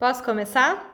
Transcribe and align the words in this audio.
Posso 0.00 0.24
começar? 0.24 0.89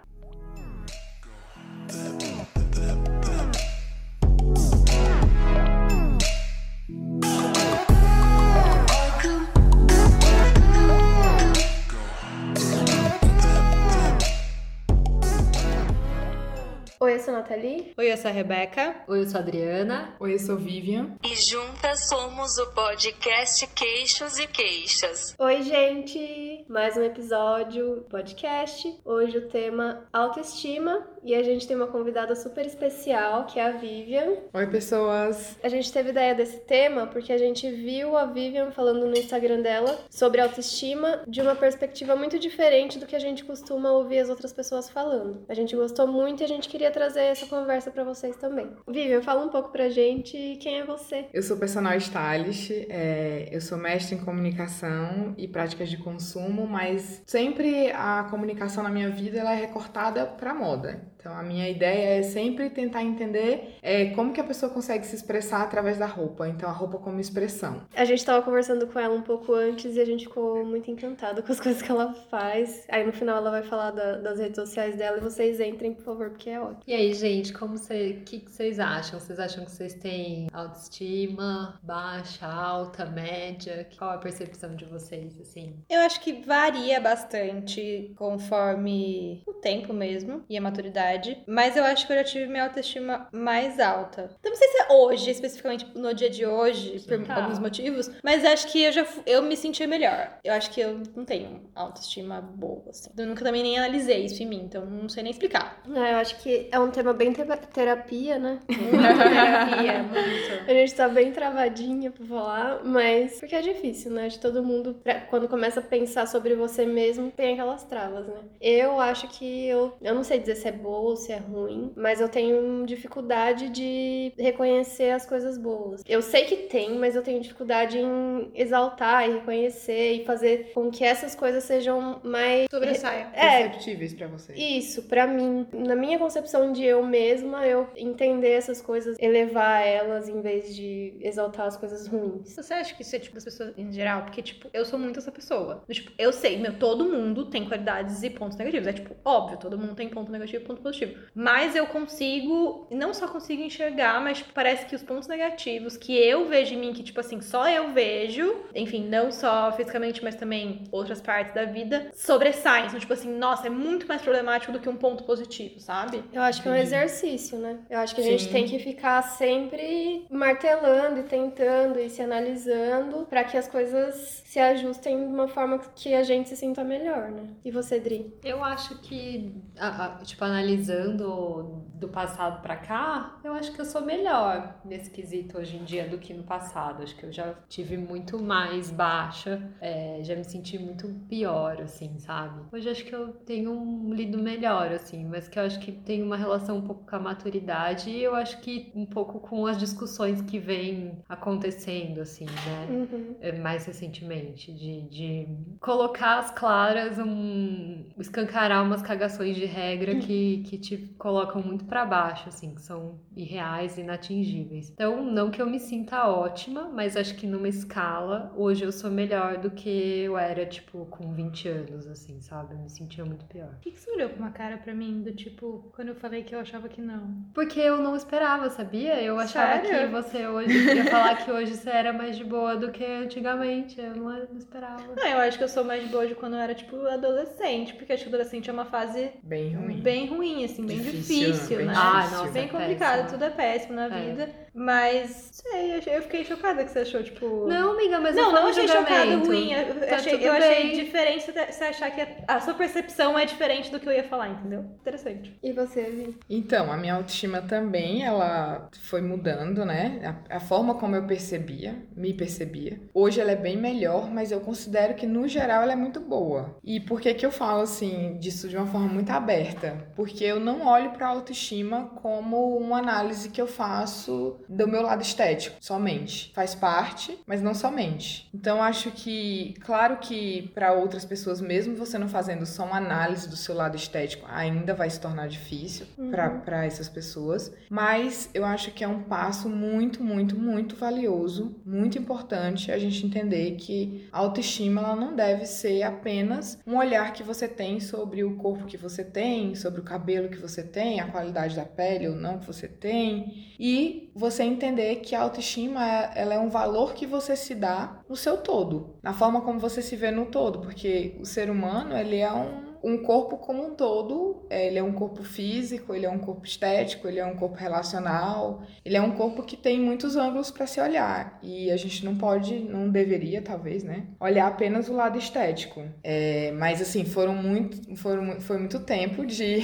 Oi, 17.07 17.15
eu 17.15 17.21
sou 17.21 17.35
a 17.35 17.39
Nathalie. 17.39 17.95
Oi, 17.97 18.13
eu 18.13 18.17
sou 18.17 18.29
a 18.29 18.35
Rebeca. 18.35 18.97
Oi, 19.07 19.21
eu 19.21 19.29
sou 19.29 19.39
a 19.39 19.41
Adriana. 19.41 20.17
Oi, 20.19 20.35
eu 20.35 20.39
sou 20.41 20.57
Vivian. 20.57 21.17
E 21.23 21.37
juntas 21.37 22.09
somos 22.09 22.59
o 22.59 22.73
podcast 22.73 23.65
Queixos 23.69 24.41
e 24.41 24.47
Queixas. 24.49 25.37
Oi, 25.39 25.63
gente! 25.63 26.65
Mais 26.69 26.97
um 26.97 27.05
episódio 27.05 28.05
podcast. 28.11 28.93
Hoje 29.05 29.39
o 29.39 29.49
tema 29.49 30.09
autoestima 30.13 31.07
e 31.27 31.35
a 31.35 31.43
gente 31.43 31.67
tem 31.67 31.77
uma 31.77 31.89
convidada 31.89 32.37
super 32.37 32.65
especial, 32.65 33.47
que 33.47 33.59
é 33.59 33.67
a 33.67 33.73
Vivian. 33.73 34.37
Oi, 34.55 34.67
pessoas! 34.69 35.59
A 35.61 35.69
gente 35.69 35.93
teve 35.93 36.11
ideia 36.11 36.37
desse 36.37 36.59
tema 36.61 37.09
porque 37.09 37.33
a 37.33 37.39
gente 37.39 37.69
viu 37.69 38.17
a 38.17 38.27
Vivian 38.27 38.71
falando 38.71 39.05
no 39.07 39.19
Instagram 39.19 39.61
dela 39.61 39.99
sobre 40.09 40.41
autoestima 40.41 41.25
de 41.27 41.41
uma 41.41 41.57
perspectiva 41.57 42.15
muito 42.15 42.39
diferente 42.39 42.97
do 42.97 43.07
que 43.07 43.17
a 43.17 43.19
gente 43.19 43.45
costuma 43.45 43.91
ouvir 43.91 44.21
as 44.21 44.29
outras 44.29 44.53
pessoas 44.53 44.89
falando. 44.89 45.45
A 45.49 45.55
gente 45.55 45.75
gostou 45.75 46.07
muito 46.07 46.43
e 46.43 46.45
a 46.45 46.49
gente 46.49 46.69
queria 46.69 46.93
trazer 46.93 47.23
essa 47.23 47.47
conversa 47.47 47.91
para 47.91 48.05
vocês 48.05 48.37
também. 48.37 48.71
Vivian, 48.87 49.21
fala 49.21 49.45
um 49.45 49.49
pouco 49.49 49.71
pra 49.71 49.89
gente 49.89 50.57
quem 50.61 50.79
é 50.79 50.85
você. 50.85 51.27
Eu 51.35 51.43
sou 51.43 51.57
personal 51.57 51.97
stylist, 51.97 52.71
é, 52.89 53.49
eu 53.51 53.61
sou 53.61 53.77
mestre 53.77 54.15
em 54.15 54.25
comunicação 54.25 55.35
e 55.37 55.49
práticas 55.49 55.91
de 55.91 55.97
consumo, 55.97 56.69
mas 56.69 57.21
sempre 57.27 57.91
a 57.91 58.29
comunicação 58.31 58.85
na 58.85 58.91
minha 58.91 59.11
vida 59.11 59.41
ela 59.41 59.55
é 59.55 59.57
recortada 59.57 60.25
para 60.25 60.55
moda. 60.55 61.16
Então 61.27 61.37
a 61.37 61.43
minha 61.43 61.69
ideia 61.69 62.21
é 62.21 62.23
sempre 62.23 62.71
tentar 62.71 63.03
entender 63.03 63.79
é, 63.83 64.11
como 64.11 64.33
que 64.33 64.41
a 64.41 64.45
pessoa 64.45 64.71
consegue 64.71 65.05
se 65.05 65.17
expressar 65.17 65.61
através 65.63 65.99
da 65.99 66.07
roupa. 66.07 66.47
Então 66.49 66.69
a 66.69 66.73
roupa 66.73 66.99
como 66.99 67.19
expressão. 67.19 67.83
A 67.97 68.05
gente 68.05 68.25
tava 68.25 68.45
conversando 68.45 68.87
com 68.87 68.97
ela 68.97 69.13
um 69.13 69.23
pouco 69.23 69.53
antes 69.53 69.97
e 69.97 70.01
a 70.01 70.05
gente 70.05 70.27
ficou 70.27 70.65
muito 70.65 70.89
encantada 70.89 71.43
com 71.43 71.51
as 71.51 71.59
coisas 71.59 71.83
que 71.83 71.91
ela 71.91 72.15
faz. 72.31 72.87
Aí 72.89 73.05
no 73.05 73.13
final 73.13 73.39
ela 73.39 73.51
vai 73.51 73.65
falar 73.65 73.91
da, 73.91 74.19
das 74.19 74.39
redes 74.39 74.55
sociais 74.55 74.95
dela 74.95 75.17
e 75.17 75.21
vocês 75.21 75.59
entrem, 75.59 75.95
por 75.95 76.05
favor, 76.05 76.31
porque 76.31 76.49
é 76.49 76.61
ótimo. 76.61 76.83
E 76.87 76.95
aí, 76.95 77.13
gente, 77.13 77.53
como 77.53 77.77
você, 77.77 78.23
que, 78.25 78.39
que 78.39 78.51
vocês 78.53 78.79
acham? 78.79 79.19
Vocês 79.19 79.41
acham 79.41 79.65
que 79.65 79.73
vocês 79.73 79.95
têm 79.95 80.47
autoestima 80.53 81.81
baixa, 81.83 82.47
alta, 82.47 83.05
média? 83.05 83.89
Qual 83.99 84.11
a 84.11 84.19
percepção 84.19 84.77
de 84.77 84.85
vocês, 84.85 85.41
assim? 85.41 85.75
Eu 85.91 86.03
acho 86.03 86.21
que 86.21 86.45
varia 86.45 87.01
bastante 87.01 88.13
conforme 88.15 89.43
o 89.45 89.55
tempo 89.55 89.93
mesmo 89.93 90.45
e 90.49 90.57
a 90.57 90.61
maturidade, 90.61 91.16
mas 91.47 91.77
eu 91.77 91.85
acho 91.85 92.07
que 92.07 92.13
eu 92.13 92.17
já 92.19 92.25
tive 92.25 92.47
minha 92.47 92.65
autoestima 92.65 93.29
mais 93.33 93.79
alta. 93.81 94.31
Então, 94.39 94.51
não 94.53 94.57
sei 94.59 94.69
se 94.69 94.79
é 94.83 94.93
hoje, 94.93 95.31
especificamente 95.31 95.87
no 95.95 96.13
dia 96.15 96.31
de 96.31 96.45
hoje, 96.47 97.01
por 97.07 97.27
Tá. 97.27 97.37
alguns 97.37 97.59
motivos, 97.59 98.11
mas 98.23 98.45
acho 98.45 98.69
que 98.69 98.83
eu 98.83 98.93
já 98.93 99.07
eu 99.25 99.43
me 99.43 99.57
senti 99.57 99.87
melhor. 99.87 100.39
Eu 100.45 100.53
acho 100.53 100.71
que 100.71 100.81
eu 100.81 101.01
não 101.15 101.25
tenho 101.25 101.69
autoestima 101.75 102.41
boa, 102.41 102.85
assim. 102.91 103.11
Eu 103.17 103.27
nunca 103.27 103.45
também 103.45 103.63
nem 103.63 103.79
analisei 103.79 104.25
isso 104.25 104.43
em 104.43 104.47
mim, 104.47 104.63
então 104.65 104.85
não 104.85 105.09
sei 105.09 105.23
nem 105.23 105.33
explicar. 105.33 105.83
É, 105.95 106.13
eu 106.13 106.17
acho 106.17 106.37
que 106.43 106.69
é 106.71 106.79
um 106.79 106.91
tema 106.91 107.13
bem 107.13 107.33
te- 107.33 107.45
terapia, 107.73 108.39
né? 108.39 108.59
Muita 108.69 109.15
terapia, 109.15 110.03
muito. 110.05 110.71
A 110.71 110.73
gente 110.75 110.95
tá 110.95 111.09
bem 111.09 111.33
travadinha 111.33 112.11
pra 112.11 112.27
falar, 112.27 112.85
mas 112.85 113.39
porque 113.41 113.55
é 113.55 113.63
difícil, 113.63 114.11
né? 114.11 114.29
De 114.29 114.39
todo 114.39 114.63
mundo, 114.63 114.95
pra- 115.03 115.21
quando 115.23 115.49
começa 115.49 115.81
a 115.81 115.83
pensar 115.83 116.27
sobre 116.27 116.55
você 116.55 116.85
mesmo, 116.85 117.31
tem 117.31 117.55
aquelas 117.55 117.85
travas, 117.85 118.27
né? 118.27 118.35
Eu 118.61 119.01
acho 119.01 119.29
que 119.29 119.67
eu, 119.67 119.97
eu 120.03 120.15
não 120.15 120.25
sei 120.25 120.39
dizer 120.39 120.57
se 120.57 120.69
é 120.69 120.73
boa 120.73 121.06
se 121.15 121.31
é 121.33 121.37
ruim, 121.37 121.93
mas 121.95 122.21
eu 122.21 122.29
tenho 122.29 122.85
dificuldade 122.87 123.69
de 123.69 124.33
reconhecer 124.39 125.11
as 125.11 125.27
coisas 125.27 125.59
boas. 125.59 126.03
Eu 126.07 126.23
sei 126.23 126.45
que 126.45 126.57
tem, 126.57 126.99
mas 126.99 127.15
eu 127.15 127.23
tenho 127.23 127.41
dificuldade 127.41 127.99
em 127.99 128.51
exaltar 128.55 129.29
e 129.29 129.35
reconhecer 129.35 130.13
e 130.15 130.25
fazer 130.25 130.73
com 130.75 130.91
que 130.91 131.05
essas 131.05 131.35
coisas 131.35 131.63
sejam 131.65 132.21
mais 132.25 132.67
Sobressaia. 132.71 133.29
É, 133.35 133.63
Perceptíveis 133.65 134.15
pra 134.15 134.27
você. 134.27 134.55
isso, 134.55 135.03
pra 135.05 135.27
mim, 135.27 135.67
na 135.73 135.95
minha 135.95 136.19
concepção 136.19 136.73
de 136.73 136.83
eu 136.85 137.05
mesma, 137.05 137.67
eu 137.67 137.87
entender 137.97 138.51
essas 138.53 138.81
coisas, 138.81 139.17
elevar 139.21 139.87
elas 139.87 140.29
em 140.29 140.41
vez 140.41 140.75
de 140.75 141.15
exaltar 141.21 141.67
as 141.67 141.77
coisas 141.77 142.07
ruins. 142.07 142.55
Você 142.57 142.73
acha 142.73 142.95
que 142.95 143.03
isso 143.03 143.15
é 143.15 143.19
tipo 143.19 143.35
das 143.35 143.45
pessoas 143.45 143.73
em 143.77 143.93
geral? 143.93 144.23
Porque, 144.23 144.41
tipo, 144.43 144.69
eu 144.73 144.85
sou 144.85 144.99
muito 144.99 145.19
essa 145.19 145.31
pessoa. 145.31 145.83
Tipo, 145.91 146.11
eu 146.19 146.33
sei, 146.33 146.59
meu, 146.59 146.79
todo 146.79 147.05
mundo 147.05 147.47
tem 147.47 147.67
qualidades 147.67 148.23
e 148.23 148.31
pontos 148.31 148.57
negativos. 148.57 148.87
É 148.87 148.93
tipo, 148.93 149.15
óbvio, 149.25 149.59
todo 149.59 149.77
mundo 149.79 149.95
tem 149.95 150.09
ponto 150.09 150.31
negativo 150.31 150.63
e 150.65 150.67
ponto 150.67 150.81
positivo. 150.81 150.96
Mas 151.35 151.75
eu 151.77 151.87
consigo, 151.87 152.87
não 152.91 153.13
só 153.13 153.29
consigo 153.29 153.63
enxergar, 153.63 154.21
mas 154.23 154.39
tipo, 154.39 154.53
parece 154.53 154.87
que 154.87 154.95
os 154.95 155.03
pontos 155.03 155.29
negativos 155.29 155.97
que 155.97 156.17
eu 156.17 156.49
vejo 156.49 156.75
em 156.75 156.79
mim, 156.79 156.93
que, 156.93 157.03
tipo 157.03 157.21
assim, 157.21 157.41
só 157.41 157.69
eu 157.69 157.93
vejo, 157.93 158.57
enfim, 158.75 159.07
não 159.07 159.31
só 159.31 159.71
fisicamente, 159.73 160.23
mas 160.25 160.35
também 160.35 160.85
outras 160.91 161.21
partes 161.21 161.55
da 161.55 161.65
vida, 161.65 162.11
sobressaem. 162.15 162.87
Então, 162.87 162.99
tipo 162.99 163.13
assim, 163.13 163.31
nossa, 163.37 163.67
é 163.67 163.71
muito 163.71 164.07
mais 164.07 164.23
problemático 164.23 164.73
do 164.73 164.81
que 164.81 164.89
um 164.89 164.97
ponto 164.97 165.25
positivo, 165.25 165.79
sabe? 165.81 166.23
Eu 166.33 166.43
acho 166.43 166.63
que 166.63 166.69
é 166.69 166.73
um 166.73 166.77
exercício, 166.77 167.59
né? 167.59 167.79
Eu 167.91 167.99
acho 167.99 168.15
que 168.15 168.21
a 168.21 168.25
gente 168.25 168.45
Sim. 168.45 168.51
tem 168.53 168.65
que 168.67 168.79
ficar 168.79 169.23
sempre 169.23 170.27
martelando 170.31 171.21
e 171.21 171.23
tentando 171.25 171.99
e 171.99 172.09
se 172.09 172.23
analisando 172.23 173.27
pra 173.29 173.45
que 173.45 173.57
as 173.57 173.69
coisas 173.69 174.43
se 174.45 174.59
ajustem 174.59 175.19
de 175.19 175.25
uma 175.35 175.49
forma 175.49 175.79
que 175.95 176.15
a 176.15 176.23
gente 176.23 176.49
se 176.49 176.57
sinta 176.57 176.83
melhor, 176.85 177.31
né? 177.31 177.49
E 177.65 177.71
você, 177.71 177.99
Dri? 178.01 178.33
Eu 178.45 178.63
acho 178.65 178.99
que, 179.01 179.53
a- 179.79 180.05
a- 180.21 180.25
tipo, 180.25 180.45
analisando 180.77 181.87
do 181.99 182.09
passado 182.09 182.61
pra 182.61 182.77
cá, 182.77 183.39
eu 183.43 183.55
acho 183.55 183.73
que 183.73 183.81
eu 183.81 183.85
sou 183.85 184.03
melhor 184.03 184.79
nesse 184.85 185.11
quesito 185.11 185.59
hoje 185.59 185.77
em 185.77 185.85
dia 185.85 186.07
do 186.07 186.19
que 186.19 186.35
no 186.35 186.43
passado. 186.43 187.03
Acho 187.03 187.17
que 187.17 187.25
eu 187.25 187.33
já 187.33 187.55
tive 187.69 187.97
muito 187.97 188.43
mais 188.43 188.91
baixa, 188.91 189.63
é, 189.81 190.21
já 190.23 190.35
me 190.37 190.45
senti 190.45 190.79
muito 190.79 191.09
pior, 191.29 191.81
assim, 191.81 192.19
sabe? 192.19 192.61
Hoje 192.71 192.89
acho 192.89 193.05
que 193.05 193.15
eu 193.15 193.29
tenho 193.29 193.73
um 193.73 194.13
lido 194.13 194.39
melhor, 194.39 194.93
assim, 194.93 195.25
mas 195.25 195.49
que 195.49 195.59
eu 195.59 195.63
acho 195.63 195.81
que 195.81 195.91
tem 195.91 196.23
uma 196.23 196.37
relação 196.37 196.77
um 196.77 196.83
pouco 196.83 197.07
com 197.07 197.17
a 197.17 197.19
maturidade 197.19 198.11
e 198.11 198.23
eu 198.23 198.35
acho 198.35 198.61
que 198.61 198.93
um 198.95 199.07
pouco 199.07 199.41
com 199.41 199.67
as 199.67 199.79
discussões 199.79 200.43
que 200.43 200.59
vêm 200.59 201.19
acontecendo, 201.29 202.21
assim, 202.21 202.45
né? 202.45 202.87
Uhum. 202.91 203.37
é, 203.41 203.53
mais 203.53 203.87
recentemente, 203.87 204.73
de, 204.73 205.03
de 205.09 205.49
colocar 205.81 206.41
às 206.41 206.51
claras 206.51 207.19
um. 207.19 208.05
escancarar 208.19 208.85
umas 208.85 209.01
cagações 209.01 209.57
de 209.57 209.65
regra 209.65 210.15
que, 210.21 210.63
que 210.67 210.77
te 210.79 210.97
colocam 211.19 211.63
muito 211.63 211.85
pra 211.85 212.05
baixo, 212.05 212.49
assim, 212.49 212.75
que 212.75 212.83
são 212.83 213.19
irreais 213.37 213.97
e 213.97 214.01
inatingíveis. 214.01 214.91
Então, 214.91 215.25
não 215.25 215.51
que 215.51 215.63
eu 215.63 215.67
me 215.69 215.79
sinta 215.79 216.29
ótima, 216.29 216.89
mas 216.93 217.17
acho 217.17 217.35
que 217.37 217.47
numa 217.47 217.69
escala, 217.69 218.53
hoje 218.57 218.85
eu 218.85 218.93
sou 218.93 219.11
melhor 219.11 219.59
do 219.59 219.71
que 219.71 219.89
eu 220.25 220.37
era, 220.37 220.67
tipo, 220.67 221.07
com 221.07 221.33
20 221.33 221.69
anos, 221.69 222.07
assim, 222.07 222.41
sabe? 222.41 222.75
Eu 222.75 222.79
me 222.81 222.91
sentia 222.91 223.25
muito 223.25 223.45
pior. 223.47 223.69
Por 223.69 223.79
que, 223.81 223.93
que 223.93 224.01
você 224.01 224.11
olhou 224.11 224.29
com 224.31 224.39
uma 224.39 224.51
cara 224.51 224.77
pra 224.79 224.93
mim 224.95 225.23
do 225.23 225.33
tipo, 225.33 225.91
quando 225.95 226.09
eu 226.09 226.15
falei 226.17 226.43
que 226.43 226.55
eu 226.55 226.59
achava 226.61 226.89
que 226.89 227.01
não? 227.01 227.45
Porque 227.55 227.79
eu 227.81 227.99
não 227.99 228.17
esperava, 228.17 228.69
sabia? 228.71 229.23
Eu 229.23 229.39
achava 229.39 229.85
Sério? 229.87 230.07
que 230.09 230.13
você 230.13 230.47
hoje 230.47 230.95
ia 230.95 231.05
falar 231.07 231.37
que 231.37 231.51
hoje 231.51 231.75
você 231.77 231.91
era 231.91 232.13
mais 232.13 232.37
de 232.37 232.45
boa 232.45 232.77
do 232.77 232.91
que 232.91 233.05
antigamente. 233.05 234.01
Eu 234.01 234.17
não, 234.17 234.25
não 234.31 234.57
esperava. 234.59 235.03
Não, 235.17 235.27
eu 235.27 235.39
acho 235.39 235.59
que 235.59 235.65
eu 235.65 235.69
sou 235.69 235.85
mais 235.85 236.03
de 236.03 236.09
boa 236.09 236.27
de 236.27 236.35
quando 236.35 236.55
eu 236.55 236.61
era, 236.61 236.75
tipo, 236.75 236.97
adolescente, 237.07 237.95
porque 237.95 238.13
acho 238.13 238.23
que 238.25 238.29
adolescente 238.29 238.69
é 238.69 238.73
uma 238.73 238.85
fase 238.85 239.31
Bem 239.43 239.75
ruim. 239.75 240.01
bem 240.01 240.27
ruim, 240.27 240.56
assim, 240.65 240.87
bem 240.87 240.99
Difícil, 240.99 241.53
difícil, 241.53 241.77
bem 241.79 241.87
né? 241.87 241.93
Ah, 241.97 242.21
difícil. 242.23 242.39
nossa, 242.39 242.53
bem 242.53 242.65
é 242.65 242.69
complicado, 242.69 243.15
péssimo. 243.23 243.31
tudo 243.31 243.45
é 243.45 243.51
péssimo 243.51 243.93
na 243.95 244.07
É. 244.07 244.09
vida. 244.31 244.66
Mas, 244.79 245.49
sei, 245.55 245.97
eu 246.07 246.23
fiquei 246.23 246.45
chocada 246.45 246.85
que 246.85 246.91
você 246.91 246.99
achou, 246.99 247.23
tipo. 247.23 247.67
Não, 247.67 247.93
amiga, 247.93 248.21
mas 248.21 248.37
não, 248.37 248.49
eu 248.49 248.53
não 248.53 248.67
achei 248.69 248.87
chocada 248.87 249.37
ruim. 249.37 249.73
Eu, 249.73 249.95
Tá 250.07 250.17
achei, 250.17 250.47
eu 250.47 250.53
achei 250.53 250.93
diferente 250.93 251.51
você- 251.51 251.85
achar 251.85 252.11
que 252.11 252.21
a, 252.21 252.29
a 252.47 252.61
sua 252.61 252.75
percepção 252.75 253.39
é 253.39 253.47
diferente 253.47 253.91
do 253.91 253.99
que 253.99 254.07
eu 254.07 254.13
ia 254.13 254.25
falar, 254.25 254.51
entendeu? 254.51 254.85
Interessante. 255.01 255.57
E 255.63 255.73
você, 255.73 256.03
Vi? 256.03 256.37
Então, 256.51 256.93
a 256.93 256.97
minha 256.99 257.15
autoestima 257.15 257.63
também, 257.63 258.23
ela 258.25 258.91
foi 259.01 259.23
mudando, 259.23 259.83
né? 259.87 260.37
A, 260.51 260.57
a 260.57 260.61
forma 260.61 260.95
como 260.97 261.17
eu 261.17 261.27
percebia, 261.27 261.97
me 262.15 262.35
percebia. 262.35 263.01
Hoje 263.15 263.41
ela 263.41 263.53
é 263.53 263.57
bem 263.57 263.79
melhor, 263.79 264.31
mas 264.31 264.53
eu 264.53 264.61
considero 264.61 265.15
que 265.15 265.27
no 265.27 265.49
geral 265.49 265.83
ela 265.83 265.93
é 265.93 265.97
muito 265.97 266.21
boa. 266.21 266.77
E 266.85 267.01
por 267.01 267.19
que 267.19 267.33
que 267.33 267.47
eu 267.47 267.51
falo 267.51 267.81
assim 267.81 268.37
disso 268.39 268.69
de 268.69 268.77
uma 268.77 268.87
forma 268.87 269.09
muito 269.09 269.31
aberta? 269.31 270.07
Porque 270.15 270.45
eu 270.45 270.61
não 270.61 270.87
olho 270.87 271.13
para 271.13 271.29
autoestima 271.29 272.11
como 272.23 272.77
uma 272.77 272.99
análise 272.99 273.49
que 273.49 273.61
eu 273.61 273.67
faço 273.67 274.61
do 274.69 274.87
meu 274.89 275.03
lado 275.03 275.23
estético, 275.23 275.77
somente. 275.81 276.53
Faz 276.55 276.75
parte, 276.75 277.39
mas 277.47 277.63
não 277.63 277.75
somente. 277.75 278.49
Então 278.55 278.83
acho 278.83 279.11
que, 279.11 279.75
claro 279.85 280.17
que 280.19 280.71
para 280.75 280.93
outras 280.93 281.25
pessoas 281.25 281.61
mesmo 281.61 281.97
você 281.97 282.19
não 282.19 282.29
fazendo 282.29 282.67
só 282.67 282.85
uma 282.85 282.97
análise 282.97 283.49
do 283.49 283.57
seu 283.57 283.75
lado 283.75 283.97
estético, 283.97 284.47
ainda 284.49 284.95
vai 284.95 285.09
se 285.11 285.21
tornar 285.21 285.49
difícil 285.49 286.07
Uhum. 286.19 286.31
para 286.31 286.85
essas 286.85 287.09
pessoas. 287.09 287.73
Mas 287.91 288.49
eu 288.55 288.65
acho 288.65 288.91
que 288.93 289.05
é 289.05 289.09
um 289.09 289.23
passo 289.23 289.69
muito, 289.69 290.23
muito, 290.23 290.59
muito 290.59 290.97
valioso, 290.97 291.77
muito 291.85 292.19
importante 292.19 292.91
a 292.91 292.99
gente 292.99 293.25
entender 293.27 293.73
que 293.77 294.27
a 294.33 294.39
autoestima 294.39 295.01
ela 295.01 295.17
não 295.17 295.35
deve 295.35 295.67
ser 295.67 296.03
apenas 296.03 296.79
um 296.87 296.97
olhar 296.97 297.33
que 297.33 297.43
você 297.43 297.69
tem 297.69 298.01
sobre 298.01 298.43
o 298.45 298.57
corpo 298.57 298.87
que 298.87 298.97
você 298.97 299.23
tem, 299.25 299.75
sobre 299.75 300.01
o 300.01 300.05
cabelo 300.05 300.49
que 300.49 300.57
você 300.59 300.83
tem, 300.83 301.21
a 301.21 301.27
qualidade 301.29 301.77
da 301.77 301.85
pele 301.85 302.29
ou 302.29 302.37
não 302.37 302.59
que 302.59 302.67
você 302.67 302.89
tem, 302.89 303.67
e 303.79 304.31
você 304.35 304.56
entender 304.65 305.17
que 305.17 305.35
a 305.35 305.43
autoestima 305.43 306.05
é- 306.07 306.33
ela 306.37 306.55
é 306.55 306.59
um 306.59 306.69
valor 306.69 307.15
que 307.15 307.27
você 307.27 307.57
se 307.57 307.75
dá 307.75 308.21
no 308.29 308.37
seu 308.37 308.57
todo, 308.59 309.17
na 309.23 309.33
forma 309.33 309.61
como 309.61 309.79
você 309.79 310.03
se 310.03 310.17
vê 310.17 310.31
no 310.31 310.47
todo, 310.47 310.81
porque 310.81 311.37
o 311.41 311.45
ser 311.45 311.71
humano 311.71 312.17
ele 312.17 312.39
é 312.39 312.53
um 312.53 312.87
um 313.07 313.19
corpo 313.19 313.57
como 313.57 313.87
um 313.87 313.95
todo, 313.95 314.67
é, 314.69 314.89
ele 314.89 314.99
é 314.99 315.03
um 315.03 315.13
corpo 315.13 315.45
físico, 315.45 316.13
ele 316.13 316.27
é 316.27 316.31
um 316.31 316.41
corpo 316.41 316.67
estético, 316.67 317.29
ele 317.29 317.39
é 317.39 317.47
um 317.47 317.55
corpo 317.55 317.77
relacional, 317.77 318.83
ele 319.05 319.17
é 319.17 319.23
um 319.23 319.31
corpo 319.31 319.63
que 319.63 319.77
tem 319.77 320.01
muitos 320.01 320.35
ângulos 320.35 320.73
para 320.73 320.89
se 320.89 321.01
olhar 321.01 321.57
e 321.63 321.89
a 321.93 321.97
gente 321.97 322.25
não 322.25 322.37
pode, 322.37 322.81
não 322.81 323.09
deveria 323.09 323.63
talvez, 323.63 324.03
né, 324.03 324.25
olhar 324.41 324.67
apenas 324.67 325.09
o 325.09 325.15
lado 325.15 325.39
estético. 325.39 326.03
É, 326.25 326.73
mas 326.73 327.01
assim 327.01 327.25
foram 327.25 327.55
muito, 327.55 328.17
foram, 328.17 328.61
foi 328.61 328.79
muito 328.79 328.99
tempo 328.99 329.47
de 329.47 329.83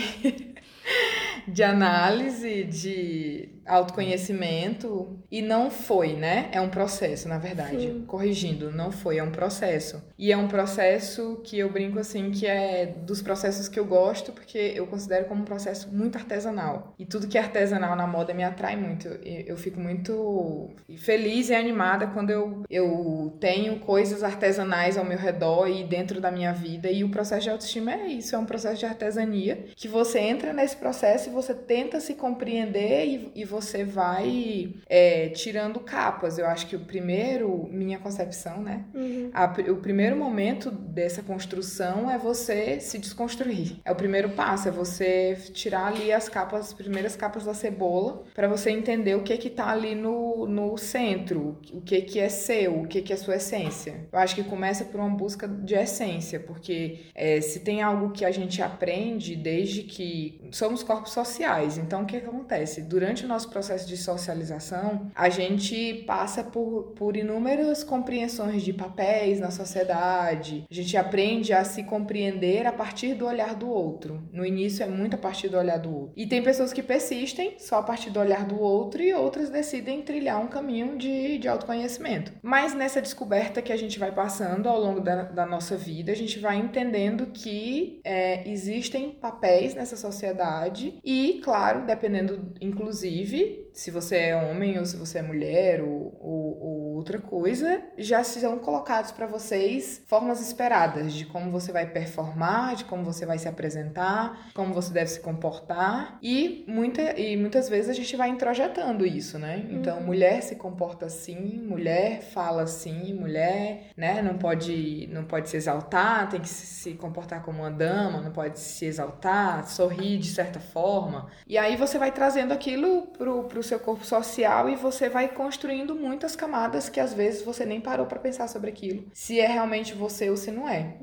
de 1.46 1.62
análise, 1.62 2.64
de 2.64 3.48
autoconhecimento 3.66 5.18
e 5.30 5.40
não 5.40 5.70
foi, 5.70 6.14
né? 6.14 6.48
É 6.52 6.60
um 6.60 6.68
processo, 6.68 7.28
na 7.28 7.38
verdade. 7.38 7.80
Sim. 7.80 8.04
Corrigindo, 8.06 8.70
não 8.70 8.90
foi, 8.90 9.18
é 9.18 9.22
um 9.22 9.30
processo. 9.30 10.02
E 10.18 10.32
é 10.32 10.36
um 10.36 10.48
processo 10.48 11.40
que 11.44 11.58
eu 11.58 11.70
brinco 11.70 11.98
assim 11.98 12.30
que 12.30 12.46
é 12.46 12.86
dos 12.86 13.22
processos 13.22 13.68
que 13.68 13.78
eu 13.78 13.84
gosto 13.84 14.32
porque 14.32 14.72
eu 14.74 14.86
considero 14.86 15.26
como 15.26 15.42
um 15.42 15.44
processo 15.44 15.92
muito 15.92 16.16
artesanal. 16.16 16.94
E 16.98 17.06
tudo 17.06 17.28
que 17.28 17.38
é 17.38 17.40
artesanal 17.40 17.96
na 17.96 18.06
moda 18.06 18.34
me 18.34 18.44
atrai 18.44 18.76
muito. 18.76 19.08
Eu, 19.22 19.56
fico 19.56 19.80
muito 19.80 20.70
feliz 20.98 21.48
e 21.48 21.54
animada 21.54 22.06
quando 22.08 22.30
eu, 22.30 22.62
eu 22.68 23.36
tenho 23.40 23.78
coisas 23.80 24.22
artesanais 24.22 24.96
ao 24.96 25.04
meu 25.04 25.18
redor 25.18 25.68
e 25.68 25.84
dentro 25.84 26.20
da 26.20 26.30
minha 26.30 26.52
vida. 26.52 26.90
E 26.90 27.04
o 27.04 27.10
processo 27.10 27.42
de 27.42 27.50
autoestima 27.50 27.92
é 27.92 28.06
isso, 28.08 28.34
é 28.34 28.38
um 28.38 28.46
processo 28.46 28.78
de 28.78 28.86
artesania 28.86 29.66
que 29.76 29.88
você 29.88 30.18
entra 30.18 30.52
nesse 30.52 30.76
processo 30.76 31.28
e 31.28 31.32
você 31.32 31.54
tenta 31.54 32.00
se 32.00 32.14
compreender 32.14 33.06
e, 33.06 33.32
e 33.34 33.44
você 33.52 33.84
vai 33.84 34.74
é, 34.88 35.28
tirando 35.28 35.78
capas. 35.78 36.38
Eu 36.38 36.46
acho 36.46 36.66
que 36.66 36.74
o 36.74 36.80
primeiro, 36.80 37.68
minha 37.70 37.98
concepção, 37.98 38.62
né? 38.62 38.86
Uhum. 38.94 39.30
A 39.34 39.52
o 39.70 39.76
primeiro 39.76 40.16
momento 40.16 40.70
dessa 40.70 41.22
construção 41.22 42.10
é 42.10 42.16
você 42.16 42.80
se 42.80 42.98
desconstruir. 42.98 43.76
É 43.84 43.92
o 43.92 43.94
primeiro 43.94 44.30
passo, 44.30 44.68
é 44.68 44.70
você 44.70 45.36
tirar 45.52 45.88
ali 45.88 46.10
as 46.10 46.28
capas, 46.28 46.68
as 46.68 46.72
primeiras 46.72 47.14
capas 47.14 47.44
da 47.44 47.52
cebola, 47.52 48.24
para 48.34 48.48
você 48.48 48.70
entender 48.70 49.14
o 49.14 49.22
que 49.22 49.36
que 49.36 49.50
tá 49.50 49.68
ali 49.68 49.94
no, 49.94 50.46
no 50.46 50.78
centro, 50.78 51.58
o 51.72 51.80
que 51.82 52.00
que 52.00 52.18
é 52.18 52.30
seu, 52.30 52.80
o 52.80 52.86
que 52.86 53.02
que 53.02 53.12
é 53.12 53.16
sua 53.16 53.36
essência. 53.36 54.08
Eu 54.10 54.18
acho 54.18 54.34
que 54.34 54.42
começa 54.42 54.84
por 54.84 54.98
uma 54.98 55.10
busca 55.10 55.46
de 55.46 55.74
essência, 55.74 56.40
porque 56.40 57.00
é, 57.14 57.40
se 57.40 57.60
tem 57.60 57.82
algo 57.82 58.10
que 58.10 58.24
a 58.24 58.30
gente 58.30 58.62
aprende 58.62 59.36
desde 59.36 59.82
que 59.82 60.48
somos 60.50 60.82
corpos 60.82 61.12
sociais, 61.12 61.76
então 61.76 62.02
o 62.02 62.06
que 62.06 62.18
que 62.20 62.26
acontece? 62.26 62.80
Durante 62.82 63.24
o 63.24 63.28
nosso 63.28 63.41
processo 63.48 63.86
de 63.86 63.96
socialização, 63.96 65.10
a 65.14 65.28
gente 65.28 66.04
passa 66.06 66.42
por, 66.42 66.92
por 66.96 67.16
inúmeras 67.16 67.84
compreensões 67.84 68.62
de 68.62 68.72
papéis 68.72 69.40
na 69.40 69.50
sociedade, 69.50 70.64
a 70.70 70.74
gente 70.74 70.96
aprende 70.96 71.52
a 71.52 71.64
se 71.64 71.82
compreender 71.84 72.66
a 72.66 72.72
partir 72.72 73.14
do 73.14 73.26
olhar 73.26 73.54
do 73.54 73.68
outro. 73.68 74.22
No 74.32 74.44
início 74.44 74.82
é 74.82 74.86
muito 74.86 75.14
a 75.14 75.18
partir 75.18 75.48
do 75.48 75.56
olhar 75.56 75.78
do 75.78 75.94
outro. 75.94 76.12
E 76.16 76.26
tem 76.26 76.42
pessoas 76.42 76.72
que 76.72 76.82
persistem 76.82 77.56
só 77.58 77.76
a 77.78 77.82
partir 77.82 78.10
do 78.10 78.20
olhar 78.20 78.44
do 78.44 78.60
outro 78.60 79.02
e 79.02 79.12
outras 79.14 79.50
decidem 79.50 80.02
trilhar 80.02 80.40
um 80.40 80.46
caminho 80.46 80.96
de, 80.96 81.38
de 81.38 81.48
autoconhecimento. 81.48 82.32
Mas 82.42 82.74
nessa 82.74 83.00
descoberta 83.00 83.62
que 83.62 83.72
a 83.72 83.76
gente 83.76 83.98
vai 83.98 84.12
passando 84.12 84.68
ao 84.68 84.80
longo 84.80 85.00
da, 85.00 85.22
da 85.22 85.46
nossa 85.46 85.76
vida, 85.76 86.12
a 86.12 86.16
gente 86.16 86.38
vai 86.38 86.56
entendendo 86.56 87.26
que 87.26 88.00
é, 88.04 88.48
existem 88.48 89.10
papéis 89.10 89.74
nessa 89.74 89.96
sociedade 89.96 90.98
e, 91.04 91.40
claro, 91.42 91.86
dependendo, 91.86 92.52
inclusive, 92.60 93.31
se 93.72 93.90
você 93.90 94.16
é 94.16 94.36
homem 94.36 94.78
ou 94.78 94.84
se 94.86 94.96
você 94.96 95.18
é 95.18 95.22
mulher 95.22 95.80
ou- 95.82 96.16
ou 96.20 96.62
outra 97.02 97.18
coisa, 97.18 97.82
já 97.98 98.24
são 98.24 98.58
colocados 98.58 99.12
para 99.12 99.26
vocês 99.26 100.02
formas 100.06 100.40
esperadas 100.40 101.12
de 101.12 101.26
como 101.26 101.50
você 101.50 101.72
vai 101.72 101.86
performar, 101.86 102.76
de 102.76 102.84
como 102.84 103.04
você 103.04 103.26
vai 103.26 103.38
se 103.38 103.48
apresentar, 103.48 104.50
como 104.54 104.72
você 104.72 104.92
deve 104.92 105.10
se 105.10 105.20
comportar 105.20 106.18
e, 106.22 106.64
muita, 106.66 107.18
e 107.18 107.36
muitas 107.36 107.68
vezes 107.68 107.90
a 107.90 107.94
gente 107.94 108.16
vai 108.16 108.28
introjetando 108.28 109.04
isso, 109.04 109.38
né? 109.38 109.66
Então, 109.70 110.00
mulher 110.00 110.42
se 110.42 110.56
comporta 110.56 111.06
assim, 111.06 111.60
mulher 111.62 112.22
fala 112.22 112.62
assim, 112.62 113.12
mulher, 113.14 113.90
né, 113.96 114.22
não 114.22 114.38
pode, 114.38 115.08
não 115.12 115.24
pode 115.24 115.48
se 115.48 115.56
exaltar, 115.56 116.28
tem 116.28 116.40
que 116.40 116.48
se 116.48 116.66
se 116.82 116.94
comportar 116.94 117.42
como 117.42 117.60
uma 117.60 117.70
dama, 117.70 118.20
não 118.20 118.32
pode 118.32 118.58
se 118.58 118.84
exaltar, 118.84 119.66
sorrir 119.68 120.18
de 120.18 120.28
certa 120.28 120.60
forma. 120.60 121.30
E 121.46 121.56
aí 121.56 121.76
você 121.76 121.98
vai 121.98 122.10
trazendo 122.10 122.52
aquilo 122.52 123.06
pro, 123.18 123.44
pro 123.44 123.62
seu 123.62 123.78
corpo 123.78 124.04
social 124.04 124.68
e 124.68 124.76
você 124.76 125.08
vai 125.08 125.28
construindo 125.28 125.94
muitas 125.94 126.34
camadas 126.34 126.88
que 126.92 127.00
às 127.00 127.12
vezes 127.12 127.42
você 127.42 127.64
nem 127.64 127.80
parou 127.80 128.06
para 128.06 128.20
pensar 128.20 128.48
sobre 128.48 128.70
aquilo. 128.70 129.04
Se 129.12 129.40
é 129.40 129.46
realmente 129.46 129.94
você 129.94 130.30
ou 130.30 130.36
se 130.36 130.50
não 130.50 130.68
é. 130.68 130.94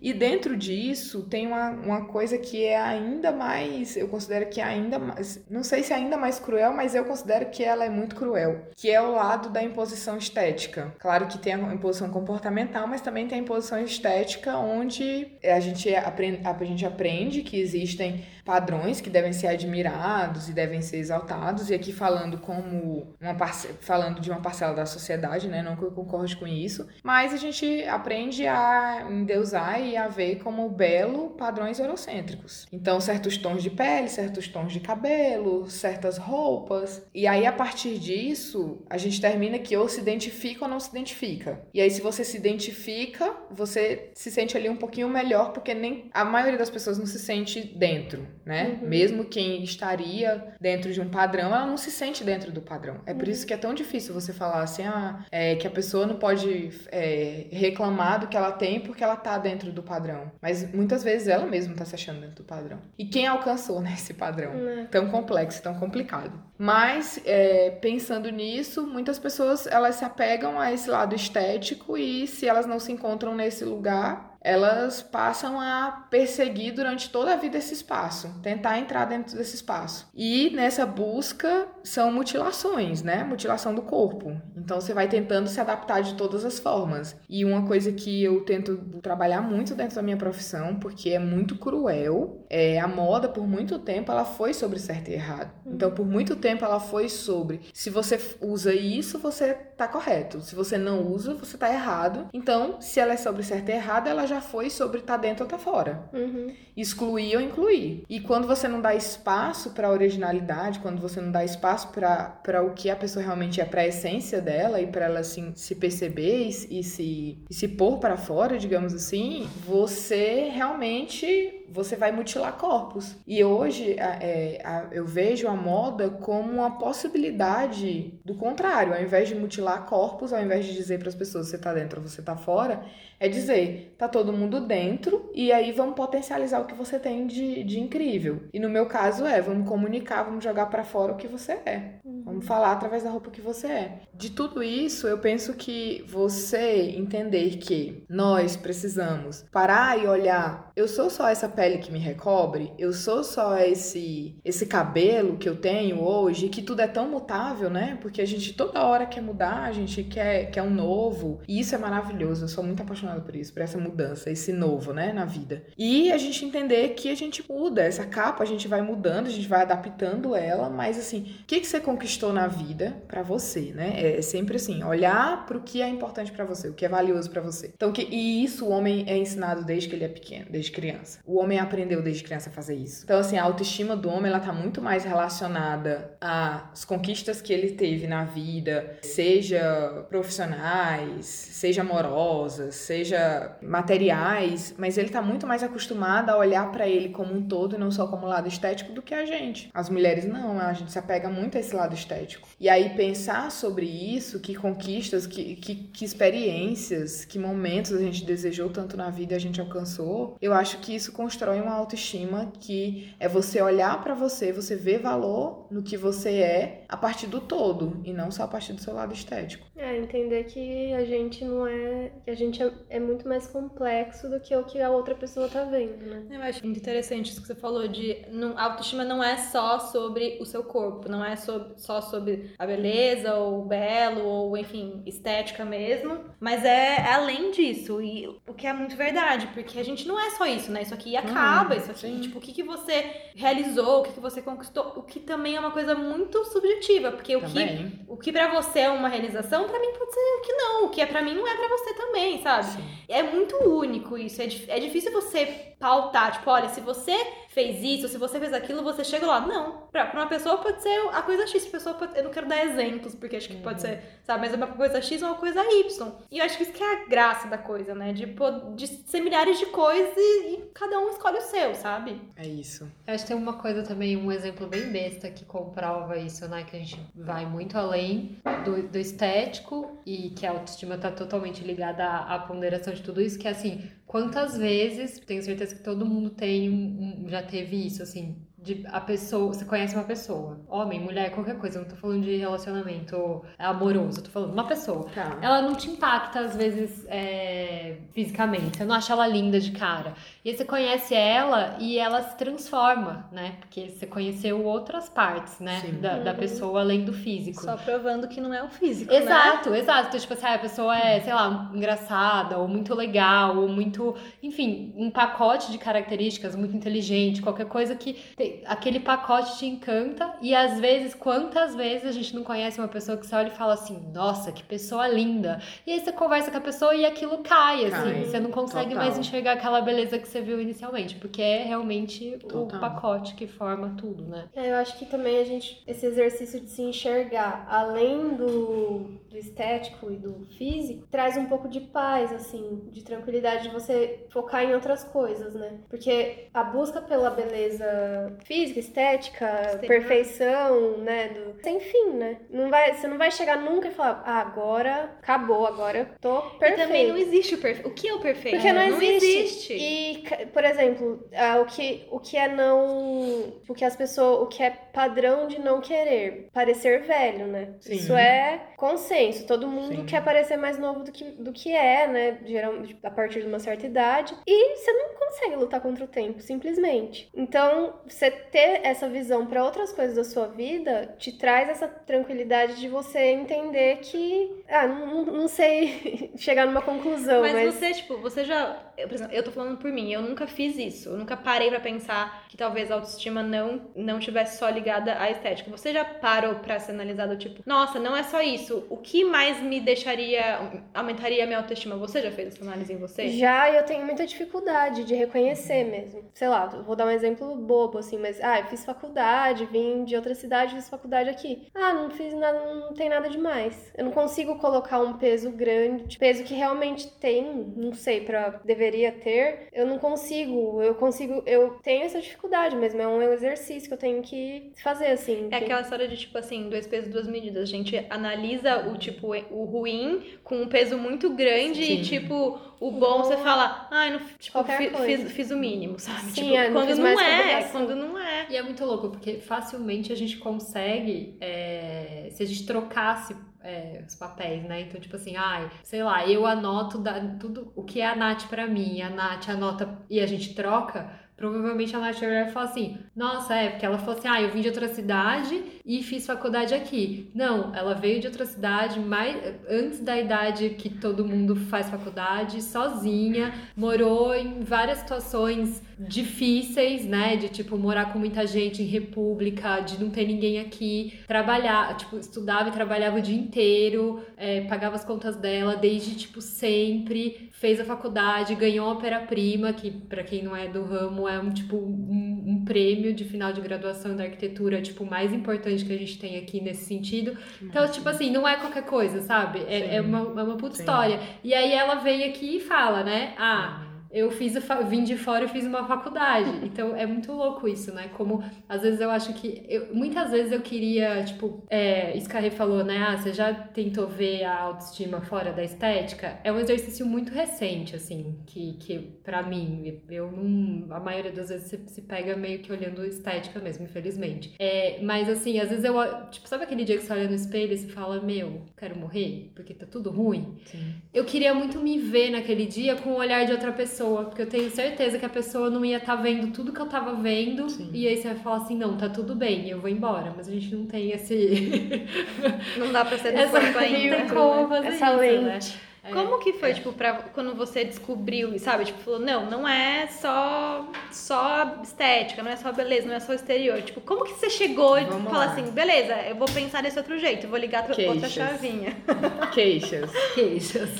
E 0.00 0.12
dentro 0.12 0.56
disso 0.56 1.22
tem 1.22 1.46
uma, 1.46 1.70
uma 1.70 2.04
coisa 2.06 2.36
que 2.38 2.64
é 2.64 2.76
ainda 2.76 3.30
mais, 3.30 3.96
eu 3.96 4.08
considero 4.08 4.46
que 4.46 4.60
é 4.60 4.64
ainda 4.64 4.98
mais, 4.98 5.44
não 5.48 5.62
sei 5.62 5.82
se 5.82 5.92
é 5.92 5.96
ainda 5.96 6.16
mais 6.16 6.38
cruel, 6.38 6.72
mas 6.72 6.94
eu 6.94 7.04
considero 7.04 7.46
que 7.50 7.62
ela 7.62 7.84
é 7.84 7.90
muito 7.90 8.16
cruel, 8.16 8.68
que 8.74 8.90
é 8.90 9.00
o 9.00 9.12
lado 9.12 9.50
da 9.50 9.62
imposição 9.62 10.16
estética. 10.16 10.94
Claro 10.98 11.26
que 11.26 11.38
tem 11.38 11.54
a 11.54 11.74
imposição 11.74 12.10
comportamental, 12.10 12.86
mas 12.86 13.00
também 13.00 13.28
tem 13.28 13.38
a 13.38 13.42
imposição 13.42 13.78
estética, 13.82 14.56
onde 14.56 15.28
a 15.42 15.60
gente 15.60 15.94
aprende, 15.94 16.40
a 16.44 16.64
gente 16.64 16.86
aprende 16.86 17.42
que 17.42 17.58
existem 17.58 18.24
padrões 18.44 19.00
que 19.00 19.10
devem 19.10 19.32
ser 19.32 19.48
admirados 19.48 20.48
e 20.48 20.52
devem 20.52 20.82
ser 20.82 20.98
exaltados. 20.98 21.70
E 21.70 21.74
aqui 21.74 21.92
falando 21.92 22.38
como 22.38 23.14
uma 23.20 23.34
falando 23.80 24.20
de 24.20 24.30
uma 24.30 24.40
parcela 24.40 24.74
da 24.74 24.86
sociedade, 24.86 25.48
né? 25.48 25.62
Não 25.62 25.76
que 25.76 25.82
eu 25.82 25.90
concorde 25.90 26.36
com 26.36 26.46
isso, 26.46 26.86
mas 27.02 27.32
a 27.32 27.36
gente 27.36 27.84
aprende 27.84 28.46
a 28.46 29.06
endeusar 29.10 29.80
e 29.80 29.96
a 29.96 30.08
ver 30.08 30.36
como 30.36 30.68
belo 30.68 31.30
padrões 31.30 31.78
eurocêntricos. 31.78 32.66
Então, 32.72 33.00
certos 33.00 33.36
tons 33.36 33.62
de 33.62 33.70
pele, 33.70 34.08
certos 34.08 34.48
tons 34.48 34.72
de 34.72 34.80
cabelo, 34.80 35.68
certas 35.70 36.18
roupas. 36.18 37.02
E 37.14 37.26
aí, 37.26 37.46
a 37.46 37.52
partir 37.52 37.98
disso, 37.98 38.82
a 38.88 38.98
gente 38.98 39.20
termina 39.20 39.58
que 39.58 39.76
ou 39.76 39.88
se 39.88 40.00
identifica 40.00 40.64
ou 40.64 40.70
não 40.70 40.80
se 40.80 40.90
identifica. 40.90 41.62
E 41.72 41.80
aí, 41.80 41.90
se 41.90 42.00
você 42.00 42.24
se 42.24 42.36
identifica, 42.36 43.34
você 43.50 44.10
se 44.14 44.30
sente 44.30 44.56
ali 44.56 44.68
um 44.68 44.76
pouquinho 44.76 45.08
melhor, 45.08 45.52
porque 45.52 45.74
nem 45.74 46.10
a 46.12 46.24
maioria 46.24 46.58
das 46.58 46.70
pessoas 46.70 46.98
não 46.98 47.06
se 47.06 47.18
sente 47.18 47.60
dentro, 47.60 48.26
né? 48.44 48.78
Uhum. 48.80 48.88
Mesmo 48.88 49.24
quem 49.24 49.62
estaria 49.62 50.54
dentro 50.60 50.92
de 50.92 51.00
um 51.00 51.08
padrão, 51.08 51.46
ela 51.46 51.66
não 51.66 51.76
se 51.76 51.90
sente 51.90 52.22
dentro 52.24 52.52
do 52.52 52.60
padrão. 52.60 52.96
É 53.06 53.14
por 53.14 53.28
isso 53.28 53.46
que 53.46 53.52
é 53.52 53.56
tão 53.56 53.74
difícil 53.74 54.14
você 54.14 54.32
falar 54.32 54.62
assim, 54.62 54.84
ah, 54.84 55.24
é, 55.30 55.56
que 55.56 55.66
a 55.66 55.70
pessoa 55.70 56.06
não 56.06 56.16
pode 56.16 56.70
é, 56.90 57.46
reclamar 57.50 58.20
do 58.20 58.28
que 58.28 58.36
ela 58.36 58.52
tem 58.52 58.80
porque 58.80 59.02
ela 59.02 59.16
tá 59.16 59.38
dentro 59.38 59.72
do 59.72 59.82
padrão. 59.82 60.30
Mas 60.40 60.72
muitas 60.72 61.02
vezes 61.02 61.28
ela 61.28 61.46
mesma 61.46 61.74
tá 61.74 61.84
se 61.84 61.94
achando 61.94 62.20
dentro 62.20 62.36
do 62.36 62.44
padrão. 62.44 62.78
E 62.98 63.04
quem 63.04 63.26
alcançou, 63.26 63.80
né, 63.80 63.92
esse 63.94 64.14
padrão? 64.14 64.54
Né? 64.54 64.88
tão 64.90 65.08
complexo, 65.10 65.62
tão 65.62 65.74
complicado. 65.74 66.32
Mas 66.56 67.20
é, 67.24 67.70
pensando 67.70 68.30
nisso, 68.30 68.86
muitas 68.86 69.18
pessoas 69.18 69.66
elas 69.66 69.96
se 69.96 70.04
apegam 70.04 70.58
a 70.58 70.72
esse 70.72 70.88
lado 70.88 71.14
estético 71.14 71.96
e 71.98 72.26
se 72.26 72.46
elas 72.46 72.66
não 72.66 72.78
se 72.78 72.92
encontram 72.92 73.34
nesse 73.34 73.64
lugar, 73.64 74.33
elas 74.44 75.02
passam 75.02 75.58
a 75.58 76.06
perseguir 76.10 76.74
durante 76.74 77.08
toda 77.08 77.32
a 77.32 77.36
vida 77.36 77.56
esse 77.56 77.72
espaço, 77.72 78.30
tentar 78.42 78.78
entrar 78.78 79.06
dentro 79.06 79.36
desse 79.36 79.56
espaço. 79.56 80.06
E 80.14 80.50
nessa 80.50 80.84
busca 80.84 81.66
são 81.82 82.12
mutilações, 82.12 83.02
né? 83.02 83.24
Mutilação 83.24 83.74
do 83.74 83.80
corpo. 83.82 84.40
Então 84.54 84.80
você 84.80 84.92
vai 84.92 85.08
tentando 85.08 85.48
se 85.48 85.58
adaptar 85.58 86.02
de 86.02 86.14
todas 86.14 86.44
as 86.44 86.58
formas. 86.58 87.16
E 87.28 87.44
uma 87.44 87.66
coisa 87.66 87.90
que 87.90 88.22
eu 88.22 88.44
tento 88.44 88.76
trabalhar 89.02 89.40
muito 89.40 89.74
dentro 89.74 89.96
da 89.96 90.02
minha 90.02 90.16
profissão, 90.16 90.76
porque 90.78 91.10
é 91.10 91.18
muito 91.18 91.56
cruel, 91.56 92.44
é 92.50 92.78
a 92.78 92.86
moda 92.86 93.28
por 93.28 93.46
muito 93.46 93.78
tempo 93.78 94.12
ela 94.12 94.24
foi 94.24 94.52
sobre 94.52 94.78
certo 94.78 95.08
e 95.08 95.14
errado. 95.14 95.52
Então 95.66 95.90
por 95.90 96.06
muito 96.06 96.36
tempo 96.36 96.64
ela 96.64 96.78
foi 96.78 97.08
sobre 97.08 97.62
se 97.72 97.88
você 97.88 98.20
usa 98.40 98.74
isso, 98.74 99.18
você 99.18 99.54
tá 99.54 99.88
correto. 99.88 100.40
Se 100.40 100.54
você 100.54 100.76
não 100.76 101.02
usa, 101.06 101.34
você 101.34 101.56
tá 101.56 101.72
errado. 101.72 102.28
Então, 102.32 102.80
se 102.80 103.00
ela 103.00 103.14
é 103.14 103.16
sobre 103.16 103.42
certo 103.42 103.68
e 103.68 103.72
errado, 103.72 104.08
ela 104.08 104.26
já 104.26 104.33
já 104.34 104.40
foi 104.40 104.70
sobre 104.70 105.00
tá 105.00 105.16
dentro 105.16 105.44
ou 105.44 105.50
tá 105.50 105.58
fora. 105.58 106.08
Uhum. 106.12 106.52
Excluir 106.76 107.36
ou 107.36 107.40
incluir. 107.42 108.04
E 108.08 108.20
quando 108.20 108.46
você 108.46 108.66
não 108.68 108.80
dá 108.80 108.94
espaço 108.94 109.70
pra 109.70 109.90
originalidade, 109.90 110.80
quando 110.80 111.00
você 111.00 111.20
não 111.20 111.30
dá 111.30 111.44
espaço 111.44 111.88
pra 111.88 112.24
pra 112.42 112.62
o 112.62 112.72
que 112.72 112.90
a 112.90 112.96
pessoa 112.96 113.24
realmente 113.24 113.60
é, 113.60 113.64
pra 113.64 113.86
essência 113.86 114.40
dela 114.40 114.80
e 114.80 114.86
pra 114.86 115.06
ela 115.06 115.20
assim, 115.20 115.52
se 115.54 115.74
perceber 115.74 116.48
e, 116.48 116.80
e 116.80 116.82
se, 116.82 117.38
e 117.48 117.54
se 117.54 117.68
pôr 117.68 117.98
pra 117.98 118.16
fora, 118.16 118.58
digamos 118.58 118.92
assim, 118.94 119.48
você 119.66 120.50
realmente 120.52 121.63
você 121.68 121.96
vai 121.96 122.12
mutilar 122.12 122.56
corpos. 122.56 123.16
E 123.26 123.42
hoje 123.42 123.96
é, 123.98 124.62
eu 124.92 125.06
vejo 125.06 125.48
a 125.48 125.54
moda 125.54 126.10
como 126.10 126.52
uma 126.52 126.78
possibilidade 126.78 128.20
do 128.24 128.34
contrário. 128.34 128.94
Ao 128.94 129.02
invés 129.02 129.28
de 129.28 129.34
mutilar 129.34 129.86
corpos, 129.86 130.32
ao 130.32 130.42
invés 130.42 130.64
de 130.64 130.74
dizer 130.74 130.98
para 130.98 131.08
as 131.08 131.14
pessoas 131.14 131.48
você 131.48 131.58
tá 131.58 131.72
dentro 131.72 132.00
ou 132.00 132.06
você 132.06 132.22
tá 132.22 132.36
fora, 132.36 132.84
é 133.18 133.28
dizer 133.28 133.94
tá 133.98 134.08
todo 134.08 134.32
mundo 134.32 134.60
dentro 134.60 135.30
e 135.34 135.52
aí 135.52 135.72
vamos 135.72 135.94
potencializar 135.94 136.60
o 136.60 136.66
que 136.66 136.74
você 136.74 136.98
tem 136.98 137.26
de, 137.26 137.64
de 137.64 137.80
incrível. 137.80 138.42
E 138.52 138.58
no 138.58 138.68
meu 138.68 138.86
caso 138.86 139.24
é, 139.24 139.40
vamos 139.40 139.68
comunicar, 139.68 140.22
vamos 140.22 140.42
jogar 140.42 140.66
para 140.66 140.84
fora 140.84 141.12
o 141.12 141.16
que 141.16 141.28
você 141.28 141.52
é. 141.52 141.94
Vamos 142.24 142.46
falar 142.46 142.72
através 142.72 143.02
da 143.02 143.10
roupa 143.10 143.30
que 143.30 143.40
você 143.40 143.66
é. 143.66 143.98
De 144.12 144.30
tudo 144.30 144.62
isso, 144.62 145.06
eu 145.06 145.18
penso 145.18 145.54
que 145.54 146.04
você 146.08 146.94
entender 146.96 147.58
que 147.58 148.04
nós 148.08 148.56
precisamos 148.56 149.44
parar 149.52 150.02
e 150.02 150.06
olhar, 150.06 150.72
eu 150.76 150.88
sou 150.88 151.08
só 151.08 151.28
essa 151.28 151.48
pele 151.48 151.78
que 151.78 151.92
me 151.92 151.98
recobre, 151.98 152.72
eu 152.78 152.92
sou 152.92 153.22
só 153.22 153.56
esse 153.58 154.36
esse 154.44 154.66
cabelo 154.66 155.36
que 155.36 155.48
eu 155.48 155.56
tenho 155.56 156.02
hoje, 156.02 156.48
que 156.48 156.62
tudo 156.62 156.80
é 156.80 156.86
tão 156.86 157.08
mutável, 157.08 157.70
né? 157.70 157.96
Porque 158.00 158.20
a 158.20 158.26
gente 158.26 158.52
toda 158.54 158.84
hora 158.84 159.06
quer 159.06 159.20
mudar, 159.20 159.62
a 159.62 159.72
gente 159.72 160.02
quer, 160.02 160.50
quer 160.50 160.62
um 160.62 160.70
novo, 160.70 161.40
e 161.46 161.60
isso 161.60 161.74
é 161.74 161.78
maravilhoso. 161.78 162.44
Eu 162.44 162.48
sou 162.48 162.64
muito 162.64 162.82
apaixonada 162.82 163.20
por 163.20 163.36
isso, 163.36 163.52
por 163.52 163.62
essa 163.62 163.78
mudança, 163.78 164.30
esse 164.30 164.52
novo, 164.52 164.92
né, 164.92 165.12
na 165.12 165.24
vida. 165.24 165.64
E 165.78 166.10
a 166.10 166.18
gente 166.18 166.44
entender 166.44 166.90
que 166.90 167.08
a 167.08 167.14
gente 167.14 167.44
muda, 167.48 167.82
essa 167.82 168.04
capa 168.04 168.42
a 168.42 168.46
gente 168.46 168.66
vai 168.66 168.82
mudando, 168.82 169.26
a 169.26 169.30
gente 169.30 169.48
vai 169.48 169.62
adaptando 169.62 170.34
ela, 170.34 170.68
mas 170.68 170.98
assim, 170.98 171.34
o 171.42 171.46
que, 171.46 171.60
que 171.60 171.66
você 171.66 171.80
conquistou 171.80 172.32
na 172.32 172.46
vida 172.48 173.02
pra 173.06 173.22
você, 173.22 173.72
né? 173.72 174.18
É 174.18 174.22
sempre 174.22 174.56
assim, 174.56 174.82
olhar 174.82 175.46
pro 175.46 175.60
que 175.60 175.80
é 175.80 175.88
importante 175.88 176.32
pra 176.32 176.44
você, 176.44 176.68
o 176.68 176.74
que 176.74 176.84
é 176.84 176.88
valioso 176.88 177.30
pra 177.30 177.40
você. 177.40 177.70
Então, 177.74 177.92
que, 177.92 178.02
e 178.02 178.44
isso 178.44 178.66
o 178.66 178.70
homem 178.70 179.04
é 179.06 179.16
ensinado 179.16 179.64
desde 179.64 179.88
que 179.88 179.94
ele 179.94 180.04
é 180.04 180.08
pequeno, 180.08 180.46
desde 180.50 180.63
criança. 180.70 181.18
O 181.26 181.38
homem 181.38 181.58
aprendeu 181.58 182.02
desde 182.02 182.22
criança 182.22 182.50
a 182.50 182.52
fazer 182.52 182.74
isso. 182.74 183.04
Então, 183.04 183.18
assim, 183.18 183.38
a 183.38 183.44
autoestima 183.44 183.96
do 183.96 184.08
homem, 184.08 184.30
ela 184.30 184.40
tá 184.40 184.52
muito 184.52 184.80
mais 184.80 185.04
relacionada 185.04 186.16
às 186.20 186.84
conquistas 186.84 187.40
que 187.40 187.52
ele 187.52 187.72
teve 187.72 188.06
na 188.06 188.24
vida, 188.24 188.98
seja 189.02 190.04
profissionais, 190.08 191.26
seja 191.26 191.82
amorosas, 191.82 192.74
seja 192.74 193.56
materiais, 193.62 194.74
mas 194.78 194.98
ele 194.98 195.08
tá 195.08 195.22
muito 195.22 195.46
mais 195.46 195.62
acostumado 195.62 196.30
a 196.30 196.36
olhar 196.36 196.70
pra 196.72 196.88
ele 196.88 197.10
como 197.10 197.34
um 197.34 197.42
todo 197.42 197.76
e 197.76 197.78
não 197.78 197.90
só 197.90 198.06
como 198.06 198.26
lado 198.26 198.48
estético 198.48 198.92
do 198.92 199.02
que 199.02 199.14
a 199.14 199.24
gente. 199.24 199.70
As 199.74 199.88
mulheres 199.88 200.24
não, 200.24 200.58
a 200.58 200.72
gente 200.72 200.92
se 200.92 200.98
apega 200.98 201.28
muito 201.28 201.56
a 201.56 201.60
esse 201.60 201.74
lado 201.74 201.94
estético. 201.94 202.48
E 202.58 202.68
aí 202.68 202.90
pensar 202.90 203.50
sobre 203.50 203.86
isso, 203.86 204.40
que 204.40 204.54
conquistas, 204.54 205.26
que, 205.26 205.56
que, 205.56 205.74
que 205.74 206.04
experiências, 206.04 207.24
que 207.24 207.38
momentos 207.38 207.92
a 207.92 207.98
gente 207.98 208.24
desejou 208.24 208.70
tanto 208.70 208.96
na 208.96 209.10
vida 209.10 209.34
e 209.34 209.36
a 209.36 209.40
gente 209.40 209.60
alcançou, 209.60 210.36
eu 210.40 210.52
acho 210.54 210.78
que 210.78 210.94
isso 210.94 211.12
constrói 211.12 211.60
uma 211.60 211.74
autoestima 211.74 212.52
que 212.60 213.14
é 213.18 213.28
você 213.28 213.60
olhar 213.62 214.02
pra 214.02 214.14
você, 214.14 214.52
você 214.52 214.76
ver 214.76 214.98
valor 214.98 215.66
no 215.70 215.82
que 215.82 215.96
você 215.96 216.30
é 216.40 216.84
a 216.88 216.96
partir 216.96 217.26
do 217.26 217.40
todo 217.40 218.00
e 218.04 218.12
não 218.12 218.30
só 218.30 218.44
a 218.44 218.48
partir 218.48 218.72
do 218.72 218.80
seu 218.80 218.94
lado 218.94 219.12
estético. 219.12 219.66
É, 219.76 219.96
entender 219.96 220.44
que 220.44 220.92
a 220.94 221.04
gente 221.04 221.44
não 221.44 221.66
é. 221.66 222.12
que 222.24 222.30
a 222.30 222.34
gente 222.36 222.62
é, 222.62 222.70
é 222.90 223.00
muito 223.00 223.28
mais 223.28 223.46
complexo 223.46 224.28
do 224.30 224.40
que 224.40 224.54
o 224.54 224.64
que 224.64 224.80
a 224.80 224.90
outra 224.90 225.14
pessoa 225.14 225.48
tá 225.48 225.64
vendo, 225.64 226.04
né? 226.04 226.24
Eu 226.30 226.42
acho 226.42 226.64
muito 226.64 226.78
interessante 226.78 227.30
isso 227.30 227.40
que 227.40 227.46
você 227.48 227.54
falou 227.54 227.86
de 227.88 228.24
não, 228.30 228.56
a 228.56 228.64
autoestima 228.64 229.04
não 229.04 229.22
é 229.22 229.36
só 229.36 229.78
sobre 229.78 230.38
o 230.40 230.44
seu 230.46 230.62
corpo, 230.64 231.08
não 231.08 231.24
é 231.24 231.36
sobre- 231.36 231.74
só 231.78 232.00
sobre 232.00 232.50
a 232.58 232.66
beleza 232.66 233.34
ou 233.34 233.62
o 233.62 233.64
belo 233.66 234.24
ou 234.24 234.56
enfim 234.56 235.02
estética 235.06 235.64
mesmo, 235.64 236.18
mas 236.40 236.64
é, 236.64 236.96
é 236.96 237.12
além 237.12 237.50
disso 237.50 238.00
e 238.00 238.26
o 238.46 238.54
que 238.54 238.66
é 238.66 238.72
muito 238.72 238.96
verdade, 238.96 239.48
porque 239.54 239.78
a 239.78 239.84
gente 239.84 240.06
não 240.06 240.18
é 240.18 240.30
só 240.30 240.43
isso, 240.46 240.70
né? 240.72 240.82
Isso 240.82 240.94
aqui 240.94 241.16
acaba, 241.16 241.74
Uhum, 241.74 241.80
isso 241.80 241.90
aqui, 241.90 242.00
sim. 242.00 242.20
tipo 242.20 242.38
o 242.38 242.40
que 242.40 242.52
que 242.52 242.62
você 242.62 243.10
realizou, 243.34 244.00
o 244.00 244.02
que 244.04 244.12
que 244.12 244.20
você 244.20 244.40
conquistou, 244.42 244.92
o 244.96 245.02
que 245.02 245.20
também 245.20 245.56
é 245.56 245.60
uma 245.60 245.70
coisa 245.70 245.94
muito 245.94 246.44
subjetiva, 246.46 247.12
porque 247.12 247.34
o 247.36 247.40
que 247.40 247.46
Também. 247.48 248.00
o 248.08 248.16
que 248.16 248.32
pra 248.32 248.48
você 248.52 248.80
é 248.80 248.90
uma 248.90 249.08
realização, 249.08 249.64
pra 249.68 249.78
mim 249.80 249.92
pode 249.98 250.12
ser 250.14 250.40
que 250.44 250.52
não. 250.52 250.84
O 250.86 250.88
que 250.90 251.00
é 251.00 251.06
pra 251.06 251.22
mim 251.22 251.34
não 251.34 251.46
é 251.46 251.54
pra 251.56 251.68
você 251.68 251.94
também, 251.94 252.42
sabe? 252.42 252.64
Sim. 252.66 252.84
É 253.08 253.22
muito 253.22 253.56
único 253.64 254.16
isso. 254.16 254.40
É, 254.42 254.46
é 254.68 254.80
difícil 254.80 255.12
você 255.12 255.74
pautar, 255.78 256.32
tipo, 256.32 256.48
olha, 256.50 256.68
se 256.68 256.80
você 256.80 257.14
fez 257.54 257.80
isso, 257.82 258.08
se 258.08 258.18
você 258.18 258.40
fez 258.40 258.52
aquilo, 258.52 258.82
você 258.82 259.04
chega 259.04 259.24
lá. 259.26 259.40
Não. 259.46 259.86
Pra, 259.92 260.06
pra 260.06 260.20
uma 260.20 260.26
pessoa 260.28 260.58
pode 260.58 260.82
ser 260.82 260.94
a 261.12 261.22
coisa 261.22 261.46
X, 261.46 261.62
pra 261.62 261.78
pessoa 261.78 261.94
pode. 261.94 262.18
Eu 262.18 262.24
não 262.24 262.30
quero 262.32 262.48
dar 262.48 262.64
exemplos, 262.64 263.14
porque 263.14 263.36
acho 263.36 263.48
que 263.48 263.56
pode 263.56 263.80
ser, 263.80 264.02
sabe, 264.24 264.40
mas 264.40 264.52
é 264.52 264.56
uma 264.56 264.66
coisa 264.66 265.00
X 265.00 265.22
ou 265.22 265.28
uma 265.28 265.38
coisa 265.38 265.62
Y. 265.62 266.12
E 266.30 266.38
eu 266.38 266.44
acho 266.44 266.56
que 266.56 266.64
isso 266.64 266.72
que 266.72 266.82
é 266.82 267.02
a 267.02 267.06
graça 267.06 267.46
da 267.46 267.56
coisa, 267.56 267.94
né? 267.94 268.12
De, 268.12 268.26
de 268.74 268.86
ser 268.86 269.20
milhares 269.20 269.58
de 269.58 269.66
coisas 269.66 270.14
e, 270.16 270.54
e 270.54 270.70
cada 270.74 270.98
um 270.98 271.10
escolhe 271.10 271.38
o 271.38 271.42
seu, 271.42 271.74
sabe? 271.76 272.20
É 272.36 272.46
isso. 272.46 272.90
Eu 273.06 273.14
acho 273.14 273.24
que 273.24 273.28
tem 273.28 273.36
uma 273.36 273.54
coisa 273.54 273.84
também, 273.84 274.16
um 274.16 274.32
exemplo 274.32 274.66
bem 274.66 274.90
besta 274.90 275.30
que 275.30 275.44
comprova 275.44 276.18
isso, 276.18 276.48
né? 276.48 276.64
Que 276.64 276.76
a 276.76 276.78
gente 276.80 277.00
vai 277.14 277.46
muito 277.46 277.78
além 277.78 278.36
do, 278.64 278.82
do 278.88 278.98
estético 278.98 279.96
e 280.04 280.30
que 280.30 280.44
a 280.44 280.50
autoestima 280.50 280.98
tá 280.98 281.10
totalmente 281.10 281.62
ligada 281.62 282.04
à, 282.04 282.34
à 282.34 282.38
ponderação 282.40 282.92
de 282.92 283.02
tudo 283.02 283.20
isso, 283.20 283.38
que 283.38 283.46
é 283.46 283.52
assim, 283.52 283.88
quantas 284.06 284.56
vezes, 284.56 285.18
tenho 285.20 285.42
certeza 285.42 285.74
que 285.76 285.82
todo 285.82 286.06
mundo 286.06 286.30
tem, 286.30 286.70
um- 286.70 287.24
um- 287.26 287.28
já 287.28 287.42
teve 287.42 287.76
isso, 287.86 288.02
assim, 288.02 288.36
de 288.64 288.82
a 288.90 289.00
pessoa, 289.00 289.52
você 289.52 289.64
conhece 289.64 289.94
uma 289.94 290.04
pessoa, 290.04 290.58
homem, 290.68 290.98
mulher, 290.98 291.30
qualquer 291.32 291.56
coisa, 291.58 291.78
eu 291.78 291.82
não 291.82 291.88
tô 291.90 291.96
falando 291.96 292.22
de 292.24 292.34
relacionamento 292.36 293.44
amoroso, 293.58 294.20
eu 294.20 294.24
tô 294.24 294.30
falando 294.30 294.48
de 294.50 294.54
uma 294.54 294.66
pessoa. 294.66 295.06
Tá. 295.14 295.38
Ela 295.42 295.60
não 295.62 295.74
te 295.74 295.90
impacta, 295.90 296.40
às 296.40 296.56
vezes, 296.56 297.04
é, 297.08 297.98
fisicamente. 298.12 298.78
Você 298.78 298.84
não 298.84 298.94
acha 298.94 299.12
ela 299.12 299.26
linda 299.26 299.60
de 299.60 299.70
cara. 299.72 300.14
E 300.44 300.50
aí 300.50 300.56
você 300.56 300.64
conhece 300.64 301.14
ela 301.14 301.76
e 301.78 301.98
ela 301.98 302.22
se 302.22 302.36
transforma, 302.36 303.28
né? 303.30 303.56
Porque 303.60 303.88
você 303.90 304.06
conheceu 304.06 304.64
outras 304.64 305.08
partes, 305.08 305.60
né? 305.60 305.80
Sim. 305.80 306.00
Da, 306.00 306.18
da 306.18 306.30
Uhum. 306.32 306.38
pessoa 306.38 306.80
além 306.80 307.04
do 307.04 307.12
físico. 307.12 307.62
Só 307.62 307.76
provando 307.76 308.26
que 308.28 308.40
não 308.40 308.52
é 308.52 308.62
o 308.62 308.68
físico. 308.68 309.12
né? 309.12 309.18
Exato, 309.18 309.74
exato. 309.74 310.08
Então, 310.08 310.20
tipo 310.20 310.32
assim, 310.32 310.46
ah, 310.46 310.54
a 310.54 310.58
pessoa 310.58 310.98
é, 310.98 311.20
sei 311.20 311.34
lá, 311.34 311.70
engraçada, 311.74 312.58
ou 312.58 312.66
muito 312.66 312.94
legal, 312.94 313.58
ou 313.58 313.68
muito. 313.68 314.14
Enfim, 314.42 314.92
um 314.96 315.10
pacote 315.10 315.70
de 315.70 315.78
características, 315.78 316.56
muito 316.56 316.74
inteligente, 316.76 317.42
qualquer 317.42 317.66
coisa 317.66 317.94
que. 317.94 318.14
tem- 318.36 318.53
aquele 318.66 319.00
pacote 319.00 319.58
te 319.58 319.66
encanta. 319.66 320.34
E 320.40 320.54
às 320.54 320.78
vezes, 320.80 321.14
quantas 321.14 321.74
vezes 321.74 322.06
a 322.08 322.12
gente 322.12 322.34
não 322.34 322.42
conhece 322.44 322.78
uma 322.78 322.88
pessoa 322.88 323.16
que 323.18 323.26
você 323.26 323.34
olha 323.34 323.48
e 323.48 323.50
fala 323.50 323.74
assim, 323.74 324.10
nossa, 324.12 324.52
que 324.52 324.62
pessoa 324.62 325.06
linda. 325.08 325.60
E 325.86 325.92
aí 325.92 326.00
você 326.00 326.12
conversa 326.12 326.50
com 326.50 326.58
a 326.58 326.60
pessoa 326.60 326.94
e 326.94 327.04
aquilo 327.04 327.38
cai, 327.38 327.86
assim. 327.86 328.12
Cai, 328.12 328.24
Você 328.24 328.40
não 328.40 328.50
consegue 328.50 328.90
total. 328.90 329.04
mais 329.04 329.18
enxergar 329.18 329.52
aquela 329.52 329.80
beleza 329.80 330.18
que 330.18 330.28
você 330.28 330.40
viu 330.40 330.60
inicialmente, 330.60 331.16
porque 331.16 331.42
é 331.42 331.62
realmente 331.64 332.34
o 332.44 332.48
Total. 332.48 332.80
pacote 332.80 333.34
que 333.34 333.46
forma 333.46 333.94
tudo, 333.96 334.24
né? 334.24 334.48
É, 334.54 334.70
eu 334.70 334.76
acho 334.76 334.98
que 334.98 335.06
também 335.06 335.38
a 335.38 335.44
gente, 335.44 335.82
esse 335.86 336.06
exercício 336.06 336.60
de 336.60 336.68
se 336.70 336.82
enxergar 336.82 337.66
além 337.68 338.34
do, 338.36 339.18
do 339.30 339.36
estético 339.36 340.10
e 340.10 340.16
do 340.16 340.46
físico, 340.56 341.06
traz 341.10 341.36
um 341.36 341.46
pouco 341.46 341.68
de 341.68 341.80
paz, 341.80 342.32
assim, 342.32 342.88
de 342.90 343.02
tranquilidade, 343.02 343.64
de 343.64 343.68
você 343.70 344.26
focar 344.30 344.62
em 344.64 344.74
outras 344.74 345.04
coisas, 345.04 345.54
né? 345.54 345.78
Porque 345.88 346.48
a 346.52 346.62
busca 346.64 347.00
pela 347.00 347.30
beleza 347.30 348.36
física, 348.44 348.78
estética, 348.80 349.78
Sim. 349.80 349.86
perfeição, 349.86 350.98
né? 350.98 351.28
Do... 351.28 351.62
Sem 351.62 351.80
fim, 351.80 352.10
né? 352.10 352.38
Não 352.50 352.70
vai, 352.70 352.94
você 352.94 353.08
não 353.08 353.18
vai 353.18 353.30
chegar 353.30 353.56
nunca 353.58 353.88
e 353.88 353.90
falar, 353.90 354.22
ah, 354.24 354.40
agora 354.40 355.16
acabou, 355.20 355.66
agora 355.66 355.98
eu 355.98 356.06
tô 356.20 356.38
E 356.38 356.58
perfeito. 356.58 356.86
também 356.86 357.08
não 357.08 357.16
existe 357.16 357.54
o 357.54 357.58
perfeito. 357.58 357.88
O 357.88 357.92
que 357.92 358.08
é 358.08 358.14
o 358.14 358.20
perfeito? 358.20 358.56
Porque 358.56 358.72
não 358.72 358.82
existe. 358.82 359.42
existe. 359.42 359.74
E, 359.74 360.46
por 360.52 360.64
exemplo, 360.64 361.26
ah, 361.34 361.60
o, 361.60 361.66
que, 361.66 362.06
o 362.10 362.20
que 362.20 362.36
é 362.36 362.48
não. 362.48 363.54
O 363.68 363.74
que 363.74 363.84
as 363.84 363.96
pessoas. 363.96 364.42
O 364.42 364.46
que 364.46 364.62
é 364.62 364.70
padrão 364.70 365.46
de 365.48 365.58
não 365.58 365.80
querer 365.80 366.48
parecer 366.52 367.02
velho, 367.02 367.46
né? 367.46 367.74
Sim. 367.80 367.94
Isso 367.94 368.14
é 368.14 368.60
consenso. 368.76 369.46
Todo 369.46 369.66
mundo 369.66 369.96
Sim. 369.96 370.06
quer 370.06 370.22
parecer 370.22 370.56
mais 370.56 370.78
novo 370.78 371.02
do 371.02 371.10
que, 371.12 371.24
do 371.24 371.52
que 371.52 371.72
é, 371.72 372.06
né? 372.06 372.38
Geralmente 372.44 372.96
a 373.02 373.10
partir 373.10 373.40
de 373.40 373.48
uma 373.48 373.58
certa 373.58 373.86
idade. 373.86 374.34
E 374.46 374.76
você 374.76 374.92
não 374.92 375.14
consegue 375.14 375.56
lutar 375.56 375.80
contra 375.80 376.04
o 376.04 376.08
tempo, 376.08 376.40
simplesmente. 376.40 377.28
Então, 377.34 377.94
você 378.06 378.33
ter 378.34 378.80
essa 378.84 379.08
visão 379.08 379.46
para 379.46 379.64
outras 379.64 379.92
coisas 379.92 380.16
da 380.16 380.24
sua 380.24 380.46
vida 380.48 381.14
te 381.18 381.32
traz 381.32 381.68
essa 381.68 381.88
tranquilidade 381.88 382.76
de 382.80 382.88
você 382.88 383.18
entender 383.32 383.98
que. 383.98 384.62
Ah, 384.68 384.86
não, 384.86 385.24
não- 385.24 385.48
sei 385.48 386.32
chegar 386.36 386.66
numa 386.66 386.82
conclusão, 386.82 387.42
Mas, 387.42 387.52
mas. 387.52 387.74
você, 387.74 387.92
tipo, 387.92 388.16
você 388.18 388.44
já. 388.44 388.76
Eu, 388.96 389.08
por 389.08 389.14
exemplo, 389.14 389.34
eu 389.34 389.42
tô 389.42 389.50
falando 389.50 389.78
por 389.78 389.90
mim, 389.90 390.12
eu 390.12 390.22
nunca 390.22 390.46
fiz 390.46 390.76
isso. 390.78 391.08
Eu 391.10 391.16
nunca 391.16 391.36
parei 391.36 391.68
pra 391.68 391.80
pensar 391.80 392.46
que 392.48 392.56
talvez 392.56 392.90
a 392.90 392.94
autoestima 392.94 393.42
não, 393.42 393.90
não 393.94 394.18
tivesse 394.18 394.58
só 394.58 394.68
ligada 394.68 395.18
à 395.18 395.30
estética. 395.30 395.70
Você 395.70 395.92
já 395.92 396.04
parou 396.04 396.56
pra 396.56 396.78
se 396.78 396.90
analisar 396.90 397.26
do 397.26 397.36
tipo, 397.36 397.62
nossa, 397.66 397.98
não 397.98 398.16
é 398.16 398.22
só 398.22 398.40
isso. 398.40 398.86
O 398.88 398.96
que 398.96 399.24
mais 399.24 399.60
me 399.60 399.80
deixaria, 399.80 400.60
aumentaria 400.92 401.44
a 401.44 401.46
minha 401.46 401.58
autoestima? 401.58 401.96
Você 401.96 402.22
já 402.22 402.30
fez 402.30 402.48
essa 402.48 402.62
análise 402.64 402.92
em 402.92 402.98
você? 402.98 403.28
Já 403.28 403.70
eu 403.70 403.84
tenho 403.84 404.04
muita 404.04 404.26
dificuldade 404.26 405.04
de 405.04 405.14
reconhecer 405.14 405.84
mesmo. 405.84 406.30
Sei 406.34 406.48
lá, 406.48 406.66
vou 406.66 406.96
dar 406.96 407.06
um 407.06 407.10
exemplo 407.10 407.54
bobo, 407.56 407.98
assim, 407.98 408.18
mas, 408.18 408.40
ah, 408.42 408.60
eu 408.60 408.66
fiz 408.66 408.84
faculdade, 408.84 409.66
vim 409.66 410.04
de 410.04 410.16
outra 410.16 410.34
cidade, 410.34 410.74
fiz 410.74 410.88
faculdade 410.88 411.30
aqui. 411.30 411.68
Ah, 411.74 411.92
não 411.92 412.10
fiz 412.10 412.32
nada, 412.34 412.74
não 412.74 412.94
tem 412.94 413.08
nada 413.08 413.28
demais. 413.28 413.92
Eu 413.96 414.04
não 414.04 414.12
consigo 414.12 414.58
colocar 414.58 415.00
um 415.00 415.14
peso 415.14 415.50
grande, 415.50 416.18
peso 416.18 416.44
que 416.44 416.54
realmente 416.54 417.10
tem, 417.18 417.72
não 417.76 417.92
sei, 417.92 418.20
pra 418.20 418.60
deveria 418.84 419.12
ter. 419.12 419.68
Eu 419.72 419.86
não 419.86 419.98
consigo, 419.98 420.82
eu 420.82 420.94
consigo, 420.94 421.42
eu 421.46 421.70
tenho 421.82 422.04
essa 422.04 422.20
dificuldade 422.20 422.76
mesmo, 422.76 423.00
é 423.00 423.08
um 423.08 423.22
exercício 423.22 423.88
que 423.88 423.94
eu 423.94 423.98
tenho 423.98 424.22
que 424.22 424.72
fazer, 424.82 425.06
assim. 425.06 425.46
É 425.50 425.58
que- 425.58 425.64
aquela 425.64 425.80
história 425.80 426.06
de, 426.06 426.16
tipo 426.16 426.36
assim, 426.38 426.68
dois 426.68 426.86
pesos, 426.86 427.10
duas 427.10 427.26
medidas. 427.26 427.62
A 427.62 427.66
gente 427.66 427.96
analisa 428.10 428.88
o, 428.88 428.96
tipo, 428.96 429.34
o 429.50 429.64
ruim 429.64 430.22
com 430.42 430.62
um 430.62 430.68
peso 430.68 430.98
muito 430.98 431.30
grande 431.30 431.80
e, 431.82 431.96
Sim. 431.96 432.02
tipo, 432.02 432.58
o 432.80 432.90
bom 432.90 433.22
você 433.24 433.36
fala, 433.38 433.88
ai, 433.90 434.10
não, 434.10 434.20
tipo, 434.38 434.58
fiz, 435.06 435.32
fiz 435.32 435.50
o 435.50 435.56
mínimo, 435.56 435.98
sabe? 435.98 436.20
Sim, 436.20 436.32
tipo, 436.42 436.54
é, 436.56 436.68
não 436.70 436.80
quando 436.86 436.96
não 436.98 437.20
é, 437.20 437.62
quando 437.64 437.96
não 437.96 438.18
é. 438.18 438.46
E 438.50 438.56
é 438.56 438.62
muito 438.62 438.84
louco, 438.84 439.10
porque 439.10 439.34
facilmente 439.38 440.12
a 440.12 440.16
gente 440.16 440.36
consegue, 440.38 441.36
é, 441.40 442.28
se 442.30 442.42
a 442.42 442.46
gente 442.46 442.66
trocasse 442.66 443.34
é, 443.64 444.04
os 444.06 444.14
papéis, 444.14 444.62
né? 444.64 444.82
Então, 444.82 445.00
tipo 445.00 445.16
assim, 445.16 445.36
ai, 445.36 445.70
sei 445.82 446.02
lá, 446.04 446.26
eu 446.28 446.46
anoto 446.46 446.98
da- 446.98 447.20
tudo 447.40 447.72
o 447.74 447.82
que 447.84 448.00
é 448.00 448.06
a 448.06 448.14
Nath 448.16 448.46
pra 448.48 448.66
mim, 448.66 449.00
a 449.02 449.10
Nath 449.10 449.48
anota 449.48 449.98
e 450.10 450.20
a 450.20 450.26
gente 450.26 450.54
troca. 450.54 451.23
Provavelmente 451.36 451.94
a 451.96 451.98
Nath 451.98 452.20
vai 452.20 452.28
olhar 452.28 452.48
e 452.48 452.52
falar 452.52 452.66
assim: 452.66 452.96
Nossa, 453.14 453.54
é, 453.54 453.70
porque 453.70 453.84
ela 453.84 453.98
falou 453.98 454.16
assim: 454.16 454.28
Ah, 454.28 454.40
eu 454.40 454.50
vim 454.50 454.60
de 454.60 454.68
outra 454.68 454.88
cidade 454.88 455.62
e 455.84 456.02
fiz 456.02 456.26
faculdade 456.26 456.72
aqui. 456.72 457.30
Não, 457.34 457.74
ela 457.74 457.94
veio 457.94 458.20
de 458.20 458.26
outra 458.26 458.46
cidade 458.46 459.00
mais 459.00 459.36
antes 459.68 460.00
da 460.00 460.18
idade 460.18 460.70
que 460.70 460.88
todo 460.88 461.24
mundo 461.24 461.56
faz 461.56 461.90
faculdade, 461.90 462.62
sozinha, 462.62 463.52
morou 463.76 464.34
em 464.34 464.62
várias 464.62 464.98
situações 464.98 465.82
difíceis, 465.98 467.04
né? 467.04 467.36
De 467.36 467.48
tipo 467.48 467.76
morar 467.76 468.12
com 468.12 468.18
muita 468.18 468.46
gente 468.46 468.82
em 468.82 468.86
república, 468.86 469.80
de 469.80 470.02
não 470.02 470.10
ter 470.10 470.26
ninguém 470.26 470.60
aqui, 470.60 471.18
trabalhar, 471.26 471.96
tipo, 471.96 472.16
estudava 472.16 472.68
e 472.68 472.72
trabalhava 472.72 473.18
o 473.18 473.22
dia 473.22 473.36
inteiro, 473.36 474.22
é, 474.36 474.62
pagava 474.62 474.94
as 474.96 475.04
contas 475.04 475.36
dela 475.36 475.76
desde 475.76 476.14
tipo 476.16 476.40
sempre, 476.40 477.50
fez 477.64 477.80
a 477.80 477.84
faculdade, 477.86 478.54
ganhou 478.54 478.86
a 478.86 478.92
ópera-prima, 478.92 479.72
que 479.72 479.90
pra 479.90 480.22
quem 480.22 480.42
não 480.42 480.54
é 480.54 480.68
do 480.68 480.84
ramo 480.84 481.26
é 481.26 481.40
um 481.40 481.48
tipo 481.48 481.78
um, 481.78 482.44
um 482.46 482.62
prêmio 482.62 483.14
de 483.14 483.24
final 483.24 483.54
de 483.54 483.60
graduação 483.62 484.14
da 484.14 484.24
arquitetura, 484.24 484.82
tipo, 484.82 485.06
mais 485.06 485.32
importante 485.32 485.82
que 485.82 485.90
a 485.90 485.96
gente 485.96 486.18
tem 486.18 486.36
aqui 486.36 486.60
nesse 486.60 486.84
sentido. 486.84 487.34
Então, 487.62 487.90
tipo 487.90 488.06
assim, 488.06 488.30
não 488.30 488.46
é 488.46 488.56
qualquer 488.56 488.84
coisa, 488.84 489.22
sabe? 489.22 489.60
É, 489.66 489.96
é 489.96 490.00
uma, 490.02 490.18
é 490.18 490.44
uma 490.44 490.58
puta 490.58 490.74
Sim. 490.74 490.82
história. 490.82 491.18
E 491.42 491.54
aí 491.54 491.72
ela 491.72 491.94
vem 491.94 492.24
aqui 492.24 492.58
e 492.58 492.60
fala, 492.60 493.02
né? 493.02 493.32
Ah, 493.38 493.93
eu 494.14 494.30
fiz 494.30 494.54
vim 494.88 495.04
de 495.04 495.16
fora 495.16 495.44
e 495.44 495.48
fiz 495.48 495.64
uma 495.66 495.86
faculdade. 495.86 496.50
Então 496.74 496.96
é 496.96 497.06
muito 497.06 497.32
louco 497.32 497.68
isso, 497.68 497.92
né? 497.94 498.08
Como 498.16 498.42
às 498.68 498.82
vezes 498.82 499.00
eu 499.00 499.10
acho 499.10 499.32
que. 499.34 499.64
eu- 499.68 499.94
muitas 499.94 500.30
vezes 500.30 500.50
eu 500.52 500.60
queria, 500.60 501.22
tipo, 501.24 501.62
é, 501.70 502.12
Rê 502.40 502.50
falou, 502.50 502.84
né? 502.84 502.98
Ah, 502.98 503.16
você 503.16 503.32
já 503.32 503.52
tentou 503.52 504.08
ver 504.08 504.44
a 504.44 504.58
autoestima 504.60 505.20
fora 505.20 505.52
da 505.52 505.62
estética? 505.62 506.38
É 506.42 506.50
um 506.52 506.58
exercício 506.58 507.06
muito 507.06 507.32
recente, 507.32 507.94
assim, 507.94 508.38
que, 508.46 508.74
que 508.74 508.98
pra 509.22 509.42
mim, 509.42 510.00
eu 510.10 510.30
não. 510.32 510.92
A 510.94 511.00
maioria 511.00 511.30
das 511.32 511.48
vezes 511.48 511.68
se, 511.68 511.78
se 511.88 512.02
pega 512.02 512.36
meio 512.36 512.58
que 512.60 512.72
olhando 512.72 513.04
estética 513.04 513.60
mesmo, 513.60 513.84
infelizmente. 513.84 514.54
É, 514.58 515.00
mas 515.02 515.28
assim, 515.28 515.58
às 515.60 515.68
vezes 515.70 515.84
eu. 515.84 515.94
Tipo, 516.30 516.48
sabe 516.48 516.64
aquele 516.64 516.84
dia 516.84 516.96
que 516.96 517.04
você 517.04 517.12
olha 517.12 517.28
no 517.28 517.34
espelho 517.34 517.72
e 517.72 517.76
você 517.78 517.88
fala, 517.88 518.20
meu, 518.20 518.62
quero 518.76 518.98
morrer? 518.98 519.52
Porque 519.54 519.74
tá 519.74 519.86
tudo 519.86 520.10
ruim? 520.10 520.56
Sim. 520.64 520.94
Eu 521.12 521.24
queria 521.24 521.54
muito 521.54 521.78
me 521.80 521.98
ver 521.98 522.30
naquele 522.30 522.66
dia 522.66 522.96
com 522.96 523.10
o 523.10 523.16
olhar 523.16 523.44
de 523.46 523.52
outra 523.52 523.72
pessoa, 523.72 524.03
porque 524.26 524.42
eu 524.42 524.48
tenho 524.48 524.70
certeza 524.70 525.18
que 525.18 525.24
a 525.26 525.28
pessoa 525.28 525.68
não 525.70 525.84
ia 525.84 525.96
estar 525.98 526.16
vendo 526.16 526.52
tudo 526.52 526.72
que 526.72 526.80
eu 526.80 526.86
tava 526.86 527.14
vendo, 527.14 527.68
Sim. 527.68 527.90
e 527.92 528.06
aí 528.06 528.16
você 528.16 528.28
vai 528.28 528.36
falar 528.38 528.56
assim, 528.58 528.76
não, 528.76 528.96
tá 528.96 529.08
tudo 529.08 529.34
bem, 529.34 529.68
eu 529.68 529.80
vou 529.80 529.88
embora, 529.90 530.32
mas 530.36 530.48
a 530.48 530.52
gente 530.52 530.74
não 530.74 530.86
tem 530.86 531.10
esse... 531.10 532.06
Não 532.78 532.92
dá 532.92 533.04
pra 533.04 533.18
ser 533.18 533.32
do 533.32 533.38
essa 533.38 533.60
corpo 533.60 533.78
ainda. 533.78 534.18
não 534.18 534.26
tem 534.26 534.36
como 534.36 534.68
fazer 534.68 534.86
Essa 534.88 535.10
isso, 535.10 535.18
lente. 535.20 535.44
né? 535.44 535.58
É. 536.06 536.10
Como 536.12 536.38
que 536.38 536.52
foi, 536.54 536.74
tipo, 536.74 536.92
pra 536.92 537.14
quando 537.32 537.54
você 537.54 537.82
descobriu, 537.82 538.58
sabe? 538.58 538.84
Tipo, 538.84 538.98
falou, 539.00 539.20
não, 539.20 539.48
não 539.50 539.66
é 539.66 540.06
só, 540.08 540.86
só 541.10 541.80
estética, 541.82 542.42
não 542.42 542.50
é 542.50 542.56
só 542.56 542.70
beleza, 542.72 543.06
não 543.08 543.14
é 543.14 543.20
só 543.20 543.32
exterior. 543.32 543.80
Tipo, 543.80 544.02
como 544.02 544.22
que 544.24 544.34
você 544.34 544.50
chegou 544.50 544.98
e 544.98 545.06
falou 545.06 545.40
assim, 545.40 545.70
beleza, 545.70 546.14
eu 546.28 546.34
vou 546.36 546.46
pensar 546.46 546.82
desse 546.82 546.98
outro 546.98 547.18
jeito, 547.18 547.48
vou 547.48 547.58
ligar 547.58 547.88
outra 547.88 548.02
outra 548.06 548.28
Queixas. 548.28 548.32
chavinha. 548.32 548.94
Queixas. 549.54 550.10
Queixas. 550.34 550.90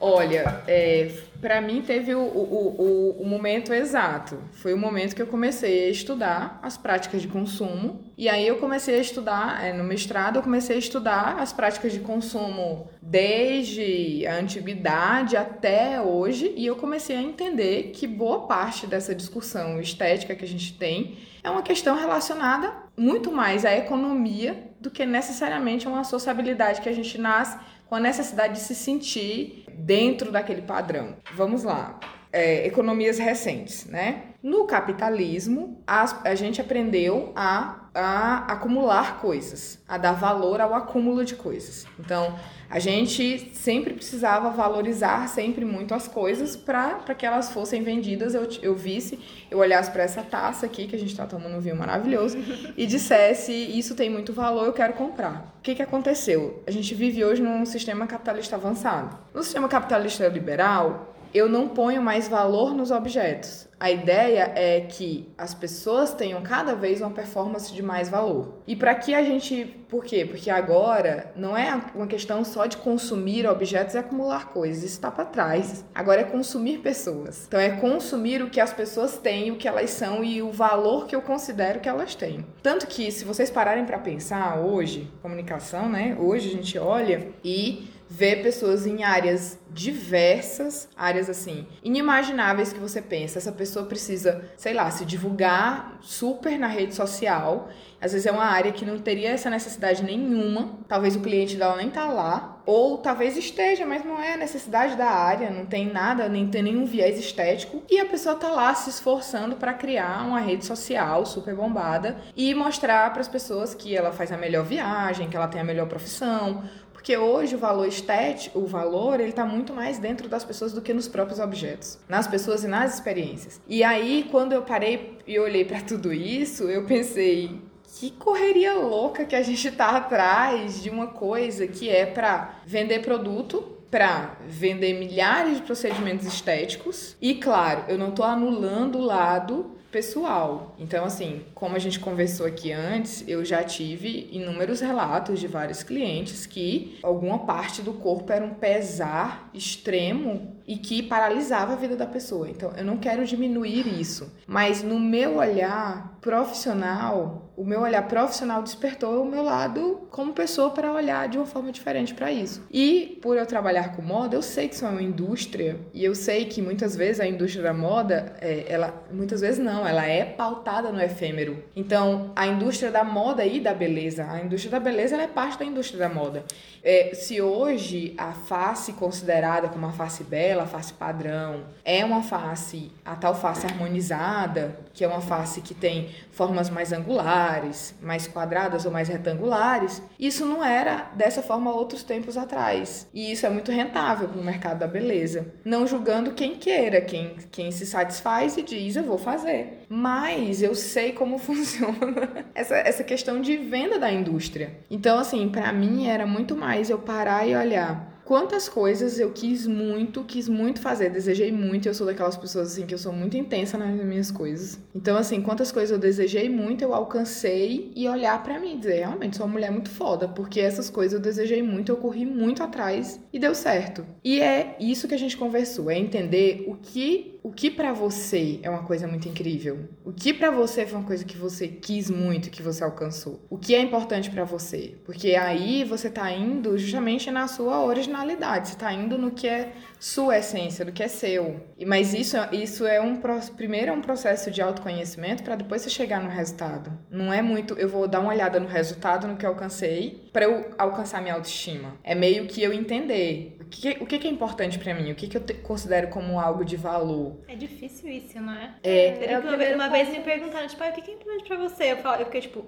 Olha, 0.00 0.62
é, 0.66 1.10
para 1.40 1.60
mim 1.60 1.82
teve 1.82 2.14
o, 2.14 2.20
o, 2.20 3.16
o, 3.18 3.22
o 3.22 3.26
momento 3.26 3.72
exato. 3.72 4.38
Foi 4.52 4.74
o 4.74 4.78
momento 4.78 5.16
que 5.16 5.22
eu 5.22 5.26
comecei 5.26 5.86
a 5.86 5.90
estudar 5.90 6.60
as 6.62 6.76
práticas 6.76 7.22
de 7.22 7.28
consumo. 7.28 8.04
E 8.16 8.28
aí 8.28 8.46
eu 8.46 8.58
comecei 8.58 8.96
a 8.96 9.00
estudar, 9.00 9.64
é, 9.64 9.72
no 9.72 9.82
mestrado, 9.82 10.36
eu 10.36 10.42
comecei 10.42 10.76
a 10.76 10.78
estudar 10.78 11.38
as 11.38 11.52
práticas 11.52 11.92
de 11.92 12.00
consumo 12.00 12.88
desde 13.00 14.26
a 14.26 14.36
antiguidade 14.36 15.36
até 15.36 16.00
hoje. 16.00 16.52
E 16.56 16.66
eu 16.66 16.76
comecei 16.76 17.16
a 17.16 17.22
entender 17.22 17.92
que 17.94 18.06
boa 18.06 18.46
parte 18.46 18.86
dessa 18.86 19.14
discussão 19.14 19.80
estética 19.80 20.34
que 20.34 20.44
a 20.44 20.48
gente 20.48 20.76
tem 20.76 21.18
é 21.42 21.48
uma 21.48 21.62
questão 21.62 21.96
relacionada 21.96 22.72
muito 22.96 23.32
mais 23.32 23.64
à 23.64 23.74
economia 23.74 24.70
do 24.78 24.90
que 24.90 25.06
necessariamente 25.06 25.86
a 25.86 25.90
uma 25.90 26.04
sociabilidade 26.04 26.80
que 26.82 26.88
a 26.88 26.92
gente 26.92 27.18
nasce 27.18 27.58
com 27.90 27.96
a 27.96 28.00
necessidade 28.00 28.54
de 28.54 28.60
se 28.60 28.72
sentir 28.72 29.64
dentro 29.74 30.30
daquele 30.30 30.62
padrão. 30.62 31.16
Vamos 31.34 31.64
lá. 31.64 31.98
É, 32.32 32.64
economias 32.64 33.18
recentes, 33.18 33.84
né? 33.86 34.26
No 34.40 34.64
capitalismo, 34.64 35.82
as- 35.84 36.24
a, 36.24 36.36
gente 36.36 36.60
aprendeu 36.60 37.32
a, 37.34 37.79
a 37.94 38.52
acumular 38.52 39.20
coisas, 39.20 39.78
a 39.88 39.98
dar 39.98 40.12
valor 40.12 40.60
ao 40.60 40.74
acúmulo 40.74 41.24
de 41.24 41.34
coisas. 41.34 41.86
Então, 41.98 42.38
a 42.68 42.78
gente 42.78 43.50
sempre 43.52 43.92
precisava 43.94 44.50
valorizar 44.50 45.28
sempre 45.28 45.64
muito 45.64 45.92
as 45.92 46.06
coisas 46.06 46.54
para 46.54 47.14
que 47.16 47.26
elas 47.26 47.50
fossem 47.50 47.82
vendidas. 47.82 48.32
Eu, 48.32 48.48
eu 48.62 48.76
visse, 48.76 49.18
eu 49.50 49.58
olhasse 49.58 49.90
para 49.90 50.04
essa 50.04 50.22
taça 50.22 50.66
aqui, 50.66 50.86
que 50.86 50.94
a 50.94 50.98
gente 50.98 51.10
está 51.10 51.26
tomando 51.26 51.56
um 51.56 51.60
vinho 51.60 51.74
maravilhoso, 51.74 52.38
e 52.76 52.86
dissesse: 52.86 53.52
Isso 53.52 53.96
tem 53.96 54.08
muito 54.08 54.32
valor, 54.32 54.66
eu 54.66 54.72
quero 54.72 54.92
comprar. 54.92 55.52
O 55.58 55.62
que, 55.62 55.74
que 55.74 55.82
aconteceu? 55.82 56.62
A 56.64 56.70
gente 56.70 56.94
vive 56.94 57.24
hoje 57.24 57.42
num 57.42 57.66
sistema 57.66 58.06
capitalista 58.06 58.54
avançado. 58.54 59.18
No 59.34 59.42
sistema 59.42 59.68
capitalista 59.68 60.28
liberal, 60.28 61.09
eu 61.32 61.48
não 61.48 61.68
ponho 61.68 62.02
mais 62.02 62.28
valor 62.28 62.74
nos 62.74 62.90
objetos. 62.90 63.68
A 63.78 63.90
ideia 63.90 64.52
é 64.54 64.82
que 64.82 65.32
as 65.38 65.54
pessoas 65.54 66.12
tenham 66.12 66.42
cada 66.42 66.74
vez 66.74 67.00
uma 67.00 67.10
performance 67.10 67.72
de 67.72 67.82
mais 67.82 68.10
valor. 68.10 68.56
E 68.66 68.76
para 68.76 68.94
que 68.94 69.14
a 69.14 69.22
gente. 69.22 69.64
Por 69.88 70.04
quê? 70.04 70.24
Porque 70.24 70.50
agora 70.50 71.32
não 71.34 71.56
é 71.56 71.80
uma 71.94 72.06
questão 72.06 72.44
só 72.44 72.66
de 72.66 72.76
consumir 72.76 73.46
objetos 73.46 73.94
e 73.94 73.98
acumular 73.98 74.50
coisas. 74.50 74.84
Isso 74.84 74.94
está 74.94 75.10
para 75.10 75.24
trás. 75.24 75.82
Agora 75.94 76.20
é 76.20 76.24
consumir 76.24 76.78
pessoas. 76.80 77.46
Então 77.48 77.58
é 77.58 77.70
consumir 77.70 78.42
o 78.42 78.50
que 78.50 78.60
as 78.60 78.72
pessoas 78.72 79.16
têm, 79.16 79.50
o 79.50 79.56
que 79.56 79.66
elas 79.66 79.90
são 79.90 80.22
e 80.22 80.42
o 80.42 80.52
valor 80.52 81.06
que 81.06 81.16
eu 81.16 81.22
considero 81.22 81.80
que 81.80 81.88
elas 81.88 82.14
têm. 82.14 82.44
Tanto 82.62 82.86
que, 82.86 83.10
se 83.10 83.24
vocês 83.24 83.50
pararem 83.50 83.86
para 83.86 83.98
pensar 83.98 84.60
hoje, 84.60 85.10
comunicação, 85.22 85.88
né? 85.88 86.16
Hoje 86.20 86.50
a 86.50 86.52
gente 86.52 86.78
olha 86.78 87.28
e 87.42 87.88
vê 88.12 88.34
pessoas 88.34 88.88
em 88.88 89.04
áreas 89.04 89.56
diversas, 89.72 90.88
áreas 90.96 91.30
assim, 91.30 91.64
inimagináveis 91.80 92.72
que 92.72 92.80
você 92.80 93.00
pensa. 93.00 93.38
Essa 93.38 93.52
pessoa 93.52 93.86
precisa, 93.86 94.50
sei 94.56 94.74
lá, 94.74 94.90
se 94.90 95.04
divulgar 95.04 95.96
super 96.00 96.58
na 96.58 96.66
rede 96.66 96.92
social. 96.92 97.68
Às 98.00 98.12
vezes 98.12 98.26
é 98.26 98.32
uma 98.32 98.46
área 98.46 98.72
que 98.72 98.84
não 98.84 98.98
teria 98.98 99.30
essa 99.30 99.48
necessidade 99.48 100.02
nenhuma. 100.02 100.80
Talvez 100.88 101.14
o 101.14 101.20
cliente 101.20 101.56
dela 101.56 101.76
nem 101.76 101.88
tá 101.88 102.06
lá. 102.06 102.60
Ou 102.66 102.98
talvez 102.98 103.36
esteja, 103.36 103.86
mas 103.86 104.04
não 104.04 104.20
é 104.20 104.34
a 104.34 104.36
necessidade 104.36 104.96
da 104.96 105.08
área, 105.08 105.50
não 105.50 105.66
tem 105.66 105.90
nada, 105.90 106.28
nem 106.28 106.48
tem 106.48 106.62
nenhum 106.62 106.84
viés 106.84 107.18
estético. 107.18 107.82
E 107.88 107.98
a 107.98 108.06
pessoa 108.06 108.34
tá 108.34 108.48
lá 108.48 108.74
se 108.74 108.90
esforçando 108.90 109.56
para 109.56 109.72
criar 109.72 110.26
uma 110.26 110.40
rede 110.40 110.64
social 110.64 111.24
super 111.26 111.54
bombada 111.54 112.18
e 112.36 112.54
mostrar 112.54 113.10
para 113.12 113.20
as 113.20 113.28
pessoas 113.28 113.74
que 113.74 113.96
ela 113.96 114.12
faz 114.12 114.30
a 114.32 114.36
melhor 114.36 114.64
viagem, 114.64 115.28
que 115.28 115.36
ela 115.36 115.48
tem 115.48 115.60
a 115.60 115.64
melhor 115.64 115.86
profissão, 115.86 116.64
porque 117.00 117.16
hoje 117.16 117.54
o 117.54 117.58
valor 117.58 117.88
estético, 117.88 118.58
o 118.58 118.66
valor, 118.66 119.20
ele 119.20 119.32
tá 119.32 119.46
muito 119.46 119.72
mais 119.72 119.98
dentro 119.98 120.28
das 120.28 120.44
pessoas 120.44 120.74
do 120.74 120.82
que 120.82 120.92
nos 120.92 121.08
próprios 121.08 121.40
objetos, 121.40 121.98
nas 122.06 122.26
pessoas 122.26 122.62
e 122.62 122.68
nas 122.68 122.92
experiências. 122.92 123.58
E 123.66 123.82
aí, 123.82 124.28
quando 124.30 124.52
eu 124.52 124.60
parei 124.60 125.16
e 125.26 125.38
olhei 125.38 125.64
para 125.64 125.80
tudo 125.80 126.12
isso, 126.12 126.64
eu 126.64 126.84
pensei, 126.84 127.58
que 127.98 128.10
correria 128.10 128.74
louca 128.74 129.24
que 129.24 129.34
a 129.34 129.42
gente 129.42 129.70
tá 129.72 129.96
atrás 129.96 130.82
de 130.82 130.90
uma 130.90 131.06
coisa 131.06 131.66
que 131.66 131.88
é 131.88 132.04
para 132.04 132.60
vender 132.66 132.98
produto 133.00 133.78
para 133.90 134.36
vender 134.46 134.92
milhares 135.00 135.56
de 135.56 135.62
procedimentos 135.62 136.26
estéticos 136.26 137.16
e, 137.20 137.34
claro, 137.34 137.84
eu 137.88 137.96
não 137.96 138.10
estou 138.10 138.24
anulando 138.24 138.98
o 138.98 139.04
lado 139.04 139.74
pessoal. 139.90 140.74
Então, 140.78 141.04
assim, 141.04 141.42
como 141.54 141.76
a 141.76 141.78
gente 141.78 141.98
conversou 141.98 142.46
aqui 142.46 142.72
antes, 142.72 143.24
eu 143.26 143.44
já 143.44 143.62
tive 143.62 144.28
inúmeros 144.32 144.80
relatos 144.80 145.40
de 145.40 145.46
vários 145.46 145.82
clientes 145.82 146.46
que 146.46 146.98
alguma 147.02 147.40
parte 147.40 147.82
do 147.82 147.92
corpo 147.92 148.32
era 148.32 148.44
um 148.44 148.54
pesar 148.54 149.50
extremo 149.52 150.56
e 150.66 150.76
que 150.76 151.02
paralisava 151.02 151.72
a 151.72 151.76
vida 151.76 151.96
da 151.96 152.06
pessoa. 152.06 152.48
Então, 152.48 152.72
eu 152.76 152.84
não 152.84 152.96
quero 152.96 153.24
diminuir 153.24 153.86
isso, 154.00 154.32
mas 154.46 154.82
no 154.82 154.98
meu 154.98 155.36
olhar 155.36 156.09
profissional, 156.20 157.50
o 157.56 157.64
meu 157.64 157.80
olhar 157.80 158.06
profissional 158.06 158.62
despertou 158.62 159.22
o 159.22 159.26
meu 159.26 159.42
lado 159.42 160.08
como 160.10 160.32
pessoa 160.32 160.70
para 160.70 160.92
olhar 160.92 161.28
de 161.28 161.38
uma 161.38 161.46
forma 161.46 161.72
diferente 161.72 162.14
para 162.14 162.30
isso. 162.30 162.66
E 162.70 163.18
por 163.22 163.36
eu 163.36 163.46
trabalhar 163.46 163.94
com 163.96 164.02
moda, 164.02 164.36
eu 164.36 164.42
sei 164.42 164.68
que 164.68 164.74
isso 164.74 164.84
é 164.84 164.88
uma 164.88 165.02
indústria 165.02 165.78
e 165.94 166.04
eu 166.04 166.14
sei 166.14 166.44
que 166.44 166.60
muitas 166.60 166.94
vezes 166.94 167.20
a 167.20 167.26
indústria 167.26 167.62
da 167.62 167.72
moda, 167.72 168.34
é, 168.40 168.66
ela 168.68 169.02
muitas 169.10 169.40
vezes 169.40 169.58
não, 169.58 169.86
ela 169.86 170.06
é 170.06 170.24
pautada 170.24 170.90
no 170.90 171.00
efêmero. 171.00 171.62
Então, 171.74 172.32
a 172.36 172.46
indústria 172.46 172.90
da 172.90 173.04
moda 173.04 173.44
e 173.44 173.60
da 173.60 173.72
beleza, 173.72 174.26
a 174.30 174.40
indústria 174.40 174.72
da 174.72 174.80
beleza 174.80 175.16
é 175.16 175.26
parte 175.26 175.58
da 175.58 175.64
indústria 175.64 175.98
da 176.00 176.08
moda. 176.08 176.44
É, 176.82 177.12
se 177.14 177.40
hoje 177.40 178.14
a 178.16 178.32
face 178.32 178.92
considerada 178.94 179.68
como 179.68 179.86
a 179.86 179.92
face 179.92 180.24
bela, 180.24 180.64
a 180.64 180.66
face 180.66 180.92
padrão, 180.92 181.64
é 181.84 182.04
uma 182.04 182.22
face, 182.22 182.90
a 183.04 183.14
tal 183.14 183.34
face 183.34 183.66
harmonizada, 183.66 184.78
que 184.94 185.04
é 185.04 185.08
uma 185.08 185.20
face 185.20 185.60
que 185.60 185.74
tem 185.74 186.09
formas 186.30 186.70
mais 186.70 186.92
angulares, 186.92 187.94
mais 188.00 188.26
quadradas 188.26 188.84
ou 188.84 188.90
mais 188.90 189.08
retangulares, 189.08 190.02
isso 190.18 190.44
não 190.46 190.64
era 190.64 191.10
dessa 191.14 191.42
forma 191.42 191.72
outros 191.72 192.02
tempos 192.02 192.36
atrás. 192.36 193.08
E 193.12 193.32
isso 193.32 193.46
é 193.46 193.50
muito 193.50 193.70
rentável 193.70 194.28
para 194.28 194.40
o 194.40 194.44
mercado 194.44 194.78
da 194.78 194.86
beleza. 194.86 195.52
Não 195.64 195.86
julgando 195.86 196.32
quem 196.32 196.56
queira, 196.56 197.00
quem, 197.00 197.36
quem 197.50 197.70
se 197.70 197.86
satisfaz 197.86 198.56
e 198.56 198.62
diz, 198.62 198.96
eu 198.96 199.04
vou 199.04 199.18
fazer. 199.18 199.84
Mas 199.88 200.62
eu 200.62 200.74
sei 200.74 201.12
como 201.12 201.36
funciona 201.40 202.46
essa, 202.54 202.76
essa 202.76 203.04
questão 203.04 203.40
de 203.40 203.56
venda 203.56 203.98
da 203.98 204.10
indústria. 204.10 204.78
Então, 204.90 205.18
assim, 205.18 205.48
para 205.48 205.72
mim 205.72 206.06
era 206.06 206.26
muito 206.26 206.56
mais 206.56 206.90
eu 206.90 206.98
parar 206.98 207.46
e 207.46 207.54
olhar 207.54 208.09
quantas 208.30 208.68
coisas 208.68 209.18
eu 209.18 209.32
quis 209.32 209.66
muito, 209.66 210.22
quis 210.22 210.48
muito 210.48 210.80
fazer, 210.80 211.10
desejei 211.10 211.50
muito. 211.50 211.88
Eu 211.88 211.94
sou 211.94 212.06
daquelas 212.06 212.36
pessoas 212.36 212.70
assim 212.70 212.86
que 212.86 212.94
eu 212.94 212.98
sou 212.98 213.12
muito 213.12 213.36
intensa 213.36 213.76
nas 213.76 213.92
minhas 214.04 214.30
coisas. 214.30 214.78
Então, 214.94 215.16
assim, 215.16 215.42
quantas 215.42 215.72
coisas 215.72 215.90
eu 215.90 215.98
desejei 215.98 216.48
muito, 216.48 216.84
eu 216.84 216.94
alcancei 216.94 217.90
e 217.96 218.08
olhar 218.08 218.40
para 218.44 218.60
mim 218.60 218.76
e 218.76 218.78
dizer, 218.78 219.00
realmente 219.00 219.36
sou 219.36 219.46
uma 219.46 219.54
mulher 219.54 219.72
muito 219.72 219.90
foda, 219.90 220.28
porque 220.28 220.60
essas 220.60 220.88
coisas 220.88 221.14
eu 221.14 221.20
desejei 221.20 221.60
muito, 221.60 221.90
eu 221.90 221.96
corri 221.96 222.24
muito 222.24 222.62
atrás 222.62 223.18
e 223.32 223.38
deu 223.40 223.52
certo. 223.52 224.06
E 224.22 224.40
é 224.40 224.76
isso 224.78 225.08
que 225.08 225.14
a 225.14 225.18
gente 225.18 225.36
conversou, 225.36 225.90
é 225.90 225.98
entender 225.98 226.66
o 226.68 226.76
que 226.76 227.39
o 227.42 227.50
que 227.50 227.70
para 227.70 227.92
você 227.92 228.60
é 228.62 228.68
uma 228.68 228.82
coisa 228.82 229.06
muito 229.06 229.28
incrível? 229.28 229.88
O 230.04 230.12
que 230.12 230.32
para 230.32 230.50
você 230.50 230.86
foi 230.86 230.98
uma 230.98 231.06
coisa 231.06 231.24
que 231.24 231.36
você 231.36 231.68
quis 231.68 232.10
muito, 232.10 232.50
que 232.50 232.62
você 232.62 232.84
alcançou? 232.84 233.40
O 233.48 233.56
que 233.56 233.74
é 233.74 233.80
importante 233.80 234.30
para 234.30 234.44
você? 234.44 234.94
Porque 235.04 235.34
aí 235.34 235.84
você 235.84 236.10
tá 236.10 236.30
indo 236.30 236.76
justamente 236.76 237.30
na 237.30 237.48
sua 237.48 237.82
originalidade, 237.84 238.68
você 238.68 238.76
tá 238.76 238.92
indo 238.92 239.16
no 239.16 239.30
que 239.30 239.48
é 239.48 239.72
sua 239.98 240.38
essência, 240.38 240.84
do 240.84 240.92
que 240.92 241.02
é 241.02 241.08
seu. 241.08 241.60
Mas 241.86 242.14
isso, 242.14 242.36
isso 242.52 242.86
é 242.86 243.00
um 243.00 243.20
primeiro 243.56 243.90
é 243.90 243.92
um 243.92 244.00
processo 244.00 244.50
de 244.50 244.60
autoconhecimento 244.60 245.42
para 245.42 245.56
depois 245.56 245.82
você 245.82 245.90
chegar 245.90 246.22
no 246.22 246.28
resultado. 246.28 246.92
Não 247.10 247.32
é 247.32 247.42
muito, 247.42 247.74
eu 247.74 247.88
vou 247.88 248.06
dar 248.06 248.20
uma 248.20 248.30
olhada 248.30 248.60
no 248.60 248.66
resultado, 248.66 249.26
no 249.26 249.36
que 249.36 249.44
eu 249.44 249.50
alcancei, 249.50 250.28
para 250.32 250.44
eu 250.44 250.70
alcançar 250.78 251.20
minha 251.20 251.34
autoestima. 251.34 251.96
É 252.02 252.14
meio 252.14 252.46
que 252.46 252.62
eu 252.62 252.72
entender 252.72 253.59
que, 253.70 254.02
o 254.02 254.06
que 254.06 254.26
é 254.26 254.30
importante 254.30 254.78
para 254.78 254.92
mim, 254.94 255.10
o 255.10 255.14
que, 255.14 255.28
que 255.28 255.36
eu 255.36 255.40
te, 255.40 255.54
considero 255.54 256.08
como 256.08 256.38
algo 256.38 256.64
de 256.64 256.76
valor. 256.76 257.38
É 257.48 257.54
difícil 257.54 258.10
isso, 258.10 258.40
não 258.40 258.52
é? 258.52 258.74
É. 258.82 259.32
é 259.32 259.38
uma, 259.38 259.56
vez, 259.56 259.74
uma 259.74 259.88
vez 259.88 260.08
me 260.10 260.20
perguntaram, 260.20 260.66
tipo, 260.66 260.82
ah, 260.82 260.88
o 260.88 260.92
que 260.92 261.10
é 261.10 261.14
importante 261.14 261.46
pra 261.46 261.56
você? 261.56 261.92
Eu, 261.92 261.96
falo, 261.98 262.20
eu 262.20 262.26
fiquei 262.26 262.40
tipo, 262.40 262.64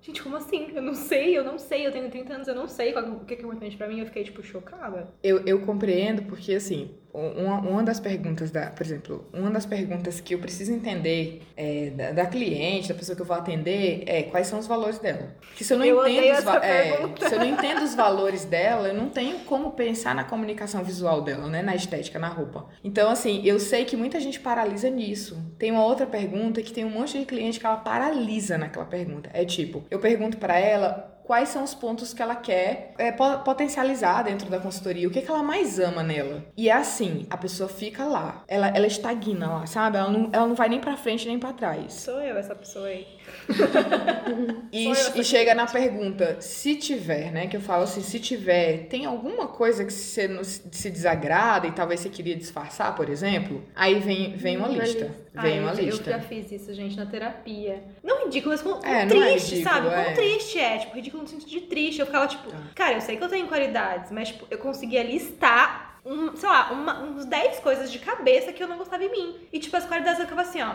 gente, 0.00 0.22
como 0.22 0.36
assim? 0.36 0.72
Eu 0.74 0.82
não 0.82 0.94
sei, 0.94 1.36
eu 1.36 1.44
não 1.44 1.58
sei, 1.58 1.86
eu 1.86 1.92
tenho 1.92 2.10
30 2.10 2.34
anos, 2.34 2.48
eu 2.48 2.54
não 2.54 2.66
sei 2.66 2.92
qual, 2.92 3.04
o 3.04 3.24
que 3.24 3.34
é 3.34 3.38
importante 3.38 3.76
pra 3.76 3.86
mim. 3.86 4.00
Eu 4.00 4.06
fiquei, 4.06 4.24
tipo, 4.24 4.42
chocada. 4.42 5.12
Eu, 5.22 5.44
eu 5.46 5.60
compreendo 5.60 6.22
porque, 6.22 6.54
assim, 6.54 6.94
uma, 7.14 7.60
uma 7.60 7.82
das 7.82 8.00
perguntas 8.00 8.50
da, 8.50 8.66
por 8.66 8.84
exemplo, 8.84 9.24
uma 9.32 9.50
das 9.50 9.64
perguntas 9.64 10.20
que 10.20 10.34
eu 10.34 10.38
preciso 10.40 10.72
entender 10.72 11.42
é, 11.56 11.90
da, 11.90 12.10
da, 12.10 12.26
cliente, 12.26 12.88
da 12.88 12.94
pessoa 12.94 13.14
que 13.14 13.22
eu 13.22 13.26
vou 13.26 13.36
atender, 13.36 14.02
é 14.06 14.24
quais 14.24 14.48
são 14.48 14.58
os 14.58 14.66
valores 14.66 14.98
dela. 14.98 15.34
Porque 15.40 15.62
se 15.62 15.72
eu 15.72 15.78
não 15.78 15.84
eu 15.84 16.06
entendo 16.06 16.38
os, 16.38 16.46
é, 16.62 17.28
se 17.28 17.34
eu 17.34 17.38
não 17.38 17.46
entendo 17.46 17.82
os 17.82 17.94
valores 17.94 18.44
dela, 18.44 18.88
eu 18.88 18.94
não 18.94 19.08
tenho 19.08 19.38
como 19.40 19.70
pensar 19.70 20.14
na 20.14 20.24
comunicação 20.24 20.82
visual 20.82 21.22
dela, 21.22 21.46
né, 21.46 21.62
na 21.62 21.76
estética, 21.76 22.18
na 22.18 22.28
roupa. 22.28 22.66
Então, 22.82 23.08
assim, 23.08 23.42
eu 23.44 23.60
sei 23.60 23.84
que 23.84 23.96
muita 23.96 24.18
gente 24.18 24.40
paralisa 24.40 24.90
nisso. 24.90 25.40
Tem 25.56 25.70
uma 25.70 25.84
outra 25.84 26.06
pergunta 26.06 26.62
que 26.62 26.72
tem 26.72 26.84
um 26.84 26.90
monte 26.90 27.18
de 27.18 27.24
cliente 27.24 27.60
que 27.60 27.66
ela 27.66 27.76
paralisa 27.76 28.58
naquela 28.58 28.86
pergunta. 28.86 29.30
É 29.32 29.44
tipo, 29.44 29.84
eu 29.88 30.00
pergunto 30.00 30.36
para 30.36 30.58
ela 30.58 31.13
quais 31.24 31.48
são 31.48 31.64
os 31.64 31.74
pontos 31.74 32.12
que 32.12 32.22
ela 32.22 32.36
quer 32.36 32.94
é, 32.98 33.10
potencializar 33.12 34.22
dentro 34.22 34.48
da 34.48 34.60
consultoria, 34.60 35.08
o 35.08 35.10
que, 35.10 35.22
que 35.22 35.30
ela 35.30 35.42
mais 35.42 35.78
ama 35.80 36.02
nela. 36.02 36.44
E 36.56 36.68
é 36.68 36.72
assim, 36.72 37.26
a 37.30 37.36
pessoa 37.36 37.68
fica 37.68 38.04
lá, 38.04 38.44
ela, 38.46 38.68
ela 38.68 38.86
estagna 38.86 39.48
lá, 39.48 39.66
sabe? 39.66 39.96
Ela 39.96 40.10
não, 40.10 40.30
ela 40.32 40.46
não 40.46 40.54
vai 40.54 40.68
nem 40.68 40.80
pra 40.80 40.96
frente 40.96 41.26
nem 41.26 41.38
pra 41.38 41.52
trás. 41.52 41.94
Sou 41.94 42.20
eu 42.20 42.36
essa 42.36 42.54
pessoa 42.54 42.86
aí. 42.86 43.06
e, 44.70 44.90
e 44.90 45.24
chega 45.24 45.54
na 45.54 45.66
pergunta, 45.66 46.36
se 46.40 46.76
tiver, 46.76 47.32
né? 47.32 47.46
Que 47.46 47.56
eu 47.56 47.60
falo 47.60 47.84
assim, 47.84 48.02
se 48.02 48.20
tiver, 48.20 48.86
tem 48.88 49.06
alguma 49.06 49.48
coisa 49.48 49.84
que 49.84 49.92
você 49.92 50.28
se 50.44 50.90
desagrada 50.90 51.66
e 51.66 51.72
talvez 51.72 52.00
você 52.00 52.10
queria 52.10 52.36
disfarçar, 52.36 52.94
por 52.94 53.08
exemplo? 53.08 53.64
Aí 53.74 53.98
vem, 53.98 54.36
vem 54.36 54.56
uma 54.56 54.68
lista. 54.68 55.23
Vem 55.34 55.60
uma 55.60 55.72
eu, 55.72 55.84
lista. 55.84 56.10
Eu 56.10 56.14
já 56.14 56.20
fiz 56.20 56.52
isso, 56.52 56.72
gente, 56.72 56.96
na 56.96 57.06
terapia. 57.06 57.82
Não 58.02 58.24
ridículo, 58.24 58.52
mas 58.52 58.62
com, 58.62 58.86
é, 58.86 59.04
triste, 59.06 59.24
é 59.24 59.56
ridículo, 59.56 59.62
sabe? 59.64 59.88
É. 59.88 60.04
Quão 60.04 60.14
triste 60.14 60.58
é. 60.60 60.78
Tipo, 60.78 60.94
ridículo 60.94 61.22
no 61.24 61.28
sentido 61.28 61.48
de 61.50 61.60
triste. 61.62 62.00
Eu 62.00 62.06
ficava, 62.06 62.26
tipo, 62.28 62.50
Tá. 62.50 62.56
cara, 62.74 62.94
eu 62.94 63.00
sei 63.00 63.16
que 63.16 63.24
eu 63.24 63.28
tenho 63.28 63.48
qualidades, 63.48 64.12
mas 64.12 64.28
tipo, 64.28 64.46
eu 64.50 64.58
conseguia 64.58 65.02
listar, 65.02 65.98
um, 66.06 66.36
sei 66.36 66.48
lá, 66.48 66.70
uma, 66.70 67.02
uns 67.02 67.24
10 67.24 67.58
coisas 67.60 67.90
de 67.90 67.98
cabeça 67.98 68.52
que 68.52 68.62
eu 68.62 68.68
não 68.68 68.78
gostava 68.78 69.02
em 69.02 69.10
mim. 69.10 69.36
E, 69.52 69.58
tipo, 69.58 69.76
as 69.76 69.84
qualidades 69.84 70.20
eu 70.20 70.26
ficava 70.26 70.42
assim, 70.42 70.62
ó. 70.62 70.74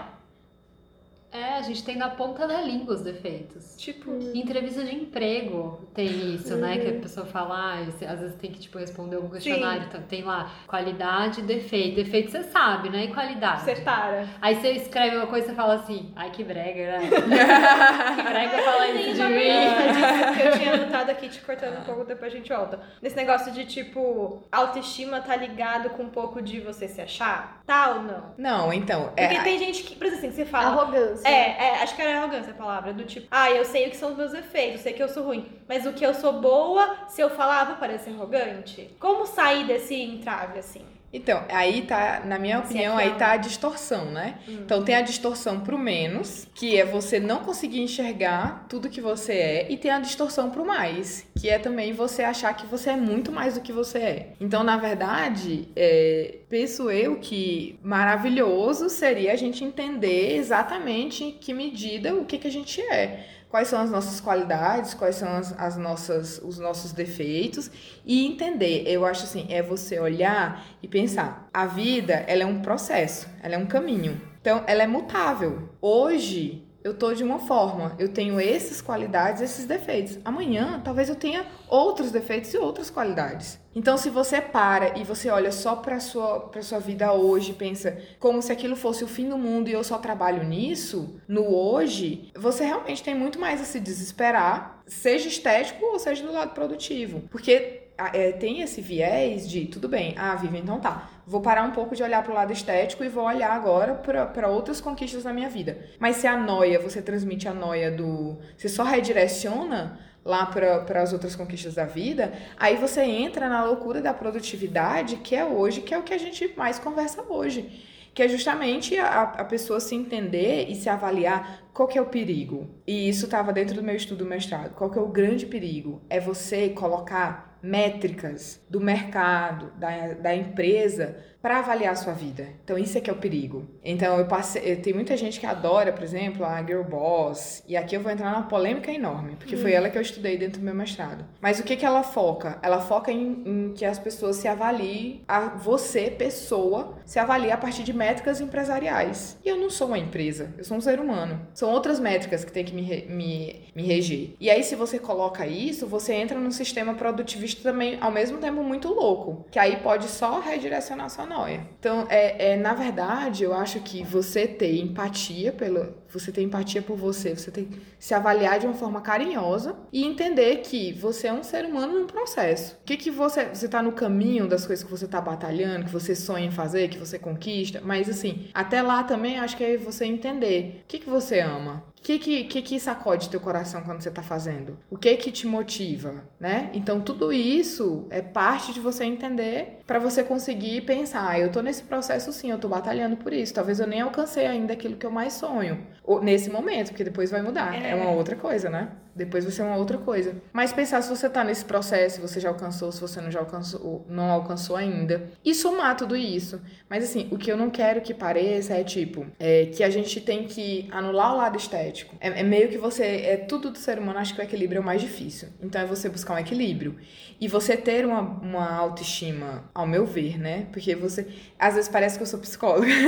É, 1.32 1.58
a 1.58 1.62
gente 1.62 1.84
tem 1.84 1.96
na 1.96 2.10
ponta 2.10 2.48
da 2.48 2.60
língua 2.62 2.96
os 2.96 3.02
defeitos. 3.02 3.76
Tipo, 3.78 4.12
Em 4.12 4.40
entrevista 4.40 4.84
de 4.84 4.96
emprego 4.96 5.88
tem 5.94 6.34
isso, 6.34 6.56
né? 6.56 6.78
Que 6.78 6.88
a 6.90 6.94
pessoa 7.00 7.26
fala, 7.26 7.56
ah, 7.56 7.80
às 7.82 8.20
vezes 8.20 8.36
tem 8.38 8.52
que 8.52 8.60
tipo, 8.60 8.80
responder 8.80 9.18
algum 9.18 9.30
questionário, 9.30 9.84
então 9.88 10.02
tem 10.02 10.24
lá 10.24 10.52
qualidade 10.66 11.42
e 11.42 11.44
defeito. 11.44 11.96
Defeito 11.98 12.32
você 12.32 12.44
sabe, 12.44 12.90
né? 12.90 13.06
E 13.06 13.08
qualidade. 13.14 13.62
você 13.62 13.76
para. 13.76 14.28
Aí 14.42 14.56
você 14.56 14.72
escreve 14.72 15.18
uma 15.18 15.28
coisa 15.28 15.52
e 15.52 15.56
fala 15.56 15.76
assim, 15.76 16.12
ai 16.16 16.32
que 16.32 16.44
brega, 16.44 16.98
né? 16.98 17.10
que 18.16 18.24
brega 18.24 18.58
falar 18.64 18.90
isso 18.90 19.14
de 19.16 19.28
mim. 19.28 20.36
que 20.36 20.42
eu 20.48 20.52
tinha 20.58 20.74
anotado 20.82 21.12
aqui, 21.12 21.30
te 21.30 21.42
cortando 21.42 21.80
um 21.80 21.84
pouco, 21.84 22.06
depois 22.06 22.34
a 22.34 22.36
gente 22.36 22.50
volta. 22.52 22.80
Nesse 23.02 23.16
negócio 23.16 23.52
de, 23.52 23.66
tipo, 23.66 24.42
autoestima 24.52 25.22
tá 25.22 25.36
ligado 25.36 25.92
com 25.92 26.04
um 26.04 26.10
pouco 26.10 26.42
de 26.42 26.60
você 26.60 26.88
se 26.88 27.02
achar? 27.02 27.62
Tá 27.68 27.92
ou 27.92 28.02
não? 28.02 28.34
Não, 28.38 28.74
então. 28.74 29.10
Porque 29.16 29.22
É, 29.22 29.44
tem 29.44 29.60
gente 29.60 29.84
que, 29.84 29.96
por 29.96 30.08
exemplo, 30.08 30.28
assim, 30.28 30.36
você 30.36 30.46
fala... 30.46 30.70
Arrogância. 30.70 31.19
É, 31.28 31.68
é, 31.68 31.84
acho 31.84 31.96
que 31.96 32.02
era 32.02 32.20
arrogância 32.20 32.52
a 32.52 32.56
palavra, 32.56 32.94
do 32.94 33.04
tipo, 33.04 33.28
ah, 33.32 33.50
eu 33.52 33.66
sei 33.66 33.88
o 33.88 33.90
que 33.90 33.98
são 33.98 34.12
os 34.12 34.18
meus 34.18 34.34
efeitos, 34.34 34.82
sei 34.82 34.94
que 34.94 35.04
eu 35.04 35.10
sou 35.10 35.24
ruim, 35.24 35.46
mas 35.68 35.86
o 35.86 35.94
que 35.94 36.06
eu 36.06 36.14
sou 36.14 36.34
boa, 36.34 37.08
se 37.08 37.22
eu 37.22 37.30
falar, 37.30 37.66
vou 37.66 37.76
parecer 37.76 38.12
arrogante? 38.12 38.90
Como 39.00 39.26
sair 39.26 39.66
desse 39.66 39.96
entrave, 39.96 40.60
assim? 40.60 40.86
Então, 41.12 41.44
aí 41.50 41.82
tá, 41.84 42.22
na 42.26 42.38
minha 42.38 42.60
opinião, 42.60 42.98
aí 42.98 43.16
tá 43.16 43.32
a 43.32 43.38
distorção, 43.38 44.06
né? 44.06 44.40
Então 44.48 44.84
tem 44.84 44.96
a 44.96 45.02
distorção 45.02 45.62
pro 45.62 45.78
menos, 45.78 46.48
que 46.54 46.78
é 46.78 46.86
você 46.86 47.20
não 47.20 47.40
conseguir 47.40 47.82
enxergar 47.82 48.66
tudo 48.70 48.90
que 48.90 49.02
você 49.02 49.34
é, 49.34 49.72
e 49.72 49.78
tem 49.78 49.92
a 49.92 50.00
distorção 50.00 50.52
pro 50.52 50.66
mais, 50.66 51.26
que 51.40 51.50
é 51.50 51.58
também 51.58 51.94
você 51.94 52.24
achar 52.24 52.54
que 52.54 52.68
você 52.68 52.92
é 52.92 52.96
muito 52.96 53.32
mais 53.32 53.56
do 53.56 53.62
que 53.62 53.72
você 53.72 53.98
é. 53.98 54.34
Então, 54.40 54.64
na 54.64 54.78
verdade, 54.78 55.68
é, 55.76 56.40
penso 56.48 56.92
eu 56.92 57.18
que 57.18 57.80
maravilhoso 57.82 58.90
seria 58.90 59.34
a 59.34 59.36
gente 59.36 59.64
entender 59.64 60.36
exatamente 60.36 61.24
em 61.24 61.32
que 61.32 61.54
medida 61.54 62.14
o 62.14 62.26
que, 62.26 62.38
que 62.38 62.48
a 62.48 62.52
gente 62.52 62.82
é. 62.82 63.26
Quais 63.50 63.68
são 63.68 63.82
as 63.82 63.90
nossas 63.90 64.22
qualidades, 64.22 64.94
quais 64.94 65.16
são 65.16 65.28
as, 65.28 65.60
as 65.60 65.76
nossas, 65.76 66.40
os 66.44 66.60
nossos 66.60 66.92
defeitos 66.92 67.72
e 68.06 68.26
entender. 68.28 68.84
Eu 68.86 69.06
acho 69.06 69.24
assim, 69.24 69.48
é 69.50 69.64
você 69.64 70.00
olhar 70.00 70.64
e 70.84 70.88
pensar. 70.88 71.50
A 71.52 71.66
vida, 71.66 72.14
ela 72.28 72.44
é 72.44 72.46
um 72.46 72.62
processo, 72.62 73.28
ela 73.42 73.56
é 73.56 73.58
um 73.58 73.66
caminho. 73.66 74.22
Então, 74.40 74.64
ela 74.68 74.84
é 74.84 74.88
mutável. 74.88 75.68
Hoje, 75.82 76.69
eu 76.84 76.94
tô 76.94 77.14
de 77.14 77.24
uma 77.24 77.40
forma, 77.40 77.96
eu 78.00 78.10
tenho 78.10 78.40
essas 78.40 78.82
qualidades, 78.82 79.42
esses 79.42 79.66
defeitos. 79.66 80.18
Amanhã, 80.24 80.82
talvez 80.84 81.10
eu 81.10 81.16
tenha 81.16 81.46
outros 81.68 82.12
defeitos 82.12 82.54
e 82.54 82.58
outras 82.58 82.90
qualidades. 82.90 83.60
Então, 83.76 83.98
se 83.98 84.10
você 84.10 84.42
para 84.42 84.98
e 84.98 85.04
você 85.04 85.30
olha 85.30 85.52
só 85.52 85.76
para 85.76 86.00
sua 86.00 86.40
para 86.40 86.62
sua 86.62 86.80
vida 86.80 87.14
hoje, 87.14 87.54
pensa 87.54 87.98
como 88.20 88.42
se 88.42 88.52
aquilo 88.52 88.76
fosse 88.76 89.04
o 89.04 89.08
fim 89.08 89.30
do 89.30 89.38
mundo 89.38 89.70
e 89.70 89.74
eu 89.74 89.84
só 89.84 89.98
trabalho 89.98 90.44
nisso, 90.44 91.20
no 91.28 91.46
hoje, 91.54 92.32
você 92.36 92.66
realmente 92.66 93.04
tem 93.04 93.14
muito 93.14 93.40
mais 93.40 93.62
a 93.62 93.66
se 93.66 93.80
desesperar, 93.80 94.82
seja 94.88 95.28
estético 95.28 95.86
ou 95.86 96.00
seja 96.00 96.26
do 96.26 96.34
lado 96.34 96.54
produtivo, 96.54 97.22
porque 97.30 97.79
é, 98.14 98.32
tem 98.32 98.62
esse 98.62 98.82
viés 98.82 99.50
de, 99.50 99.66
tudo 99.66 99.88
bem, 99.88 100.16
ah, 100.18 100.36
Vivi, 100.36 100.58
então 100.58 100.80
tá. 100.80 101.10
Vou 101.26 101.42
parar 101.42 101.64
um 101.64 101.72
pouco 101.72 101.96
de 101.96 102.02
olhar 102.02 102.24
pro 102.24 102.34
lado 102.34 102.52
estético 102.52 103.04
e 103.04 103.10
vou 103.10 103.26
olhar 103.26 103.52
agora 103.52 103.94
pra 103.94 104.48
outras 104.48 104.82
conquistas 104.82 105.24
da 105.24 105.34
minha 105.34 105.50
vida. 105.50 105.78
Mas 106.00 106.16
se 106.16 106.26
a 106.26 106.36
noia, 106.36 106.80
você 106.80 107.02
transmite 107.02 107.48
a 107.48 107.54
noia 107.54 107.92
do. 107.92 108.40
Você 108.58 108.68
só 108.68 108.84
redireciona 108.84 110.00
lá 110.26 110.46
para 110.46 111.02
as 111.02 111.14
outras 111.14 111.36
conquistas 111.36 111.76
da 111.76 111.86
vida, 111.86 112.34
aí 112.58 112.76
você 112.76 113.02
entra 113.02 113.48
na 113.50 113.64
loucura 113.64 114.02
da 114.02 114.14
produtividade, 114.14 115.18
que 115.18 115.36
é 115.36 115.46
hoje, 115.46 115.82
que 115.82 115.94
é 115.94 115.98
o 115.98 116.04
que 116.04 116.14
a 116.14 116.18
gente 116.18 116.54
mais 116.58 116.80
conversa 116.80 117.24
hoje. 117.28 117.86
Que 118.14 118.24
é 118.24 118.28
justamente 118.28 118.98
a, 118.98 119.22
a 119.22 119.46
pessoa 119.46 119.80
se 119.80 119.96
entender 119.96 120.68
e 120.68 120.76
se 120.76 120.90
avaliar 120.90 121.62
qual 121.74 121.88
que 121.88 121.98
é 121.98 122.02
o 122.02 122.08
perigo. 122.08 122.68
E 122.86 123.08
isso 123.08 123.26
estava 123.26 123.54
dentro 123.54 123.76
do 123.76 123.84
meu 123.84 123.96
estudo 123.96 124.24
do 124.24 124.30
mestrado. 124.30 124.74
Qual 124.74 124.90
que 124.90 124.98
é 124.98 125.02
o 125.02 125.08
grande 125.08 125.46
perigo? 125.46 126.02
É 126.10 126.20
você 126.20 126.70
colocar 126.70 127.49
métricas 127.62 128.62
do 128.70 128.80
mercado, 128.80 129.72
da, 129.78 130.14
da 130.14 130.36
empresa, 130.36 131.18
para 131.42 131.60
avaliar 131.60 131.94
a 131.94 131.96
sua 131.96 132.14
vida. 132.14 132.48
Então, 132.64 132.78
isso 132.78 132.98
é 132.98 133.02
que 133.02 133.10
é 133.10 133.14
o 133.14 133.18
perigo. 133.18 133.66
Então, 133.84 134.18
eu 134.18 134.26
passei. 134.26 134.76
Tem 134.76 134.94
muita 134.94 135.16
gente 135.16 135.40
que 135.40 135.46
adora, 135.46 135.94
por 135.94 136.04
exemplo, 136.04 136.46
a 136.46 136.62
Girl 136.62 136.84
Boss. 136.84 137.64
E 137.68 137.78
aqui 137.78 137.96
eu 137.96 138.02
vou 138.02 138.12
entrar 138.12 138.32
numa 138.32 138.48
polêmica 138.48 138.92
enorme, 138.92 139.36
porque 139.38 139.56
foi 139.56 139.72
ela 139.72 139.90
que 139.90 139.98
eu 139.98 140.02
estudei 140.02 140.38
dentro 140.38 140.60
do 140.60 140.66
meu 140.66 140.76
mestrado. 140.76 141.26
Mas 141.40 141.60
o 141.60 141.64
que, 141.64 141.76
que 141.76 141.86
ela 141.86 142.04
foca? 142.04 142.60
Ela 142.62 142.82
foca 142.82 143.12
em, 143.12 143.44
em 143.46 143.74
que 143.74 143.86
as 143.86 143.98
pessoas 143.98 144.36
se 144.36 144.48
avaliem, 144.48 145.24
a 145.28 145.42
você, 145.50 146.10
pessoa, 146.10 146.98
se 147.06 147.20
avalie 147.20 147.52
a 147.52 147.58
partir 147.58 147.84
de 147.84 147.94
métricas 147.94 148.42
empresariais. 148.42 149.38
E 149.44 149.50
eu 149.50 149.58
não 149.58 149.70
sou 149.70 149.88
uma 149.88 149.98
empresa, 149.98 150.54
eu 150.58 150.64
sou 150.64 150.78
um 150.78 150.82
ser 150.82 151.00
humano. 151.00 151.48
São 151.54 151.70
outras 151.72 152.00
métricas 152.00 152.44
que 152.44 152.52
tem 152.52 152.66
que 152.66 152.74
me, 152.76 153.06
me, 153.08 153.70
me 153.74 153.84
reger. 153.84 154.36
E 154.40 154.50
aí, 154.50 154.64
se 154.64 154.76
você 154.76 155.00
coloca 155.00 155.48
isso, 155.48 155.88
você 155.88 156.14
entra 156.14 156.40
num 156.40 156.52
sistema 156.52 156.94
produtivista 156.94 157.64
também, 157.64 157.98
ao 158.02 158.12
mesmo 158.12 158.38
tempo, 158.40 158.62
muito 158.62 158.90
louco. 158.90 159.46
Que 159.50 159.60
aí 159.60 159.78
pode 159.78 160.08
só 160.08 160.40
redirecionar 160.40 161.10
sua 161.10 161.29
noia. 161.30 161.66
Então, 161.80 162.08
é, 162.10 162.54
é, 162.54 162.58
na 162.58 162.74
verdade, 162.74 163.44
eu 163.44 163.54
acho 163.54 163.80
que 163.80 164.04
você 164.04 164.48
ter 164.48 164.76
empatia 164.78 165.54
pelo. 165.54 166.00
Você 166.10 166.32
ter 166.32 166.42
empatia 166.42 166.82
por 166.82 166.98
você, 166.98 167.36
você 167.36 167.52
tem 167.52 167.66
que 167.66 167.80
se 168.00 168.16
avaliar 168.16 168.60
de 168.60 168.66
uma 168.66 168.74
forma 168.74 169.00
carinhosa 169.00 169.76
e 169.94 170.04
entender 170.04 170.58
que 170.58 170.92
você 170.94 171.28
é 171.28 171.34
um 171.34 171.44
ser 171.44 171.66
humano 171.66 172.00
num 172.00 172.08
processo. 172.08 172.76
O 172.82 172.84
que 172.84 172.98
que 172.98 173.12
você. 173.12 173.46
Você 173.46 173.70
tá 173.70 173.82
no 173.82 173.92
caminho 173.92 174.48
das 174.48 174.66
coisas 174.66 174.84
que 174.84 174.90
você 174.90 175.08
tá 175.08 175.22
batalhando, 175.22 175.86
que 175.86 175.92
você 175.92 176.16
sonha 176.16 176.48
em 176.48 176.52
fazer, 176.52 176.90
que 176.90 176.98
você 176.98 177.20
conquista, 177.20 177.80
mas 177.84 178.10
assim, 178.10 178.50
até 178.54 178.82
lá 178.82 179.04
também 179.04 179.38
acho 179.38 179.56
que 179.56 179.64
é 179.64 179.78
você 179.78 180.06
entender 180.06 180.82
o 180.84 180.88
que, 180.88 181.00
que 181.00 181.10
você 181.10 181.40
ama. 181.40 181.84
O 182.00 182.02
que 182.02 182.18
que, 182.18 182.44
que 182.46 182.62
que 182.62 182.80
sacode 182.80 183.30
teu 183.30 183.40
coração 183.40 183.82
quando 183.84 184.02
você 184.02 184.10
tá 184.10 184.24
fazendo? 184.24 184.78
O 184.90 184.98
que 184.98 185.16
que 185.18 185.32
te 185.32 185.46
motiva, 185.46 186.24
né? 186.40 186.70
Então 186.74 187.02
tudo 187.02 187.32
isso 187.32 188.08
é 188.10 188.22
parte 188.22 188.74
de 188.74 188.80
você 188.80 189.04
entender 189.04 189.80
para 189.86 190.00
você 190.00 190.24
conseguir 190.24 190.82
pensar, 190.82 191.28
ah, 191.30 191.38
eu 191.40 191.52
tô 191.52 191.62
nesse 191.62 191.84
processo 191.84 192.32
sim, 192.32 192.50
eu 192.52 192.58
tô 192.58 192.68
batalhando 192.70 193.18
por 193.18 193.34
isso. 193.34 193.54
Talvez 193.54 193.80
eu 193.80 193.86
nem 193.88 194.02
alcancei 194.02 194.48
ainda 194.48 194.74
aquilo 194.74 194.96
que 194.96 195.06
eu 195.06 195.12
mais 195.12 195.34
sonho. 195.34 195.86
Nesse 196.24 196.50
momento, 196.50 196.88
porque 196.90 197.04
depois 197.04 197.30
vai 197.30 197.42
mudar. 197.44 197.76
É, 197.76 197.92
É. 197.92 197.96
uma 197.96 198.10
outra 198.12 198.36
coisa, 198.36 198.70
né? 198.70 198.90
Depois 199.20 199.44
vai 199.44 199.52
ser 199.52 199.64
uma 199.64 199.76
outra 199.76 199.98
coisa. 199.98 200.34
Mas 200.54 200.72
pensar 200.72 201.02
se 201.02 201.10
você 201.10 201.30
tá 201.30 201.44
nesse 201.44 201.66
processo, 201.66 202.16
se 202.16 202.22
você 202.22 202.40
já 202.40 202.48
alcançou, 202.48 202.90
se 202.90 203.02
você 203.02 203.20
não 203.20 203.30
já 203.30 203.42
alcançou, 203.42 204.06
não 204.08 204.32
alcançou 204.32 204.78
ainda. 204.78 205.30
E 205.44 205.54
somar 205.54 205.98
tudo 205.98 206.16
isso. 206.16 206.62
Mas 206.90 207.04
assim, 207.04 207.28
o 207.30 207.38
que 207.38 207.52
eu 207.52 207.58
não 207.58 207.70
quero 207.70 208.00
que 208.00 208.14
pareça 208.14 208.76
é 208.76 208.84
tipo, 208.84 209.26
é 209.38 209.66
que 209.66 209.84
a 209.84 209.90
gente 209.90 210.22
tem 210.22 210.46
que 210.46 210.88
anular 210.90 211.34
o 211.34 211.38
lado 211.38 211.58
estético. 211.58 212.16
É, 212.22 212.40
é 212.40 212.44
meio 212.44 212.70
que 212.70 212.78
você. 212.78 213.04
É 213.04 213.36
tudo 213.36 213.72
do 213.72 213.78
ser 213.78 214.00
humano, 214.00 214.20
acho 214.20 214.34
que 214.34 214.40
o 214.40 214.44
equilíbrio 214.44 214.80
é 214.80 214.82
o 214.82 214.86
mais 214.86 215.02
difícil. 215.02 215.50
Então 215.62 215.82
é 215.82 215.86
você 215.86 216.08
buscar 216.08 216.36
um 216.36 216.40
equilíbrio. 216.40 216.96
E 217.42 217.48
você 217.50 217.76
ter 217.76 218.06
uma, 218.06 218.22
uma 218.22 218.74
autoestima, 218.74 219.70
ao 219.74 219.86
meu 219.86 220.06
ver, 220.06 220.40
né? 220.40 220.68
Porque 220.72 220.96
você. 220.96 221.28
Às 221.60 221.76
vezes 221.76 221.90
parece 221.90 222.18
que 222.18 222.24
eu 222.24 222.28
sou 222.28 222.40
psicóloga. 222.40 222.88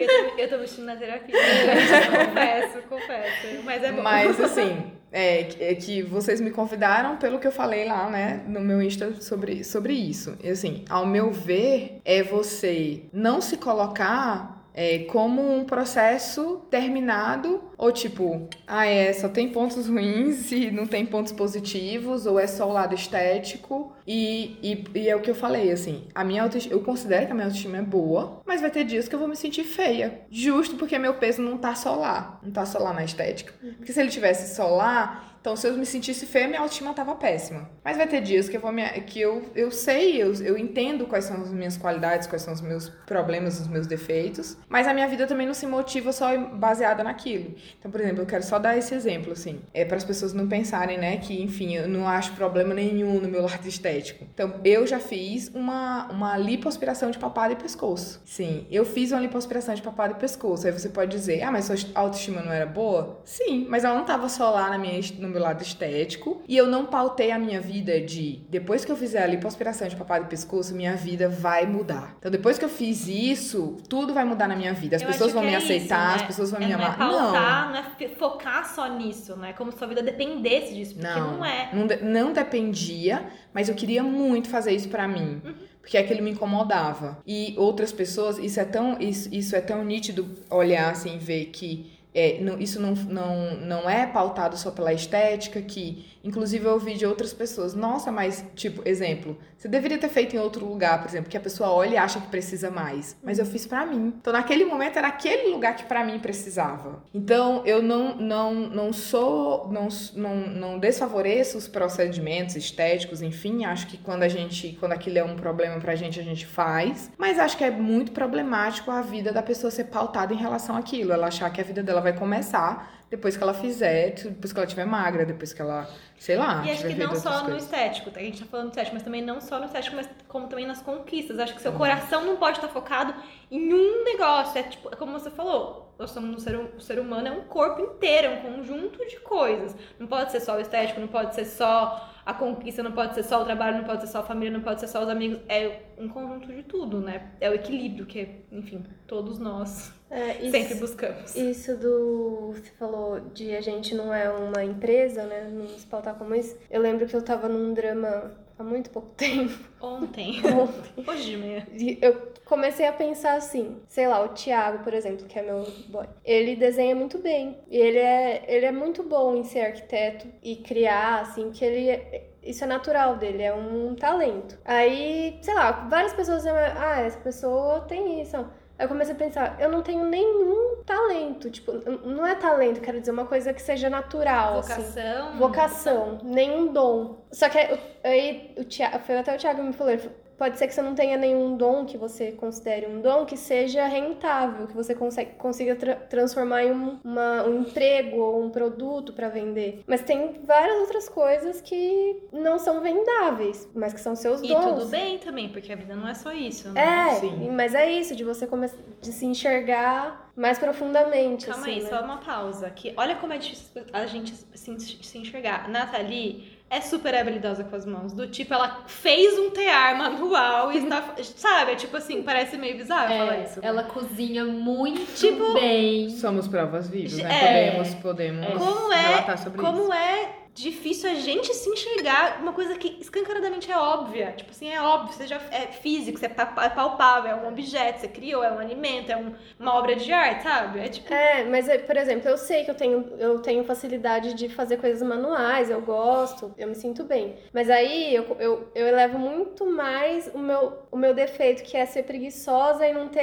Eu 0.00 0.06
tô, 0.06 0.38
eu 0.38 0.48
tô 0.48 0.58
vestindo 0.58 0.86
na 0.86 0.96
terapia. 0.96 1.34
confesso, 1.34 2.88
confesso. 2.88 3.64
Mas 3.64 3.82
é 3.82 3.92
bom. 3.92 4.02
Mas 4.02 4.40
assim, 4.40 4.92
é, 5.12 5.44
que- 5.44 5.62
é 5.64 5.74
que 5.74 6.02
vocês 6.02 6.40
me 6.40 6.50
convidaram 6.50 7.16
pelo 7.16 7.38
que 7.38 7.46
eu 7.46 7.52
falei 7.52 7.84
lá, 7.86 8.08
né, 8.08 8.42
no 8.46 8.60
meu 8.60 8.80
Insta 8.82 9.20
sobre, 9.20 9.64
sobre 9.64 9.92
isso. 9.92 10.36
E 10.42 10.48
assim, 10.48 10.84
ao 10.88 11.06
meu 11.06 11.30
ver, 11.32 12.00
é 12.04 12.22
você 12.22 13.02
não 13.12 13.40
se 13.40 13.56
colocar 13.56 14.59
é, 14.74 15.00
como 15.00 15.42
um 15.42 15.64
processo 15.64 16.62
terminado, 16.70 17.62
ou 17.76 17.90
tipo, 17.92 18.48
ah, 18.66 18.86
é, 18.86 19.12
só 19.12 19.28
tem 19.28 19.48
pontos 19.50 19.86
ruins 19.88 20.52
e 20.52 20.70
não 20.70 20.86
tem 20.86 21.04
pontos 21.04 21.32
positivos, 21.32 22.26
ou 22.26 22.38
é 22.38 22.46
só 22.46 22.68
o 22.68 22.72
lado 22.72 22.94
estético. 22.94 23.92
E, 24.06 24.56
e, 24.62 24.84
e 24.94 25.08
é 25.08 25.14
o 25.14 25.20
que 25.20 25.30
eu 25.30 25.34
falei, 25.34 25.70
assim, 25.70 26.04
a 26.14 26.24
minha 26.24 26.42
autoestima, 26.42 26.74
eu 26.74 26.82
considero 26.82 27.26
que 27.26 27.32
a 27.32 27.34
minha 27.34 27.46
autoestima 27.46 27.78
é 27.78 27.82
boa, 27.82 28.40
mas 28.44 28.60
vai 28.60 28.70
ter 28.70 28.84
dias 28.84 29.08
que 29.08 29.14
eu 29.14 29.18
vou 29.18 29.28
me 29.28 29.36
sentir 29.36 29.64
feia. 29.64 30.22
Justo 30.30 30.76
porque 30.76 30.98
meu 30.98 31.14
peso 31.14 31.42
não 31.42 31.56
tá 31.56 31.74
só 31.74 31.94
lá, 31.94 32.40
não 32.42 32.50
tá 32.50 32.66
só 32.66 32.78
lá 32.78 32.92
na 32.92 33.04
estética. 33.04 33.52
Porque 33.76 33.92
se 33.92 34.00
ele 34.00 34.10
tivesse 34.10 34.54
só 34.54 34.66
lá, 34.68 35.29
então 35.40 35.56
se 35.56 35.66
eu 35.66 35.76
me 35.76 35.86
sentisse 35.86 36.26
feia, 36.26 36.46
minha 36.46 36.60
autoestima 36.60 36.92
tava 36.92 37.14
péssima. 37.14 37.68
Mas 37.82 37.96
vai 37.96 38.06
ter 38.06 38.20
dias 38.20 38.48
que 38.48 38.56
eu 38.56 38.60
vou 38.60 38.70
me, 38.70 38.82
que 39.02 39.20
eu, 39.20 39.42
eu 39.54 39.70
sei, 39.70 40.22
eu, 40.22 40.34
eu 40.42 40.58
entendo 40.58 41.06
quais 41.06 41.24
são 41.24 41.40
as 41.40 41.50
minhas 41.50 41.76
qualidades, 41.76 42.26
quais 42.26 42.42
são 42.42 42.52
os 42.52 42.60
meus 42.60 42.88
problemas, 43.06 43.58
os 43.58 43.66
meus 43.66 43.86
defeitos, 43.86 44.56
mas 44.68 44.86
a 44.86 44.92
minha 44.92 45.08
vida 45.08 45.26
também 45.26 45.46
não 45.46 45.54
se 45.54 45.66
motiva 45.66 46.12
só 46.12 46.36
baseada 46.36 47.02
naquilo. 47.02 47.54
Então, 47.78 47.90
por 47.90 48.00
exemplo, 48.00 48.22
eu 48.22 48.26
quero 48.26 48.42
só 48.42 48.58
dar 48.58 48.76
esse 48.76 48.94
exemplo, 48.94 49.32
assim, 49.32 49.60
é 49.72 49.84
para 49.84 49.96
as 49.96 50.04
pessoas 50.04 50.32
não 50.32 50.46
pensarem, 50.46 50.98
né, 50.98 51.16
que, 51.16 51.42
enfim, 51.42 51.74
eu 51.74 51.88
não 51.88 52.06
acho 52.06 52.32
problema 52.32 52.74
nenhum 52.74 53.20
no 53.20 53.28
meu 53.28 53.42
lado 53.42 53.66
estético. 53.68 54.24
Então, 54.34 54.60
eu 54.64 54.86
já 54.86 54.98
fiz 54.98 55.48
uma, 55.54 56.10
uma 56.10 56.36
lipoaspiração 56.36 57.10
de 57.10 57.18
papada 57.18 57.54
e 57.54 57.56
pescoço. 57.56 58.20
Sim, 58.26 58.66
eu 58.70 58.84
fiz 58.84 59.10
uma 59.12 59.20
lipoaspiração 59.20 59.74
de 59.74 59.82
papada 59.82 60.12
e 60.12 60.16
pescoço. 60.16 60.66
Aí 60.66 60.72
você 60.72 60.88
pode 60.88 61.10
dizer, 61.10 61.42
ah, 61.42 61.50
mas 61.50 61.64
sua 61.64 61.76
autoestima 61.94 62.42
não 62.42 62.52
era 62.52 62.66
boa? 62.66 63.20
Sim, 63.24 63.66
mas 63.68 63.84
ela 63.84 63.94
não 63.94 64.04
tava 64.04 64.28
só 64.28 64.50
lá 64.50 64.68
na 64.68 64.78
minha, 64.78 65.00
no 65.18 65.29
meu 65.30 65.40
lado 65.40 65.62
estético. 65.62 66.42
E 66.48 66.56
eu 66.56 66.66
não 66.66 66.86
pautei 66.86 67.30
a 67.30 67.38
minha 67.38 67.60
vida 67.60 68.00
de, 68.00 68.40
depois 68.48 68.84
que 68.84 68.92
eu 68.92 68.96
fizer 68.96 69.22
a 69.22 69.26
lipoaspiração 69.26 69.88
de 69.88 69.96
papada 69.96 70.24
e 70.24 70.28
pescoço, 70.28 70.74
minha 70.74 70.96
vida 70.96 71.28
vai 71.28 71.66
mudar. 71.66 72.14
Então, 72.18 72.30
depois 72.30 72.58
que 72.58 72.64
eu 72.64 72.68
fiz 72.68 73.06
isso, 73.08 73.76
tudo 73.88 74.12
vai 74.14 74.24
mudar 74.24 74.48
na 74.48 74.56
minha 74.56 74.72
vida. 74.72 74.96
As 74.96 75.02
Eu 75.02 75.08
pessoas 75.08 75.32
vão 75.32 75.42
me 75.42 75.54
é 75.54 75.58
isso, 75.58 75.64
aceitar, 75.66 76.08
né? 76.10 76.14
as 76.16 76.22
pessoas 76.22 76.50
vão 76.50 76.60
É, 76.60 76.66
me 76.66 76.72
não 76.72 76.80
é 76.80 76.84
amar. 76.84 76.98
pautar, 76.98 77.70
não 77.70 77.76
é 77.78 77.82
fi- 77.96 78.08
focar 78.08 78.74
só 78.74 78.86
nisso, 78.88 79.36
né? 79.36 79.52
Como 79.52 79.70
se 79.72 79.78
sua 79.78 79.86
vida 79.86 80.02
dependesse 80.02 80.74
disso, 80.74 80.94
porque 80.94 81.08
não, 81.20 81.36
Não, 81.38 81.44
é. 81.44 81.70
não, 81.72 81.86
de- 81.86 82.02
não 82.02 82.32
dependia, 82.32 83.24
mas 83.54 83.68
eu 83.68 83.74
queria 83.74 84.02
muito 84.02 84.48
fazer 84.48 84.72
isso 84.72 84.88
pra 84.88 85.06
mim. 85.08 85.40
Porque 85.80 85.96
aquilo 85.96 86.22
me 86.22 86.30
incomodava. 86.30 87.18
E 87.26 87.54
outras 87.56 87.90
pessoas, 87.90 88.38
isso 88.38 88.60
é 88.60 88.64
tão, 88.64 88.98
isso, 89.00 89.28
isso 89.32 89.56
é 89.56 89.60
tão 89.60 89.82
nítido 89.84 90.28
olhar 90.50 90.90
assim, 90.90 91.16
ver 91.18 91.46
que 91.46 91.98
é, 92.14 92.38
não- 92.40 92.58
isso 92.58 92.80
não, 92.80 92.92
não, 92.94 93.56
não 93.56 93.90
é 93.90 94.06
pautado 94.06 94.56
só 94.56 94.70
pela 94.70 94.92
estética, 94.92 95.60
que 95.62 96.06
inclusive 96.22 96.64
eu 96.66 96.72
ouvi 96.72 96.94
de 96.94 97.06
outras 97.06 97.32
pessoas, 97.32 97.72
nossa, 97.74 98.12
mas, 98.12 98.44
tipo, 98.54 98.82
exemplo, 98.86 99.38
você 99.56 99.68
deveria 99.68 99.96
ter 99.98 100.08
feito 100.08 100.34
em 100.36 100.38
outro 100.38 100.66
lugar, 100.66 101.00
por 101.00 101.08
exemplo, 101.08 101.30
que 101.30 101.36
a 101.36 101.40
pessoa 101.40 101.70
olha 101.70 101.94
e 101.94 101.96
acha 101.96 102.20
que 102.20 102.26
precisa 102.28 102.70
mais. 102.70 103.16
Mas 103.22 103.38
eu 103.38 103.46
fiz 103.46 103.66
pra 103.66 103.86
mim. 103.86 104.14
Então, 104.20 104.32
naquele 104.32 104.64
momento, 104.64 104.98
era 104.98 105.08
aquele 105.08 105.50
lugar 105.50 105.76
que 105.76 105.84
pra 105.84 106.04
mim 106.04 106.18
precisava. 106.18 107.02
Então, 107.14 107.62
eu 107.64 107.82
não, 107.82 108.16
não, 108.16 108.54
não 108.54 108.92
sou, 108.92 109.68
não, 109.70 109.88
não, 110.14 110.36
não 110.48 110.78
desfavoreço 110.78 111.56
os 111.58 111.68
procedimentos 111.68 112.56
estéticos, 112.56 113.22
enfim, 113.22 113.64
acho 113.64 113.86
que 113.86 113.96
quando 113.98 114.22
a 114.22 114.28
gente, 114.28 114.76
quando 114.80 114.92
aquilo 114.92 115.18
é 115.18 115.24
um 115.24 115.36
problema 115.36 115.78
pra 115.80 115.94
gente, 115.94 116.18
a 116.20 116.22
gente 116.22 116.46
faz. 116.46 117.10
Mas 117.16 117.38
acho 117.38 117.56
que 117.56 117.64
é 117.64 117.70
muito 117.70 118.12
problemático 118.12 118.90
a 118.90 119.00
vida 119.02 119.32
da 119.32 119.42
pessoa 119.42 119.70
ser 119.70 119.84
pautada 119.84 120.32
em 120.34 120.36
relação 120.36 120.76
àquilo. 120.76 121.12
Ela 121.12 121.26
achar 121.28 121.50
que 121.50 121.60
a 121.60 121.64
vida 121.64 121.82
dela 121.82 121.99
vai 122.00 122.12
começar 122.12 122.92
depois 123.10 123.36
que 123.36 123.42
ela 123.42 123.52
fizer, 123.52 124.12
depois 124.14 124.52
que 124.52 124.58
ela 124.58 124.66
estiver 124.66 124.86
magra, 124.86 125.26
depois 125.26 125.52
que 125.52 125.60
ela, 125.60 125.88
sei 126.16 126.36
lá, 126.36 126.64
E 126.64 126.70
acho 126.70 126.82
tiver 126.82 126.94
que 126.94 127.00
não 127.00 127.16
só 127.16 127.30
outras 127.30 127.42
no 127.42 127.44
coisas. 127.50 127.64
estético, 127.64 128.10
tá? 128.12 128.20
a 128.20 128.22
gente 128.22 128.40
tá 128.40 128.46
falando 128.48 128.66
do 128.66 128.70
estético, 128.70 128.94
mas 128.94 129.02
também 129.02 129.20
não 129.20 129.40
só 129.40 129.58
no 129.58 129.64
estético, 129.64 129.96
mas 129.96 130.08
como 130.28 130.46
também 130.46 130.64
nas 130.64 130.80
conquistas. 130.80 131.38
Acho 131.40 131.54
que 131.54 131.60
seu 131.60 131.72
coração 131.72 132.24
não 132.24 132.36
pode 132.36 132.58
estar 132.58 132.68
focado 132.68 133.12
em 133.50 133.74
um 133.74 134.04
negócio. 134.04 134.56
É 134.58 134.62
tipo, 134.62 134.88
é 134.92 134.96
como 134.96 135.10
você 135.10 135.28
falou, 135.28 135.92
nós 135.98 136.12
somos 136.12 136.36
um 136.36 136.38
ser, 136.38 136.56
o 136.56 136.80
ser 136.80 137.00
humano 137.00 137.26
é 137.26 137.32
um 137.32 137.40
corpo 137.42 137.82
inteiro, 137.82 138.28
é 138.28 138.30
um 138.30 138.42
conjunto 138.56 139.04
de 139.08 139.16
coisas. 139.20 139.74
Não 139.98 140.06
pode 140.06 140.30
ser 140.30 140.38
só 140.38 140.56
o 140.56 140.60
estético, 140.60 141.00
não 141.00 141.08
pode 141.08 141.34
ser 141.34 141.46
só 141.46 142.08
a 142.24 142.32
conquista, 142.32 142.80
não 142.80 142.92
pode 142.92 143.14
ser 143.16 143.24
só 143.24 143.42
o 143.42 143.44
trabalho, 143.44 143.78
não 143.78 143.84
pode 143.84 144.02
ser 144.02 144.06
só 144.06 144.20
a 144.20 144.22
família, 144.22 144.56
não 144.56 144.62
pode 144.62 144.78
ser 144.78 144.86
só 144.86 145.02
os 145.02 145.08
amigos. 145.08 145.40
É 145.48 145.80
um 145.98 146.08
conjunto 146.08 146.46
de 146.46 146.62
tudo, 146.62 147.00
né? 147.00 147.32
É 147.40 147.50
o 147.50 147.54
equilíbrio 147.54 148.06
que, 148.06 148.44
enfim, 148.52 148.84
todos 149.08 149.40
nós 149.40 149.92
É, 150.10 150.38
isso- 150.42 150.50
sempre 150.50 150.74
buscamos. 150.74 151.36
Isso 151.36 151.76
do. 151.76 152.52
Você 152.54 152.70
falou 152.78 153.20
de 153.32 153.54
a 153.54 153.60
gente 153.60 153.94
não 153.94 154.12
é 154.12 154.28
uma 154.28 154.64
empresa, 154.64 155.24
né? 155.24 155.48
Não 155.52 155.66
se 155.68 155.86
pautar 155.86 156.16
como 156.16 156.34
isso. 156.34 156.56
Eu 156.70 156.80
lembro 156.80 157.06
que 157.06 157.14
eu 157.14 157.22
tava 157.22 157.48
num 157.48 157.72
drama 157.72 158.32
há 158.58 158.62
muito 158.64 158.90
pouco 158.90 159.10
tempo. 159.16 159.56
Ontem, 159.80 160.40
Ontem. 160.46 161.04
hoje 161.06 161.30
de 161.30 161.36
manhã. 161.36 161.66
Eu 162.02 162.30
comecei 162.44 162.86
a 162.86 162.92
pensar 162.92 163.34
assim, 163.34 163.76
sei 163.86 164.08
lá, 164.08 164.22
o 164.24 164.30
Thiago, 164.30 164.82
por 164.82 164.92
exemplo, 164.92 165.26
que 165.26 165.38
é 165.38 165.42
meu 165.42 165.64
boy, 165.88 166.06
ele 166.24 166.56
desenha 166.56 166.94
muito 166.96 167.18
bem. 167.18 167.58
E 167.70 167.76
ele 167.78 167.98
é, 167.98 168.44
ele 168.48 168.66
é 168.66 168.72
muito 168.72 169.04
bom 169.04 169.36
em 169.36 169.44
ser 169.44 169.60
arquiteto 169.60 170.26
e 170.42 170.56
criar, 170.56 171.20
assim, 171.20 171.52
que 171.52 171.64
ele. 171.64 172.22
isso 172.42 172.64
é 172.64 172.66
natural 172.66 173.16
dele, 173.16 173.42
é 173.44 173.54
um 173.54 173.94
talento. 173.94 174.58
Aí, 174.64 175.38
sei 175.40 175.54
lá, 175.54 175.70
várias 175.88 176.12
pessoas 176.12 176.38
dizem, 176.38 176.52
ah, 176.52 177.00
essa 177.06 177.18
pessoa 177.20 177.82
tem 177.82 178.20
isso. 178.20 178.36
Aí 178.80 178.84
eu 178.84 178.88
comecei 178.88 179.14
a 179.14 179.18
pensar, 179.18 179.60
eu 179.60 179.70
não 179.70 179.82
tenho 179.82 180.06
nenhum 180.06 180.82
talento. 180.86 181.50
Tipo, 181.50 181.72
não 182.02 182.26
é 182.26 182.34
talento, 182.34 182.80
quero 182.80 182.98
dizer, 182.98 183.12
uma 183.12 183.26
coisa 183.26 183.52
que 183.52 183.60
seja 183.60 183.90
natural. 183.90 184.60
Assim. 184.60 184.80
Vocação. 184.80 185.36
Vocação, 185.36 186.18
nenhum 186.24 186.72
dom. 186.72 187.26
Só 187.30 187.50
que 187.50 187.58
aí, 187.58 187.78
aí 188.02 188.54
o 188.56 188.64
Thiago, 188.64 189.00
foi 189.00 189.18
até 189.18 189.34
o 189.34 189.38
Thiago 189.38 189.62
me 189.62 189.74
falou, 189.74 189.92
ele 189.92 190.00
falou, 190.00 190.16
pode 190.40 190.56
ser 190.56 190.66
que 190.66 190.72
você 190.72 190.80
não 190.80 190.94
tenha 190.94 191.18
nenhum 191.18 191.54
dom 191.54 191.84
que 191.84 191.98
você 191.98 192.32
considere 192.32 192.86
um 192.86 193.02
dom 193.02 193.26
que 193.26 193.36
seja 193.36 193.86
rentável, 193.86 194.66
que 194.66 194.72
você 194.72 194.94
consegue, 194.94 195.32
consiga 195.32 195.76
tra 195.76 195.96
transformar 195.96 196.64
em 196.64 196.72
um, 196.72 196.98
uma, 197.04 197.44
um 197.44 197.60
emprego 197.60 198.16
ou 198.16 198.42
um 198.42 198.48
produto 198.48 199.12
para 199.12 199.28
vender. 199.28 199.84
Mas 199.86 200.00
tem 200.00 200.40
várias 200.42 200.78
outras 200.80 201.10
coisas 201.10 201.60
que 201.60 202.22
não 202.32 202.58
são 202.58 202.80
vendáveis, 202.80 203.68
mas 203.74 203.92
que 203.92 204.00
são 204.00 204.16
seus 204.16 204.40
E 204.40 204.48
dons. 204.48 204.64
tudo 204.64 204.86
bem 204.86 205.18
também, 205.18 205.50
porque 205.50 205.70
a 205.74 205.76
vida 205.76 205.94
não 205.94 206.08
é 206.08 206.14
só 206.14 206.32
isso, 206.32 206.70
né? 206.70 207.10
É, 207.10 207.14
Sim. 207.16 207.50
mas 207.50 207.74
é 207.74 207.90
isso, 207.92 208.16
de 208.16 208.24
você 208.24 208.46
começar 208.46 208.78
de 208.98 209.12
se 209.12 209.26
enxergar 209.26 210.32
mais 210.34 210.58
profundamente. 210.58 211.48
Calma 211.48 211.62
assim, 211.64 211.74
aí, 211.74 211.82
né? 211.82 211.88
só 211.90 212.02
uma 212.02 212.16
pausa. 212.16 212.70
Que 212.70 212.94
olha 212.96 213.14
como 213.16 213.34
é 213.34 213.36
difícil 213.36 213.82
a 213.92 214.06
gente 214.06 214.34
se, 214.54 214.78
se 215.02 215.18
enxergar. 215.18 215.68
Nathalie 215.68 216.59
é 216.70 216.80
super 216.80 217.14
habilidosa 217.14 217.64
com 217.64 217.74
as 217.74 217.84
mãos. 217.84 218.12
Do 218.12 218.28
tipo, 218.28 218.54
ela 218.54 218.84
fez 218.86 219.36
um 219.38 219.50
tear 219.50 219.98
manual 219.98 220.72
e 220.72 220.78
está. 220.78 221.02
Sabe? 221.36 221.72
É 221.72 221.74
tipo 221.74 221.96
assim, 221.96 222.22
parece 222.22 222.56
meio 222.56 222.76
bizarro 222.76 223.08
falar 223.08 223.34
É, 223.36 223.44
isso. 223.44 223.58
ela 223.62 223.82
cozinha 223.82 224.44
muito 224.44 225.14
Tipo- 225.16 225.52
bem. 225.54 226.08
Somos 226.10 226.46
provas 226.46 226.88
vivas, 226.88 227.14
né? 227.18 227.66
É. 227.68 227.70
Podemos, 227.72 227.94
podemos 227.96 228.64
Como 228.64 228.92
é- 228.92 229.36
sobre 229.36 229.62
isso. 229.62 229.72
Como 229.72 229.92
é 229.92 230.28
difícil 230.54 231.10
a 231.10 231.14
gente 231.14 231.52
se 231.54 231.68
enxergar 231.70 232.40
uma 232.40 232.52
coisa 232.52 232.76
que 232.76 232.98
escancaradamente 233.00 233.70
é 233.70 233.76
óbvia. 233.76 234.32
Tipo 234.36 234.50
assim, 234.50 234.68
é 234.72 234.80
óbvio, 234.80 235.14
seja 235.14 235.36
é 235.50 235.66
físico, 235.68 236.18
pa- 236.28 236.64
é 236.64 236.68
palpável, 236.70 237.30
é 237.30 237.34
um 237.36 237.48
objeto, 237.48 238.00
você 238.00 238.08
criou, 238.08 238.42
é 238.44 238.52
um 238.52 238.58
alimento, 238.58 239.10
é 239.10 239.16
um- 239.16 239.34
uma 239.58 239.74
obra 239.74 239.96
de 239.96 240.12
arte, 240.12 240.42
sabe? 240.42 240.80
É 240.80 240.88
tipo. 240.88 241.12
É, 241.12 241.44
mas, 241.44 241.68
é, 241.68 241.78
por 241.78 241.96
exemplo, 241.96 242.28
eu 242.28 242.36
sei 242.36 242.64
que 242.64 242.70
eu 242.70 242.74
tenho, 242.74 243.14
eu 243.18 243.40
tenho 243.40 243.64
facilidade 243.64 244.34
de 244.34 244.48
fazer 244.48 244.76
coisas 244.78 245.06
manuais, 245.06 245.70
eu 245.70 245.80
gosto, 245.80 246.52
eu 246.58 246.68
me 246.68 246.74
sinto 246.74 247.04
bem. 247.04 247.36
Mas 247.52 247.70
aí 247.70 248.14
eu, 248.14 248.24
eu, 248.38 248.70
eu 248.74 248.86
elevo 248.88 249.18
muito 249.18 249.64
mais 249.66 250.28
o 250.34 250.38
meu, 250.38 250.78
o 250.90 250.96
meu 250.96 251.14
defeito, 251.14 251.62
que 251.62 251.76
é 251.76 251.86
ser 251.86 252.02
preguiçosa 252.04 252.86
e 252.86 252.92
não 252.92 253.08
ter 253.08 253.20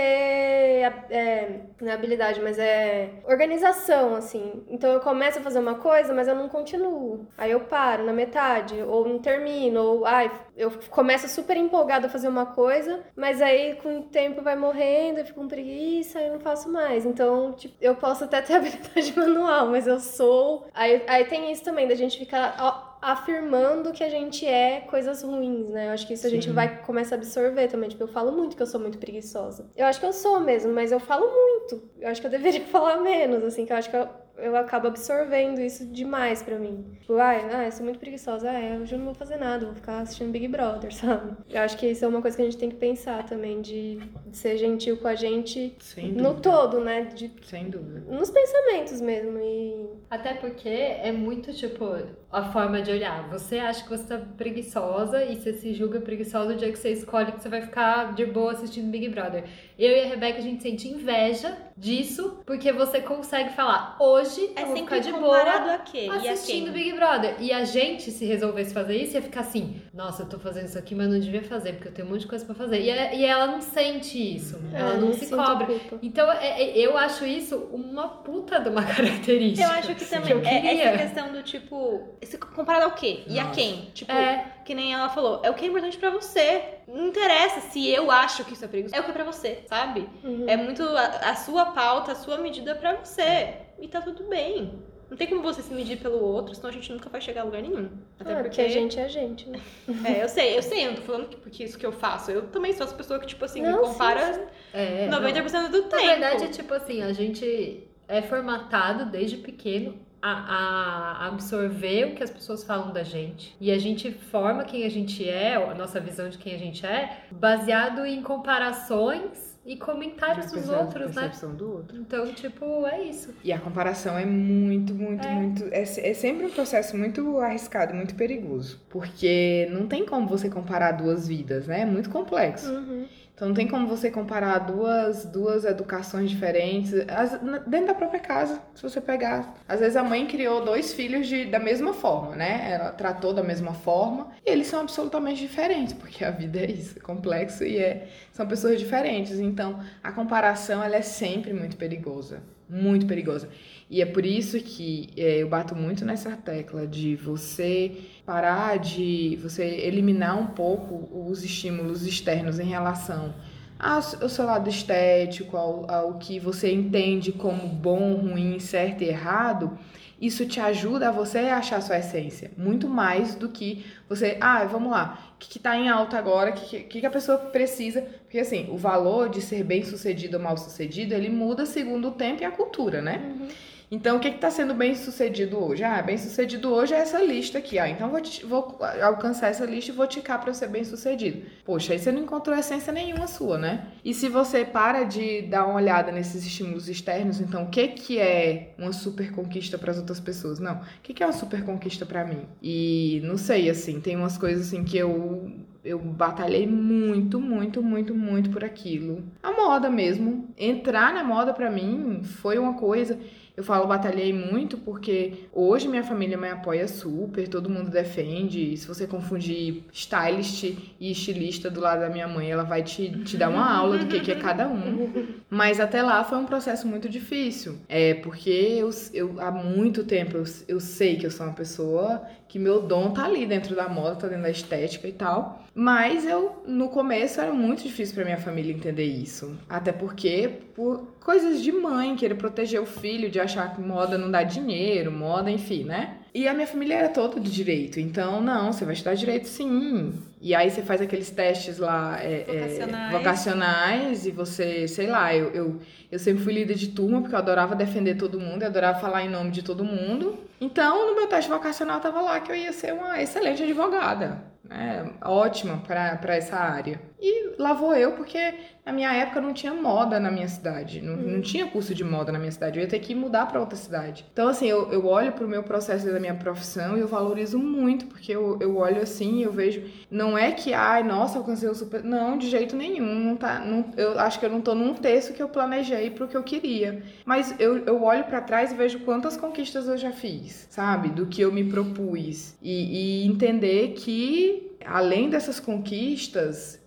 é, 1.10 1.62
não 1.82 1.90
é 1.90 1.94
habilidade, 1.94 2.40
mas 2.42 2.58
é 2.60 3.10
organização, 3.26 4.16
assim. 4.16 4.64
Então 4.68 4.92
eu 4.92 5.00
começo 5.00 5.40
a 5.40 5.42
fazer 5.42 5.60
uma 5.60 5.76
coisa, 5.76 6.14
mas 6.14 6.28
eu 6.28 6.36
não 6.36 6.50
continuo. 6.50 7.27
Aí 7.38 7.52
eu 7.52 7.62
paro 7.62 8.04
na 8.04 8.14
metade, 8.14 8.82
ou 8.82 9.08
não 9.08 9.20
termino, 9.20 9.82
ou 9.82 10.06
ai, 10.06 10.32
eu 10.56 10.72
começo 10.90 11.28
super 11.28 11.56
empolgada 11.58 12.08
a 12.08 12.10
fazer 12.10 12.28
uma 12.28 12.48
coisa, 12.48 13.04
mas 13.16 13.42
aí 13.42 13.76
com 13.76 14.00
o 14.00 14.04
tempo 14.04 14.42
vai 14.42 14.56
morrendo, 14.56 15.20
eu 15.20 15.26
fico 15.26 15.40
com 15.40 15.48
preguiça 15.48 16.20
e 16.20 16.30
não 16.30 16.40
faço 16.40 16.72
mais. 16.72 17.06
Então, 17.06 17.54
tipo, 17.54 17.76
eu 17.80 17.96
posso 17.96 18.24
até 18.24 18.42
ter 18.42 18.54
habilidade 18.58 19.16
manual, 19.16 19.68
mas 19.68 19.88
eu 19.88 20.00
sou. 20.00 20.68
Aí, 20.74 21.04
aí 21.08 21.26
tem 21.26 21.52
isso 21.52 21.64
também, 21.64 21.88
da 21.88 21.96
gente 21.96 22.18
ficar 22.18 22.56
ó, 22.60 22.88
afirmando 23.02 23.92
que 23.92 24.04
a 24.04 24.10
gente 24.10 24.46
é 24.46 24.82
coisas 24.82 25.22
ruins, 25.22 25.70
né? 25.70 25.88
Eu 25.88 25.92
acho 25.92 26.08
que 26.08 26.14
isso 26.14 26.26
a 26.26 26.30
gente 26.30 26.48
Sim. 26.48 26.54
vai 26.54 26.82
começar 26.84 27.16
a 27.16 27.18
absorver 27.18 27.68
também. 27.68 27.90
Tipo, 27.90 28.04
eu 28.04 28.08
falo 28.08 28.32
muito 28.32 28.56
que 28.56 28.62
eu 28.62 28.68
sou 28.68 28.80
muito 28.80 28.98
preguiçosa. 28.98 29.70
Eu 29.76 29.86
acho 29.86 30.00
que 30.00 30.06
eu 30.06 30.14
sou 30.14 30.40
mesmo, 30.40 30.74
mas 30.74 30.92
eu 30.92 31.00
falo 31.00 31.28
muito. 31.28 31.90
Eu 32.00 32.10
acho 32.10 32.20
que 32.20 32.28
eu 32.28 32.32
deveria 32.32 32.62
falar 32.68 32.98
menos, 32.98 33.44
assim, 33.44 33.66
que 33.66 33.72
eu 33.72 33.78
acho 33.78 33.90
que 33.90 33.96
eu, 33.96 34.08
eu 34.38 34.56
acabo 34.56 34.88
absorvendo 34.88 35.60
isso 35.60 35.86
demais 35.86 36.44
pra 36.44 36.58
mim. 36.58 36.86
Tipo, 37.00 37.16
ai, 37.18 37.48
ah, 37.52 37.66
eu 37.66 37.72
sou 37.72 37.84
muito 37.84 38.00
preguiçosa. 38.00 38.50
Ah, 38.50 38.60
é, 38.60 38.78
hoje 38.78 38.94
eu 38.94 39.00
não 39.00 39.06
vou 39.06 39.16
fazer 39.16 39.38
nada, 39.38 39.66
vou 39.66 39.76
ficar 39.76 40.00
assistindo 40.00 40.32
Big 40.32 40.48
Brother, 40.48 40.94
sabe? 40.96 41.36
Eu 41.50 41.62
acho 41.62 41.78
que 41.78 41.88
isso 41.88 42.06
é 42.06 42.08
uma 42.08 42.22
coisa 42.22 42.38
que 42.38 42.44
a 42.44 42.46
gente 42.46 42.58
tem 42.58 42.70
que 42.70 42.76
pensar 42.76 43.26
também, 43.26 43.62
de, 43.62 44.00
ser 44.32 44.58
gentil 44.58 44.98
com 44.98 45.08
a 45.08 45.16
gente 45.16 45.76
Sem 45.80 46.12
no 46.12 46.40
todo, 46.40 46.80
né? 46.80 47.06
De, 47.06 47.32
Sem 47.44 47.70
dúvida. 47.70 48.04
nos 48.08 48.30
pensamentos 48.30 49.02
mesmo. 49.02 49.40
E 49.40 49.90
Até 50.10 50.34
porque 50.34 50.70
é 50.70 51.12
muito, 51.12 51.54
tipo, 51.54 51.86
a 52.32 52.52
forma 52.52 52.82
de 52.82 52.92
olhar. 52.92 53.28
Você 53.30 53.58
acha 53.58 53.84
que 53.84 53.90
você 53.90 54.04
tá 54.04 54.22
preguiçosa 54.38 55.24
e 55.24 55.36
você 55.36 55.54
se 55.54 55.74
julga 55.74 56.00
preguiçosa 56.00 56.54
o 56.54 56.56
dia 56.56 56.72
que 56.72 56.78
você 56.78 56.92
escolhe 56.92 57.32
que 57.32 57.42
você 57.42 57.50
vai 57.50 57.62
ficar 57.62 58.14
de 58.14 58.26
boa 58.26 58.52
assistindo 58.52 58.92
Big 58.92 59.10
Brother. 59.10 59.46
Eu 59.78 59.92
e 59.92 60.02
a 60.02 60.06
Rebeca, 60.08 60.38
a 60.38 60.42
gente 60.42 60.62
sente 60.62 60.88
inveja 60.88 61.58
disso, 61.78 62.40
porque 62.46 62.72
você 62.74 63.00
consegue 63.02 63.52
falar, 63.52 63.96
hoje 64.00 64.52
É 64.56 64.64
eu 64.64 64.68
vou 64.68 64.76
ficar 64.78 64.98
de 65.00 65.12
comparado 65.12 65.64
boa 65.66 65.76
a 65.76 65.80
quê? 65.80 66.08
E 66.08 66.10
a 66.10 66.34
assistindo 66.34 66.74
quem? 66.74 66.84
Big 66.84 66.94
Brother. 66.94 67.36
E 67.40 67.54
a 67.54 67.64
gente, 67.64 68.10
se 68.10 68.26
resolvesse 68.26 68.74
fazer 68.74 68.98
isso, 68.98 69.14
ia 69.14 69.22
ficar 69.22 69.42
assim, 69.42 69.80
nossa, 69.94 70.24
eu 70.24 70.28
tô 70.30 70.40
fazendo 70.40 70.66
isso 70.66 70.78
aqui, 70.80 70.96
mas 70.96 71.08
não 71.08 71.20
devia 71.20 71.44
fazer, 71.44 71.74
porque 71.74 71.90
eu 71.90 71.94
tenho 71.94 72.08
um 72.08 72.12
monte 72.12 72.22
de 72.22 72.28
coisa 72.28 72.44
pra 72.46 72.56
fazer. 72.56 72.82
E, 72.82 72.92
a- 72.92 73.14
e 73.14 73.24
ela 73.24 73.48
não 73.48 73.62
sente 73.62 74.18
isso, 74.36 74.60
ela 74.74 74.94
é, 74.94 74.98
não 74.98 75.10
me 75.10 75.14
se 75.14 75.28
cobra. 75.28 75.68
culpa. 75.68 76.00
Então, 76.02 76.32
é- 76.32 76.64
é- 76.64 76.78
eu 76.80 76.98
acho 76.98 77.26
isso 77.26 77.56
uma 77.72 78.08
puta 78.08 78.60
de 78.60 78.70
uma 78.70 78.84
característica. 79.28 79.68
Eu 79.68 79.72
acho 79.72 79.94
que 79.96 80.06
também 80.06 80.32
eu 80.32 80.40
é 80.40 80.42
queria. 80.62 80.84
essa 80.84 80.98
questão 81.04 81.32
do 81.32 81.44
tipo. 81.44 82.18
Comparado 82.56 82.86
ao 82.86 82.92
quê? 82.92 83.24
E 83.28 83.40
a 83.40 83.44
Nossa. 83.44 83.56
quem? 83.56 83.90
Tipo, 83.94 84.12
É. 84.12 84.54
que 84.68 84.76
nem 84.76 84.94
ela 84.94 85.08
falou, 85.08 85.40
é 85.44 85.50
o 85.50 85.54
que 85.54 85.64
é 85.64 85.68
importante 85.70 85.98
pra 85.98 86.10
você. 86.10 86.62
Não 86.86 87.08
interessa 87.08 87.62
se 87.70 87.90
eu 87.90 88.12
acho 88.12 88.44
que 88.44 88.52
isso 88.52 88.66
é 88.66 88.68
perigoso. 88.68 88.94
É 88.94 89.00
o 89.00 89.04
que 89.06 89.12
é 89.12 89.14
pra 89.14 89.24
você, 89.24 89.64
sabe? 89.66 90.10
Uhum. 90.22 90.44
É 90.46 90.58
muito 90.58 90.84
a, 90.84 91.06
a 91.30 91.36
sua 91.36 91.68
pauta, 91.68 92.12
a 92.12 92.16
sua 92.16 92.38
medida 92.38 92.76
pra 92.76 92.96
você. 92.98 93.54
E 93.80 93.88
tá 93.88 94.02
tudo 94.02 94.24
bem. 94.26 94.84
Não 95.10 95.16
tem 95.16 95.26
como 95.26 95.42
você 95.42 95.62
se 95.62 95.74
medir 95.74 95.98
pelo 96.00 96.22
outro, 96.22 96.54
senão 96.54 96.70
a 96.70 96.74
gente 96.74 96.92
nunca 96.92 97.10
vai 97.10 97.22
chegar 97.22 97.42
a 97.42 97.44
lugar 97.46 97.62
nenhum. 97.62 97.90
Até 98.20 98.34
Ah, 98.34 98.44
porque 98.44 98.60
a 98.60 98.68
gente 98.68 99.00
é 99.00 99.06
a 99.06 99.08
gente, 99.08 99.48
né? 99.50 99.58
É, 100.04 100.22
eu 100.22 100.28
sei, 100.28 100.58
eu 100.58 100.62
sei, 100.62 100.84
eu 100.86 100.90
não 100.90 100.96
tô 100.98 101.04
falando 101.04 101.30
que 101.30 101.38
porque 101.38 101.64
isso 101.64 101.78
que 101.80 101.86
eu 101.86 101.94
faço. 101.94 102.30
Eu 102.30 102.48
também 102.50 102.74
sou 102.74 102.86
essa 102.86 102.94
pessoa 102.94 103.18
que, 103.22 103.26
tipo 103.26 103.46
assim, 103.46 103.62
me 103.62 103.70
Não, 103.70 103.86
sim, 103.86 103.92
compara 103.94 104.50
É, 104.74 105.08
não. 105.08 105.22
90% 105.22 105.70
do 105.70 105.84
tempo. 105.84 105.96
Na 105.96 106.12
verdade, 106.12 106.44
é 106.44 106.48
tipo 106.50 106.74
assim, 106.74 107.02
a 107.02 107.14
gente 107.14 107.88
é 108.06 108.22
formatado 108.22 109.06
desde 109.06 109.38
pequeno 109.38 109.98
a, 110.22 111.24
a 111.24 111.28
absorver 111.28 112.06
o 112.06 112.16
que 112.16 112.24
as 112.24 112.30
pessoas 112.30 112.64
falam 112.64 112.92
da 112.92 113.04
gente. 113.04 113.56
E 113.62 113.72
a 113.72 113.78
gente 113.78 114.12
forma 114.12 114.64
quem 114.64 114.84
a 114.86 114.90
gente 114.90 115.28
é, 115.28 115.56
a 115.56 115.74
nossa 115.76 116.00
visão 116.00 116.28
de 116.30 116.38
quem 116.38 116.56
a 116.56 116.58
gente 116.58 116.86
é, 116.86 117.18
baseado 117.32 118.06
em 118.06 118.22
comparações 118.22 119.56
e 119.66 119.76
comentários 119.76 120.46
dos 120.52 120.66
Perce- 120.66 120.72
outros, 120.72 121.16
né? 121.16 121.22
percepção 121.24 121.54
do 121.54 121.72
outro. 121.74 121.98
Então, 121.98 122.26
tipo, 122.34 122.86
é 122.88 123.02
isso. 123.04 123.34
E 123.44 123.52
a 123.52 123.60
comparação 123.60 124.18
é 124.18 124.26
muito, 124.26 124.94
muito, 124.96 125.28
É. 125.28 125.32
muito. 125.34 125.64
É, 125.72 125.82
é 125.82 126.14
sempre 126.14 126.46
um 126.46 126.50
processo 126.50 126.96
muito 126.98 127.38
arriscado, 127.40 127.94
muito 127.94 128.16
perigoso. 128.16 128.80
Porque 128.90 129.68
não 129.70 129.86
tem 129.86 130.06
como 130.06 130.26
você 130.28 130.50
comparar 130.50 130.94
duas 130.94 131.28
vidas, 131.28 131.68
né? 131.68 131.82
É 131.82 131.86
muito 131.86 132.10
complexo. 132.10 132.72
Uhum. 132.72 133.06
Então 133.38 133.50
não 133.50 133.56
tem 133.56 133.68
como 133.68 133.88
você 133.88 134.10
comparar 134.10 134.58
duas, 134.58 135.24
duas 135.24 135.64
educações 135.64 136.28
diferentes. 136.28 136.92
As- 137.08 137.40
dentro 137.68 137.86
da 137.86 137.94
própria 137.94 138.20
casa, 138.20 138.60
se 138.74 138.82
você 138.82 139.00
pegar. 139.00 139.54
Às 139.70 139.80
vezes 139.80 139.96
a 139.96 140.04
mãe 140.04 140.26
criou 140.26 140.66
dois 140.66 140.92
filhos 140.92 141.28
de, 141.28 141.46
da 141.46 141.60
mesma 141.60 141.94
forma, 141.94 142.36
né? 142.36 142.72
Ela 142.72 142.92
tratou 142.92 143.36
da 143.36 143.44
mesma 143.44 143.76
forma. 143.76 144.32
E 144.44 144.50
eles 144.50 144.66
são 144.66 144.82
absolutamente 144.82 145.40
diferentes, 145.40 145.94
porque 145.94 146.26
a 146.26 146.32
vida 146.32 146.60
é 146.62 146.72
isso, 146.72 146.98
é 146.98 147.02
complexo 147.02 147.64
e 147.64 147.78
é, 147.78 148.08
são 148.34 148.48
pessoas 148.48 148.80
diferentes. 148.80 149.38
Então 149.40 149.80
a 150.04 150.12
comparação 150.12 150.84
ela 150.84 150.96
é 150.96 151.04
sempre 151.04 151.54
muito 151.54 151.78
perigosa. 151.78 152.42
Muito 152.70 153.06
perigosa. 153.06 153.50
E 153.90 154.02
é 154.02 154.06
por 154.06 154.26
isso 154.26 154.60
que 154.60 155.10
é, 155.16 155.42
eu 155.42 155.48
bato 155.48 155.74
muito 155.74 156.04
nessa 156.04 156.36
tecla 156.36 156.86
de 156.86 157.16
você 157.16 157.92
parar 158.26 158.78
de. 158.78 159.40
você 159.42 159.64
eliminar 159.64 160.38
um 160.38 160.48
pouco 160.48 161.10
os 161.30 161.44
estímulos 161.44 162.06
externos 162.06 162.60
em 162.60 162.66
relação 162.66 163.34
ao 163.80 164.02
seu 164.02 164.46
lado 164.46 164.70
estético, 164.70 165.56
ao, 165.56 165.90
ao 165.90 166.14
que 166.16 166.40
você 166.40 166.72
entende 166.74 167.32
como 167.32 167.68
bom, 167.68 168.16
ruim, 168.16 168.60
certo 168.60 169.04
e 169.04 169.08
errado. 169.08 169.78
Isso 170.20 170.46
te 170.46 170.60
ajuda 170.60 171.10
a 171.10 171.12
você 171.12 171.40
achar 171.40 171.78
a 171.78 171.82
sua 171.82 172.00
essência. 172.00 172.52
Muito 172.58 172.90
mais 172.90 173.36
do 173.36 173.50
que 173.50 173.86
você. 174.10 174.38
Ah, 174.42 174.66
vamos 174.66 174.92
lá. 174.92 175.34
O 175.36 175.38
que, 175.38 175.48
que 175.48 175.60
tá 175.60 175.78
em 175.78 175.90
alta 175.90 176.18
agora? 176.18 176.50
O 176.50 176.54
que, 176.54 176.80
que, 176.84 177.00
que 177.00 177.06
a 177.06 177.12
pessoa 177.12 177.38
precisa? 177.38 178.02
Porque 178.02 178.40
assim, 178.40 178.68
o 178.72 178.78
valor 178.78 179.30
de 179.30 179.42
ser 179.42 179.64
bem 179.64 179.84
sucedido 179.84 180.38
ou 180.38 180.44
mal 180.44 180.58
sucedido, 180.58 181.14
ele 181.14 181.30
muda 181.30 181.66
segundo 181.66 182.08
o 182.10 182.12
tempo 182.12 182.42
e 182.42 182.46
a 182.46 182.52
cultura, 182.52 183.02
né? 183.02 183.22
Uhum. 183.40 183.48
Então, 183.90 184.18
o 184.18 184.20
que 184.20 184.28
está 184.28 184.52
sendo 184.52 184.74
bem 184.74 184.94
sucedido 184.96 185.58
hoje? 185.64 185.82
Ah, 185.82 186.02
bem 186.02 186.18
sucedido 186.18 186.70
hoje 186.74 186.94
é 186.94 186.98
essa 186.98 187.22
lista 187.24 187.58
aqui. 187.58 187.80
Ah, 187.80 187.88
então 187.88 188.10
vou, 188.10 188.20
te- 188.20 188.46
vou 188.46 188.78
alcançar 189.02 189.48
essa 189.48 189.66
lista 189.66 189.92
e 189.92 189.96
vou 189.96 190.06
ticar 190.06 190.42
para 190.42 190.54
ser 190.54 190.68
bem 190.68 190.84
sucedido. 190.84 191.44
Poxa, 191.64 191.94
aí 191.94 192.00
você 192.00 192.12
não 192.12 192.22
encontrou 192.24 192.54
essência 192.58 192.92
nenhuma 192.92 193.28
sua, 193.28 193.58
né? 193.58 193.88
E 194.04 194.14
se 194.14 194.28
você 194.28 194.66
para 194.66 195.06
de 195.06 195.44
dar 195.44 195.66
uma 195.66 195.76
olhada 195.76 196.12
nesses 196.12 196.46
estímulos 196.46 196.90
externos, 196.90 197.40
então 197.40 197.64
o 197.64 197.70
que, 197.70 197.88
que 197.88 198.20
é 198.20 198.74
uma 198.78 198.92
super 198.92 199.32
conquista 199.32 199.78
para 199.78 199.92
as 199.92 199.98
outras 199.98 200.20
pessoas? 200.20 200.60
Não, 200.60 200.76
o 200.76 200.82
que, 201.02 201.14
que 201.14 201.24
é 201.24 201.26
uma 201.26 201.32
super 201.32 201.64
conquista 201.64 202.06
para 202.06 202.26
mim? 202.26 202.42
E 202.62 203.22
não 203.24 203.38
sei, 203.38 203.70
assim, 203.70 204.02
tem 204.02 204.18
umas 204.18 204.38
coisas 204.38 204.68
assim 204.68 204.84
que 204.84 204.98
eu 204.98 205.50
eu 205.86 205.98
batalhei 206.00 206.68
muito, 206.68 207.40
muito, 207.40 207.82
muito, 207.82 208.14
muito 208.14 208.50
por 208.50 208.62
aquilo. 208.62 209.24
A 209.42 209.52
moda 209.54 209.90
mesmo. 209.90 210.50
Entrar 210.58 211.14
na 211.14 211.24
moda 211.24 211.54
pra 211.54 211.72
mim 211.72 212.24
foi 212.26 212.58
uma 212.58 212.74
coisa 212.74 213.18
Eu 213.58 213.64
falo 213.64 213.88
batalhei 213.88 214.32
muito 214.32 214.78
porque 214.78 215.48
hoje 215.52 215.88
minha 215.88 216.04
família 216.04 216.38
me 216.38 216.48
apoia 216.48 216.88
super, 216.88 217.48
todo 217.48 217.72
mundo 217.72 217.90
defende. 217.90 218.78
Se 218.78 218.88
você 218.88 219.08
confundir 219.08 219.84
stylist 219.92 220.76
e 221.00 221.12
estilista 221.12 221.68
do 221.68 221.82
lado 221.82 222.02
da 222.02 222.10
minha 222.10 222.28
mãe, 222.28 222.52
ela 222.52 222.64
vai 222.64 222.84
te, 222.84 223.10
te 223.24 223.36
dar 223.36 223.50
uma 223.50 223.76
aula 223.76 223.98
do 223.98 224.06
que, 224.06 224.20
que 224.20 224.32
é 224.32 224.36
cada 224.36 224.68
um. 224.68 225.34
Mas 225.50 225.80
até 225.80 226.04
lá 226.04 226.24
foi 226.24 226.38
um 226.38 226.46
processo 226.46 226.88
muito 226.88 227.10
difícil. 227.10 227.80
É 227.90 228.14
porque 228.14 228.52
eu, 228.52 228.92
eu 229.12 229.42
há 229.42 229.50
muito 229.50 230.04
tempo 230.04 230.38
eu, 230.38 230.44
eu 230.68 230.80
sei 230.80 231.16
que 231.16 231.26
eu 231.26 231.32
sou 231.32 231.48
uma 231.48 231.56
pessoa 231.56 232.28
que 232.48 232.60
meu 232.60 232.82
dom 232.82 233.12
tá 233.12 233.26
ali 233.26 233.46
dentro 233.46 233.76
da 233.76 233.90
moda, 233.90 234.16
tá 234.16 234.28
dentro 234.28 234.44
da 234.44 234.50
estética 234.52 235.08
e 235.08 235.12
tal. 235.12 235.66
Mas 235.74 236.26
eu, 236.26 236.64
no 236.66 236.90
começo, 236.90 237.42
era 237.42 237.54
muito 237.54 237.84
difícil 237.84 238.16
para 238.16 238.24
minha 238.24 238.38
família 238.38 238.74
entender 238.74 239.04
isso. 239.04 239.56
Até 239.70 239.92
porque, 239.92 240.50
por 240.74 241.17
coisas 241.28 241.62
de 241.62 241.74
mãe, 241.74 242.16
querer 242.16 242.36
proteger 242.36 242.80
o 242.80 242.86
filho, 242.86 243.30
de 243.30 243.38
achar 243.38 243.76
que 243.76 243.82
moda 243.82 244.18
não 244.18 244.32
dá 244.32 244.44
dinheiro, 244.44 245.12
moda, 245.12 245.52
enfim, 245.52 245.84
né? 245.84 246.20
E 246.34 246.48
a 246.48 246.54
minha 246.54 246.66
família 246.66 246.94
era 246.94 247.10
toda 247.10 247.38
de 247.38 247.52
direito, 247.52 248.00
então, 248.00 248.40
não, 248.40 248.72
você 248.72 248.86
vai 248.86 248.94
estudar 248.94 249.14
direito 249.14 249.46
sim. 249.46 250.14
E 250.42 250.56
aí 250.56 250.72
você 250.72 250.82
faz 250.82 251.02
aqueles 251.02 251.30
testes 251.30 251.80
lá 251.80 252.18
é, 252.22 252.46
Vocacionais. 252.46 253.14
É, 253.14 253.18
vocacionais 253.18 254.26
e 254.26 254.32
você, 254.32 254.88
sei 254.88 255.08
lá, 255.08 255.36
eu, 255.36 255.50
eu, 255.50 255.80
eu 256.12 256.20
sempre 256.20 256.44
fui 256.44 256.54
líder 256.54 256.76
de 256.76 256.90
turma 256.90 257.22
porque 257.22 257.36
eu 257.36 257.40
adorava 257.40 257.76
defender 257.76 258.16
todo 258.16 258.40
mundo, 258.40 258.62
eu 258.62 258.68
adorava 258.68 259.00
falar 259.00 259.24
em 259.24 259.30
nome 259.30 259.52
de 259.52 259.62
todo 259.62 259.84
mundo. 259.84 260.38
Então, 260.60 261.08
no 261.08 261.16
meu 261.16 261.28
teste 261.28 261.50
vocacional 261.50 262.00
tava 262.00 262.22
lá 262.22 262.40
que 262.40 262.52
eu 262.52 262.56
ia 262.56 262.74
ser 262.74 262.94
uma 262.94 263.22
excelente 263.22 263.62
advogada, 263.62 264.42
né? 264.64 265.12
Ótima 265.24 265.78
para 265.86 266.36
essa 266.36 266.56
área. 266.56 267.00
E 267.20 267.56
lá 267.58 267.74
vou 267.74 267.96
eu, 267.96 268.12
porque 268.12 268.54
na 268.86 268.94
minha 268.94 269.12
época 269.12 269.42
não 269.42 269.52
tinha 269.52 269.74
moda 269.74 270.20
na 270.20 270.30
minha 270.30 270.48
cidade, 270.48 271.02
não, 271.02 271.16
não 271.18 271.42
tinha 271.42 271.66
curso 271.66 271.94
de 271.94 272.04
moda 272.04 272.32
na 272.32 272.38
minha 272.38 272.52
cidade, 272.52 272.78
eu 272.78 272.84
ia 272.84 272.90
ter 272.90 273.00
que 273.00 273.16
mudar 273.16 273.48
para 273.48 273.60
outra 273.60 273.76
cidade. 273.76 274.26
Então, 274.32 274.48
assim, 274.48 274.68
eu, 274.68 274.92
eu 274.92 275.06
olho 275.06 275.32
pro 275.32 275.48
meu 275.48 275.64
processo 275.64 276.06
da 276.06 276.20
minha 276.20 276.36
profissão 276.36 276.96
e 276.96 277.02
eu 277.02 277.08
valorizo 277.08 277.58
muito, 277.58 278.06
porque 278.06 278.32
eu, 278.32 278.58
eu 278.62 278.78
olho 278.78 279.02
assim 279.02 279.40
e 279.40 279.44
eu 279.44 279.52
vejo, 279.52 279.84
não 280.12 280.38
é 280.38 280.52
que, 280.52 280.74
ai, 280.74 281.02
nossa, 281.04 281.40
alcancei 281.40 281.68
o 281.68 281.74
super. 281.74 282.04
Não, 282.04 282.38
de 282.38 282.50
jeito 282.50 282.76
nenhum, 282.76 283.16
não 283.16 283.36
tá, 283.36 283.60
não, 283.60 283.86
eu 283.98 284.20
acho 284.20 284.40
que 284.40 284.46
eu 284.46 284.50
não 284.50 284.62
tô 284.62 284.76
num 284.76 284.94
terço 284.94 285.34
que 285.34 285.42
eu 285.42 285.50
planejei 285.50 285.97
pro 286.12 286.28
que 286.28 286.36
eu 286.36 286.44
queria. 286.44 287.04
Mas 287.26 287.56
eu, 287.60 287.80
eu 287.80 288.04
olho 288.04 288.24
para 288.26 288.42
trás 288.42 288.72
e 288.72 288.76
vejo 288.76 289.00
quantas 289.00 289.38
conquistas 289.38 289.88
eu 289.88 289.98
já 289.98 290.12
fiz, 290.12 290.68
sabe? 290.70 291.10
Do 291.10 291.26
que 291.26 291.42
eu 291.42 291.52
me 291.52 291.64
propus. 291.64 292.56
E, 292.62 293.24
e 293.24 293.28
entender 293.28 293.94
que, 293.94 294.72
além 294.86 295.30
dessas 295.30 295.60
conquistas, 295.60 296.80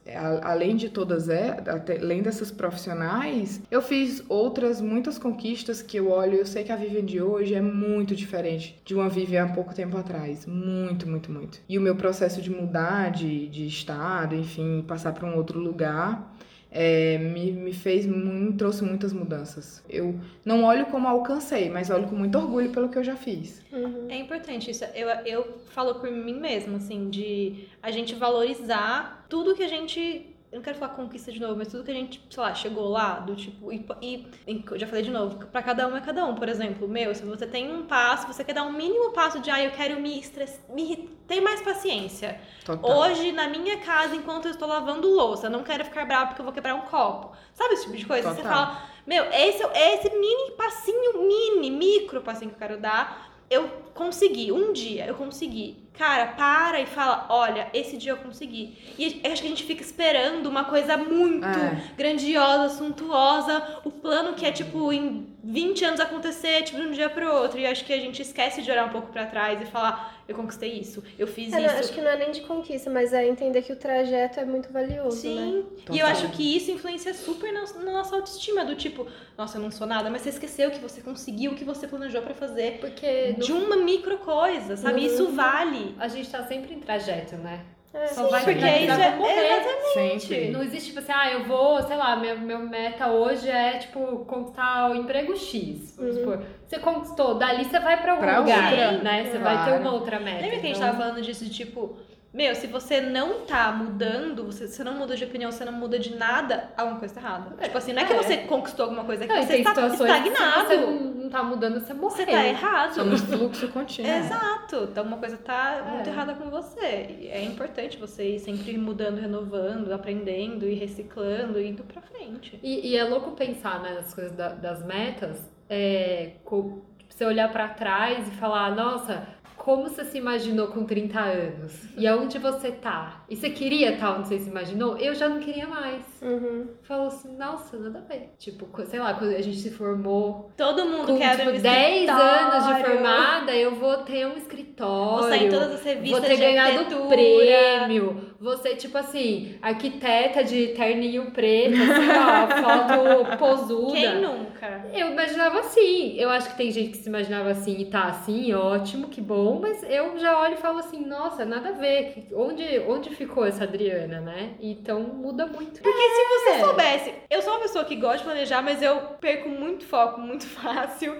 além 0.43 0.77
de 0.77 0.89
todas, 0.89 1.29
além 1.29 2.23
dessas 2.23 2.51
profissionais, 2.51 3.61
eu 3.71 3.81
fiz 3.81 4.23
outras 4.29 4.81
muitas 4.81 5.19
conquistas 5.19 5.83
que 5.83 5.97
eu 5.97 6.11
olho, 6.11 6.37
eu 6.37 6.47
sei 6.47 6.65
que 6.65 6.73
a 6.73 6.77
Vivian 6.77 7.05
de 7.05 7.21
hoje 7.21 7.55
é 7.55 7.61
muito 7.61 8.15
diferente 8.15 8.81
de 8.85 8.95
uma 8.95 9.09
Vivian 9.09 9.45
há 9.45 9.49
pouco 9.49 9.75
tempo 9.75 9.97
atrás, 9.97 10.47
muito, 10.47 11.09
muito, 11.09 11.31
muito. 11.31 11.61
E 11.69 11.79
o 11.79 11.81
meu 11.81 11.95
processo 11.95 12.43
de 12.43 12.51
mudar 12.51 13.11
de, 13.11 13.49
de 13.49 13.67
estado, 13.67 14.35
enfim, 14.35 14.85
passar 14.87 15.13
para 15.13 15.27
um 15.27 15.37
outro 15.37 15.59
lugar, 15.59 16.35
é, 16.71 17.19
me, 17.19 17.51
me 17.51 17.73
fez, 17.73 18.07
me 18.07 18.53
trouxe 18.53 18.85
muitas 18.85 19.13
mudanças. 19.13 19.83
Eu 19.89 20.19
não 20.45 20.65
olho 20.65 20.87
como 20.87 21.09
alcancei, 21.09 21.69
mas 21.69 21.91
olho 21.91 22.07
com 22.07 22.15
muito 22.15 22.39
orgulho 22.39 22.71
pelo 22.71 22.89
que 22.89 22.99
eu 22.99 23.05
já 23.05 23.17
fiz. 23.17 23.63
Uhum. 23.73 24.07
É 24.09 24.17
importante 24.17 24.71
isso. 24.71 24.85
Eu, 24.95 25.09
eu 25.27 25.59
falo 25.71 25.97
por 25.97 26.11
mim 26.11 26.39
mesma, 26.39 26.77
assim, 26.77 27.11
de 27.11 27.69
a 27.83 27.91
gente 27.91 28.15
valorizar 28.15 29.27
tudo 29.29 29.55
que 29.55 29.63
a 29.63 29.69
gente. 29.69 30.27
Eu 30.53 30.57
não 30.57 30.65
quero 30.65 30.79
falar 30.79 30.95
conquista 30.95 31.31
de 31.31 31.39
novo, 31.41 31.55
mas 31.57 31.69
tudo 31.69 31.85
que 31.85 31.93
a 31.93 31.95
gente, 31.95 32.21
sei 32.29 32.43
lá, 32.43 32.53
chegou 32.53 32.89
lá, 32.89 33.21
do 33.21 33.37
tipo. 33.37 33.73
E, 33.73 33.87
e- 34.03 34.65
eu 34.69 34.79
já 34.79 34.85
falei 34.85 35.05
de 35.05 35.11
novo, 35.11 35.47
pra 35.47 35.63
cada 35.63 35.87
um 35.87 35.97
é 35.97 36.01
cada 36.01 36.25
um. 36.27 36.35
Por 36.35 36.49
exemplo, 36.49 36.89
meu, 36.89 37.15
se 37.15 37.23
você 37.23 37.47
tem 37.47 37.73
um 37.73 37.85
passo, 37.87 38.27
você 38.27 38.43
quer 38.43 38.53
dar 38.55 38.65
um 38.65 38.73
mínimo 38.73 39.13
passo 39.13 39.39
de, 39.39 39.49
ah, 39.49 39.63
eu 39.63 39.71
quero 39.71 40.01
me 40.01 40.19
estressar. 40.19 40.61
Me, 40.69 41.09
ter 41.29 41.41
mais 41.41 41.63
paciência. 41.63 42.41
Total. 42.65 42.99
Hoje, 42.99 43.31
na 43.31 43.47
minha 43.47 43.79
casa, 43.79 44.17
enquanto 44.17 44.47
eu 44.47 44.51
estou 44.51 44.67
lavando 44.67 45.09
louça, 45.09 45.47
eu 45.47 45.51
não 45.51 45.63
quero 45.63 45.85
ficar 45.85 46.05
brava 46.05 46.27
porque 46.27 46.41
eu 46.41 46.45
vou 46.45 46.53
quebrar 46.53 46.75
um 46.75 46.81
copo. 46.83 47.31
Sabe 47.55 47.75
esse 47.75 47.85
tipo 47.85 47.97
de 47.97 48.07
coisa? 48.07 48.31
Você 48.31 48.43
Total. 48.43 48.53
fala, 48.53 48.83
meu, 49.07 49.25
esse, 49.27 49.63
é 49.63 49.95
esse 49.95 50.11
mini 50.11 50.51
passinho, 50.57 51.29
mini, 51.29 51.71
micro 51.71 52.23
passinho 52.23 52.51
que 52.51 52.57
eu 52.57 52.69
quero 52.69 52.81
dar. 52.81 53.31
Eu 53.49 53.69
consegui, 53.95 54.51
um 54.51 54.73
dia 54.73 55.07
eu 55.07 55.15
consegui. 55.15 55.89
Cara, 55.99 56.29
para 56.29 56.81
e 56.81 56.87
fala, 56.87 57.27
olha, 57.29 57.69
esse 57.75 57.97
dia 57.99 58.13
eu 58.13 58.17
consegui. 58.17 58.79
E 58.99 59.21
eu 59.23 59.33
acho 59.33 59.43
que 59.43 59.47
a 59.49 59.51
gente 59.51 59.65
fica 59.65 59.83
esperando 59.83 60.47
uma 60.47 60.65
coisa 60.65 60.97
muito 60.97 61.45
É. 61.47 61.83
grandiosa, 61.97 62.75
suntuosa, 62.77 63.81
o 63.85 63.91
plano 63.91 64.33
que 64.35 64.47
é 64.47 64.53
tipo 64.53 64.91
em 64.93 65.27
20 65.45 65.85
anos 65.85 66.01
acontecer, 66.01 66.63
tipo 66.63 66.81
de 66.81 66.87
um 66.87 66.91
dia 66.93 67.11
pro 67.11 67.31
outro. 67.35 67.59
E 67.59 67.67
acho 67.67 67.85
que 67.85 67.93
a 67.93 67.99
gente 67.99 68.23
esquece 68.23 68.63
de 68.63 68.71
olhar 68.71 68.87
um 68.87 68.91
pouco 68.91 69.09
pra 69.13 69.27
trás 69.27 69.61
e 69.61 69.67
falar, 69.67 70.23
eu 70.27 70.35
conquistei 70.35 70.73
isso, 70.79 71.03
eu 71.19 71.27
fiz 71.27 71.53
É, 71.53 71.59
não, 71.59 71.67
isso. 71.67 71.75
acho 71.81 71.93
que 71.93 72.01
não 72.01 72.09
é 72.11 72.17
nem 72.17 72.31
de 72.31 72.43
conquista, 72.43 72.89
mas 72.89 73.13
é 73.13 73.27
entender 73.27 73.61
que 73.63 73.73
o 73.73 73.77
trajeto 73.77 74.39
é 74.41 74.45
muito 74.45 74.73
valioso, 74.73 75.17
né? 75.29 75.43
Sim, 75.43 75.67
e 75.77 75.81
Total. 75.83 75.97
eu 75.99 76.07
acho 76.07 76.29
que 76.29 76.57
isso 76.57 76.71
influencia 76.71 77.13
super 77.13 77.53
na, 77.53 77.65
na 77.85 77.93
nossa 77.93 78.15
autoestima, 78.17 78.65
do 78.65 78.77
tipo, 78.77 79.07
nossa, 79.37 79.59
eu 79.59 79.63
não 79.63 79.71
sou 79.73 79.87
nada, 79.87 80.09
mas 80.09 80.23
você 80.23 80.29
esqueceu 80.29 80.71
que 80.71 80.79
você 80.79 81.01
conseguiu 81.01 81.53
o 81.53 81.55
que 81.57 81.65
você 81.65 81.87
planejou 81.89 82.23
pra 82.23 82.33
fazer 82.35 82.79
Porque 82.81 83.35
no- 83.37 83.45
de 83.45 83.53
uma 83.53 83.77
micro 83.77 84.19
coisa, 84.19 84.77
sabe? 84.77 85.01
Uhum. 85.01 85.07
Isso 85.07 85.29
vale. 85.33 85.80
A 85.99 86.09
gente 86.09 86.31
tá 86.31 86.43
sempre 86.45 86.75
em 86.75 86.81
trajeto, 86.81 87.37
né? 87.37 87.61
É, 87.93 88.07
Só 88.07 88.25
sim, 88.25 88.31
vai 88.31 88.45
porque 88.45 88.55
finalizar 88.61 89.19
isso 89.19 89.99
é-. 89.99 90.19
Sempre. 90.19 90.51
Não 90.51 90.63
existe, 90.63 90.89
tipo 90.91 91.01
assim, 91.01 91.13
ah, 91.13 91.31
eu 91.33 91.43
vou, 91.45 91.83
sei 91.83 91.97
lá, 91.97 92.15
meu, 92.15 92.39
meu 92.39 92.61
meta 92.61 93.09
hoje 93.09 93.49
é, 93.51 93.79
tipo, 93.79 94.25
conquistar 94.27 94.91
o 94.91 94.95
emprego 94.95 95.37
X. 95.37 95.97
Vamos 95.97 96.15
Uhum. 96.15 96.21
supor. 96.23 96.43
Você 96.69 96.79
conquistou, 96.79 97.35
dali 97.35 97.65
você 97.65 97.81
vai 97.81 98.01
pra 98.01 98.13
algum 98.13 98.23
Pra 98.25 98.39
lugar, 98.39 98.73
outra. 98.73 98.93
né? 98.99 99.25
Você 99.25 99.39
Claro. 99.39 99.57
vai 99.59 99.65
ter 99.73 99.81
uma 99.81 99.93
outra 99.93 100.21
meta. 100.21 100.41
Lembra 100.43 100.51
que 100.61 100.67
a 100.67 100.69
gente 100.69 100.77
então- 100.77 100.87
tava 100.89 100.99
falando 101.03 101.21
disso 101.23 101.45
de 101.45 101.51
tipo, 101.51 101.97
meu, 102.33 102.55
se 102.55 102.67
você 102.69 103.01
não 103.01 103.41
tá 103.45 103.73
mudando, 103.73 104.45
você, 104.47 104.69
você 104.69 104.85
não 104.85 104.95
muda 104.95 105.17
de 105.17 105.25
opinião, 105.25 105.51
você 105.51 105.65
não 105.65 105.73
muda 105.73 105.99
de 105.99 106.15
nada, 106.15 106.71
alguma 106.77 106.99
coisa 106.99 107.15
tá 107.15 107.21
errada. 107.21 107.57
É, 107.59 107.65
tipo 107.65 107.79
assim, 107.79 107.93
não 107.93 108.03
é 108.03 108.05
que 108.07 108.13
é. 108.13 108.17
você 108.17 108.37
conquistou 108.39 108.85
alguma 108.85 109.05
coisa, 109.05 109.25
é 109.25 109.27
que 109.27 109.33
Não, 109.35 109.43
você 109.43 109.57
está 109.57 109.75
que 109.75 109.81
se 109.81 110.03
estagnado. 110.03 110.67
você 110.69 110.77
não, 110.77 111.29
tá 111.31 111.43
mudando, 111.43 111.81
você 111.81 111.93
morreu. 111.93 112.11
Você 112.17 112.27
tá 112.27 112.47
errado. 112.47 112.95
Somos 112.95 113.21
fluxo 113.23 113.69
contínuo. 113.69 114.11
Exato. 114.15 114.89
Então 114.93 115.05
uma 115.05 115.17
coisa 115.17 115.37
tá 115.39 115.83
É. 115.87 115.91
muito 115.91 116.09
errada 116.09 116.35
com 116.35 116.49
você. 116.51 117.17
E 117.21 117.29
é 117.29 117.43
importante 117.45 117.99
você 117.99 118.37
ir 118.37 118.39
sempre 118.39 118.79
mudando, 118.79 119.19
renovando, 119.19 119.93
aprendendo 119.93 120.67
e 120.69 120.75
reciclando 120.75 121.59
e 121.61 121.69
indo 121.69 121.83
pra 121.83 122.01
frente. 122.01 122.59
E, 122.63 122.91
e 122.91 122.97
é 122.97 123.03
louco 123.05 123.33
pensar 123.33 123.81
né, 123.81 123.93
nas 123.95 124.15
coisas 124.15 124.33
da- 124.33 124.51
das 124.55 124.85
metas, 124.85 125.51
é, 125.69 126.33
co- 126.45 126.83
tipo, 126.99 127.13
você 127.13 127.25
olhar 127.25 127.51
pra 127.51 127.69
trás 127.69 128.29
e 128.29 128.31
falar, 128.33 128.75
nossa, 128.75 129.27
como 129.61 129.83
você 129.83 130.05
se 130.07 130.17
imaginou 130.17 130.69
com 130.69 130.85
30 130.85 131.21
anos? 131.21 131.73
E 131.95 132.07
aonde 132.07 132.39
você 132.39 132.73
tá? 132.73 133.25
E 133.29 133.37
você 133.37 133.51
queria 133.51 133.93
estar 133.93 134.17
onde 134.17 134.29
você 134.29 134.39
se 134.39 134.49
imaginou? 134.49 134.97
Eu 134.97 135.15
já 135.15 135.29
não 135.29 135.39
queria 135.39 135.67
mais. 135.67 136.03
Uhum. 136.23 136.69
Falou 136.83 137.09
assim, 137.09 137.37
nossa, 137.37 137.77
nada 137.79 137.99
a 137.99 138.03
ver. 138.03 138.31
Tipo, 138.39 138.67
sei 138.87 138.99
lá, 138.99 139.13
quando 139.13 139.35
a 139.37 139.43
gente 139.43 139.59
se 139.59 139.71
formou 139.71 140.51
Todo 140.57 140.87
mundo 140.87 141.09
com 141.09 141.19
quer 141.19 141.37
tipo, 141.37 141.49
abrir 141.51 141.59
um 141.59 141.63
10 141.63 142.09
anos 142.09 142.67
de 142.67 142.85
formada, 142.85 143.55
eu 143.55 143.75
vou 143.75 143.99
ter 143.99 144.27
um 144.27 144.37
escritório. 144.37 145.21
Vou 145.21 145.29
sair 145.29 145.47
em 145.47 145.51
todas 145.51 145.73
as 145.75 145.85
Vou 145.85 145.95
revistas 145.95 146.21
ter 146.23 146.35
de 146.37 146.41
ganhado 146.41 146.79
arquitetura. 146.79 147.09
prêmio. 147.09 148.30
Você, 148.41 148.75
tipo 148.75 148.97
assim, 148.97 149.59
arquiteta 149.61 150.43
de 150.43 150.69
terninho 150.69 151.31
preto, 151.31 151.75
assim, 151.75 152.09
ó, 152.09 152.49
foto 153.29 153.37
posuda. 153.37 153.93
Quem 153.93 154.21
nunca? 154.23 154.87
Eu 154.95 155.11
imaginava 155.13 155.61
assim. 155.61 156.17
Eu 156.19 156.31
acho 156.31 156.51
que 156.51 156.57
tem 156.57 156.71
gente 156.71 156.93
que 156.93 156.97
se 156.99 157.09
imaginava 157.09 157.51
assim 157.51 157.77
e 157.79 157.85
tá 157.85 158.05
assim, 158.05 158.53
ótimo, 158.55 159.09
que 159.09 159.21
bom. 159.21 159.59
Mas 159.61 159.83
eu 159.83 160.19
já 160.19 160.41
olho 160.41 160.55
e 160.55 160.57
falo 160.57 160.79
assim, 160.79 161.05
nossa, 161.05 161.45
nada 161.45 161.69
a 161.69 161.73
ver. 161.73 162.29
Onde, 162.33 162.65
onde 162.89 163.11
ficou 163.11 163.45
essa 163.45 163.65
Adriana, 163.65 164.21
né? 164.21 164.55
Então 164.61 165.01
muda 165.03 165.47
muito. 165.47 165.83
Porque 165.83 165.99
se 165.99 166.25
você 166.29 166.51
É. 166.51 166.61
soubesse, 166.61 167.15
eu 167.29 167.43
sou 167.43 167.53
uma 167.53 167.61
pessoa 167.61 167.85
que 167.85 167.97
gosta 167.97 168.19
de 168.19 168.25
planejar, 168.25 168.63
mas 168.63 168.81
eu 168.83 168.97
perco 169.21 169.49
muito 169.51 169.85
foco, 169.85 170.19
muito 170.19 170.47
fácil. 170.49 171.15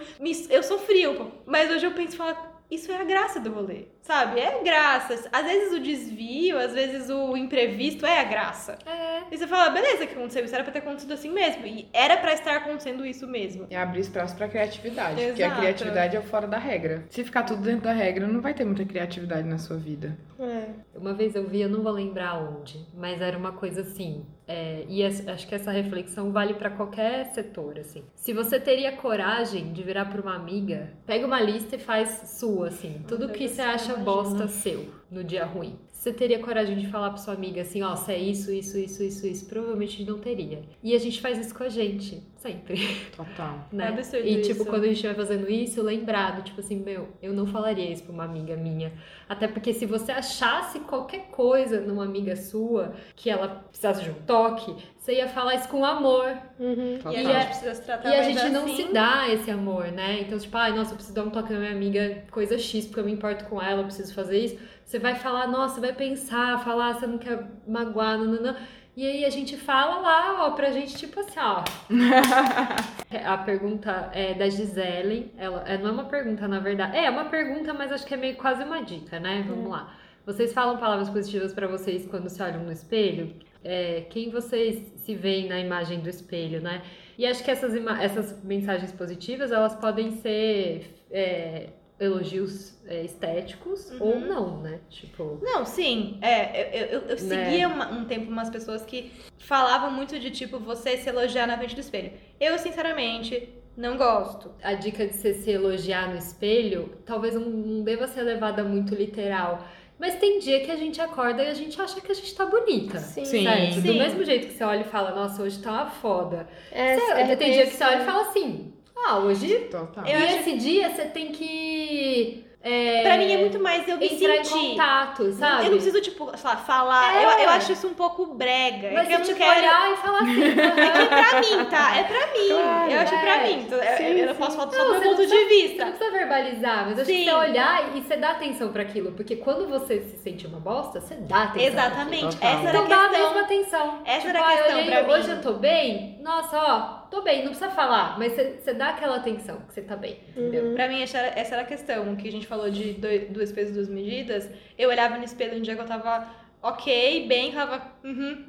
Eu 0.49 0.63
um 1.11 1.15
pouco. 1.17 1.33
Mas 1.45 1.71
hoje 1.71 1.85
eu 1.87 1.93
penso 1.93 2.15
e 2.15 2.17
falo, 2.17 2.35
isso 2.71 2.93
é 2.93 2.97
a 3.01 3.05
graça 3.05 3.41
do 3.41 3.51
rolê, 3.53 3.87
sabe? 4.03 4.41
É 4.41 4.63
graça. 4.63 5.29
Às 5.33 5.45
vezes 5.45 5.73
o 5.73 5.81
desvio, 5.81 6.59
às 6.59 6.73
vezes 6.73 7.11
o 7.11 7.37
imprevisto 7.37 8.07
é 8.07 8.21
a 8.21 8.25
graça. 8.25 8.79
É. 8.87 9.23
E 9.31 9.37
você 9.37 9.47
fala, 9.47 9.71
beleza, 9.71 10.07
que 10.07 10.15
aconteceu 10.15 10.45
isso 10.45 10.55
era 10.55 10.63
pra 10.65 10.73
ter 10.73 10.79
acontecido 10.81 11.13
assim 11.13 11.31
mesmo. 11.31 11.67
E 11.67 11.89
era 11.93 12.17
pra 12.17 12.33
estar 12.33 12.57
acontecendo 12.57 13.05
isso 13.05 13.27
mesmo. 13.27 13.67
E 13.71 13.75
abrir 13.77 14.01
espaço 14.01 14.37
pra 14.37 14.49
criatividade. 14.49 15.15
Porque 15.17 15.43
a 15.43 15.47
Exato. 15.47 15.61
criatividade 15.61 16.17
é 16.17 16.21
o 16.21 16.23
fora 16.23 16.47
da 16.47 16.59
regra. 16.59 17.05
Se 17.11 17.25
ficar 17.25 17.43
tudo 17.43 17.63
dentro 17.63 17.83
da 17.83 17.93
regra, 17.93 18.27
não 18.27 18.41
vai 18.41 18.55
ter 18.55 18.65
muita 18.65 18.85
criatividade 18.85 19.47
na 19.49 19.59
sua 19.59 19.77
vida. 19.77 20.17
É. 20.39 20.71
Uma 20.97 21.13
vez 21.13 21.35
eu 21.35 21.47
vi, 21.47 21.61
eu 21.61 21.69
não 21.69 21.83
vou 21.83 21.93
lembrar 21.93 22.39
onde, 22.39 22.87
mas 22.95 23.21
era 23.21 23.37
uma 23.37 23.53
coisa 23.53 23.81
assim. 23.83 24.25
É, 24.53 24.85
e 24.89 25.05
acho 25.05 25.47
que 25.47 25.55
essa 25.55 25.71
reflexão 25.71 26.33
vale 26.33 26.55
para 26.55 26.71
qualquer 26.71 27.27
setor, 27.27 27.79
assim. 27.79 28.03
Se 28.17 28.33
você 28.33 28.59
teria 28.59 28.97
coragem 28.97 29.73
de 29.73 29.81
virar 29.81 30.07
para 30.07 30.21
uma 30.21 30.35
amiga, 30.35 30.91
pega 31.07 31.25
uma 31.25 31.41
lista 31.41 31.77
e 31.77 31.79
faz 31.79 32.37
sua, 32.37 32.67
assim, 32.67 33.01
tudo 33.07 33.29
que 33.29 33.47
você 33.47 33.63
acha 33.63 33.93
imagina. 33.93 34.05
bosta 34.05 34.49
seu 34.49 34.89
no 35.09 35.23
dia 35.23 35.45
ruim. 35.45 35.79
Você 36.01 36.15
teria 36.15 36.39
coragem 36.39 36.79
de 36.79 36.87
falar 36.87 37.11
pra 37.11 37.19
sua 37.19 37.35
amiga 37.35 37.61
assim, 37.61 37.83
ó, 37.83 37.95
se 37.95 38.11
é 38.11 38.17
isso, 38.17 38.51
isso, 38.51 38.79
isso, 38.79 39.03
isso, 39.03 39.27
isso, 39.27 39.45
provavelmente 39.47 40.03
não 40.03 40.19
teria. 40.19 40.63
E 40.83 40.95
a 40.95 40.99
gente 40.99 41.21
faz 41.21 41.37
isso 41.37 41.55
com 41.55 41.63
a 41.63 41.69
gente, 41.69 42.23
sempre 42.39 42.81
Total. 43.15 43.59
né? 43.71 43.85
É 43.85 43.89
absurdo 43.89 44.27
e 44.27 44.41
tipo, 44.41 44.63
isso. 44.63 44.65
quando 44.65 44.85
a 44.85 44.87
gente 44.89 45.03
vai 45.07 45.15
fazendo 45.15 45.51
isso, 45.51 45.83
lembrado, 45.83 46.43
tipo 46.43 46.59
assim, 46.61 46.77
meu, 46.77 47.09
eu 47.23 47.35
não 47.35 47.45
falaria 47.47 47.93
isso 47.93 48.03
pra 48.05 48.15
uma 48.15 48.25
amiga 48.25 48.57
minha. 48.57 48.95
Até 49.29 49.47
porque 49.47 49.75
se 49.75 49.85
você 49.85 50.11
achasse 50.11 50.81
qualquer 50.81 51.27
coisa 51.31 51.83
numa 51.83 52.05
amiga 52.05 52.35
sua, 52.35 52.95
que 53.15 53.29
ela 53.29 53.49
precisasse 53.69 54.03
de 54.03 54.09
um 54.09 54.15
toque, 54.27 54.75
você 54.97 55.17
ia 55.17 55.29
falar 55.29 55.57
isso 55.57 55.69
com 55.69 55.85
amor. 55.85 56.35
Uhum. 56.59 56.99
E 57.13 57.17
a 57.17 57.21
E 57.21 57.25
gente 57.25 57.37
é- 57.37 57.45
precisa 57.45 57.75
se 57.75 57.83
tratar 57.83 58.09
e 58.09 58.15
a 58.15 58.23
gente 58.23 58.49
não 58.49 58.65
assim. 58.65 58.87
se 58.87 58.93
dá 58.93 59.29
esse 59.29 59.51
amor, 59.51 59.93
né? 59.93 60.23
Então, 60.23 60.39
tipo, 60.39 60.57
ai, 60.57 60.75
nossa, 60.75 60.93
eu 60.93 60.97
preciso 60.97 61.15
dar 61.15 61.25
um 61.25 61.31
toque 61.31 61.53
na 61.53 61.59
minha 61.59 61.73
amiga, 61.73 62.25
coisa 62.31 62.57
X, 62.59 62.87
porque 62.87 63.01
eu 63.01 63.05
me 63.05 63.13
importo 63.13 63.45
com 63.45 63.61
ela, 63.61 63.81
eu 63.83 63.85
preciso 63.85 64.15
fazer 64.15 64.39
isso. 64.39 64.57
Você 64.91 64.99
vai 64.99 65.15
falar, 65.15 65.47
nossa, 65.47 65.81
vai 65.81 65.93
pensar, 65.93 66.65
falar, 66.65 66.95
você 66.95 67.07
não 67.07 67.17
quer 67.17 67.49
magoar, 67.65 68.19
nananã. 68.19 68.57
E 68.97 69.07
aí 69.07 69.25
a 69.25 69.31
gente 69.31 69.57
fala 69.57 70.01
lá, 70.01 70.45
ó, 70.45 70.51
pra 70.51 70.73
gente, 70.73 70.97
tipo 70.97 71.21
assim, 71.21 71.39
ó. 71.39 71.63
a 73.25 73.39
pergunta 73.39 74.11
é 74.13 74.35
da 74.35 74.49
Gisele. 74.49 75.33
Ela 75.39 75.63
é, 75.65 75.79
não 75.79 75.91
é 75.91 75.93
uma 75.93 76.07
pergunta, 76.07 76.49
na 76.49 76.59
verdade. 76.59 76.97
É, 76.97 77.05
é 77.05 77.11
uma 77.11 77.27
pergunta, 77.27 77.73
mas 77.73 77.93
acho 77.93 78.05
que 78.05 78.15
é 78.15 78.17
meio 78.17 78.35
quase 78.35 78.65
uma 78.65 78.83
dica, 78.83 79.21
né? 79.21 79.45
Vamos 79.47 79.71
lá. 79.71 79.97
Vocês 80.27 80.53
falam 80.53 80.77
palavras 80.77 81.09
positivas 81.09 81.55
pra 81.55 81.69
vocês 81.69 82.05
quando 82.09 82.29
se 82.29 82.43
olham 82.43 82.65
no 82.65 82.73
espelho? 82.73 83.33
É, 83.63 84.07
quem 84.11 84.29
vocês 84.29 84.93
se 84.97 85.15
veem 85.15 85.49
na 85.49 85.61
imagem 85.61 86.01
do 86.01 86.11
espelho, 86.11 86.61
né? 86.61 86.83
E 87.17 87.25
acho 87.29 87.45
que 87.45 87.51
essas, 87.53 87.73
essas 88.01 88.43
mensagens 88.43 88.91
positivas, 88.91 89.53
elas 89.53 89.77
podem 89.77 90.11
ser 90.17 91.01
é, 91.13 91.69
elogios 92.01 92.75
é, 92.89 93.05
estéticos 93.05 93.91
ou 94.01 94.15
Uhum. 94.15 94.21
não, 94.21 94.57
né? 94.63 94.81
Tipo, 94.89 95.39
Não, 95.43 95.65
sim. 95.67 96.19
É, 96.23 96.81
eu, 96.83 96.87
eu, 96.87 97.01
eu 97.03 97.09
Né? 97.09 97.17
seguia 97.45 97.69
uma- 97.69 97.91
um 97.93 98.05
tempo 98.07 98.31
umas 98.31 98.49
pessoas 98.51 98.83
que 98.85 99.13
falavam 99.39 99.91
muito 99.93 100.19
de 100.19 100.31
tipo 100.31 100.59
você 100.59 100.97
se 100.97 101.09
elogiar 101.09 101.47
na 101.47 101.57
frente 101.59 101.75
do 101.75 101.81
espelho. 101.81 102.13
Eu, 102.41 102.59
sinceramente, 102.59 103.49
não 103.77 103.97
gosto. 103.97 104.51
a 104.63 104.75
dica 104.75 105.07
de 105.07 105.13
você 105.15 105.35
se 105.35 105.51
elogiar 105.51 106.09
no 106.11 106.17
espelho, 106.17 106.91
talvez 107.05 107.35
não, 107.35 107.43
não 107.43 107.85
deva 107.85 108.07
ser 108.09 108.23
levada 108.23 108.65
muito 108.65 108.95
literal. 108.95 109.63
Mas 109.99 110.15
tem 110.17 110.39
dia 110.39 110.61
que 110.61 110.71
a 110.71 110.77
gente 110.77 110.99
acorda 110.99 111.43
e 111.45 111.49
a 111.49 111.55
gente 111.55 111.79
acha 111.81 112.01
que 112.01 112.11
a 112.11 112.15
gente 112.15 112.35
tá 112.35 112.47
bonita. 112.47 112.99
Sim. 112.99 113.25
Sim. 113.27 113.43
Certo? 113.45 113.75
Do 113.77 113.83
Sim. 113.83 113.99
mesmo 113.99 114.25
jeito 114.25 114.47
que 114.47 114.55
você 114.55 114.65
olha 114.65 114.81
e 114.81 114.85
fala, 114.85 115.11
nossa, 115.15 115.43
hoje 115.43 115.59
tá 115.61 115.71
uma 115.71 115.87
foda. 115.91 116.49
É, 116.73 116.97
Você- 116.97 117.13
é 117.13 117.37
tem 117.37 117.53
dia 117.53 117.67
que 117.67 117.75
você 117.75 117.85
olha 117.85 118.01
e 118.03 118.05
fala 118.07 118.23
assim, 118.23 118.73
ah, 119.07 119.19
hoje. 119.19 119.49
Total. 119.71 120.05
Eu 120.07 120.19
e 120.21 120.37
esse 120.39 120.57
dia 120.57 120.91
você 120.91 121.05
tem 121.07 121.33
que. 121.33 122.45
É, 122.63 123.01
Pra 123.03 123.17
mim 123.17 123.33
é 123.33 123.39
muito 123.39 123.59
mais 123.59 123.89
eu 123.89 123.97
me 123.97 124.05
entrar 124.07 124.37
em 124.37 124.45
sentir. 124.45 124.71
contato, 124.73 125.33
sabe? 125.33 125.61
Eu 125.65 125.71
não 125.71 125.79
preciso, 125.79 125.99
tipo, 126.03 126.31
sei 126.37 126.51
lá, 126.51 126.57
falar. 126.59 127.17
É. 127.17 127.25
Eu, 127.25 127.31
eu 127.45 127.49
acho 127.49 127.73
isso 127.73 127.89
um 127.89 127.95
pouco 127.95 128.27
brega. 128.35 128.91
Mas 128.93 129.09
é 129.09 129.17
que 129.17 129.23
eu 129.23 129.25
tipo, 129.25 129.39
quero. 129.39 129.61
olhar 129.61 129.91
e 129.93 129.97
falar 129.97 130.19
assim. 130.19 130.43
É 130.61 130.91
que 130.91 131.01
é 131.01 131.07
pra 131.07 131.41
mim, 131.41 131.65
tá? 131.71 131.97
É 131.97 132.05
pra 132.05 132.27
mim. 132.27 132.49
Claro. 132.49 132.91
eu 132.93 133.01
acho 133.01 133.15
É. 133.15 133.19
pra 133.23 133.43
mim. 133.45 133.63
Então, 133.63 133.79
eu- 133.79 133.97
Sim, 133.97 134.05
eu, 134.05 134.27
não 134.27 134.35
sim. 134.35 134.39
posso 134.41 134.57
falar 134.59 134.73
só 134.73 134.85
do 134.85 134.91
meu 134.91 135.01
ponto 135.01 135.23
de 135.23 135.29
Você 135.29 135.35
não 135.41 135.49
vista. 135.49 135.87
precisa 135.87 136.11
verbalizar, 136.11 136.85
mas 136.87 136.99
acho 136.99 137.07
Sim. 137.11 137.17
que 137.17 137.25
você 137.25 137.33
olhar 137.35 137.97
e 137.97 138.01
você 138.03 138.17
dá 138.19 138.31
atenção 138.33 138.73
pra 138.73 138.83
aquilo. 138.83 139.13
Porque 139.13 139.37
quando 139.37 139.67
você 139.67 140.01
se 140.03 140.19
sente 140.19 140.47
uma 140.47 140.61
bosta, 140.61 141.01
você 141.01 141.15
dá 141.15 141.45
atenção. 141.45 141.67
Exatamente. 141.67 142.37
Essa 142.43 142.47
era 142.47 142.79
Então 142.79 142.85
a 142.85 142.89
dá 142.89 142.97
a 142.97 143.09
questão. 143.09 143.25
mesma 143.27 143.41
atenção. 143.41 143.99
Essa 144.05 144.17
tipo, 144.27 144.29
era 144.37 144.41
a 144.41 144.47
ah, 144.47 144.53
eu 144.53 144.57
questão 144.59 144.79
olhei, 144.81 144.91
pra 144.91 145.03
mim. 145.05 145.11
Hoje 145.15 145.31
eu 145.31 145.41
tô 145.41 145.53
bem? 145.55 146.19
Nossa, 146.23 146.59
ó, 146.59 147.00
tô 147.11 147.23
bem, 147.23 147.39
não 147.41 147.49
precisa 147.49 147.71
falar, 147.71 148.19
mas 148.19 148.33
você, 148.33 148.73
dá 148.75 148.91
aquela 148.91 149.17
atenção 149.17 149.61
que 149.63 149.75
você 149.75 149.83
tá 149.83 149.97
bem, 149.97 150.21
entendeu? 150.31 150.67
Uhum. 150.67 150.75
Pra 150.75 150.89
mim, 150.89 151.03
essa 151.03 151.19
era, 151.19 151.39
essa 151.41 151.55
era 151.55 151.63
a 151.63 151.67
questão. 151.67 152.17
Que 152.17 152.29
a 152.29 152.33
gente 152.33 152.47
falou 152.47 152.71
de 152.71 152.93
dois, 152.95 153.29
duas 153.31 153.53
pesos, 153.53 153.75
duas 153.75 153.89
medidas. 153.89 154.49
Eu 154.79 154.89
olhava 154.89 155.19
no 155.19 155.25
espelho 155.25 155.59
um 155.59 155.63
dia 155.63 155.75
que 155.75 155.81
eu 155.81 155.87
tava 155.87 156.27
ok, 156.63 157.27
bem, 157.27 157.53
tava. 157.53 157.83
Uhum, 158.05 158.47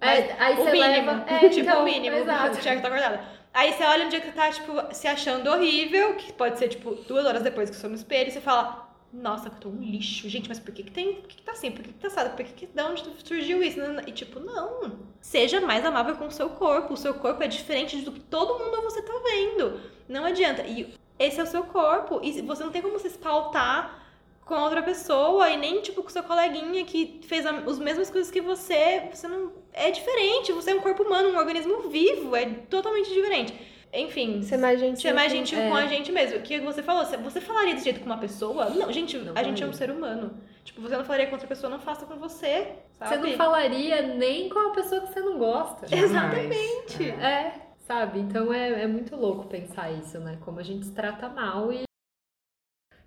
É, 0.00 0.32
aí 0.38 0.54
o 0.54 0.56
você 0.58 0.72
mínimo. 0.72 0.86
leva. 1.10 1.24
É, 1.26 1.48
tipo, 1.48 1.60
então, 1.60 1.82
o 1.82 1.84
mínimo. 1.84 2.16
Exato. 2.16 2.56
O 2.56 2.60
Thiago 2.60 2.80
tá 2.82 2.88
acordada. 2.88 3.20
Aí 3.52 3.72
você 3.72 3.84
olha 3.84 4.06
um 4.06 4.08
dia 4.08 4.20
que 4.20 4.26
você 4.26 4.32
tá, 4.32 4.50
tipo, 4.50 4.72
se 4.94 5.06
achando 5.06 5.48
horrível, 5.50 6.14
que 6.16 6.32
pode 6.32 6.58
ser, 6.58 6.68
tipo, 6.68 6.94
duas 7.06 7.24
horas 7.24 7.42
depois 7.42 7.70
que 7.70 7.76
você 7.76 7.86
no 7.88 7.94
espelho, 7.94 8.28
e 8.28 8.32
você 8.32 8.40
fala. 8.40 8.83
Nossa, 9.14 9.46
eu 9.46 9.52
tô 9.52 9.68
um 9.68 9.80
lixo, 9.80 10.28
gente, 10.28 10.48
mas 10.48 10.58
por 10.58 10.74
que 10.74 10.82
que 10.82 10.90
tem, 10.90 11.14
por 11.14 11.28
que 11.28 11.36
que 11.36 11.42
tá 11.42 11.52
assim, 11.52 11.70
por 11.70 11.84
que 11.84 11.92
que 11.92 11.98
tá 12.00 12.08
assado, 12.08 12.36
por 12.36 12.44
que 12.44 12.52
que, 12.52 12.66
de 12.66 12.82
onde 12.82 13.04
surgiu 13.24 13.62
isso? 13.62 13.78
E 14.08 14.12
tipo, 14.12 14.40
não, 14.40 14.98
seja 15.20 15.60
mais 15.60 15.84
amável 15.84 16.16
com 16.16 16.26
o 16.26 16.32
seu 16.32 16.50
corpo, 16.50 16.94
o 16.94 16.96
seu 16.96 17.14
corpo 17.14 17.40
é 17.42 17.46
diferente 17.46 18.00
do 18.02 18.10
que 18.10 18.18
todo 18.18 18.58
mundo 18.58 18.82
você 18.82 19.00
tá 19.02 19.12
vendo, 19.24 19.80
não 20.08 20.24
adianta, 20.24 20.62
e 20.62 20.92
esse 21.16 21.38
é 21.38 21.44
o 21.44 21.46
seu 21.46 21.62
corpo, 21.62 22.20
e 22.24 22.42
você 22.42 22.64
não 22.64 22.72
tem 22.72 22.82
como 22.82 22.98
se 22.98 23.06
espaltar 23.06 24.02
com 24.44 24.56
outra 24.56 24.82
pessoa, 24.82 25.48
e 25.48 25.56
nem, 25.56 25.80
tipo, 25.80 26.02
com 26.02 26.08
seu 26.10 26.24
coleguinha 26.24 26.84
que 26.84 27.20
fez 27.22 27.46
as 27.46 27.78
mesmas 27.78 28.10
coisas 28.10 28.32
que 28.32 28.40
você, 28.40 29.08
você 29.12 29.28
não, 29.28 29.52
é 29.72 29.92
diferente, 29.92 30.52
você 30.52 30.72
é 30.72 30.74
um 30.74 30.80
corpo 30.80 31.04
humano, 31.04 31.28
um 31.28 31.38
organismo 31.38 31.88
vivo, 31.88 32.34
é 32.34 32.46
totalmente 32.68 33.14
diferente. 33.14 33.54
Enfim, 33.94 34.42
Ser 34.42 34.56
mais 34.56 34.80
gentil. 34.80 35.00
Ser 35.02 35.12
mais 35.12 35.32
com- 35.32 35.38
gentil 35.38 35.58
É. 35.60 35.68
com 35.68 35.76
a 35.76 35.86
gente 35.86 36.10
mesmo. 36.10 36.38
O 36.38 36.42
que 36.42 36.58
você 36.60 36.82
falou? 36.82 37.04
Você- 37.04 37.16
Você 37.16 37.40
falaria 37.40 37.74
desse 37.74 37.84
jeito 37.84 38.00
com 38.00 38.06
uma 38.06 38.18
pessoa? 38.18 38.70
Não, 38.70 38.90
gente, 38.92 39.16
Não 39.18 39.32
a 39.36 39.42
gente 39.42 39.62
é 39.62 39.66
um 39.66 39.72
ser 39.72 39.90
humano. 39.90 40.36
Tipo, 40.64 40.80
você 40.82 40.96
não 40.96 41.04
falaria 41.04 41.26
com 41.26 41.32
outra 41.32 41.46
pessoa, 41.46 41.70
não 41.70 41.78
faça 41.78 42.04
com 42.04 42.16
você. 42.16 42.74
Você 42.98 43.14
Sabe? 43.16 43.30
não 43.30 43.36
falaria 43.36 44.02
nem 44.02 44.48
com 44.48 44.58
a 44.58 44.70
pessoa 44.72 45.00
que 45.02 45.12
você 45.12 45.20
não 45.20 45.38
gosta. 45.38 45.86
Exatamente. 45.94 47.10
É, 47.20 47.54
sabe? 47.86 48.18
Então 48.18 48.52
é, 48.52 48.82
é 48.82 48.86
muito 48.86 49.14
louco 49.14 49.46
pensar 49.46 49.90
isso, 49.92 50.18
né? 50.18 50.38
Como 50.44 50.58
a 50.58 50.62
gente 50.62 50.86
se 50.86 50.92
trata 50.92 51.28
mal 51.28 51.72
e. 51.72 51.82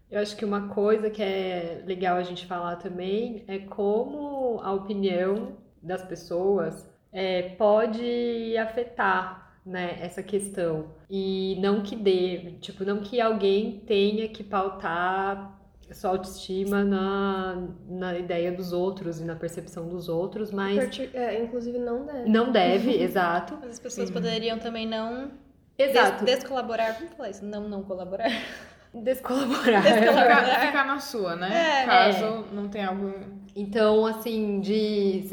Eu 0.09 0.21
acho 0.21 0.38
que 0.38 0.45
uma 0.45 0.69
coisa 0.69 1.09
que 1.09 1.21
é 1.21 1.83
legal 1.85 2.15
a 2.15 2.23
gente 2.23 2.45
falar 2.45 2.77
também 2.77 3.43
é 3.45 3.59
como 3.59 4.61
a 4.63 4.71
opinião 4.71 5.57
das 5.83 6.01
pessoas 6.01 6.89
é, 7.11 7.49
pode 7.57 8.55
afetar 8.57 9.46
né, 9.68 9.97
essa 10.01 10.24
questão. 10.24 10.86
E 11.09 11.57
não 11.61 11.82
que 11.82 11.95
dê, 11.95 12.53
tipo, 12.61 12.84
não 12.86 13.01
que 13.01 13.20
alguém 13.22 13.84
tenha 13.86 14.28
que 14.30 14.43
pautar 14.43 15.55
sua 15.91 16.09
autoestima 16.11 16.84
na, 16.84 17.68
na 17.88 18.18
ideia 18.18 18.51
dos 18.51 18.74
outros 18.74 19.22
e 19.22 19.24
na 19.26 19.36
percepção 19.36 19.88
dos 19.88 20.09
outros, 20.09 20.51
mas 20.51 20.78
Parti- 20.78 21.09
é, 21.13 21.41
inclusive 21.43 21.78
não 21.80 22.05
deve. 22.05 22.30
não 22.30 22.51
deve, 22.51 22.91
exato. 23.01 23.57
Mas 23.61 23.72
as 23.72 23.80
pessoas 23.80 24.07
Sim. 24.07 24.13
poderiam 24.13 24.57
também 24.59 24.86
não 24.86 25.32
Exato. 25.78 26.26
des 26.26 26.39
descolaborar. 26.39 26.97
Como 26.97 27.09
falar 27.11 27.30
isso? 27.30 27.45
Não, 27.45 27.70
não 27.70 27.84
colaborar. 27.84 28.30
Descolaborar. 28.93 29.84
Descolaborar. 29.84 30.43
Ficar, 30.45 30.65
ficar 30.68 30.88
na 30.88 30.99
sua, 30.99 31.36
né? 31.36 31.82
É. 31.84 31.86
Caso 31.86 32.45
não 32.51 32.68
tenha 32.68 32.88
algo. 32.89 33.13
Então, 33.55 34.05
assim, 34.05 34.59
de. 34.59 35.24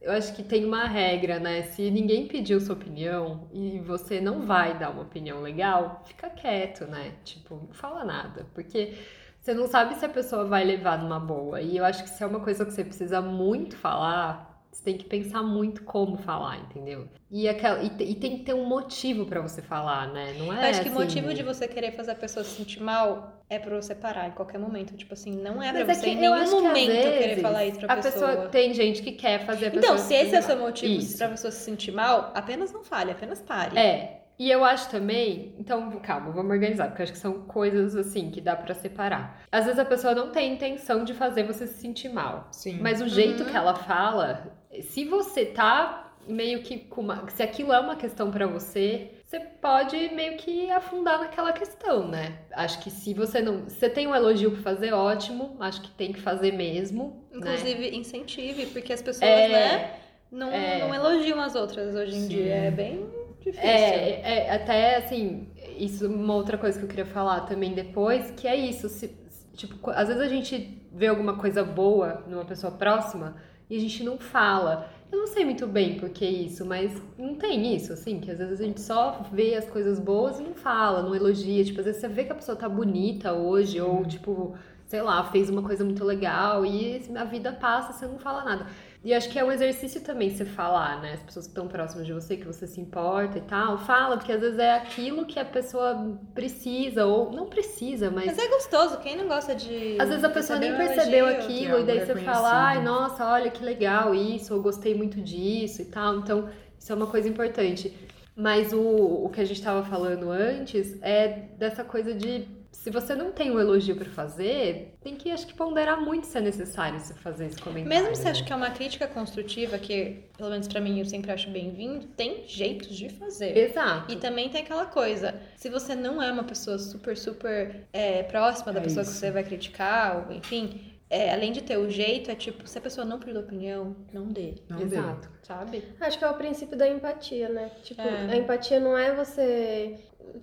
Eu 0.00 0.12
acho 0.12 0.34
que 0.34 0.42
tem 0.44 0.64
uma 0.64 0.86
regra, 0.86 1.40
né? 1.40 1.62
Se 1.62 1.90
ninguém 1.90 2.28
pediu 2.28 2.60
sua 2.60 2.74
opinião 2.74 3.48
e 3.52 3.80
você 3.80 4.20
não 4.20 4.46
vai 4.46 4.78
dar 4.78 4.90
uma 4.90 5.02
opinião 5.02 5.40
legal, 5.40 6.02
fica 6.06 6.30
quieto, 6.30 6.86
né? 6.86 7.14
Tipo, 7.24 7.56
não 7.56 7.74
fala 7.74 8.04
nada. 8.04 8.46
Porque 8.54 8.94
você 9.40 9.52
não 9.52 9.66
sabe 9.66 9.96
se 9.96 10.04
a 10.04 10.08
pessoa 10.08 10.44
vai 10.44 10.64
levar 10.64 10.98
numa 10.98 11.18
boa. 11.18 11.60
E 11.60 11.76
eu 11.76 11.84
acho 11.84 12.04
que 12.04 12.10
se 12.10 12.22
é 12.22 12.26
uma 12.26 12.40
coisa 12.40 12.64
que 12.64 12.72
você 12.72 12.84
precisa 12.84 13.20
muito 13.20 13.76
falar, 13.76 14.47
você 14.78 14.84
tem 14.84 14.96
que 14.96 15.06
pensar 15.06 15.42
muito 15.42 15.82
como 15.82 16.16
falar, 16.16 16.56
entendeu? 16.58 17.08
E, 17.28 17.48
aquela, 17.48 17.82
e, 17.82 17.86
e 17.86 18.14
tem 18.14 18.38
que 18.38 18.44
ter 18.44 18.54
um 18.54 18.64
motivo 18.64 19.26
pra 19.26 19.40
você 19.40 19.60
falar, 19.60 20.06
né? 20.12 20.36
Não 20.38 20.52
é 20.52 20.66
Eu 20.66 20.70
acho 20.70 20.82
que 20.82 20.88
o 20.88 20.92
assim, 20.92 21.00
motivo 21.00 21.34
de 21.34 21.42
você 21.42 21.66
querer 21.66 21.92
fazer 21.92 22.12
a 22.12 22.14
pessoa 22.14 22.44
se 22.44 22.50
sentir 22.50 22.80
mal 22.80 23.42
é 23.50 23.58
pra 23.58 23.74
você 23.74 23.92
parar 23.92 24.28
em 24.28 24.30
qualquer 24.30 24.58
momento. 24.58 24.96
Tipo 24.96 25.14
assim, 25.14 25.32
não 25.32 25.60
é 25.60 25.72
pra 25.72 25.84
Mas 25.84 25.88
é 25.88 25.94
você 25.94 26.04
que 26.04 26.10
em 26.10 26.20
nenhum 26.20 26.44
que, 26.44 26.50
momento 26.50 27.18
querer 27.18 27.40
falar 27.40 27.66
isso 27.66 27.80
pra 27.80 27.92
a 27.92 27.96
pessoa. 27.96 28.48
Tem 28.48 28.72
gente 28.72 29.02
que 29.02 29.12
quer 29.12 29.44
fazer 29.44 29.66
a 29.66 29.70
pessoa 29.72 29.94
Então, 29.94 29.98
se 29.98 30.14
esse 30.14 30.36
é 30.36 30.38
o 30.38 30.42
seu 30.42 30.56
motivo 30.56 30.92
Isso. 30.92 31.18
pra 31.18 31.28
pessoa 31.28 31.50
se 31.50 31.60
sentir 31.60 31.90
mal, 31.90 32.30
apenas 32.34 32.70
não 32.70 32.84
fale, 32.84 33.10
apenas 33.10 33.42
pare. 33.42 33.76
É. 33.76 34.17
E 34.38 34.50
eu 34.50 34.64
acho 34.64 34.88
também, 34.88 35.52
então 35.58 35.90
calma, 36.00 36.30
vamos 36.30 36.52
organizar, 36.52 36.86
porque 36.88 37.02
eu 37.02 37.04
acho 37.04 37.12
que 37.12 37.18
são 37.18 37.40
coisas 37.42 37.96
assim 37.96 38.30
que 38.30 38.40
dá 38.40 38.54
pra 38.54 38.72
separar. 38.72 39.40
Às 39.50 39.64
vezes 39.64 39.80
a 39.80 39.84
pessoa 39.84 40.14
não 40.14 40.30
tem 40.30 40.52
intenção 40.52 41.02
de 41.02 41.12
fazer 41.12 41.42
você 41.42 41.66
se 41.66 41.80
sentir 41.80 42.08
mal, 42.08 42.46
Sim. 42.52 42.78
mas 42.80 43.00
o 43.02 43.08
jeito 43.08 43.42
Uhum. 43.42 43.50
que 43.50 43.56
ela 43.56 43.74
fala, 43.74 44.46
se 44.82 45.04
você 45.04 45.44
tá 45.44 46.12
meio 46.28 46.62
que 46.62 46.78
com 46.78 47.00
uma, 47.00 47.28
se 47.30 47.42
aquilo 47.42 47.72
é 47.72 47.80
uma 47.80 47.96
questão 47.96 48.30
pra 48.30 48.46
você, 48.46 49.10
você 49.24 49.40
pode 49.40 49.96
meio 50.14 50.36
que 50.36 50.70
afundar 50.70 51.18
naquela 51.18 51.52
questão, 51.52 52.06
né? 52.06 52.38
Acho 52.52 52.78
que 52.80 52.90
se 52.90 53.14
você 53.14 53.40
não, 53.40 53.68
se 53.68 53.76
você 53.76 53.90
tem 53.90 54.06
um 54.06 54.14
elogio 54.14 54.52
pra 54.52 54.60
fazer, 54.62 54.92
ótimo, 54.92 55.56
acho 55.58 55.80
que 55.82 55.90
tem 55.90 56.12
que 56.12 56.20
fazer 56.20 56.52
mesmo, 56.52 57.24
né? 57.32 57.38
Inclusive, 57.38 57.96
incentive, 57.96 58.66
porque 58.66 58.92
as 58.92 59.02
pessoas, 59.02 59.30
É, 59.30 59.48
né, 59.48 59.94
não, 60.30 60.52
é. 60.52 60.78
não 60.78 60.94
elogiam 60.94 61.40
as 61.40 61.54
outras 61.56 61.94
hoje 61.94 62.14
em 62.16 62.20
Sim. 62.20 62.28
dia. 62.28 62.54
É 62.54 62.70
bem 62.70 63.08
difícil. 63.52 63.98
É, 64.24 64.46
é, 64.48 64.54
até 64.54 64.96
assim, 64.96 65.48
isso 65.78 66.04
é 66.04 66.08
uma 66.08 66.34
outra 66.34 66.56
coisa 66.58 66.78
que 66.78 66.84
eu 66.84 66.88
queria 66.88 67.06
falar 67.06 67.40
também 67.42 67.74
depois, 67.74 68.30
que 68.32 68.46
é 68.46 68.54
isso, 68.56 68.88
se- 68.88 69.16
tipo, 69.54 69.90
às 69.90 70.08
vezes 70.08 70.22
a 70.22 70.28
gente 70.28 70.82
vê 70.92 71.06
alguma 71.08 71.36
coisa 71.36 71.64
boa 71.64 72.24
numa 72.28 72.44
pessoa 72.44 72.72
próxima 72.72 73.36
e 73.68 73.76
a 73.76 73.80
gente 73.80 74.02
não 74.04 74.18
fala. 74.18 74.88
Eu 75.10 75.18
não 75.20 75.26
sei 75.26 75.44
muito 75.44 75.66
bem 75.66 75.98
por 75.98 76.10
que 76.10 76.24
isso, 76.26 76.66
mas 76.66 76.92
não 77.18 77.34
tem 77.34 77.74
isso, 77.74 77.92
assim, 77.92 78.20
que 78.20 78.30
às 78.30 78.38
vezes 78.38 78.60
a 78.60 78.64
gente 78.64 78.80
só 78.80 79.22
vê 79.32 79.54
as 79.54 79.64
coisas 79.68 79.98
boas 79.98 80.38
e 80.38 80.42
não 80.42 80.54
fala, 80.54 81.02
não 81.02 81.14
elogia. 81.14 81.64
Tipo, 81.64 81.80
às 81.80 81.86
vezes 81.86 82.00
você 82.00 82.08
vê 82.08 82.24
que 82.24 82.32
a 82.32 82.34
pessoa 82.34 82.56
tá 82.56 82.68
bonita 82.68 83.32
hoje, 83.32 83.80
ou 83.80 84.04
tipo, 84.04 84.54
sei 84.86 85.00
lá, 85.02 85.24
fez 85.24 85.48
uma 85.48 85.62
coisa 85.62 85.82
muito 85.84 86.04
legal 86.04 86.64
e 86.64 87.02
a 87.16 87.24
vida 87.24 87.52
passa, 87.52 87.92
você 87.94 88.06
não 88.06 88.18
fala 88.18 88.44
nada. 88.44 88.66
E 89.04 89.14
acho 89.14 89.28
que 89.28 89.38
é 89.38 89.44
um 89.44 89.52
exercício 89.52 90.00
também 90.00 90.28
você 90.28 90.44
falar, 90.44 91.00
né? 91.00 91.14
As 91.14 91.22
pessoas 91.22 91.46
que 91.46 91.50
estão 91.52 91.68
próximas 91.68 92.04
de 92.04 92.12
você, 92.12 92.36
que 92.36 92.44
você 92.44 92.66
se 92.66 92.80
importa 92.80 93.38
e 93.38 93.40
tal, 93.42 93.78
fala, 93.78 94.16
porque 94.16 94.32
às 94.32 94.40
vezes 94.40 94.58
é 94.58 94.74
aquilo 94.74 95.24
que 95.24 95.38
a 95.38 95.44
pessoa 95.44 96.18
precisa, 96.34 97.06
ou 97.06 97.30
não 97.30 97.46
precisa, 97.46 98.10
mas. 98.10 98.26
Mas 98.26 98.38
é 98.38 98.48
gostoso, 98.48 98.98
quem 98.98 99.16
não 99.16 99.28
gosta 99.28 99.54
de. 99.54 99.96
Às 100.00 100.08
vezes 100.08 100.24
a 100.24 100.30
pessoa 100.30 100.58
nem 100.58 100.76
percebeu 100.76 101.28
elogio? 101.28 101.44
aquilo, 101.44 101.78
e 101.80 101.84
daí 101.84 102.04
você 102.04 102.16
fala, 102.16 102.66
ai, 102.66 102.82
nossa, 102.82 103.24
olha 103.24 103.50
que 103.50 103.64
legal 103.64 104.14
isso, 104.14 104.52
eu 104.52 104.60
gostei 104.60 104.94
muito 104.94 105.20
disso 105.20 105.80
e 105.82 105.84
tal. 105.84 106.16
Então, 106.18 106.48
isso 106.76 106.92
é 106.92 106.94
uma 106.94 107.06
coisa 107.06 107.28
importante. 107.28 107.96
Mas 108.34 108.72
o, 108.72 108.80
o 108.80 109.30
que 109.32 109.40
a 109.40 109.44
gente 109.44 109.58
estava 109.58 109.84
falando 109.84 110.30
antes 110.30 111.00
é 111.02 111.48
dessa 111.56 111.84
coisa 111.84 112.14
de 112.14 112.46
se 112.70 112.90
você 112.90 113.14
não 113.14 113.32
tem 113.32 113.50
um 113.50 113.58
elogio 113.58 113.96
pra 113.96 114.04
fazer, 114.10 114.94
tem 115.02 115.16
que 115.16 115.30
acho 115.30 115.46
que 115.46 115.54
ponderar 115.54 116.00
muito 116.00 116.26
se 116.26 116.38
é 116.38 116.40
necessário 116.40 116.98
você 117.00 117.12
fazer 117.14 117.46
esse 117.46 117.60
comentário. 117.60 117.88
Mesmo 118.02 118.14
se 118.14 118.24
né? 118.24 118.30
acha 118.30 118.44
que 118.44 118.52
é 118.52 118.56
uma 118.56 118.70
crítica 118.70 119.06
construtiva, 119.06 119.78
que 119.78 120.24
pelo 120.36 120.50
menos 120.50 120.68
pra 120.68 120.80
mim 120.80 120.98
eu 120.98 121.04
sempre 121.06 121.32
acho 121.32 121.50
bem-vindo, 121.50 122.06
tem 122.08 122.44
jeitos 122.46 122.96
de 122.96 123.08
fazer. 123.08 123.56
Exato. 123.56 124.12
E 124.12 124.16
também 124.16 124.48
tem 124.48 124.62
aquela 124.62 124.86
coisa, 124.86 125.34
se 125.56 125.68
você 125.68 125.94
não 125.94 126.22
é 126.22 126.30
uma 126.30 126.44
pessoa 126.44 126.78
super, 126.78 127.16
super 127.16 127.84
é, 127.92 128.22
próxima 128.24 128.72
da 128.72 128.80
É 128.80 128.82
pessoa 128.82 129.04
que 129.04 129.10
isso. 129.10 129.18
você 129.18 129.30
vai 129.30 129.42
criticar, 129.44 130.26
ou 130.28 130.32
enfim, 130.34 130.92
é, 131.10 131.32
além 131.32 131.52
de 131.52 131.62
ter 131.62 131.78
o 131.78 131.88
jeito, 131.90 132.30
é 132.30 132.34
tipo, 132.34 132.66
se 132.68 132.76
a 132.76 132.80
pessoa 132.82 133.04
não 133.04 133.18
pediu 133.18 133.40
opinião, 133.40 133.96
não 134.12 134.26
dê, 134.26 134.54
Não. 134.68 134.80
Exato. 134.82 135.28
sabe? 135.42 135.82
Acho 135.98 136.18
que 136.18 136.24
é 136.24 136.28
o 136.28 136.34
princípio 136.34 136.76
da 136.76 136.86
empatia, 136.86 137.48
né? 137.48 137.70
Tipo, 137.82 138.02
É. 138.02 138.30
a 138.32 138.36
empatia 138.36 138.78
não 138.78 138.96
é 138.96 139.14
você 139.14 139.96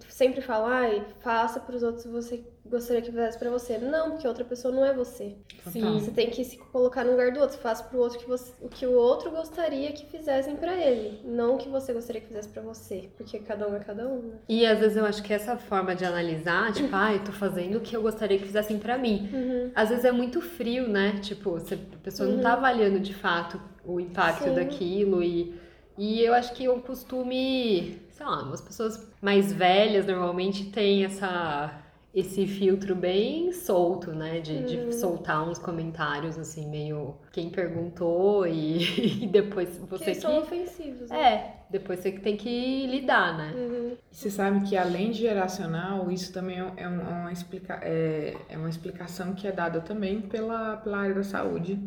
sempre 0.09 0.41
falar 0.41 0.89
e 0.93 1.03
faça 1.21 1.59
pros 1.59 1.83
outros 1.83 2.05
o 2.05 2.07
que 2.07 2.13
você 2.13 2.43
gostaria 2.67 3.01
que 3.01 3.11
fizesse 3.11 3.37
pra 3.37 3.49
você. 3.51 3.77
Não, 3.77 4.11
porque 4.11 4.27
outra 4.27 4.43
pessoa 4.43 4.73
não 4.73 4.83
é 4.83 4.91
você. 4.91 5.35
Total. 5.63 5.93
Você 5.99 6.09
tem 6.11 6.29
que 6.31 6.43
se 6.43 6.57
colocar 6.57 7.03
no 7.03 7.11
lugar 7.11 7.31
do 7.31 7.39
outro. 7.39 7.57
Faça 7.59 7.83
pro 7.83 7.99
outro 7.99 8.17
que 8.17 8.27
você- 8.27 8.51
o 8.59 8.67
que 8.67 8.85
o 8.87 8.93
outro 8.93 9.29
gostaria 9.29 9.91
que 9.91 10.05
fizessem 10.07 10.55
pra 10.55 10.73
ele, 10.75 11.21
não 11.23 11.55
o 11.55 11.57
que 11.57 11.69
você 11.69 11.93
gostaria 11.93 12.19
que 12.21 12.27
fizesse 12.27 12.49
pra 12.49 12.61
você, 12.63 13.09
porque 13.15 13.37
cada 13.39 13.67
um 13.67 13.75
é 13.75 13.79
cada 13.79 14.07
um, 14.07 14.19
né? 14.19 14.35
E 14.49 14.65
às 14.65 14.79
vezes 14.79 14.97
eu 14.97 15.05
acho 15.05 15.21
que 15.21 15.31
essa 15.31 15.55
forma 15.57 15.95
de 15.95 16.03
analisar, 16.05 16.73
tipo, 16.73 16.89
ai, 16.95 17.21
tô 17.23 17.31
fazendo 17.31 17.77
o 17.77 17.81
que 17.81 17.95
eu 17.95 18.01
gostaria 18.01 18.37
que 18.39 18.45
fizessem 18.45 18.79
pra 18.79 18.97
mim. 18.97 19.29
Uhum. 19.31 19.71
Às 19.75 19.89
vezes 19.89 20.03
é 20.05 20.11
muito 20.11 20.41
frio, 20.41 20.87
né? 20.87 21.19
Tipo, 21.21 21.57
a 21.57 21.97
pessoa 22.03 22.27
não 22.27 22.41
tá 22.41 22.53
avaliando 22.53 22.99
de 22.99 23.13
fato 23.13 23.61
o 23.85 23.99
impacto 23.99 24.45
Sim. 24.45 24.55
daquilo 24.55 25.21
e, 25.23 25.53
e 25.97 26.19
eu 26.23 26.33
acho 26.33 26.51
que 26.53 26.67
o 26.67 26.79
costume, 26.81 28.01
sei 28.15 28.25
lá, 28.25 28.49
as 28.51 28.61
pessoas 28.61 29.05
mais 29.21 29.51
velhas 29.51 30.05
normalmente 30.05 30.71
têm 30.71 31.03
essa 31.03 31.81
esse 32.13 32.47
filtro 32.47 32.95
bem 32.95 33.51
solto, 33.51 34.13
né? 34.13 34.39
De, 34.39 34.63
de 34.63 34.95
soltar 34.95 35.45
uns 35.45 35.59
comentários 35.59 36.37
assim, 36.37 36.69
meio 36.69 37.13
quem 37.33 37.49
perguntou 37.49 38.47
e, 38.47 38.77
e 39.23 39.27
depois 39.27 39.77
você 39.79 40.05
Que 40.05 40.11
que. 40.11 40.21
são 40.21 40.37
ofensivos, 40.39 41.09
né? 41.09 41.33
É, 41.33 41.64
depois 41.77 41.99
você 41.99 42.11
que 42.11 42.21
tem 42.21 42.35
que 42.37 42.85
lidar, 42.87 43.37
né? 43.37 43.53
Uhum. 43.55 43.97
Você 44.11 44.29
sabe 44.29 44.67
que 44.67 44.75
além 44.77 45.11
de 45.11 45.19
geracional, 45.19 46.09
isso 46.11 46.31
também 46.33 46.57
é, 46.59 46.63
um- 46.63 46.73
é 46.77 46.87
um- 46.87 47.01
é 47.01 47.13
uma, 47.21 47.31
explica, 47.31 47.79
é, 47.83 48.35
é 48.49 48.57
uma 48.57 48.69
explicação 48.69 49.33
que 49.33 49.47
é 49.47 49.51
dada 49.51 49.81
também 49.81 50.21
pela, 50.21 50.77
pela 50.77 50.97
área 50.99 51.15
da 51.15 51.23
saúde. 51.23 51.79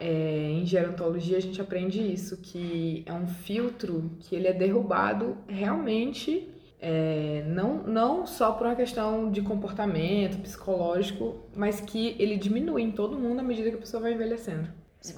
É, 0.00 0.50
em 0.52 0.64
gerontologia 0.66 1.36
a 1.36 1.40
gente 1.40 1.60
aprende 1.60 2.00
isso, 2.00 2.38
que 2.38 3.02
é 3.06 3.12
um 3.12 3.26
filtro 3.26 4.10
que 4.20 4.34
ele 4.34 4.46
é 4.48 4.52
derrubado 4.52 5.36
realmente 5.48 6.48
é, 6.80 7.42
não, 7.46 7.82
não 7.82 8.26
só 8.26 8.52
por 8.52 8.66
uma 8.66 8.76
questão 8.76 9.30
de 9.30 9.40
comportamento 9.40 10.38
psicológico, 10.42 11.36
mas 11.54 11.80
que 11.80 12.14
ele 12.18 12.36
diminui 12.36 12.82
em 12.82 12.92
todo 12.92 13.18
mundo 13.18 13.40
à 13.40 13.42
medida 13.42 13.70
que 13.70 13.76
a 13.76 13.80
pessoa 13.80 14.02
vai 14.02 14.12
envelhecendo. 14.12 14.68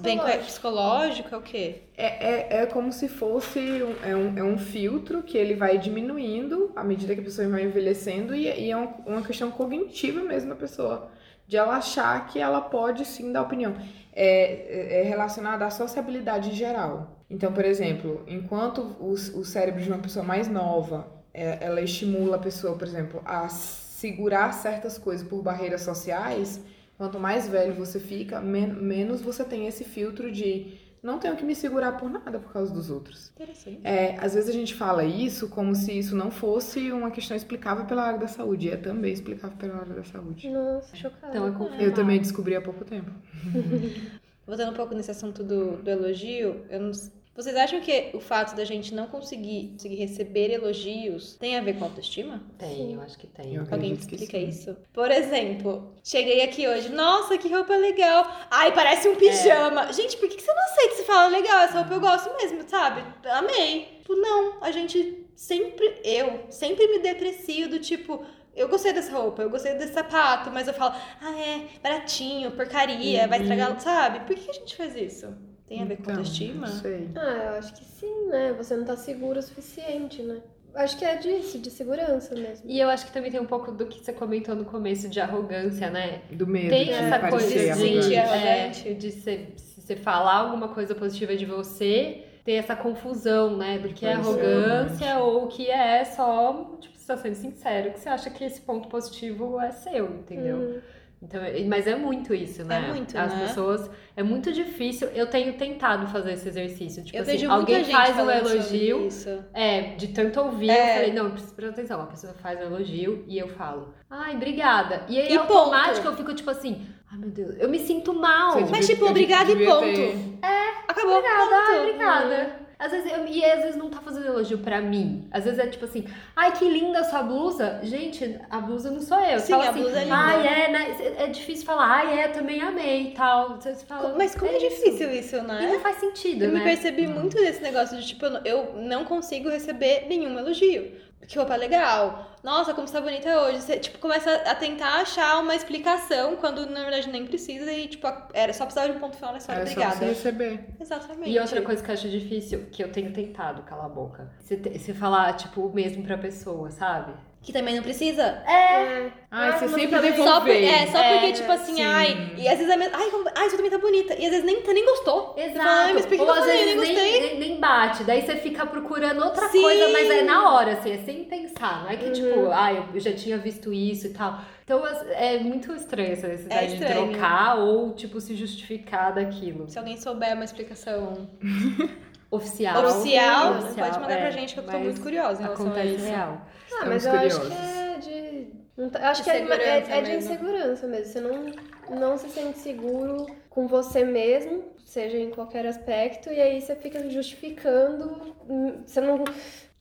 Com 0.03 0.27
é 0.27 0.37
psicológico, 0.39 1.35
é 1.35 1.39
o 1.39 1.43
quê? 1.43 1.83
É, 1.97 2.59
é, 2.59 2.63
é 2.63 2.67
como 2.67 2.93
se 2.93 3.09
fosse 3.09 3.59
um, 3.83 3.95
é, 4.05 4.15
um, 4.15 4.39
é 4.39 4.45
um 4.45 4.59
filtro 4.59 5.23
que 5.23 5.37
ele 5.39 5.55
vai 5.55 5.79
diminuindo 5.79 6.71
à 6.77 6.85
medida 6.85 7.15
que 7.15 7.21
a 7.21 7.25
pessoa 7.25 7.49
vai 7.49 7.65
envelhecendo 7.65 8.35
e, 8.35 8.45
e 8.47 8.71
é 8.71 8.77
um- 8.77 8.93
uma 9.07 9.23
questão 9.23 9.51
cognitiva 9.51 10.21
mesmo 10.23 10.51
da 10.51 10.57
pessoa, 10.57 11.11
de 11.47 11.57
ela 11.57 11.77
achar 11.77 12.27
que 12.27 12.39
ela 12.39 12.61
pode 12.61 13.05
sim 13.07 13.33
dar 13.33 13.43
opinião. 13.43 13.75
É, 14.13 14.99
é- 14.99 15.01
é 15.01 15.03
relacionado 15.05 15.63
à 15.63 15.71
sociabilidade 15.71 16.51
em 16.51 16.55
geral. 16.55 17.25
Então, 17.31 17.53
por 17.53 17.65
exemplo, 17.65 18.23
enquanto 18.27 18.83
o, 19.01 19.13
o 19.13 19.45
cérebro 19.45 19.81
de 19.83 19.89
uma 19.89 19.99
pessoa 19.99 20.25
mais 20.25 20.49
nova, 20.49 21.07
é, 21.33 21.59
ela 21.63 21.81
estimula 21.81 22.37
a 22.37 22.39
pessoa, 22.39 22.77
por 22.77 22.87
exemplo, 22.87 23.23
a 23.25 23.49
segurar 23.49 24.53
certas 24.53 24.99
coisas 24.99 25.27
por 25.27 25.43
barreiras 25.43 25.83
sociais, 25.83 26.61
quanto 26.99 27.19
mais 27.19 27.49
velho 27.49 27.75
você 27.75 27.99
fica, 28.01 28.41
men- 28.41 28.75
menos 28.75 29.23
você 29.23 29.45
tem 29.45 29.67
esse 29.67 29.85
filtro 29.85 30.31
de 30.31 30.77
não 31.03 31.19
tenho 31.21 31.37
que 31.37 31.45
me 31.45 31.55
segurar 31.55 31.93
por 31.93 32.11
nada 32.11 32.41
por 32.41 32.53
causa 32.53 32.75
dos 32.75 32.91
outros. 32.91 33.31
Interessante. 33.37 33.81
É, 33.85 34.17
às 34.19 34.35
vezes 34.35 34.51
a 34.51 34.53
gente 34.53 34.75
fala 34.75 35.05
isso 35.05 35.49
como 35.49 35.75
se 35.75 35.97
isso 35.97 36.17
não 36.17 36.31
fosse 36.31 36.91
uma 36.93 37.11
questão 37.11 37.37
explicável 37.37 37.87
pela 37.87 38.03
área 38.03 38.19
da 38.19 38.29
saúde, 38.29 38.67
e 38.67 38.71
é 38.71 38.77
também 38.77 39.13
explicável 39.13 39.57
pela 39.57 39.77
área 39.77 39.95
da 39.95 40.05
saúde. 40.05 40.49
Nossa, 40.51 40.97
chocada. 40.97 41.29
Então 41.29 41.75
é. 41.75 41.87
Eu 41.87 41.95
também 41.95 42.19
descobri 42.19 42.57
há 42.57 42.61
pouco 42.61 42.85
tempo. 42.85 43.11
Voltando 44.47 44.73
um 44.73 44.75
pouco 44.75 44.95
nesse 44.95 45.11
assunto 45.11 45.45
do, 45.45 45.77
do 45.83 45.91
elogio, 45.91 46.65
eu 46.71 46.81
não 46.81 46.91
vocês 47.39 47.55
acham 47.55 47.81
que 47.81 48.11
o 48.15 48.19
fato 48.19 48.57
da 48.57 48.65
gente 48.65 48.93
não 48.93 49.07
conseguir, 49.07 49.69
conseguir 49.75 49.95
receber 49.95 50.51
elogios 50.51 51.37
tem 51.37 51.57
a 51.57 51.61
ver 51.61 51.79
com 51.79 51.85
autoestima? 51.85 52.43
Tem, 52.59 52.95
eu 52.95 53.01
acho 53.01 53.17
que 53.17 53.29
tem. 53.29 53.55
Eu 53.55 53.65
Alguém 53.71 53.93
explica 53.93 54.37
sim. 54.37 54.49
isso? 54.49 54.77
Por 54.93 55.09
exemplo, 55.09 55.95
cheguei 56.03 56.43
aqui 56.43 56.67
hoje, 56.67 56.89
nossa, 56.89 57.39
que 57.39 57.49
roupa 57.49 57.77
legal. 57.77 58.27
Ai, 58.51 58.75
parece 58.75 59.09
um 59.09 59.15
pijama. 59.15 59.93
Gente, 59.93 60.17
por 60.17 60.29
que 60.29 60.43
você 60.43 60.53
não 60.53 60.65
aceita? 60.65 60.97
Você 60.97 61.05
fala, 61.05 61.29
legal, 61.29 61.61
essa 61.61 61.79
roupa 61.79 61.95
eu 61.95 62.01
gosto 62.01 62.37
mesmo, 62.39 62.69
sabe? 62.69 63.05
Amei. 63.31 63.99
Tipo, 64.01 64.17
não, 64.17 64.61
a 64.61 64.73
gente 64.73 65.25
sempre, 65.37 66.01
eu 66.03 66.45
sempre 66.51 66.89
me 66.89 66.99
deprecio 66.99 67.69
do 67.69 67.79
tipo, 67.79 68.27
eu 68.53 68.69
gostei 68.69 68.93
dessa 68.93 69.17
roupa, 69.17 69.43
eu 69.43 69.51
gostei 69.51 69.75
desse 69.75 69.93
sapato, 69.93 70.51
mas 70.51 70.67
eu 70.67 70.75
falo, 70.75 70.93
ah, 71.21 71.41
é, 71.41 71.79
baratinho, 71.81 72.51
porcaria, 72.51 73.29
vai 73.29 73.41
estragar, 73.41 73.81
sabe? 73.81 74.27
Por 74.27 74.35
que 74.35 74.51
a 74.51 74.55
gente 74.55 74.75
faz 74.75 74.97
isso? 74.97 75.48
Tem 75.69 75.83
a 75.83 75.85
ver 75.85 75.97
com 75.97 76.03
Então, 76.03 76.15
autoestima? 76.15 76.67
Não 76.67 76.75
sei. 76.75 77.09
Ah, 77.15 77.51
eu 77.53 77.59
acho 77.59 77.75
que 77.75 77.85
sim, 77.85 78.27
né? 78.29 78.55
Você 78.57 78.77
não 78.77 78.85
tá 78.85 78.97
seguro 78.97 79.39
o 79.39 79.43
suficiente, 79.43 80.23
né? 80.23 80.41
Acho 80.75 80.99
que 80.99 81.05
é 81.05 81.17
disso, 81.17 81.59
de 81.59 81.71
segurança 81.71 82.35
mesmo. 82.35 82.69
E 82.71 82.79
eu 82.79 82.89
acho 82.89 83.07
que 83.07 83.13
também 83.13 83.31
tem 83.31 83.41
um 83.41 83.47
pouco 83.47 83.73
do 83.73 83.87
que 83.87 84.01
você 84.01 84.13
comentou 84.13 84.55
no 84.55 84.65
começo 84.65 85.09
de 85.09 85.21
arrogância, 85.21 85.91
né? 85.91 86.23
Do 86.31 86.47
medo 86.47 86.71
Tem 86.71 86.85
de 86.87 86.93
essa 86.93 87.19
coisa 87.19 87.49
de, 87.49 87.71
arrogante. 87.71 88.03
sentir 88.03 88.89
é, 88.89 88.95
de 88.95 89.11
você, 89.11 89.49
se 89.57 89.81
você 89.81 89.97
falar 89.97 90.37
alguma 90.37 90.69
coisa 90.69 90.95
positiva 90.95 91.37
de 91.37 91.47
você, 91.47 92.25
ter 92.45 92.53
essa 92.53 92.77
confusão, 92.77 93.57
né? 93.57 93.79
Do 93.79 93.89
que 93.89 94.07
é 94.07 94.13
arrogância 94.13 95.19
ou 95.19 95.45
o 95.45 95.49
que 95.49 95.69
é 95.71 96.05
só, 96.05 96.77
tipo, 96.81 96.97
você 96.97 97.07
tá 97.07 97.17
sendo 97.17 97.35
sincero, 97.35 97.93
que 97.93 97.99
você 98.01 98.09
acha 98.09 98.31
que 98.31 98.45
esse 98.45 98.61
ponto 98.61 98.89
positivo 98.89 99.61
é 99.61 99.71
seu, 99.71 100.07
entendeu? 100.07 100.57
Hum. 100.57 100.81
Então, 101.21 101.41
mas 101.67 101.87
é 101.89 101.97
muito 101.97 102.33
isso, 102.33 102.65
né? 102.65 102.85
É 102.89 102.93
muito, 102.93 103.19
As 103.19 103.35
né? 103.35 103.47
pessoas. 103.49 103.91
É 104.17 104.23
muito 104.23 104.53
difícil. 104.53 105.09
Eu 105.09 105.27
tenho 105.27 105.53
tentado 105.55 106.07
fazer 106.07 106.33
esse 106.35 106.49
exercício. 106.49 107.03
Tipo 107.03 107.17
eu 107.17 107.23
assim, 107.23 107.33
vejo 107.33 107.51
alguém 107.51 107.85
faz 107.85 108.17
um 108.19 108.31
elogio. 108.31 109.07
isso. 109.09 109.45
É, 109.53 109.97
de 109.97 110.09
tanto 110.09 110.41
ouvir, 110.41 110.71
É. 110.71 110.91
eu 110.93 110.95
falei, 110.95 111.13
não, 111.13 111.31
presta 111.33 111.55
presta 111.57 111.73
atenção. 111.81 112.01
A 112.03 112.07
pessoa 112.07 112.33
faz 112.35 112.61
um 112.61 112.63
elogio 112.63 113.25
e 113.27 113.37
eu 113.37 113.49
falo, 113.49 113.93
ai, 114.09 114.37
obrigada. 114.37 115.03
E 115.09 115.19
aí, 115.21 115.33
E 115.33 115.37
automático, 115.37 115.97
ponto. 115.97 116.09
eu 116.13 116.17
fico 116.17 116.35
tipo 116.35 116.51
assim, 116.51 116.87
ai 117.11 117.19
meu 117.19 117.31
Deus, 117.31 117.57
eu 117.59 117.69
me 117.69 117.81
sinto 117.81 118.15
mal. 118.15 118.61
Mas, 118.71 118.87
tipo, 118.87 119.05
obrigada 119.07 119.51
e 119.51 119.65
ponto. 119.67 119.81
ter- 119.81 120.39
Acabou. 120.87 121.17
Obrigada, 121.19 121.55
ai, 121.57 121.67
ponto. 121.79 121.81
obrigada. 121.89 122.68
Às 122.79 122.93
vezes, 122.93 123.11
eu- 123.13 123.27
e 123.27 123.45
às 123.45 123.61
vezes 123.63 123.77
não 123.77 123.91
tá 123.91 124.01
fazendo 124.01 124.27
elogio 124.27 124.59
pra 124.59 124.81
mim. 124.81 125.27
Às 125.33 125.45
vezes 125.45 125.59
é 125.59 125.67
tipo 125.67 125.85
assim, 125.85 126.05
ai, 126.37 126.53
que 126.53 126.65
linda 126.65 127.01
a 127.01 127.05
sua 127.05 127.23
blusa. 127.25 127.81
Gente, 127.83 128.39
a 128.49 128.61
blusa 128.61 128.89
não 128.91 129.01
sou 129.01 129.19
eu. 129.19 129.41
Sim, 129.41 129.51
fala 129.53 129.67
a 129.67 129.71
assim, 129.71 129.81
blusa 129.81 129.99
é 130.01 130.05
linda. 130.05 130.17
ai, 130.17 130.47
é, 130.47 130.69
né? 130.71 130.97
É 131.19 131.27
difícil 131.27 131.67
falar, 131.67 131.87
ai, 131.87 132.21
é, 132.21 132.29
também 132.29 132.61
amei 132.63 133.09
e 133.09 133.11
tal. 133.15 133.57
Você 133.61 133.75
fala, 133.85 134.15
Mas 134.17 134.37
como 134.37 134.51
é, 134.51 134.57
isso. 134.59 134.69
difícil 134.69 135.11
isso, 135.11 135.37
E 135.37 135.41
né? 135.43 135.71
não 135.73 135.81
faz 135.81 135.97
sentido, 135.97 136.45
Eu 136.45 136.53
né? 136.53 136.59
me 136.61 136.65
percebi 136.65 137.07
muito 137.09 137.37
desse 137.37 137.61
negócio 137.63 137.97
de, 137.99 138.07
tipo, 138.07 138.25
eu 138.45 138.75
não 138.77 139.05
consigo 139.05 139.49
receber 139.49 140.07
nenhum 140.09 140.39
elogio. 140.39 140.93
Que 141.27 141.37
roupa 141.37 141.57
legal. 141.57 142.31
Nossa, 142.43 142.73
como 142.73 142.87
você 142.87 142.95
tá 142.95 143.01
bonita 143.01 143.29
hoje. 143.43 143.61
Você, 143.61 143.79
tipo, 143.79 143.99
começa 143.99 144.33
a 144.47 144.55
tentar 144.55 145.01
achar 145.01 145.41
uma 145.43 145.55
explicação 145.55 146.37
quando, 146.37 146.65
na 146.67 146.81
verdade, 146.83 147.09
nem 147.11 147.27
precisa. 147.27 147.71
E, 147.71 147.89
tipo, 147.89 148.07
era 148.33 148.53
só 148.55 148.65
precisava 148.65 148.91
de 148.93 148.97
um 148.97 149.01
ponto 149.01 149.17
final 149.17 149.33
na 149.33 149.39
história. 149.39 149.61
Era 149.61 149.67
só 149.67 149.73
Obrigada. 149.73 149.97
você 149.97 150.05
receber. 150.07 150.65
Exatamente. 150.81 151.31
E 151.31 151.39
outra 151.39 151.61
coisa 151.63 151.83
que 151.83 151.91
eu 151.91 151.95
acho 151.95 152.09
difícil, 152.09 152.67
que 152.73 152.83
eu 152.83 152.91
tenho 152.91 153.13
tentado 153.13 153.63
calar 153.65 153.87
a 153.87 153.89
boca, 153.91 154.31
você, 154.39 154.57
te- 154.57 154.79
você 154.79 154.95
falar, 154.95 155.35
tipo, 155.35 155.61
o 155.67 155.75
mesmo 155.75 156.03
pra 156.05 156.17
pessoa, 156.17 156.71
sabe? 156.71 157.13
Que 157.41 157.53
também 157.53 157.77
não 157.77 157.83
precisa. 157.83 158.23
É. 158.23 159.11
Ai, 159.31 159.53
você 159.53 159.67
mas 159.67 159.75
sempre 159.75 160.01
devolver. 160.01 160.25
Só, 160.27 160.41
por, 160.41 160.51
é, 160.51 160.87
só 160.89 160.99
É, 160.99 161.13
porque, 161.19 161.33
tipo 161.35 161.51
assim, 161.53 161.75
sim. 161.77 161.83
ai. 161.83 162.33
E 162.37 162.47
às 162.49 162.59
vezes 162.59 162.71
é 162.73 162.77
mesmo. 162.77 162.95
Ai, 162.95 163.11
como, 163.11 163.25
ai, 163.35 163.47
isso 163.47 163.57
também 163.57 163.71
tá 163.71 163.79
bonita. 163.79 164.15
E 164.15 164.25
às 164.25 164.31
vezes 164.31 164.45
nem, 164.45 164.61
você 164.63 164.73
nem 164.75 164.85
gostou. 164.85 165.35
Você 165.35 165.51
fala, 165.51 165.71
ai, 165.85 165.93
mas 165.95 166.05
por 166.05 166.15
que 166.17 166.21
Ou 166.21 166.27
eu 166.27 166.33
às 166.35 166.39
falei? 166.41 166.61
Eu 166.61 166.65
vezes 166.65 166.81
nem 166.83 166.95
nem, 166.95 167.05
gostei. 167.13 167.21
nem, 167.39 167.39
nem 167.49 167.61
bate. 167.61 168.05
Daí 168.05 168.23
você 168.23 168.37
fica 168.37 168.67
procurando 168.67 169.25
outra 169.25 169.49
Sim. 169.49 169.63
coisa, 169.63 169.89
mas 169.89 170.11
é 170.11 170.23
na 170.23 170.53
hora, 170.53 170.73
assim, 170.73 170.91
é 170.93 170.99
sem 170.99 171.25
pensar. 171.25 171.85
Não 171.85 171.91
é 171.91 171.97
que, 171.97 172.07
Uhum. 172.07 172.13
tipo, 172.13 172.51
ah, 172.53 172.73
eu 172.93 173.01
já 173.01 173.13
tinha 173.15 173.39
visto 173.39 173.73
isso 173.73 174.09
e 174.09 174.11
tal. 174.11 174.41
Então 174.65 174.83
é 174.87 175.39
muito 175.39 175.73
estranho 175.75 176.13
essa 176.13 176.29
necessidade 176.29 176.67
de 176.77 176.83
estranho. 176.83 177.11
trocar 177.13 177.59
ou, 177.59 177.95
tipo, 177.95 178.21
se 178.21 178.35
justificar 178.37 179.15
daquilo. 179.15 179.67
Se 179.71 179.79
alguém 179.79 179.97
souber 179.97 180.35
uma 180.35 180.45
explicação 180.45 181.27
Oficial. 182.31 182.85
oficial, 182.85 183.59
Oficial, 183.59 183.87
pode 183.89 184.01
mandar 184.01 184.15
é, 184.15 184.21
pra 184.21 184.31
gente 184.31 184.55
que 184.55 184.61
eu 184.61 184.65
tô 184.65 184.73
mas 184.73 184.83
muito 184.83 185.01
curiosa 185.01 185.41
em 185.41 185.45
relação 185.45 185.67
a 185.67 185.71
Acontece 185.71 185.95
isso. 185.95 186.05
real. 186.07 186.41
Ah, 186.73 186.85
mas 186.87 187.05
Estamos 187.07 187.23
eu 187.23 187.27
acho 187.27 187.41
que 187.41 187.53
é 187.57 187.99
de. 187.99 188.91
tá- 188.91 189.11
Acho 189.11 189.23
De 189.23 189.31
que 189.31 189.37
é, 189.37 189.41
de- 189.45 189.53
é- 189.63 189.99
é 189.99 190.03
de 190.03 190.13
insegurança 190.17 190.87
mesmo. 190.87 191.07
Você 191.13 191.21
não, 191.21 191.99
não 191.99 192.19
se 192.19 192.29
sente 192.29 192.59
seguro 192.59 193.27
com 193.49 193.67
você 193.67 194.05
mesmo, 194.05 194.63
seja 194.85 195.17
em 195.19 195.31
qualquer 195.31 195.67
aspecto, 195.67 196.31
e 196.31 196.41
aí 196.41 196.61
você 196.61 196.77
fica 196.77 197.09
justificando. 197.11 198.35
hum, 198.49 198.83
Você 198.87 199.01
não, 199.01 199.25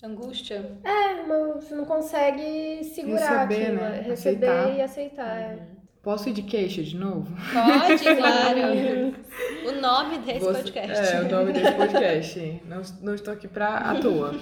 Angústia. 0.03 0.71
é, 0.83 1.23
não, 1.23 1.55
você 1.55 1.75
não 1.75 1.85
consegue 1.85 2.83
segurar 2.85 3.45
Receber, 3.45 3.63
aquilo, 3.65 3.81
né? 3.81 3.97
é, 3.97 4.01
receber 4.09 4.47
Aceitar. 4.47 4.75
e 4.77 4.81
aceitar. 4.81 5.37
é. 5.37 5.59
Posso 6.07 6.29
ir 6.29 6.31
de 6.31 6.41
queixa 6.41 6.81
de 6.81 6.95
novo? 6.95 7.27
Pode, 7.51 7.99
claro. 8.15 9.13
o 9.67 9.81
nome 9.81 10.19
desse 10.19 10.39
Você- 10.39 10.59
podcast. 10.63 11.13
É, 11.15 11.21
o 11.21 11.29
nome 11.29 11.51
desse 11.51 11.71
podcast. 11.73 12.61
não, 12.65 12.81
não 13.01 13.13
estou 13.13 13.33
aqui 13.33 13.45
pra 13.45 13.75
à 13.75 13.99
toa. 13.99 14.33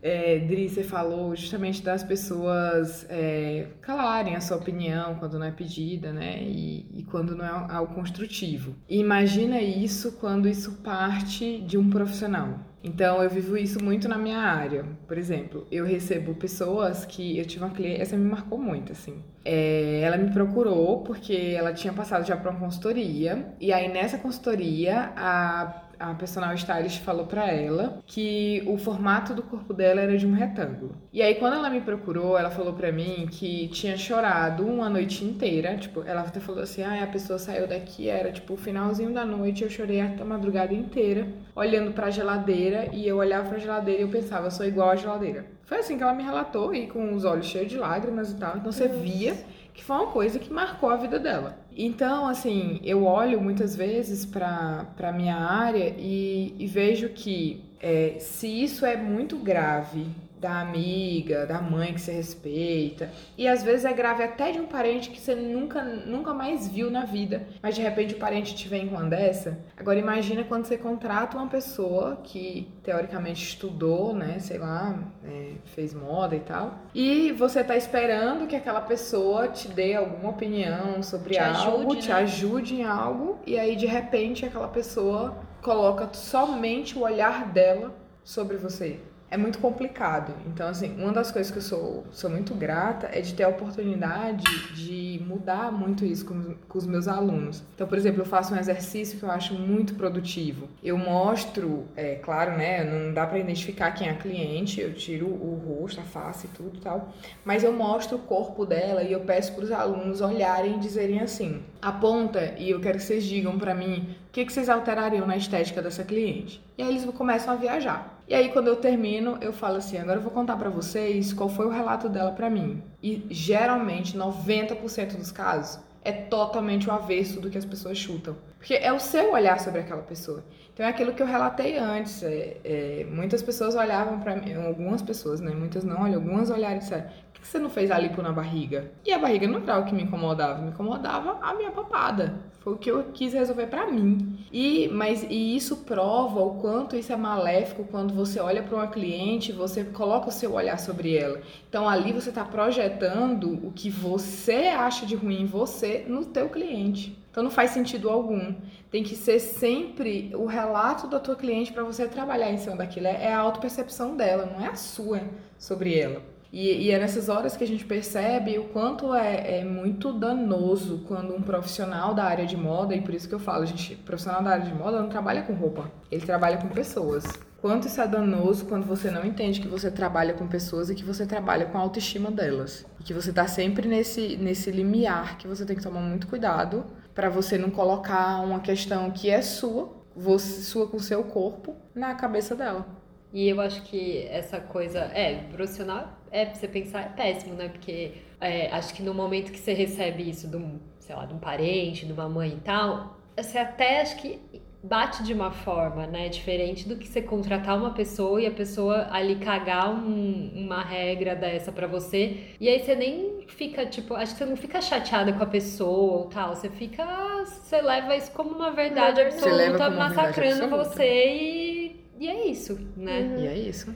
É, 0.00 0.38
Dri, 0.38 0.68
você 0.68 0.84
falou 0.84 1.34
justamente 1.34 1.82
das 1.82 2.04
pessoas 2.04 3.06
é, 3.08 3.68
calarem 3.80 4.36
a 4.36 4.40
sua 4.40 4.58
opinião 4.58 5.14
quando 5.14 5.38
não 5.38 5.46
é 5.46 5.50
pedida, 5.50 6.12
né? 6.12 6.42
E, 6.42 6.86
e 6.98 7.02
quando 7.04 7.34
não 7.34 7.42
é 7.42 7.72
algo 7.72 7.94
construtivo. 7.94 8.76
E 8.86 9.00
imagina 9.00 9.62
isso 9.62 10.12
quando 10.20 10.46
isso 10.46 10.72
parte 10.84 11.58
de 11.62 11.78
um 11.78 11.88
profissional. 11.88 12.60
Então, 12.84 13.22
eu 13.22 13.30
vivo 13.30 13.56
isso 13.56 13.82
muito 13.82 14.06
na 14.06 14.18
minha 14.18 14.38
área. 14.38 14.84
Por 15.08 15.16
exemplo, 15.16 15.66
eu 15.72 15.86
recebo 15.86 16.34
pessoas 16.34 17.06
que. 17.06 17.38
Eu 17.38 17.46
tive 17.46 17.64
uma 17.64 17.72
cliente. 17.72 18.02
Essa 18.02 18.14
me 18.14 18.28
marcou 18.28 18.58
muito, 18.58 18.92
assim. 18.92 19.22
É, 19.42 20.00
ela 20.02 20.18
me 20.18 20.30
procurou 20.30 21.02
porque 21.02 21.54
ela 21.56 21.72
tinha 21.72 21.94
passado 21.94 22.26
já 22.26 22.36
para 22.36 22.50
uma 22.50 22.60
consultoria. 22.60 23.54
E 23.58 23.72
aí, 23.72 23.90
nessa 23.90 24.18
consultoria, 24.18 25.12
a, 25.16 25.83
a 25.98 26.14
personal 26.14 26.54
stylist 26.54 27.00
falou 27.00 27.26
para 27.26 27.46
ela 27.46 28.02
que 28.06 28.62
o 28.66 28.76
formato 28.76 29.34
do 29.34 29.42
corpo 29.42 29.72
dela 29.72 30.00
era 30.00 30.16
de 30.16 30.26
um 30.26 30.32
retângulo. 30.32 30.96
E 31.12 31.22
aí, 31.22 31.34
quando 31.36 31.54
ela 31.54 31.70
me 31.70 31.80
procurou, 31.80 32.38
ela 32.38 32.50
falou 32.50 32.72
para 32.72 32.90
mim 32.92 33.26
que 33.30 33.68
tinha 33.68 33.96
chorado 33.96 34.66
uma 34.66 34.88
noite 34.88 35.24
inteira. 35.24 35.76
Tipo, 35.76 36.02
ela 36.02 36.22
até 36.22 36.40
falou 36.40 36.62
assim: 36.62 36.82
ah, 36.82 37.02
a 37.02 37.06
pessoa 37.06 37.38
saiu 37.38 37.66
daqui, 37.66 38.08
era 38.08 38.32
tipo 38.32 38.54
o 38.54 38.56
finalzinho 38.56 39.12
da 39.12 39.24
noite. 39.24 39.62
Eu 39.62 39.70
chorei 39.70 40.00
a 40.00 40.24
madrugada 40.24 40.74
inteira, 40.74 41.26
olhando 41.54 41.92
pra 41.92 42.10
geladeira. 42.10 42.88
E 42.92 43.06
eu 43.06 43.16
olhava 43.16 43.48
pra 43.48 43.58
geladeira 43.58 44.00
e 44.00 44.04
eu 44.04 44.08
pensava: 44.08 44.46
eu 44.46 44.50
sou 44.50 44.66
igual 44.66 44.90
à 44.90 44.96
geladeira. 44.96 45.46
Foi 45.64 45.78
assim 45.78 45.96
que 45.96 46.02
ela 46.02 46.14
me 46.14 46.22
relatou, 46.22 46.74
e 46.74 46.86
com 46.86 47.14
os 47.14 47.24
olhos 47.24 47.46
cheios 47.46 47.70
de 47.70 47.78
lágrimas 47.78 48.30
e 48.30 48.36
tal. 48.36 48.56
Então 48.56 48.70
você 48.70 48.86
via 48.86 49.34
que 49.72 49.82
foi 49.82 49.96
uma 49.96 50.06
coisa 50.06 50.38
que 50.38 50.52
marcou 50.52 50.88
a 50.88 50.96
vida 50.96 51.18
dela. 51.18 51.58
Então, 51.76 52.26
assim, 52.26 52.80
eu 52.84 53.04
olho 53.04 53.40
muitas 53.40 53.74
vezes 53.74 54.24
para 54.24 54.86
a 54.98 55.12
minha 55.12 55.36
área 55.36 55.94
e, 55.98 56.54
e 56.58 56.66
vejo 56.66 57.08
que 57.08 57.64
é, 57.80 58.16
se 58.20 58.46
isso 58.46 58.86
é 58.86 58.96
muito 58.96 59.36
grave 59.36 60.06
da 60.44 60.60
amiga, 60.60 61.46
da 61.46 61.62
mãe 61.62 61.94
que 61.94 62.00
você 62.02 62.12
respeita, 62.12 63.10
e 63.38 63.48
às 63.48 63.62
vezes 63.62 63.86
é 63.86 63.92
grave 63.94 64.22
até 64.22 64.52
de 64.52 64.60
um 64.60 64.66
parente 64.66 65.08
que 65.08 65.18
você 65.18 65.34
nunca, 65.34 65.82
nunca 65.82 66.34
mais 66.34 66.68
viu 66.68 66.90
na 66.90 67.06
vida, 67.06 67.46
mas 67.62 67.74
de 67.74 67.80
repente 67.80 68.14
o 68.14 68.18
parente 68.18 68.54
te 68.54 68.68
vem 68.68 68.86
com 68.86 68.94
uma 68.96 69.08
dessa. 69.08 69.58
Agora 69.74 69.98
imagina 69.98 70.44
quando 70.44 70.66
você 70.66 70.76
contrata 70.76 71.38
uma 71.38 71.46
pessoa 71.46 72.18
que 72.22 72.70
teoricamente 72.82 73.42
estudou, 73.42 74.14
né, 74.14 74.38
sei 74.38 74.58
lá, 74.58 75.02
é, 75.24 75.52
fez 75.64 75.94
moda 75.94 76.36
e 76.36 76.40
tal, 76.40 76.78
e 76.94 77.32
você 77.32 77.64
tá 77.64 77.74
esperando 77.74 78.46
que 78.46 78.54
aquela 78.54 78.82
pessoa 78.82 79.48
te 79.48 79.68
dê 79.68 79.94
alguma 79.94 80.28
opinião 80.28 81.02
sobre 81.02 81.32
Te 81.32 81.38
algo, 81.38 81.84
ajude, 81.84 82.02
te 82.02 82.08
né? 82.10 82.14
ajude 82.16 82.74
em 82.74 82.84
algo, 82.84 83.38
e 83.46 83.58
aí 83.58 83.74
de 83.76 83.86
repente 83.86 84.44
aquela 84.44 84.68
pessoa 84.68 85.38
coloca 85.62 86.10
somente 86.12 86.98
o 86.98 87.00
olhar 87.00 87.50
dela 87.50 87.94
sobre 88.22 88.58
você. 88.58 89.00
É 89.34 89.36
muito 89.36 89.58
complicado. 89.58 90.32
Então, 90.46 90.68
assim, 90.68 90.94
uma 90.96 91.10
das 91.10 91.32
coisas 91.32 91.50
que 91.50 91.58
eu 91.58 91.62
sou, 91.62 92.04
sou 92.12 92.30
muito 92.30 92.54
grata 92.54 93.10
é 93.12 93.20
de 93.20 93.34
ter 93.34 93.42
a 93.42 93.48
oportunidade 93.48 94.44
de 94.76 95.20
mudar 95.26 95.72
muito 95.72 96.04
isso 96.04 96.24
com, 96.24 96.54
com 96.68 96.78
os 96.78 96.86
meus 96.86 97.08
alunos. 97.08 97.60
Então, 97.74 97.84
por 97.84 97.98
exemplo, 97.98 98.20
eu 98.20 98.24
faço 98.24 98.54
um 98.54 98.56
exercício 98.56 99.18
que 99.18 99.24
eu 99.24 99.30
acho 99.32 99.54
muito 99.54 99.96
produtivo. 99.96 100.68
Eu 100.80 100.96
mostro, 100.96 101.88
é 101.96 102.14
claro, 102.14 102.56
né? 102.56 102.84
Não 102.84 103.12
dá 103.12 103.26
pra 103.26 103.36
identificar 103.36 103.90
quem 103.90 104.06
é 104.06 104.12
a 104.12 104.14
cliente, 104.14 104.80
eu 104.80 104.94
tiro 104.94 105.26
o 105.26 105.60
rosto, 105.66 106.00
a 106.00 106.04
face 106.04 106.46
e 106.46 106.50
tudo 106.50 106.76
e 106.76 106.80
tal. 106.80 107.12
Mas 107.44 107.64
eu 107.64 107.72
mostro 107.72 108.18
o 108.18 108.20
corpo 108.20 108.64
dela 108.64 109.02
e 109.02 109.10
eu 109.10 109.22
peço 109.22 109.52
para 109.54 109.64
os 109.64 109.72
alunos 109.72 110.20
olharem 110.20 110.76
e 110.76 110.78
dizerem 110.78 111.18
assim: 111.18 111.60
aponta 111.82 112.54
e 112.56 112.70
eu 112.70 112.80
quero 112.80 112.98
que 112.98 113.04
vocês 113.04 113.24
digam 113.24 113.58
pra 113.58 113.74
mim 113.74 114.14
o 114.28 114.30
que, 114.30 114.44
que 114.44 114.52
vocês 114.52 114.68
alterariam 114.68 115.26
na 115.26 115.36
estética 115.36 115.82
dessa 115.82 116.04
cliente. 116.04 116.64
E 116.78 116.84
aí 116.84 116.88
eles 116.88 117.04
começam 117.16 117.52
a 117.52 117.56
viajar. 117.56 118.13
E 118.26 118.34
aí 118.34 118.48
quando 118.50 118.68
eu 118.68 118.76
termino, 118.76 119.36
eu 119.40 119.52
falo 119.52 119.76
assim: 119.76 119.98
agora 119.98 120.18
eu 120.18 120.22
vou 120.22 120.32
contar 120.32 120.56
pra 120.56 120.70
vocês 120.70 121.32
qual 121.32 121.48
foi 121.48 121.66
o 121.66 121.70
relato 121.70 122.08
dela 122.08 122.32
pra 122.32 122.48
mim. 122.50 122.82
E 123.02 123.26
geralmente 123.30 124.16
90% 124.16 125.16
dos 125.16 125.30
casos 125.30 125.78
é 126.02 126.12
totalmente 126.12 126.88
o 126.88 126.92
avesso 126.92 127.40
do 127.40 127.48
que 127.50 127.56
as 127.58 127.64
pessoas 127.64 127.96
chutam. 127.96 128.36
Porque 128.58 128.74
é 128.74 128.92
o 128.92 129.00
seu 129.00 129.32
olhar 129.32 129.58
sobre 129.60 129.80
aquela 129.80 130.02
pessoa. 130.02 130.42
Então 130.72 130.84
é 130.84 130.88
aquilo 130.88 131.12
que 131.14 131.22
eu 131.22 131.26
relatei 131.26 131.78
antes. 131.78 132.22
é- 132.22 132.56
é, 132.64 133.06
muitas 133.10 133.42
pessoas 133.42 133.74
olhavam 133.74 134.18
pra 134.20 134.34
mim, 134.36 134.54
algumas 134.54 135.00
pessoas, 135.02 135.40
né? 135.40 135.52
Muitas 135.54 135.84
não 135.84 136.02
olham, 136.02 136.16
algumas 136.16 136.50
olharam 136.50 136.76
e 136.76 136.78
disseram: 136.80 137.04
por 137.32 137.40
que 137.40 137.46
você 137.46 137.58
não 137.58 137.70
fez 137.70 137.90
a 137.90 137.98
lipo 137.98 138.20
na 138.22 138.32
barriga? 138.32 138.90
E 139.04 139.12
a 139.12 139.18
barriga 139.18 139.46
não 139.46 139.62
era 139.62 139.78
o 139.78 139.84
que 139.84 139.94
me 139.94 140.02
incomodava, 140.02 140.60
me 140.62 140.70
incomodava 140.70 141.38
a 141.42 141.54
minha 141.54 141.70
papada. 141.70 142.34
Foi 142.64 142.72
o 142.72 142.78
que 142.78 142.90
eu 142.90 143.04
quis 143.12 143.34
resolver 143.34 143.66
pra 143.66 143.86
mim. 143.86 144.38
E, 144.50 144.88
mas, 144.88 145.22
e 145.28 145.54
isso 145.54 145.76
prova 145.84 146.40
o 146.40 146.54
quanto 146.62 146.96
isso 146.96 147.12
é 147.12 147.16
maléfico 147.16 147.84
quando 147.84 148.14
você 148.14 148.40
olha 148.40 148.62
para 148.62 148.74
uma 148.74 148.86
cliente 148.86 149.52
você 149.52 149.84
coloca 149.84 150.30
o 150.30 150.32
seu 150.32 150.54
olhar 150.54 150.78
sobre 150.78 151.14
ela. 151.14 151.42
Então 151.68 151.86
ali 151.86 152.10
você 152.10 152.30
está 152.30 152.42
projetando 152.42 153.52
o 153.66 153.70
que 153.70 153.90
você 153.90 154.68
acha 154.68 155.04
de 155.04 155.14
ruim 155.14 155.42
em 155.42 155.46
você 155.46 156.06
no 156.08 156.24
teu 156.24 156.48
cliente. 156.48 157.14
Então 157.30 157.44
não 157.44 157.50
faz 157.50 157.72
sentido 157.72 158.08
algum. 158.08 158.54
Tem 158.90 159.02
que 159.02 159.14
ser 159.14 159.40
sempre 159.40 160.30
o 160.34 160.46
relato 160.46 161.06
da 161.06 161.20
tua 161.20 161.36
cliente 161.36 161.70
para 161.70 161.82
você 161.82 162.08
trabalhar 162.08 162.50
em 162.50 162.56
cima 162.56 162.76
daquilo. 162.76 163.08
É 163.08 163.34
a 163.34 163.40
autopercepção 163.40 164.16
dela, 164.16 164.46
não 164.46 164.64
é 164.64 164.70
a 164.70 164.74
sua 164.74 165.20
sobre 165.58 165.98
ela. 165.98 166.33
E, 166.54 166.84
e 166.84 166.90
é 166.92 167.00
nessas 167.00 167.28
horas 167.28 167.56
que 167.56 167.64
a 167.64 167.66
gente 167.66 167.84
percebe 167.84 168.56
o 168.60 168.66
quanto 168.66 169.12
é, 169.12 169.58
é 169.58 169.64
muito 169.64 170.12
danoso 170.12 171.02
quando 171.08 171.34
um 171.34 171.42
profissional 171.42 172.14
da 172.14 172.22
área 172.22 172.46
de 172.46 172.56
moda, 172.56 172.94
e 172.94 173.00
por 173.00 173.12
isso 173.12 173.28
que 173.28 173.34
eu 173.34 173.40
falo, 173.40 173.66
gente, 173.66 173.96
profissional 173.96 174.40
da 174.40 174.50
área 174.50 174.64
de 174.64 174.72
moda 174.72 175.02
não 175.02 175.08
trabalha 175.08 175.42
com 175.42 175.52
roupa, 175.52 175.90
ele 176.12 176.24
trabalha 176.24 176.56
com 176.58 176.68
pessoas. 176.68 177.24
Quanto 177.60 177.88
isso 177.88 178.00
é 178.00 178.06
danoso 178.06 178.66
quando 178.66 178.86
você 178.86 179.10
não 179.10 179.24
entende 179.24 179.60
que 179.60 179.66
você 179.66 179.90
trabalha 179.90 180.32
com 180.32 180.46
pessoas 180.46 180.88
e 180.88 180.94
que 180.94 181.02
você 181.02 181.26
trabalha 181.26 181.66
com 181.66 181.76
a 181.76 181.80
autoestima 181.80 182.30
delas. 182.30 182.86
E 183.00 183.02
que 183.02 183.12
você 183.12 183.32
tá 183.32 183.48
sempre 183.48 183.88
nesse, 183.88 184.36
nesse 184.36 184.70
limiar 184.70 185.36
que 185.38 185.48
você 185.48 185.66
tem 185.66 185.74
que 185.74 185.82
tomar 185.82 186.02
muito 186.02 186.28
cuidado 186.28 186.86
para 187.12 187.28
você 187.28 187.58
não 187.58 187.70
colocar 187.70 188.40
uma 188.44 188.60
questão 188.60 189.10
que 189.10 189.28
é 189.28 189.42
sua, 189.42 189.92
você, 190.14 190.62
sua 190.62 190.86
com 190.86 191.00
seu 191.00 191.24
corpo, 191.24 191.74
na 191.92 192.14
cabeça 192.14 192.54
dela. 192.54 192.86
E 193.34 193.48
eu 193.48 193.60
acho 193.60 193.82
que 193.82 194.28
essa 194.28 194.60
coisa, 194.60 195.00
é, 195.12 195.34
profissional, 195.50 196.22
é, 196.34 196.44
pra 196.46 196.54
você 196.54 196.66
pensar, 196.68 197.00
é 197.02 197.08
péssimo, 197.08 197.54
né? 197.54 197.68
Porque 197.68 198.12
é, 198.40 198.68
acho 198.72 198.92
que 198.94 199.02
no 199.02 199.14
momento 199.14 199.52
que 199.52 199.58
você 199.58 199.72
recebe 199.72 200.28
isso 200.28 200.48
de 200.48 200.56
um, 200.56 200.78
sei 200.98 201.14
lá, 201.14 201.24
de 201.24 201.32
um 201.34 201.38
parente, 201.38 202.04
de 202.04 202.12
uma 202.12 202.28
mãe 202.28 202.50
e 202.58 202.60
tal, 202.60 203.16
você 203.36 203.58
até 203.58 204.00
acho 204.00 204.16
que 204.16 204.40
bate 204.82 205.22
de 205.22 205.32
uma 205.32 205.50
forma, 205.50 206.06
né? 206.06 206.28
Diferente 206.28 206.86
do 206.86 206.96
que 206.96 207.06
você 207.08 207.22
contratar 207.22 207.78
uma 207.78 207.92
pessoa 207.94 208.38
e 208.42 208.46
a 208.46 208.50
pessoa 208.50 209.08
ali 209.10 209.36
cagar 209.36 209.88
um- 209.90 210.50
uma 210.54 210.82
regra 210.82 211.34
dessa 211.34 211.72
pra 211.72 211.86
você. 211.86 212.48
E 212.60 212.68
aí 212.68 212.80
você 212.80 212.94
nem 212.94 213.44
fica, 213.46 213.86
tipo, 213.86 214.12
acho 214.14 214.32
que 214.32 214.38
você 214.38 214.44
não 214.44 214.56
fica 214.56 214.82
chateada 214.82 215.32
com 215.32 215.42
a 215.42 215.46
pessoa 215.46 216.12
ou 216.18 216.24
tal. 216.26 216.54
Você 216.54 216.68
fica, 216.68 217.04
você 217.46 217.80
leva 217.80 218.14
isso 218.16 218.30
como 218.32 218.50
uma 218.50 218.72
verdade 218.72 219.20
absoluta, 219.22 219.54
uma 219.56 219.70
verdade 219.70 219.96
massacrando 219.96 220.64
absoluta. 220.64 220.84
você 220.90 221.26
e, 221.32 222.04
e 222.20 222.28
é 222.28 222.46
isso, 222.48 222.78
né? 222.96 223.36
E 223.38 223.46
é 223.46 223.54
isso. 223.56 223.94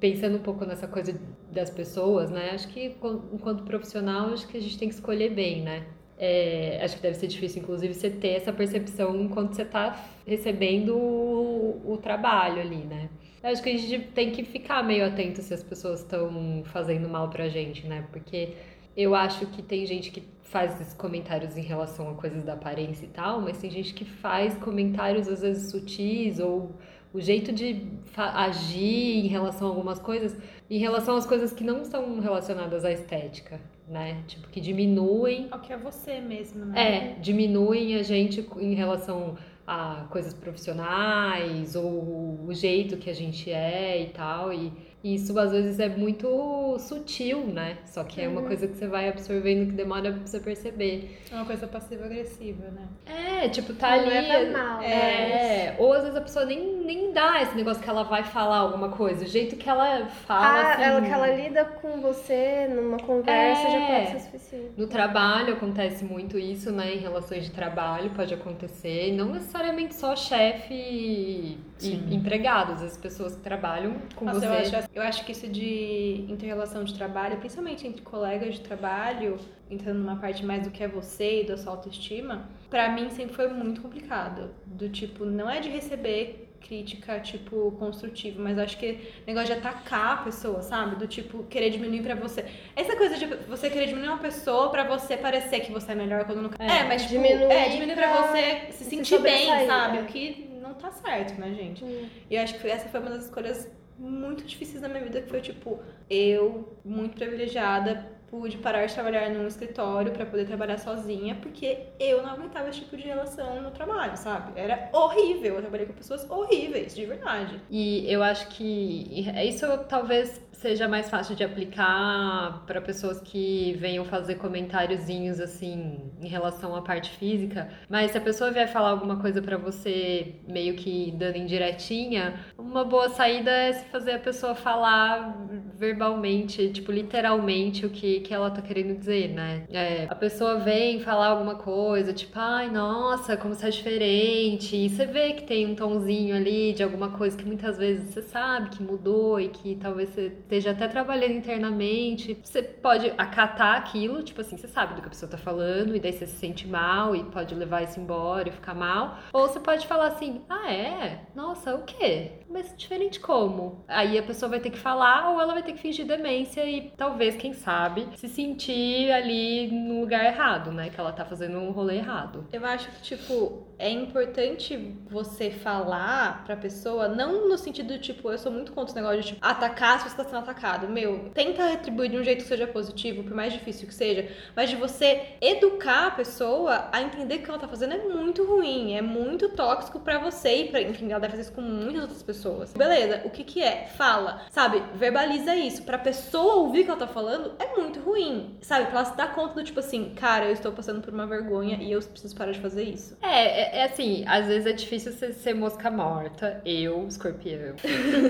Pensando 0.00 0.38
um 0.38 0.42
pouco 0.42 0.64
nessa 0.64 0.88
coisa 0.88 1.14
das 1.52 1.70
pessoas, 1.70 2.30
né? 2.30 2.50
Acho 2.52 2.68
que 2.68 2.96
enquanto 3.32 3.62
profissional, 3.64 4.32
acho 4.32 4.48
que 4.48 4.56
a 4.56 4.60
gente 4.60 4.78
tem 4.78 4.88
que 4.88 4.94
escolher 4.94 5.30
bem, 5.30 5.62
né? 5.62 5.86
É, 6.18 6.80
acho 6.82 6.96
que 6.96 7.02
deve 7.02 7.16
ser 7.16 7.28
difícil, 7.28 7.62
inclusive, 7.62 7.94
você 7.94 8.10
ter 8.10 8.30
essa 8.30 8.52
percepção 8.52 9.16
enquanto 9.16 9.54
você 9.54 9.62
está 9.62 10.04
recebendo 10.26 10.94
o, 10.96 11.92
o 11.92 11.96
trabalho 11.96 12.60
ali, 12.60 12.84
né? 12.84 13.08
Acho 13.42 13.62
que 13.62 13.70
a 13.70 13.76
gente 13.76 14.08
tem 14.08 14.30
que 14.30 14.44
ficar 14.44 14.82
meio 14.82 15.06
atento 15.06 15.40
se 15.40 15.54
as 15.54 15.62
pessoas 15.62 16.00
estão 16.00 16.62
fazendo 16.66 17.08
mal 17.08 17.30
pra 17.30 17.48
gente, 17.48 17.86
né? 17.86 18.06
Porque 18.12 18.50
eu 18.94 19.14
acho 19.14 19.46
que 19.46 19.62
tem 19.62 19.86
gente 19.86 20.10
que 20.10 20.22
faz 20.42 20.78
esses 20.78 20.92
comentários 20.92 21.56
em 21.56 21.62
relação 21.62 22.10
a 22.10 22.14
coisas 22.14 22.42
da 22.42 22.54
aparência 22.54 23.06
e 23.06 23.08
tal, 23.08 23.40
mas 23.40 23.56
tem 23.58 23.70
gente 23.70 23.94
que 23.94 24.04
faz 24.04 24.54
comentários 24.58 25.28
às 25.28 25.40
vezes 25.40 25.70
sutis 25.70 26.38
ou 26.38 26.72
o 27.12 27.20
jeito 27.20 27.52
de 27.52 27.86
agir 28.16 29.24
em 29.24 29.26
relação 29.26 29.66
a 29.66 29.70
algumas 29.70 29.98
coisas, 29.98 30.36
em 30.68 30.78
relação 30.78 31.16
às 31.16 31.26
coisas 31.26 31.52
que 31.52 31.64
não 31.64 31.82
estão 31.82 32.20
relacionadas 32.20 32.84
à 32.84 32.92
estética, 32.92 33.60
né? 33.88 34.22
Tipo, 34.26 34.48
que 34.48 34.60
diminuem. 34.60 35.48
O 35.52 35.58
que 35.58 35.72
é 35.72 35.76
você 35.76 36.20
mesmo, 36.20 36.64
né? 36.66 37.14
É, 37.14 37.20
diminuem 37.20 37.96
a 37.96 38.02
gente 38.02 38.48
em 38.58 38.74
relação 38.74 39.36
a 39.66 40.06
coisas 40.10 40.34
profissionais 40.34 41.74
ou 41.76 42.40
o 42.46 42.52
jeito 42.52 42.96
que 42.96 43.10
a 43.10 43.14
gente 43.14 43.50
é 43.50 44.02
e 44.02 44.06
tal. 44.10 44.52
E 44.52 44.72
e 45.02 45.14
isso 45.14 45.38
às 45.38 45.50
vezes 45.50 45.80
é 45.80 45.88
muito 45.88 46.76
sutil, 46.78 47.46
né? 47.46 47.78
Só 47.86 48.04
que 48.04 48.20
é 48.20 48.28
uma 48.28 48.42
uhum. 48.42 48.46
coisa 48.46 48.68
que 48.68 48.76
você 48.76 48.86
vai 48.86 49.08
absorvendo 49.08 49.66
que 49.66 49.72
demora 49.72 50.12
pra 50.12 50.26
você 50.26 50.38
perceber. 50.38 51.18
É 51.32 51.34
uma 51.34 51.46
coisa 51.46 51.66
passiva-agressiva, 51.66 52.68
né? 52.68 52.86
É, 53.06 53.48
tipo, 53.48 53.72
tá 53.72 53.96
Não 53.96 54.04
ali. 54.04 54.14
É, 54.14 54.50
mal, 54.50 54.82
é, 54.82 54.92
é. 54.92 55.76
Ou 55.78 55.94
às 55.94 56.02
vezes 56.02 56.16
a 56.16 56.20
pessoa 56.20 56.44
nem, 56.44 56.79
nem 56.90 57.12
dá 57.12 57.40
esse 57.40 57.54
negócio 57.54 57.80
que 57.80 57.88
ela 57.88 58.02
vai 58.02 58.24
falar 58.24 58.58
alguma 58.58 58.88
coisa. 58.88 59.24
O 59.24 59.26
jeito 59.26 59.54
que 59.54 59.68
ela 59.68 60.06
fala. 60.06 60.44
Ah, 60.44 60.72
assim, 60.72 60.82
ela, 60.82 61.00
que 61.00 61.08
ela 61.08 61.26
lida 61.28 61.64
com 61.64 62.00
você 62.00 62.66
numa 62.68 62.96
conversa 62.98 63.68
é, 63.68 63.70
já 63.70 63.86
pode 63.86 64.10
ser 64.10 64.20
suficiente. 64.20 64.72
No 64.76 64.88
trabalho 64.88 65.54
acontece 65.54 66.04
muito 66.04 66.36
isso, 66.36 66.72
né? 66.72 66.94
Em 66.94 66.98
relações 66.98 67.44
de 67.44 67.52
trabalho 67.52 68.10
pode 68.10 68.34
acontecer. 68.34 69.10
E 69.10 69.12
não 69.12 69.26
necessariamente 69.26 69.94
só 69.94 70.16
chefe 70.16 70.74
e, 70.74 71.58
e 71.80 72.14
empregados, 72.14 72.82
as 72.82 72.96
pessoas 72.96 73.36
que 73.36 73.42
trabalham 73.42 73.94
com 74.16 74.24
Nossa, 74.24 74.40
você. 74.40 74.46
Eu 74.46 74.78
acho 74.78 74.90
eu 74.92 75.02
acho 75.02 75.24
que 75.24 75.32
isso 75.32 75.46
de 75.46 76.26
interrelação 76.28 76.82
de 76.82 76.94
trabalho, 76.94 77.36
principalmente 77.36 77.86
entre 77.86 78.02
colegas 78.02 78.54
de 78.54 78.60
trabalho, 78.62 79.38
entrando 79.70 79.98
numa 79.98 80.16
parte 80.16 80.44
mais 80.44 80.64
do 80.64 80.70
que 80.70 80.82
é 80.82 80.88
você 80.88 81.42
e 81.42 81.46
da 81.46 81.56
sua 81.56 81.72
autoestima, 81.72 82.48
para 82.68 82.90
mim 82.90 83.08
sempre 83.10 83.34
foi 83.34 83.48
muito 83.48 83.80
complicado. 83.80 84.50
Do 84.66 84.88
tipo, 84.88 85.24
não 85.24 85.48
é 85.48 85.60
de 85.60 85.68
receber 85.68 86.49
crítica, 86.60 87.18
tipo, 87.20 87.72
construtiva, 87.72 88.40
mas 88.42 88.58
acho 88.58 88.78
que 88.78 89.12
negócio 89.26 89.52
de 89.52 89.58
atacar 89.58 90.14
a 90.14 90.16
pessoa, 90.22 90.62
sabe? 90.62 90.96
Do 90.96 91.06
tipo, 91.06 91.44
querer 91.44 91.70
diminuir 91.70 92.02
pra 92.02 92.14
você. 92.14 92.44
Essa 92.76 92.96
coisa 92.96 93.16
de 93.16 93.26
você 93.48 93.70
querer 93.70 93.86
diminuir 93.86 94.08
uma 94.08 94.18
pessoa 94.18 94.70
pra 94.70 94.84
você 94.84 95.16
parecer 95.16 95.60
que 95.60 95.72
você 95.72 95.92
é 95.92 95.94
melhor 95.94 96.24
quando 96.24 96.42
não. 96.42 96.50
É, 96.58 96.80
é 96.80 96.84
mas 96.84 97.02
tipo, 97.02 97.14
diminuir 97.14 97.50
é, 97.50 97.68
diminuir 97.68 97.96
pra, 97.96 98.08
pra 98.08 98.22
você 98.22 98.72
se, 98.72 98.84
se 98.84 98.90
sentir 98.90 99.20
bem, 99.20 99.66
sabe? 99.66 99.98
É. 99.98 100.02
O 100.02 100.04
que 100.06 100.48
não 100.62 100.74
tá 100.74 100.90
certo, 100.90 101.40
né, 101.40 101.54
gente? 101.54 101.84
Hum. 101.84 102.08
E 102.30 102.36
eu 102.36 102.42
acho 102.42 102.58
que 102.58 102.68
essa 102.68 102.88
foi 102.88 103.00
uma 103.00 103.10
das 103.10 103.24
escolhas 103.24 103.70
muito 103.98 104.44
difíceis 104.44 104.80
na 104.80 104.88
minha 104.88 105.02
vida, 105.02 105.20
que 105.20 105.28
foi 105.28 105.40
tipo, 105.40 105.78
eu, 106.08 106.76
muito 106.84 107.16
privilegiada, 107.16 108.06
pude 108.30 108.56
parar 108.58 108.86
de 108.86 108.94
trabalhar 108.94 109.28
num 109.30 109.46
escritório 109.46 110.12
para 110.12 110.24
poder 110.24 110.46
trabalhar 110.46 110.78
sozinha, 110.78 111.34
porque 111.42 111.86
eu 111.98 112.22
não 112.22 112.30
aguentava 112.30 112.68
esse 112.68 112.80
tipo 112.80 112.96
de 112.96 113.02
relação 113.02 113.60
no 113.60 113.70
trabalho, 113.70 114.16
sabe? 114.16 114.52
Era 114.54 114.88
horrível. 114.92 115.56
Eu 115.56 115.60
trabalhei 115.60 115.86
com 115.86 115.92
pessoas 115.92 116.28
horríveis, 116.30 116.94
de 116.94 117.04
verdade. 117.06 117.60
E 117.68 118.10
eu 118.10 118.22
acho 118.22 118.48
que 118.48 119.26
isso 119.48 119.66
talvez 119.88 120.40
seja 120.60 120.86
mais 120.86 121.08
fácil 121.08 121.34
de 121.34 121.42
aplicar 121.42 122.64
para 122.66 122.82
pessoas 122.82 123.18
que 123.18 123.74
venham 123.80 124.04
fazer 124.04 124.34
comentáriozinhos 124.34 125.40
assim 125.40 126.12
em 126.20 126.28
relação 126.28 126.76
à 126.76 126.82
parte 126.82 127.10
física, 127.16 127.70
mas 127.88 128.10
se 128.10 128.18
a 128.18 128.20
pessoa 128.20 128.50
vier 128.50 128.70
falar 128.70 128.90
alguma 128.90 129.16
coisa 129.16 129.40
para 129.40 129.56
você 129.56 130.34
meio 130.46 130.74
que 130.74 131.12
dando 131.12 131.36
indiretinha, 131.36 132.34
uma 132.58 132.84
boa 132.84 133.08
saída 133.08 133.50
é 133.50 133.72
fazer 133.72 134.12
a 134.12 134.18
pessoa 134.18 134.54
falar 134.54 135.34
verbalmente, 135.74 136.68
tipo 136.68 136.92
literalmente 136.92 137.86
o 137.86 137.90
que 137.90 138.19
que 138.20 138.32
ela 138.32 138.50
tá 138.50 138.62
querendo 138.62 138.98
dizer, 138.98 139.28
né? 139.28 139.64
É, 139.70 140.06
a 140.08 140.14
pessoa 140.14 140.58
vem 140.60 141.00
falar 141.00 141.28
alguma 141.28 141.56
coisa, 141.56 142.12
tipo, 142.12 142.32
ai, 142.38 142.70
nossa, 142.70 143.36
como 143.36 143.54
você 143.54 143.66
é 143.66 143.70
diferente, 143.70 144.76
e 144.76 144.88
você 144.88 145.06
vê 145.06 145.32
que 145.32 145.44
tem 145.44 145.66
um 145.66 145.74
tomzinho 145.74 146.36
ali 146.36 146.72
de 146.72 146.82
alguma 146.82 147.10
coisa 147.10 147.36
que 147.36 147.44
muitas 147.44 147.78
vezes 147.78 148.12
você 148.12 148.22
sabe 148.22 148.70
que 148.70 148.82
mudou 148.82 149.40
e 149.40 149.48
que 149.48 149.76
talvez 149.76 150.10
você 150.10 150.26
esteja 150.26 150.70
até 150.70 150.86
trabalhando 150.88 151.32
internamente, 151.32 152.38
você 152.42 152.62
pode 152.62 153.12
acatar 153.18 153.76
aquilo, 153.76 154.22
tipo 154.22 154.40
assim, 154.40 154.56
você 154.56 154.68
sabe 154.68 154.94
do 154.94 155.00
que 155.00 155.06
a 155.06 155.10
pessoa 155.10 155.30
tá 155.30 155.38
falando, 155.38 155.96
e 155.96 156.00
daí 156.00 156.12
você 156.12 156.26
se 156.26 156.36
sente 156.36 156.66
mal 156.66 157.14
e 157.14 157.24
pode 157.24 157.54
levar 157.54 157.82
isso 157.82 158.00
embora 158.00 158.48
e 158.48 158.52
ficar 158.52 158.74
mal. 158.74 159.18
Ou 159.32 159.48
você 159.48 159.60
pode 159.60 159.86
falar 159.86 160.08
assim, 160.08 160.42
ah, 160.48 160.72
é? 160.72 161.20
Nossa, 161.34 161.74
o 161.74 161.82
quê? 161.82 162.32
Mas 162.48 162.74
diferente 162.76 163.20
como? 163.20 163.84
Aí 163.88 164.18
a 164.18 164.22
pessoa 164.22 164.50
vai 164.50 164.60
ter 164.60 164.70
que 164.70 164.78
falar 164.78 165.30
ou 165.30 165.40
ela 165.40 165.52
vai 165.54 165.62
ter 165.62 165.72
que 165.72 165.80
fingir 165.80 166.06
demência 166.06 166.64
e 166.64 166.90
talvez, 166.96 167.36
quem 167.36 167.52
sabe, 167.52 168.08
se 168.16 168.28
sentir 168.28 169.10
ali 169.12 169.70
no 169.70 170.00
lugar 170.00 170.24
errado, 170.24 170.72
né? 170.72 170.90
Que 170.90 171.00
ela 171.00 171.12
tá 171.12 171.24
fazendo 171.24 171.58
um 171.58 171.70
rolê 171.70 171.96
errado. 171.96 172.46
Eu 172.52 172.64
acho 172.66 172.90
que, 172.90 173.02
tipo, 173.02 173.66
é 173.80 173.90
importante 173.90 174.94
você 175.08 175.50
falar 175.50 176.44
pra 176.44 176.54
pessoa, 176.54 177.08
não 177.08 177.48
no 177.48 177.56
sentido, 177.56 177.98
tipo, 177.98 178.30
eu 178.30 178.38
sou 178.38 178.52
muito 178.52 178.72
contra 178.72 178.92
o 178.92 178.94
negócio 178.94 179.20
de, 179.22 179.26
tipo, 179.28 179.38
atacar 179.40 180.00
se 180.00 180.10
você 180.10 180.16
tá 180.16 180.24
sendo 180.24 180.38
atacado. 180.38 180.86
Meu, 180.86 181.30
tenta 181.32 181.66
retribuir 181.66 182.10
de 182.10 182.18
um 182.18 182.22
jeito 182.22 182.42
que 182.42 182.48
seja 182.48 182.66
positivo, 182.66 183.24
por 183.24 183.34
mais 183.34 183.52
difícil 183.52 183.88
que 183.88 183.94
seja, 183.94 184.28
mas 184.54 184.68
de 184.68 184.76
você 184.76 185.34
educar 185.40 186.08
a 186.08 186.10
pessoa 186.10 186.88
a 186.92 187.00
entender 187.02 187.38
que 187.38 187.42
o 187.42 187.44
que 187.44 187.50
ela 187.50 187.58
tá 187.58 187.68
fazendo 187.68 187.94
é 187.94 187.98
muito 188.08 188.44
ruim, 188.44 188.94
é 188.94 189.02
muito 189.02 189.48
tóxico 189.50 189.98
para 189.98 190.18
você 190.18 190.62
e 190.62 190.68
pra, 190.68 190.82
enfim, 190.82 191.10
ela 191.10 191.20
deve 191.20 191.32
fazer 191.32 191.42
isso 191.42 191.52
com 191.52 191.62
muitas 191.62 192.02
outras 192.02 192.22
pessoas. 192.22 192.72
Beleza, 192.74 193.22
o 193.24 193.30
que 193.30 193.42
que 193.42 193.62
é? 193.62 193.86
Fala, 193.96 194.42
sabe? 194.50 194.82
Verbaliza 194.94 195.54
isso. 195.56 195.82
Pra 195.82 195.96
pessoa 195.96 196.56
ouvir 196.56 196.82
o 196.82 196.84
que 196.84 196.90
ela 196.90 197.00
tá 197.00 197.06
falando 197.06 197.52
é 197.58 197.74
muito 197.76 198.00
ruim, 198.00 198.56
sabe? 198.60 198.86
Pra 198.86 199.00
ela 199.00 199.04
se 199.10 199.16
dar 199.16 199.34
conta 199.34 199.54
do 199.54 199.64
tipo 199.64 199.80
assim, 199.80 200.12
cara, 200.14 200.44
eu 200.44 200.52
estou 200.52 200.70
passando 200.72 201.00
por 201.00 201.12
uma 201.12 201.26
vergonha 201.26 201.78
e 201.80 201.90
eu 201.92 202.00
preciso 202.02 202.36
parar 202.36 202.52
de 202.52 202.60
fazer 202.60 202.82
isso. 202.82 203.16
É, 203.22 203.62
é, 203.62 203.69
é 203.72 203.84
assim, 203.84 204.24
às 204.26 204.46
vezes 204.46 204.66
é 204.66 204.72
difícil 204.72 205.12
você 205.12 205.32
ser 205.32 205.54
mosca 205.54 205.90
morta. 205.90 206.60
Eu, 206.64 207.06
escorpião, 207.06 207.74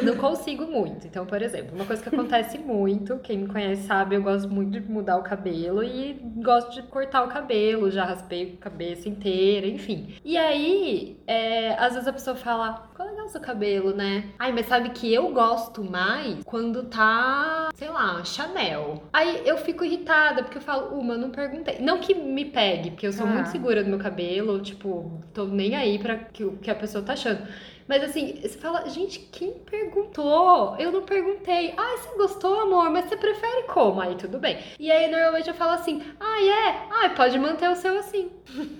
não 0.03 0.17
consigo 0.17 0.67
muito. 0.67 1.07
Então, 1.07 1.27
por 1.27 1.41
exemplo, 1.43 1.75
uma 1.75 1.85
coisa 1.85 2.03
que 2.03 2.09
acontece 2.09 2.59
muito, 2.59 3.19
quem 3.19 3.39
me 3.39 3.49
conhece 3.49 3.83
sabe, 3.83 4.17
eu 4.17 4.23
gosto 4.23 4.49
muito 4.49 4.79
de 4.79 4.81
mudar 4.81 5.17
o 5.17 5.23
cabelo 5.23 5.83
e 5.83 6.13
gosto 6.37 6.75
de 6.75 6.83
cortar 6.83 7.25
o 7.25 7.29
cabelo, 7.29 7.91
já 7.91 8.05
raspei 8.05 8.59
a 8.59 8.65
cabeça 8.65 9.09
inteira, 9.09 9.67
enfim. 9.67 10.15
E 10.25 10.37
aí, 10.37 11.19
é, 11.27 11.75
às 11.75 11.95
vezes 11.95 12.09
a 12.09 12.13
pessoa 12.13 12.37
fala, 12.37 12.89
ficou 12.91 13.07
legal 13.07 13.29
seu 13.29 13.41
cabelo, 13.41 13.95
né? 13.95 14.25
Ai, 14.39 14.53
mas 14.53 14.67
sabe 14.67 14.91
que 14.91 15.13
eu 15.13 15.33
gosto 15.33 15.83
mais 15.83 16.43
quando 16.45 16.85
tá, 16.85 17.71
sei 17.75 17.89
lá, 17.89 18.23
Chanel. 18.25 19.03
Aí 19.13 19.43
eu 19.47 19.57
fico 19.59 19.85
irritada, 19.85 20.43
porque 20.43 20.59
eu 20.59 20.63
falo, 20.63 20.99
uma, 20.99 21.17
não 21.17 21.31
perguntei. 21.31 21.79
Não 21.81 21.99
que 21.99 22.15
me 22.15 22.45
pegue, 22.45 22.91
porque 22.91 23.07
eu 23.07 23.13
sou 23.13 23.27
ah. 23.27 23.31
muito 23.31 23.49
segura 23.49 23.83
do 23.83 23.91
meu 23.91 23.99
cabelo, 23.99 24.61
tipo, 24.61 25.21
tô 25.33 25.45
nem 25.45 25.75
aí 25.77 25.99
pra 25.99 26.17
que, 26.17 26.49
que 26.57 26.71
a 26.71 26.75
pessoa 26.75 27.05
tá 27.05 27.13
achando. 27.13 27.47
Mas 27.91 28.05
assim, 28.05 28.39
você 28.41 28.57
fala, 28.57 28.89
gente, 28.89 29.19
quem 29.33 29.53
perguntou? 29.53 30.77
Eu 30.79 30.93
não 30.93 31.03
perguntei. 31.03 31.75
Ah, 31.77 31.97
você 31.99 32.17
gostou, 32.17 32.61
amor? 32.61 32.89
Mas 32.89 33.07
você 33.07 33.17
prefere 33.17 33.65
como? 33.65 34.01
Aí 34.01 34.15
tudo 34.15 34.39
bem. 34.39 34.59
E 34.79 34.93
aí 34.93 35.11
normalmente 35.11 35.49
eu 35.49 35.55
falo 35.55 35.73
assim, 35.73 36.01
ah, 36.21 36.41
é? 36.41 36.87
Ah, 36.89 37.11
pode 37.17 37.37
manter 37.37 37.69
o 37.69 37.75
seu 37.75 37.99
assim. 37.99 38.31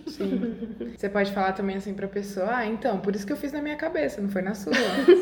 Sim. 0.07 0.95
Você 0.97 1.09
pode 1.09 1.33
falar 1.33 1.55
também 1.55 1.75
assim 1.75 1.93
pra 1.93 2.07
pessoa, 2.07 2.55
ah, 2.55 2.67
então, 2.67 3.01
por 3.01 3.17
isso 3.17 3.27
que 3.27 3.33
eu 3.33 3.37
fiz 3.37 3.53
na 3.53 3.61
minha 3.61 3.75
cabeça, 3.75 4.21
não 4.21 4.29
foi 4.29 4.43
na 4.43 4.55
sua. 4.55 4.75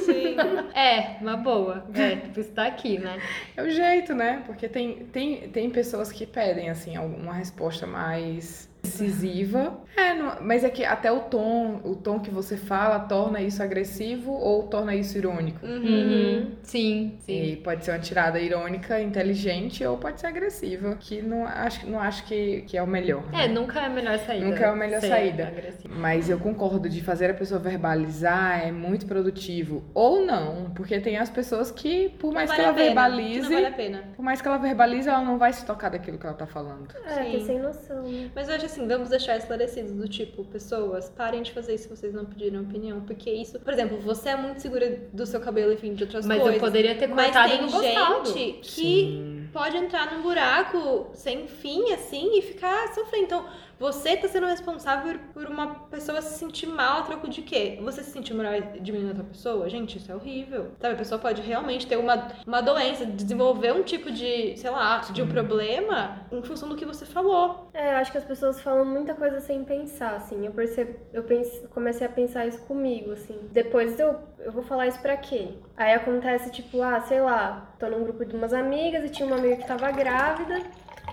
Sim. 0.05 0.37
é, 0.77 1.17
uma 1.23 1.39
boa. 1.39 1.87
É, 1.95 2.17
tipo, 2.17 2.41
isso 2.41 2.53
tá 2.53 2.67
aqui, 2.67 2.99
né? 2.99 3.19
É 3.57 3.63
o 3.63 3.71
jeito, 3.71 4.15
né? 4.15 4.43
Porque 4.45 4.69
tem, 4.69 5.07
tem, 5.07 5.49
tem 5.49 5.71
pessoas 5.71 6.13
que 6.13 6.27
pedem, 6.27 6.69
assim, 6.69 6.99
uma 6.99 7.33
resposta 7.33 7.87
mais 7.87 8.68
incisiva. 8.89 9.81
É, 9.97 10.15
não, 10.15 10.37
mas 10.41 10.65
é 10.65 10.71
que 10.71 10.85
até 10.85 11.11
o 11.11 11.21
tom, 11.21 11.81
o 11.85 11.97
tom 11.97 12.21
que 12.21 12.31
você 12.31 12.57
fala 12.57 13.01
torna 13.01 13.41
isso 13.41 13.63
agressivo 13.63 14.33
ou 14.33 14.65
torna 14.65 14.95
isso 14.95 15.19
irônico. 15.19 15.65
Uhum. 15.65 15.85
uhum. 15.85 16.53
Sim, 16.63 17.17
sim. 17.21 17.43
E 17.43 17.57
pode 17.57 17.85
ser 17.85 17.93
uma 17.93 17.99
tirada 17.99 18.39
irônica, 18.39 19.01
inteligente 19.01 19.85
ou 19.85 19.97
pode 19.97 20.21
ser 20.21 20.29
agressiva, 20.29 20.97
que 21.01 21.21
não 21.21 21.47
acho, 21.47 21.89
não 21.89 22.01
acho 22.01 22.25
que, 22.25 22.63
que 22.63 22.77
é 22.77 22.83
o 22.83 22.87
melhor. 22.87 23.25
É, 23.33 23.47
né? 23.47 23.49
nunca 23.49 23.81
é 23.81 23.87
a 23.87 23.89
melhor 23.89 24.19
saída. 24.19 24.47
Nunca 24.47 24.65
é 24.65 24.69
a 24.69 24.77
melhor 24.77 25.01
saída. 25.01 25.49
Agressivo. 25.49 25.95
Mas 25.95 26.31
eu 26.31 26.39
concordo 26.39 26.89
de 26.89 27.03
fazer 27.03 27.31
a 27.31 27.35
pessoa 27.35 27.59
verbalizar 27.59 28.67
é 28.67 28.71
muito 28.71 29.07
produtivo 29.07 29.85
ou 29.95 30.25
não, 30.25 30.71
porque 30.75 31.01
tem 31.01 31.17
as 31.17 31.31
pessoas 31.31 31.71
que 31.71 32.11
por 32.19 32.33
mais 32.33 32.49
vale 32.49 32.61
que 32.61 32.67
ela 32.67 32.75
pena, 32.75 32.87
verbalize, 32.87 33.49
que 33.49 33.55
vale 33.55 33.67
a 33.67 33.73
pena. 33.73 34.03
por 34.17 34.23
mais 34.23 34.41
que 34.41 34.49
ela 34.49 34.59
verbalize, 34.59 35.09
ela 35.09 35.23
não 35.23 35.39
vai 35.39 35.53
se 35.53 35.65
tocar 35.65 35.91
daquilo 35.91 36.19
que 36.19 36.27
ela 36.27 36.37
tá 36.37 36.47
falando. 36.47 36.89
É, 37.05 37.25
Sim. 37.25 37.45
sem 37.45 37.59
noção. 37.59 38.05
Mas 38.35 38.49
hoje 38.49 38.67
assim, 38.67 38.78
vamos 38.87 39.09
deixar 39.09 39.37
esclarecidos 39.37 39.93
do 39.93 40.09
tipo, 40.09 40.45
pessoas, 40.45 41.09
parem 41.09 41.43
de 41.43 41.53
fazer 41.53 41.75
isso 41.75 41.85
se 41.85 41.97
vocês 41.97 42.15
não 42.15 42.25
pedirem 42.25 42.61
opinião, 42.61 43.01
porque 43.01 43.31
isso, 43.31 43.59
por 43.59 43.73
exemplo, 43.73 43.99
você 43.99 44.31
é 44.31 44.37
muito 44.37 44.61
segura 44.61 45.09
do 45.13 45.27
seu 45.27 45.41
cabelo, 45.41 45.73
enfim, 45.73 45.95
de 45.95 46.05
outras 46.05 46.27
mas 46.27 46.39
coisas. 46.39 46.55
Mas 46.55 46.63
eu 46.63 46.69
poderia 46.69 46.95
ter 46.95 47.09
cortado 47.09 47.57
não 47.57 47.71
gostado. 47.71 48.33
gente 48.33 48.61
que 48.61 48.71
Sim. 48.71 49.49
pode 49.53 49.77
entrar 49.77 50.13
num 50.15 50.23
buraco 50.23 51.09
sem 51.15 51.49
fim, 51.49 51.93
assim, 51.93 52.39
e 52.39 52.43
ficar 52.43 52.95
sofrendo. 52.95 53.25
Então, 53.25 53.47
você 53.79 54.17
tá 54.17 54.29
sendo 54.29 54.47
responsável 54.47 55.19
por 55.33 55.47
uma 55.47 55.75
pessoa 55.91 56.21
se 56.21 56.39
sentir 56.39 56.67
mal 56.67 57.01
a 57.01 57.03
troco 57.03 57.29
de 57.29 57.43
quê? 57.43 57.79
Você 57.83 58.03
se 58.03 58.11
sentir 58.11 58.35
melhor 58.35 58.61
diminuindo 58.81 59.11
outra 59.11 59.25
pessoa? 59.25 59.69
Gente, 59.69 59.99
isso 59.99 60.11
é 60.11 60.15
horrível. 60.15 60.73
Sabe, 60.81 60.95
a 60.95 60.99
pessoa 60.99 61.19
pode 61.19 61.43
realmente 61.43 61.87
ter 61.87 61.97
uma, 61.97 62.29
uma 62.47 62.61
doença, 62.61 63.07
desenvolver 63.07 63.73
um 63.73 63.83
tipo 63.83 64.11
de, 64.11 64.57
sei 64.57 64.71
lá, 64.71 64.99
de 64.99 65.23
um 65.23 65.29
problema 65.29 66.27
em 66.33 66.43
função 66.43 66.69
do 66.69 66.77
que 66.77 66.85
você 66.85 67.07
falou. 67.07 67.69
É, 67.73 67.93
eu 67.93 67.97
acho 67.99 68.11
que 68.11 68.19
as 68.19 68.25
pessoas 68.25 68.61
falam 68.61 68.85
muita 68.85 69.15
coisa 69.15 69.41
sem 69.41 69.65
pensar, 69.65 70.17
assim. 70.17 70.45
Eu 70.45 70.53
percebo, 70.53 70.99
eu 71.13 71.23
pense, 71.23 71.67
comecei 71.69 72.07
a 72.07 72.11
pensar 72.11 72.47
isso 72.47 72.61
comigo, 72.63 73.13
assim. 73.13 73.39
Depois 73.53 73.99
eu, 74.01 74.17
eu 74.41 74.51
vou 74.51 74.63
falar 74.63 74.87
isso 74.89 75.01
pra 75.01 75.17
quem? 75.17 75.59
Aí 75.77 75.93
acontece, 75.95 76.51
tipo, 76.51 76.83
ah, 76.83 77.01
sei 77.03 77.21
lá, 77.21 77.75
tô 77.79 77.89
num 77.89 78.03
grupo 78.03 78.25
de 78.25 78.35
umas 78.35 78.53
amigas 78.53 79.05
e 79.05 79.11
tinha 79.11 79.27
uma 79.27 79.37
amiga 79.37 79.57
que 79.57 79.67
tava 79.67 79.91
grávida 79.91 80.63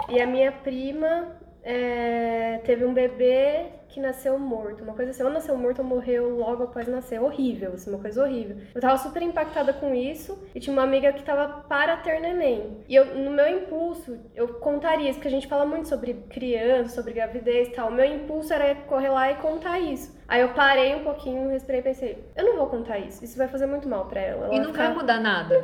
e 0.09 0.19
a 0.19 0.27
minha 0.27 0.51
prima 0.51 1.27
é, 1.65 2.59
teve 2.63 2.85
um 2.85 2.93
bebê 2.93 3.65
que 3.95 4.01
nasceu 4.01 4.37
morto. 4.37 4.83
Uma 4.83 4.93
coisa 4.93 5.11
assim, 5.11 5.23
ou 5.23 5.29
nasceu 5.29 5.55
morto 5.57 5.79
ou 5.79 5.85
morreu 5.85 6.37
logo 6.37 6.63
após 6.63 6.85
nascer. 6.85 7.21
Horrível, 7.21 7.71
assim, 7.75 7.89
uma 7.89 7.99
coisa 7.99 8.21
horrível. 8.21 8.57
Eu 8.75 8.81
tava 8.81 8.97
super 8.97 9.21
impactada 9.21 9.71
com 9.71 9.95
isso 9.95 10.37
e 10.53 10.59
tinha 10.59 10.73
uma 10.73 10.83
amiga 10.83 11.13
que 11.13 11.23
tava 11.23 11.63
para 11.69 11.95
ter 11.95 12.19
neném. 12.19 12.83
E 12.89 12.93
eu, 12.93 13.15
no 13.15 13.31
meu 13.31 13.47
impulso, 13.47 14.19
eu 14.35 14.49
contaria 14.55 15.09
isso, 15.09 15.17
porque 15.17 15.29
a 15.29 15.31
gente 15.31 15.47
fala 15.47 15.65
muito 15.65 15.87
sobre 15.87 16.13
criança, 16.29 16.93
sobre 16.93 17.13
gravidez 17.13 17.69
e 17.69 17.71
tal. 17.71 17.87
O 17.87 17.93
meu 17.93 18.03
impulso 18.05 18.53
era 18.53 18.75
correr 18.81 19.09
lá 19.09 19.31
e 19.31 19.35
contar 19.35 19.79
isso. 19.79 20.13
Aí 20.27 20.41
eu 20.41 20.49
parei 20.49 20.95
um 20.95 21.03
pouquinho, 21.03 21.49
respirei 21.51 21.81
e 21.81 21.83
pensei, 21.83 22.25
eu 22.35 22.43
não 22.43 22.57
vou 22.57 22.67
contar 22.67 22.97
isso. 22.97 23.23
Isso 23.23 23.37
vai 23.37 23.47
fazer 23.47 23.67
muito 23.67 23.87
mal 23.87 24.05
pra 24.05 24.19
ela. 24.19 24.47
ela 24.47 24.55
E 24.55 24.59
não 24.59 24.71
ficar... 24.71 24.87
vai 24.87 24.95
mudar 24.95 25.19
nada. 25.19 25.55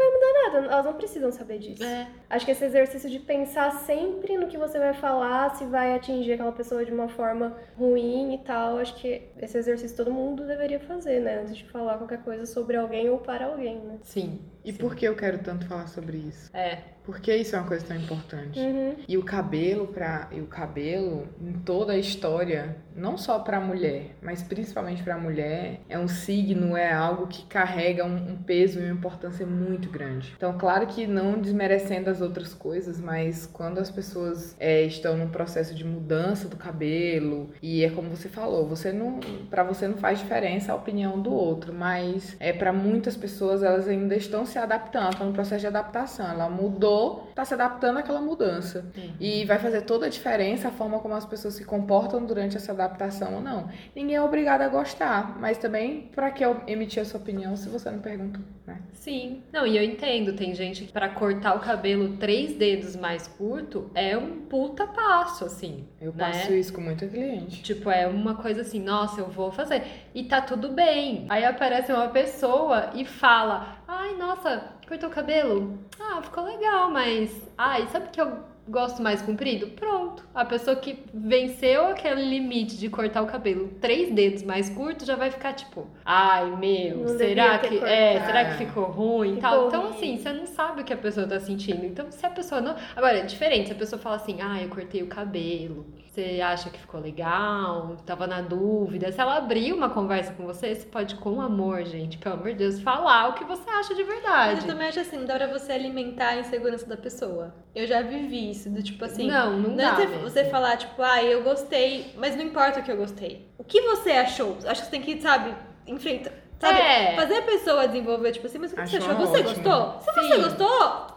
nada, 0.43 0.67
elas 0.71 0.85
não 0.85 0.93
precisam 0.93 1.31
saber 1.31 1.57
disso. 1.57 1.83
É. 1.83 2.07
Acho 2.29 2.45
que 2.45 2.51
esse 2.51 2.63
exercício 2.63 3.09
de 3.09 3.19
pensar 3.19 3.71
sempre 3.71 4.37
no 4.37 4.47
que 4.47 4.57
você 4.57 4.77
vai 4.77 4.93
falar, 4.93 5.55
se 5.55 5.65
vai 5.65 5.95
atingir 5.95 6.33
aquela 6.33 6.51
pessoa 6.51 6.85
de 6.85 6.93
uma 6.93 7.09
forma 7.09 7.57
ruim 7.77 8.20
e 8.33 8.37
tal, 8.37 8.77
acho 8.77 8.95
que 8.95 9.23
esse 9.37 9.57
exercício 9.57 9.97
todo 9.97 10.11
mundo 10.11 10.45
deveria 10.45 10.79
fazer, 10.79 11.19
né? 11.21 11.41
Antes 11.41 11.57
de 11.57 11.65
falar 11.65 11.97
qualquer 11.97 12.21
coisa 12.23 12.45
sobre 12.45 12.77
alguém 12.77 13.09
ou 13.09 13.17
para 13.17 13.47
alguém, 13.47 13.79
né? 13.79 13.97
Sim. 14.03 14.39
E 14.63 14.71
por 14.71 14.95
que 14.95 15.05
eu 15.05 15.15
quero 15.15 15.39
tanto 15.39 15.65
falar 15.65 15.87
sobre 15.87 16.17
isso? 16.17 16.49
É. 16.55 16.79
Por 17.03 17.19
que 17.19 17.35
isso 17.35 17.55
é 17.55 17.59
uma 17.59 17.67
coisa 17.67 17.85
tão 17.85 17.97
importante? 17.97 18.59
Uhum. 18.59 18.95
E 19.07 19.17
o 19.17 19.23
cabelo 19.23 19.87
para 19.87 20.27
e 20.31 20.39
o 20.39 20.45
cabelo 20.45 21.27
em 21.41 21.53
toda 21.53 21.93
a 21.93 21.97
história, 21.97 22.77
não 22.95 23.17
só 23.17 23.39
para 23.39 23.57
a 23.57 23.59
mulher, 23.59 24.15
mas 24.21 24.43
principalmente 24.43 25.01
para 25.01 25.15
a 25.15 25.17
mulher, 25.17 25.81
é 25.89 25.97
um 25.97 26.07
signo, 26.07 26.77
é 26.77 26.93
algo 26.93 27.27
que 27.27 27.43
carrega 27.47 28.05
um, 28.05 28.33
um 28.33 28.37
peso 28.37 28.79
e 28.79 28.83
uma 28.83 28.93
importância 28.93 29.45
muito 29.45 29.89
grande. 29.89 30.33
Então, 30.37 30.55
claro 30.57 30.85
que 30.85 31.07
não 31.07 31.41
desmerecendo 31.41 32.09
as 32.09 32.21
outras 32.21 32.53
coisas, 32.53 32.99
mas 32.99 33.47
quando 33.47 33.79
as 33.79 33.89
pessoas 33.89 34.55
é, 34.59 34.83
estão 34.83 35.17
num 35.17 35.29
processo 35.29 35.73
de 35.73 35.83
mudança 35.83 36.47
do 36.47 36.55
cabelo 36.55 37.49
e 37.61 37.83
é 37.83 37.89
como 37.89 38.09
você 38.09 38.29
falou, 38.29 38.67
você 38.67 38.91
não, 38.91 39.19
para 39.49 39.63
você 39.63 39.87
não 39.87 39.97
faz 39.97 40.19
diferença 40.19 40.71
a 40.71 40.75
opinião 40.75 41.19
do 41.19 41.33
outro, 41.33 41.73
mas 41.73 42.35
é 42.39 42.53
para 42.53 42.71
muitas 42.71 43.17
pessoas 43.17 43.63
elas 43.63 43.87
ainda 43.87 44.15
estão 44.15 44.45
se 44.51 44.59
adaptando, 44.59 45.13
estão 45.13 45.27
no 45.27 45.33
processo 45.33 45.61
de 45.61 45.67
adaptação. 45.67 46.29
Ela 46.29 46.49
mudou, 46.49 47.27
está 47.29 47.43
se 47.45 47.53
adaptando 47.53 47.97
àquela 47.97 48.21
mudança. 48.21 48.85
E 49.19 49.45
vai 49.45 49.57
fazer 49.59 49.81
toda 49.81 50.05
a 50.05 50.09
diferença 50.09 50.67
a 50.67 50.71
forma 50.71 50.99
como 50.99 51.13
as 51.13 51.25
pessoas 51.25 51.55
se 51.55 51.65
comportam 51.65 52.25
durante 52.25 52.57
essa 52.57 52.71
adaptação 52.71 53.35
ou 53.35 53.41
não. 53.41 53.69
Ninguém 53.95 54.15
é 54.15 54.21
obrigado 54.21 54.61
a 54.61 54.67
gostar, 54.67 55.37
mas 55.39 55.57
também 55.57 56.09
para 56.13 56.29
que 56.31 56.43
eu 56.43 56.61
emitir 56.67 57.01
a 57.01 57.05
sua 57.05 57.19
opinião 57.19 57.55
se 57.55 57.69
você 57.69 57.89
não 57.89 57.99
perguntou, 57.99 58.41
né? 58.71 58.81
Sim. 58.93 59.43
Não, 59.51 59.65
e 59.65 59.77
eu 59.77 59.83
entendo, 59.83 60.33
tem 60.33 60.53
gente 60.53 60.85
que 60.85 60.91
pra 60.91 61.09
cortar 61.09 61.55
o 61.55 61.59
cabelo 61.59 62.17
três 62.17 62.55
dedos 62.55 62.95
mais 62.95 63.27
curto 63.27 63.89
é 63.93 64.17
um 64.17 64.41
puta 64.41 64.85
passo, 64.87 65.45
assim. 65.45 65.87
Eu 65.99 66.13
né? 66.13 66.31
passo 66.31 66.53
isso 66.53 66.73
com 66.73 66.81
muita 66.81 67.07
cliente. 67.07 67.61
Tipo, 67.61 67.89
é 67.89 68.07
uma 68.07 68.35
coisa 68.35 68.61
assim, 68.61 68.79
nossa, 68.79 69.21
eu 69.21 69.27
vou 69.27 69.51
fazer. 69.51 69.83
E 70.13 70.23
tá 70.23 70.41
tudo 70.41 70.69
bem. 70.69 71.25
Aí 71.29 71.43
aparece 71.43 71.91
uma 71.91 72.09
pessoa 72.09 72.91
e 72.93 73.05
fala: 73.05 73.77
Ai, 73.87 74.15
nossa, 74.17 74.63
cortou 74.87 75.09
o 75.09 75.11
cabelo? 75.11 75.79
Ah, 75.99 76.21
ficou 76.21 76.43
legal, 76.43 76.89
mas. 76.91 77.31
Ai, 77.57 77.87
sabe 77.87 78.09
que 78.09 78.21
eu 78.21 78.50
gosto 78.71 79.01
mais 79.03 79.21
comprido? 79.21 79.67
Pronto. 79.67 80.25
A 80.33 80.45
pessoa 80.45 80.75
que 80.75 81.03
venceu 81.13 81.87
aquele 81.87 82.23
limite 82.23 82.77
de 82.77 82.89
cortar 82.89 83.21
o 83.21 83.27
cabelo 83.27 83.67
três 83.81 84.11
dedos 84.11 84.43
mais 84.43 84.69
curto 84.69 85.05
já 85.05 85.15
vai 85.15 85.29
ficar 85.29 85.53
tipo: 85.53 85.87
Ai, 86.05 86.55
meu, 86.55 86.99
Não 86.99 87.17
será 87.17 87.59
que. 87.59 87.77
É, 87.77 88.21
será 88.25 88.45
que 88.45 88.65
ficou 88.65 88.85
ruim 88.85 89.37
e 89.37 89.41
tal? 89.41 89.67
Então, 89.67 89.81
ruim. 89.83 89.91
assim, 89.91 90.17
você 90.17 90.31
não 90.31 90.45
sabe 90.45 90.81
o 90.81 90.85
que 90.85 90.93
a 90.93 90.97
pessoa 90.97 91.27
tá 91.27 91.39
sentindo. 91.39 91.85
Então, 91.85 92.11
se 92.11 92.25
a 92.25 92.29
pessoa 92.29 92.61
não. 92.61 92.75
Agora, 92.95 93.17
é 93.17 93.25
diferente, 93.25 93.67
se 93.67 93.73
a 93.73 93.75
pessoa 93.75 94.01
fala 94.01 94.15
assim, 94.15 94.37
ah, 94.41 94.61
eu 94.61 94.69
cortei 94.69 95.03
o 95.03 95.07
cabelo, 95.07 95.85
você 96.11 96.41
acha 96.43 96.69
que 96.69 96.77
ficou 96.77 96.99
legal, 96.99 97.95
tava 98.05 98.27
na 98.27 98.41
dúvida. 98.41 99.09
Se 99.13 99.21
ela 99.21 99.37
abrir 99.37 99.71
uma 99.71 99.89
conversa 99.89 100.33
com 100.33 100.45
você, 100.45 100.75
você 100.75 100.85
pode, 100.85 101.15
com 101.15 101.39
amor, 101.39 101.85
gente, 101.85 102.17
pelo 102.17 102.35
amor 102.35 102.49
de 102.49 102.55
Deus, 102.55 102.81
falar 102.81 103.29
o 103.29 103.33
que 103.33 103.45
você 103.45 103.69
acha 103.69 103.95
de 103.95 104.03
Mas 104.03 104.13
verdade. 104.13 104.61
eu 104.61 104.67
também 104.67 104.89
acho 104.89 104.99
assim, 104.99 105.25
dá 105.25 105.35
pra 105.37 105.47
você 105.47 105.71
alimentar 105.71 106.27
a 106.31 106.39
insegurança 106.39 106.85
da 106.85 106.97
pessoa. 106.97 107.55
Eu 107.73 107.87
já 107.87 108.01
vivi 108.01 108.51
isso, 108.51 108.69
do 108.69 108.83
tipo 108.83 109.05
assim. 109.05 109.25
não, 109.27 109.57
não 109.57 109.69
Não 109.69 109.75
dá. 109.77 109.83
é 109.83 109.95
você, 109.95 110.05
mesmo. 110.07 110.21
você 110.29 110.43
falar, 110.45 110.75
tipo, 110.75 111.01
ah, 111.01 111.23
eu 111.23 111.43
gostei, 111.43 112.13
mas 112.17 112.35
não 112.35 112.43
importa 112.43 112.81
o 112.81 112.83
que 112.83 112.91
eu 112.91 112.97
gostei. 112.97 113.47
O 113.57 113.63
que 113.63 113.79
você 113.81 114.11
achou? 114.11 114.57
Acho 114.65 114.81
que 114.81 114.87
você 114.87 114.91
tem 114.91 115.01
que, 115.01 115.21
sabe, 115.21 115.55
enfrentar. 115.87 116.31
Sabe? 116.59 116.77
É. 116.77 117.15
Fazer 117.15 117.37
a 117.37 117.41
pessoa 117.41 117.87
desenvolver, 117.87 118.33
tipo 118.33 118.45
assim, 118.45 118.59
mas 118.59 118.71
o 118.71 118.75
que 118.75 118.85
você 118.87 118.97
Acho 118.97 119.09
achou? 119.11 119.25
Você 119.27 119.39
ótimo. 119.41 119.63
gostou? 119.63 119.99
Se 120.01 120.13
Sim. 120.13 120.27
você 120.27 120.37
gostou, 120.43 121.07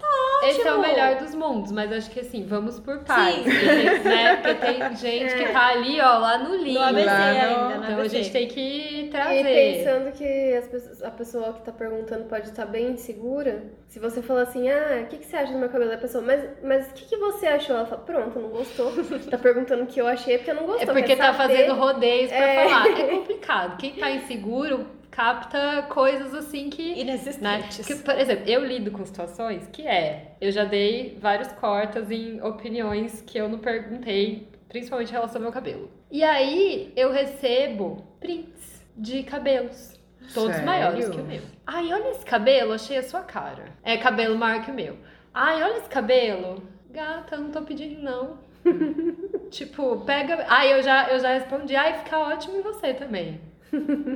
Esse 0.48 0.60
é 0.62 0.72
o 0.72 0.78
ótimo. 0.78 0.82
melhor 0.94 1.16
dos 1.16 1.34
mundos, 1.34 1.72
mas 1.72 1.92
acho 1.92 2.10
que 2.10 2.20
assim, 2.20 2.44
vamos 2.46 2.78
por 2.80 2.98
partes. 3.00 3.36
Sim. 3.36 3.42
Porque 3.44 3.66
tem, 3.66 3.98
né? 4.04 4.36
Porque 4.36 4.54
tem 4.54 4.96
gente 4.96 5.34
que 5.34 5.52
tá 5.52 5.66
ali, 5.68 6.00
ó, 6.00 6.18
lá 6.18 6.38
no 6.38 6.56
limbo. 6.56 6.78
No 6.80 6.84
ABC 6.86 7.04
Lá 7.06 7.18
no- 7.18 7.24
ainda, 7.38 7.74
no 7.76 7.84
Então 7.84 7.96
a 7.96 8.00
ABC. 8.00 8.16
gente 8.22 8.32
tem 8.32 8.48
que 8.48 9.08
trazer. 9.10 9.40
E 9.40 9.78
pensando 9.78 10.12
que 10.12 10.54
as 10.54 10.68
pessoas- 10.68 11.02
a 11.02 11.10
pessoa 11.10 11.52
que 11.52 11.62
tá 11.62 11.72
perguntando 11.72 12.24
pode 12.24 12.48
estar 12.48 12.66
bem 12.66 12.90
insegura, 12.92 13.62
se 13.88 13.98
você 13.98 14.20
falar 14.22 14.42
assim, 14.42 14.68
ah, 14.70 15.00
o 15.02 15.06
que, 15.06 15.18
que 15.18 15.26
você 15.26 15.36
acha 15.36 15.52
do 15.52 15.58
meu 15.58 15.68
cabelo? 15.68 15.92
A 15.92 15.96
pessoa, 15.98 16.22
mas, 16.24 16.44
mas 16.62 16.86
o 16.90 16.94
que, 16.94 17.04
que 17.06 17.16
você 17.16 17.46
achou? 17.46 17.76
Ela 17.76 17.86
fala, 17.86 18.02
pronto, 18.02 18.38
não 18.38 18.48
gostou. 18.48 18.92
tá 19.30 19.38
perguntando 19.38 19.84
o 19.84 19.86
que 19.86 20.00
eu 20.00 20.06
achei 20.06 20.38
porque 20.38 20.52
não 20.52 20.64
É 20.64 20.66
gostou. 20.66 20.86
porque 20.86 21.02
quer 21.02 21.16
tá 21.16 21.34
fazendo 21.34 21.74
rodeios 21.74 22.30
pra 22.30 22.38
É. 22.38 22.68
falar. 22.68 22.86
É 22.88 23.04
complicado. 23.08 23.76
Quem 23.78 23.92
tá 23.92 24.10
inseguro 24.10 24.86
capta 25.14 25.82
coisas 25.88 26.34
assim 26.34 26.68
que. 26.68 26.90
Né? 26.90 27.00
Inexistentes. 27.00 27.86
Que, 27.86 27.94
por 27.94 28.18
exemplo, 28.18 28.44
eu 28.48 28.64
lido 28.64 28.90
com 28.90 29.04
situações 29.06 29.66
que 29.68 29.86
é. 29.86 30.32
Eu 30.40 30.50
já 30.50 30.64
dei 30.64 31.16
vários 31.20 31.52
cortes 31.52 32.10
em 32.10 32.42
opiniões 32.42 33.22
que 33.22 33.38
eu 33.38 33.48
não 33.48 33.58
perguntei, 33.58 34.48
principalmente 34.68 35.10
em 35.10 35.12
relação 35.12 35.36
ao 35.36 35.42
meu 35.42 35.52
cabelo. 35.52 35.88
E 36.10 36.24
aí 36.24 36.92
eu 36.96 37.12
recebo 37.12 38.04
prints 38.18 38.84
de 38.96 39.22
cabelos. 39.22 39.94
Todos 40.32 40.52
Sério? 40.52 40.66
maiores 40.66 41.08
que 41.08 41.20
o 41.20 41.24
meu. 41.24 41.42
Ai, 41.66 41.92
olha 41.92 42.10
esse 42.10 42.24
cabelo, 42.24 42.72
achei 42.72 42.96
a 42.96 43.02
sua 43.02 43.20
cara. 43.20 43.66
É 43.82 43.96
cabelo 43.98 44.36
maior 44.36 44.64
que 44.64 44.70
o 44.70 44.74
meu. 44.74 44.96
Ai, 45.32 45.62
olha 45.62 45.78
esse 45.78 45.88
cabelo. 45.88 46.62
Gata, 46.90 47.36
não 47.36 47.50
tô 47.50 47.62
pedindo, 47.62 48.02
não. 48.02 48.38
tipo, 49.50 50.00
pega. 50.00 50.46
Ai, 50.48 50.72
eu 50.72 50.82
já, 50.82 51.08
eu 51.10 51.20
já 51.20 51.34
respondi. 51.34 51.76
Ai, 51.76 51.98
fica 51.98 52.18
ótimo 52.18 52.56
em 52.56 52.62
você 52.62 52.94
também. 52.94 53.40